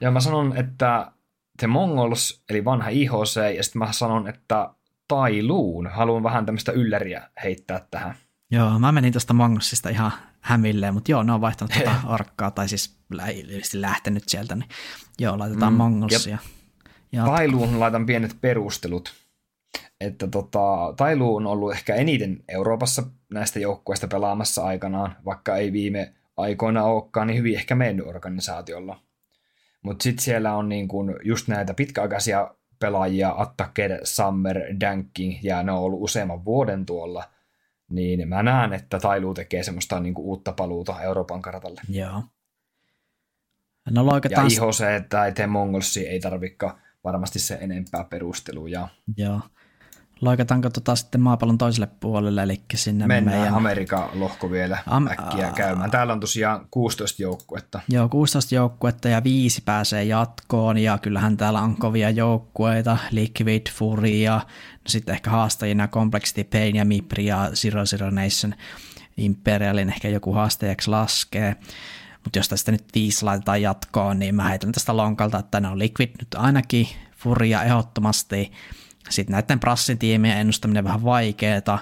Ja 0.00 0.10
mä 0.10 0.20
sanon, 0.20 0.56
että 0.56 1.12
The 1.58 1.66
Mongols, 1.66 2.44
eli 2.50 2.64
vanha 2.64 2.88
IHC, 2.88 3.56
ja 3.56 3.62
sitten 3.62 3.78
mä 3.78 3.92
sanon, 3.92 4.28
että 4.28 4.70
Tailuun. 5.08 5.86
Haluan 5.86 6.22
vähän 6.22 6.46
tämmöistä 6.46 6.72
ylläriä 6.72 7.30
heittää 7.44 7.86
tähän. 7.90 8.14
Joo, 8.50 8.78
mä 8.78 8.92
menin 8.92 9.12
tuosta 9.12 9.34
Mongolsista 9.34 9.88
ihan 9.88 10.12
hämilleen, 10.40 10.94
mutta 10.94 11.10
joo, 11.10 11.22
ne 11.22 11.32
on 11.32 11.40
vaihtanut 11.40 11.72
tuota 11.72 11.94
arkkaa, 12.06 12.50
tai 12.50 12.68
siis 12.68 12.96
ilmeisesti 13.34 13.80
lähtenyt 13.80 14.28
sieltä, 14.28 14.56
niin 14.56 14.68
joo, 15.18 15.38
laitetaan 15.38 15.72
Mm, 15.72 15.76
Mongolsia. 15.76 16.38
Ja, 17.12 17.24
Tailuun 17.24 17.80
laitan 17.80 18.06
pienet 18.06 18.36
perustelut. 18.40 19.14
Että 20.00 20.26
tota, 20.26 20.94
Tailuu 20.96 21.36
on 21.36 21.46
ollut 21.46 21.72
ehkä 21.72 21.94
eniten 21.94 22.44
Euroopassa 22.48 23.02
näistä 23.32 23.58
joukkueista 23.58 24.08
pelaamassa 24.08 24.64
aikanaan, 24.64 25.16
vaikka 25.24 25.56
ei 25.56 25.72
viime 25.72 26.12
aikoina 26.36 26.84
olekaan 26.84 27.26
niin 27.26 27.38
hyvin 27.38 27.54
ehkä 27.54 27.74
mennyt 27.74 28.06
organisaatiolla. 28.06 29.00
Mutta 29.82 30.02
sitten 30.02 30.24
siellä 30.24 30.54
on 30.54 30.68
niin 30.68 30.88
kun 30.88 31.16
just 31.24 31.48
näitä 31.48 31.74
pitkäaikaisia 31.74 32.54
pelaajia, 32.78 33.34
Attacker, 33.36 34.00
Summer, 34.04 34.56
Danking, 34.80 35.38
ja 35.42 35.62
ne 35.62 35.72
on 35.72 35.78
ollut 35.78 36.02
useamman 36.02 36.44
vuoden 36.44 36.86
tuolla, 36.86 37.24
niin 37.90 38.28
mä 38.28 38.42
näen, 38.42 38.72
että 38.72 38.98
Tailuu 38.98 39.34
tekee 39.34 39.62
semmoista 39.62 40.00
niin 40.00 40.14
uutta 40.18 40.52
paluuta 40.52 41.02
Euroopan 41.02 41.42
kartalle. 41.42 41.80
joo. 41.88 42.22
No 43.90 44.00
Ja 44.00 44.06
loikataan, 44.06 44.46
IHC 44.46 45.08
tai 45.08 45.32
The 45.32 45.46
Mongolsi 45.46 46.08
ei 46.08 46.20
tarvikaan 46.20 46.80
varmasti 47.04 47.38
se 47.38 47.58
enempää 47.60 48.04
perusteluja. 48.04 48.88
joo. 49.16 49.40
Loikataanko 50.20 50.70
tota 50.70 50.96
sitten 50.96 51.20
maapallon 51.20 51.58
toiselle 51.58 51.88
puolelle, 52.00 52.42
eli 52.42 52.60
sinne 52.74 53.06
Mennään 53.06 53.38
meidän... 53.38 53.54
Amerikan 53.54 54.08
lohko 54.14 54.50
vielä 54.50 54.78
Am- 54.86 55.08
äkkiä 55.08 55.52
käymään. 55.54 55.90
Täällä 55.90 56.12
on 56.12 56.20
tosiaan 56.20 56.66
16 56.70 57.22
joukkuetta. 57.22 57.80
Joo, 57.88 58.08
16 58.08 58.54
joukkuetta 58.54 59.08
ja 59.08 59.24
viisi 59.24 59.62
pääsee 59.64 60.04
jatkoon 60.04 60.78
ja 60.78 60.98
kyllähän 60.98 61.36
täällä 61.36 61.60
on 61.60 61.76
kovia 61.76 62.10
joukkueita, 62.10 62.98
Liquid, 63.10 63.66
Fury 63.72 64.08
ja 64.08 64.34
no 64.34 64.88
sitten 64.88 65.14
ehkä 65.14 65.30
haastajina 65.30 65.88
Complexity, 65.88 66.44
Pain 66.44 66.76
ja 66.76 66.84
Mipri 66.84 67.26
ja 67.26 67.50
Zero 67.54 67.84
Zero 67.86 68.10
Nation 68.10 68.54
Imperialin 69.16 69.88
ehkä 69.88 70.08
joku 70.08 70.32
haastajaksi 70.32 70.90
laskee. 70.90 71.56
Mutta 72.24 72.38
jos 72.38 72.48
tästä 72.48 72.72
nyt 72.72 72.84
viisi 72.94 73.24
laitetaan 73.24 73.62
jatkoon, 73.62 74.18
niin 74.18 74.34
mä 74.34 74.48
heitän 74.48 74.72
tästä 74.72 74.96
lonkalta, 74.96 75.38
että 75.38 75.60
ne 75.60 75.68
on 75.68 75.78
Liquid 75.78 76.10
nyt 76.18 76.34
ainakin, 76.36 76.88
Furia 77.16 77.62
ehdottomasti. 77.62 78.52
Sitten 79.10 79.32
näiden 79.32 79.60
Brassin 79.60 79.98
tiimien 79.98 80.38
ennustaminen 80.38 80.84
vähän 80.84 81.04
vaikeeta, 81.04 81.78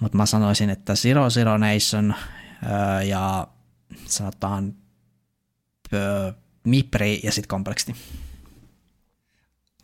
mutta 0.00 0.16
mä 0.16 0.26
sanoisin, 0.26 0.70
että 0.70 0.94
Zero 0.94 1.30
Zero 1.30 1.58
Nation 1.58 2.14
öö, 2.70 3.02
ja 3.02 3.48
sanotaan 4.04 4.74
öö, 5.92 6.32
Mipri 6.64 7.20
ja 7.22 7.32
sitten 7.32 7.48
Complexity. 7.48 7.98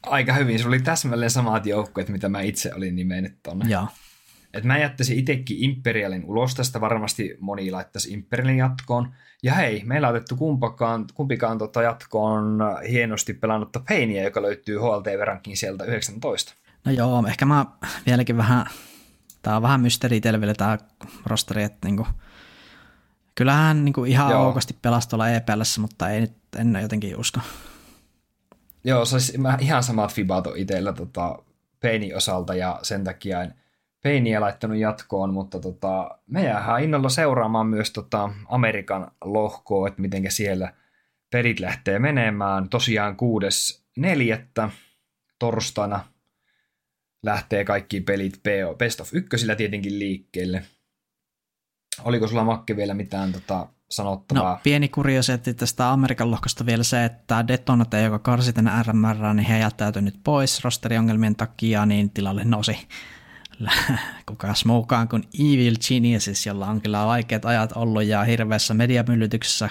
Aika 0.02 0.32
hyvin, 0.32 0.58
se 0.58 0.68
oli 0.68 0.80
täsmälleen 0.80 1.30
samat 1.30 1.66
joukkueet, 1.66 2.08
mitä 2.08 2.28
mä 2.28 2.40
itse 2.40 2.74
olin 2.74 2.96
nimennyt 2.96 3.38
tonne. 3.42 3.68
Joo, 3.68 3.88
Et 4.54 4.64
mä 4.64 4.78
jättäisin 4.78 5.18
itsekin 5.18 5.64
Imperialin 5.64 6.24
ulos 6.24 6.54
tästä, 6.54 6.80
varmasti 6.80 7.36
moni 7.40 7.70
laittaisi 7.70 8.12
Imperialin 8.12 8.58
jatkoon. 8.58 9.12
Ja 9.42 9.54
hei, 9.54 9.82
meillä 9.84 10.08
on 10.08 10.14
otettu 10.14 10.36
kumpakaan, 10.36 11.06
kumpikaan 11.14 11.58
tota 11.58 11.82
jatkoon 11.82 12.58
hienosti 12.90 13.34
pelannutta 13.34 13.80
Painia, 13.88 14.22
joka 14.22 14.42
löytyy 14.42 14.78
HLTV-rankin 14.78 15.56
sieltä 15.56 15.84
19. 15.84 16.54
no 16.84 16.92
joo, 16.92 17.26
ehkä 17.26 17.46
mä 17.46 17.66
vieläkin 18.06 18.36
vähän, 18.36 18.66
tää 19.42 19.56
on 19.56 19.62
vähän 19.62 19.80
mysteeri 19.80 20.16
itselle 20.16 20.40
vielä 20.40 20.54
tää 20.54 20.78
rosteri, 21.26 21.62
että 21.62 21.88
niinku, 21.88 22.06
kyllähän 23.34 23.84
niinku 23.84 24.04
ihan 24.04 24.30
Joo. 24.30 24.42
aukosti 24.42 24.76
pelasi 24.82 25.08
tuolla 25.08 25.30
EPLssä, 25.30 25.80
mutta 25.80 26.10
ei 26.10 26.20
nyt, 26.20 26.32
en 26.56 26.78
jotenkin 26.82 27.16
usko. 27.16 27.40
Joo, 28.84 29.04
se 29.04 29.14
olisi 29.14 29.38
mä 29.38 29.58
ihan 29.60 29.82
samat 29.82 30.14
fibat 30.14 30.46
on 30.46 30.56
itsellä 30.56 30.92
tota, 30.92 31.38
Peinin 31.80 32.16
osalta 32.16 32.54
ja 32.54 32.78
sen 32.82 33.04
takia 33.04 33.42
en 33.42 33.54
Peiniä 34.02 34.40
laittanut 34.40 34.76
jatkoon, 34.76 35.34
mutta 35.34 35.60
tota, 35.60 36.18
me 36.26 36.44
jäähän 36.44 36.82
innolla 36.82 37.08
seuraamaan 37.08 37.66
myös 37.66 37.90
tota 37.90 38.30
Amerikan 38.48 39.10
lohkoa, 39.24 39.88
että 39.88 40.02
miten 40.02 40.30
siellä 40.30 40.72
pelit 41.30 41.60
lähtee 41.60 41.98
menemään. 41.98 42.68
Tosiaan 42.68 43.16
6.4. 44.00 44.70
torstaina 45.38 46.04
lähtee 47.24 47.64
kaikki 47.64 48.00
pelit 48.00 48.40
PO, 48.42 48.74
Best 48.74 49.00
of 49.00 49.14
ykkösillä 49.14 49.56
tietenkin 49.56 49.98
liikkeelle. 49.98 50.62
Oliko 52.04 52.28
sulla 52.28 52.44
Makke 52.44 52.76
vielä 52.76 52.94
mitään 52.94 53.32
tota, 53.32 53.66
sanottavaa? 53.90 54.52
No 54.52 54.60
pieni 54.62 54.88
kuriositeetti 54.88 55.54
tästä 55.54 55.92
Amerikan 55.92 56.30
lohkosta 56.30 56.66
vielä 56.66 56.82
se, 56.82 57.04
että 57.04 57.48
Detonate, 57.48 58.02
joka 58.02 58.18
karsi 58.18 58.52
tänne 58.52 58.70
RMR, 58.82 59.34
niin 59.34 59.46
he 59.46 59.58
jättäytyi 59.58 60.02
nyt 60.02 60.20
pois 60.24 60.64
rosteriongelmien 60.64 61.36
takia, 61.36 61.86
niin 61.86 62.10
tilalle 62.10 62.44
nousi 62.44 62.78
kukas 64.28 64.64
muukaan 64.64 65.08
kuin 65.08 65.24
Evil 65.38 65.74
Geniuses, 65.88 66.46
jolla 66.46 66.66
on 66.66 66.80
kyllä 66.80 67.06
vaikeat 67.06 67.44
ajat 67.44 67.72
ollut 67.74 68.04
ja 68.04 68.24
hirveässä 68.24 68.74
mediamyllytyksessä 68.74 69.70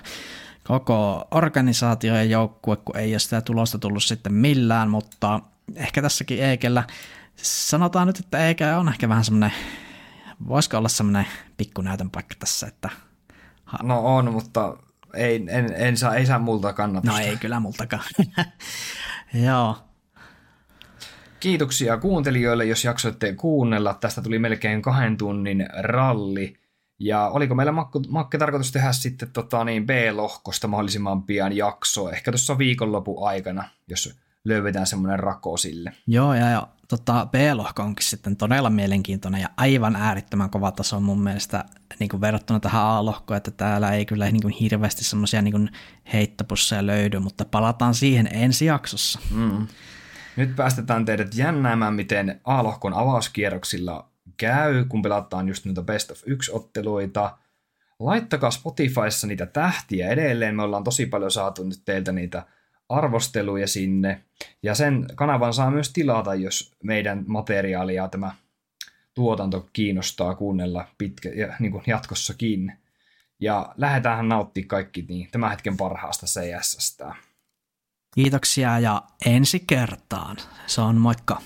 koko 0.64 1.28
organisaatio 1.32 2.16
ja 2.16 2.24
joukkue, 2.24 2.76
kun 2.76 2.98
ei 2.98 3.14
ole 3.14 3.20
sitä 3.20 3.42
tulosta 3.42 3.80
tullut 3.80 4.04
sitten 4.04 4.34
millään, 4.34 4.90
mutta 4.90 5.40
ehkä 5.76 6.02
tässäkin 6.02 6.44
Eikellä, 6.44 6.84
sanotaan 7.36 8.08
nyt, 8.08 8.20
että 8.20 8.48
Eikä 8.48 8.80
on 8.80 8.90
ehkä 8.90 9.10
vähän 9.10 9.26
semmoinen, 9.26 9.52
voisiko 10.48 10.78
olla 10.78 10.90
semmoinen 10.90 11.26
pikkunäytön 11.58 12.10
paikka 12.10 12.36
tässä, 12.40 12.68
että 12.68 12.90
No 13.84 14.16
on, 14.16 14.34
mutta 14.34 14.78
ei, 15.14 15.46
en, 15.50 15.74
en 15.76 15.98
saa, 15.98 16.16
ei 16.16 16.26
saa 16.26 16.40
multa 16.40 16.74
kannatusta. 16.74 17.20
No 17.20 17.26
ei 17.26 17.38
kyllä 17.38 17.60
multakaan. 17.60 18.04
Joo. 19.46 19.78
Kiitoksia 21.40 21.98
kuuntelijoille, 21.98 22.66
jos 22.66 22.86
jaksoitte 22.86 23.34
kuunnella. 23.34 23.94
Tästä 23.94 24.22
tuli 24.22 24.40
melkein 24.40 24.82
kahden 24.82 25.18
tunnin 25.18 25.68
ralli. 25.80 26.58
Ja 27.00 27.28
oliko 27.28 27.56
meillä 27.56 27.72
Makke, 27.72 28.00
Makke 28.10 28.38
tarkoitus 28.38 28.72
tehdä 28.72 28.92
sitten 28.92 29.32
tota, 29.32 29.64
niin 29.64 29.86
B-lohkosta 29.86 30.68
mahdollisimman 30.68 31.24
pian 31.24 31.58
jaksoa, 31.58 32.12
ehkä 32.12 32.32
tuossa 32.32 32.58
viikonlopun 32.58 33.28
aikana, 33.28 33.70
jos 33.88 34.20
löydetään 34.46 34.88
semmoinen 34.88 35.20
rako 35.20 35.58
sille. 35.58 35.94
Joo, 36.08 36.34
ja, 36.34 36.50
ja 36.50 36.68
tota, 36.98 37.28
B-lohko 37.32 37.84
onkin 37.84 38.06
sitten 38.06 38.36
todella 38.36 38.70
mielenkiintoinen 38.70 39.42
ja 39.42 39.50
aivan 39.58 39.96
äärettömän 39.96 40.50
kova 40.50 40.72
taso 40.72 41.00
mun 41.00 41.22
mielestä 41.22 41.66
niin 42.00 42.10
kuin 42.10 42.22
verrattuna 42.22 42.60
tähän 42.60 42.82
A-lohkoon, 42.82 43.38
että 43.38 43.52
täällä 43.52 43.92
ei 43.92 44.06
kyllä 44.06 44.32
niin 44.32 44.42
kuin 44.42 44.54
hirveästi 44.54 45.04
semmoisia 45.04 45.42
niin 45.42 45.70
heittopusseja 46.14 46.86
löydy, 46.86 47.20
mutta 47.20 47.46
palataan 47.46 47.94
siihen 47.94 48.30
ensi 48.32 48.66
jaksossa. 48.66 49.20
Mm. 49.36 49.68
Nyt 50.36 50.56
päästetään 50.56 51.06
teidät 51.06 51.36
jännäämään, 51.36 51.94
miten 51.94 52.42
A-lohkon 52.44 52.94
avauskierroksilla 52.94 54.10
käy, 54.38 54.86
kun 54.86 55.02
pelataan 55.02 55.48
just 55.48 55.66
noita 55.66 55.84
Best 55.84 56.12
of 56.12 56.22
1-otteluita. 56.22 57.38
Laittakaa 58.00 58.52
Spotifyssa 58.52 59.28
niitä 59.28 59.46
tähtiä 59.46 60.10
edelleen. 60.10 60.56
Me 60.56 60.64
ollaan 60.64 60.84
tosi 60.84 61.06
paljon 61.06 61.32
saatu 61.32 61.64
nyt 61.64 61.82
teiltä 61.86 62.12
niitä 62.12 62.46
arvosteluja 62.90 63.68
sinne. 63.68 64.24
Ja 64.64 64.76
sen 64.76 65.06
kanavan 65.16 65.54
saa 65.54 65.72
myös 65.72 65.94
tilata, 65.94 66.36
jos 66.36 66.76
meidän 66.84 67.24
materiaalia 67.28 68.08
tämä 68.08 68.32
tuotanto 69.14 69.70
kiinnostaa 69.74 70.36
kuunnella 70.36 70.88
pitkä, 70.98 71.30
ja, 71.30 71.54
niin 71.60 71.72
kuin 71.72 71.84
jatkossakin. 71.88 72.74
Ja 73.40 73.74
lähdetäänhän 73.78 74.30
nauttimaan 74.30 74.68
kaikki 74.68 75.06
niin, 75.10 75.28
tämän 75.32 75.52
hetken 75.52 75.78
parhaasta 75.78 76.26
CSstä. 76.26 77.16
Kiitoksia 78.16 78.80
ja 78.80 79.02
ensi 79.26 79.60
kertaan. 79.68 80.38
Se 80.68 80.82
on 80.82 80.96
moikka. 80.96 81.42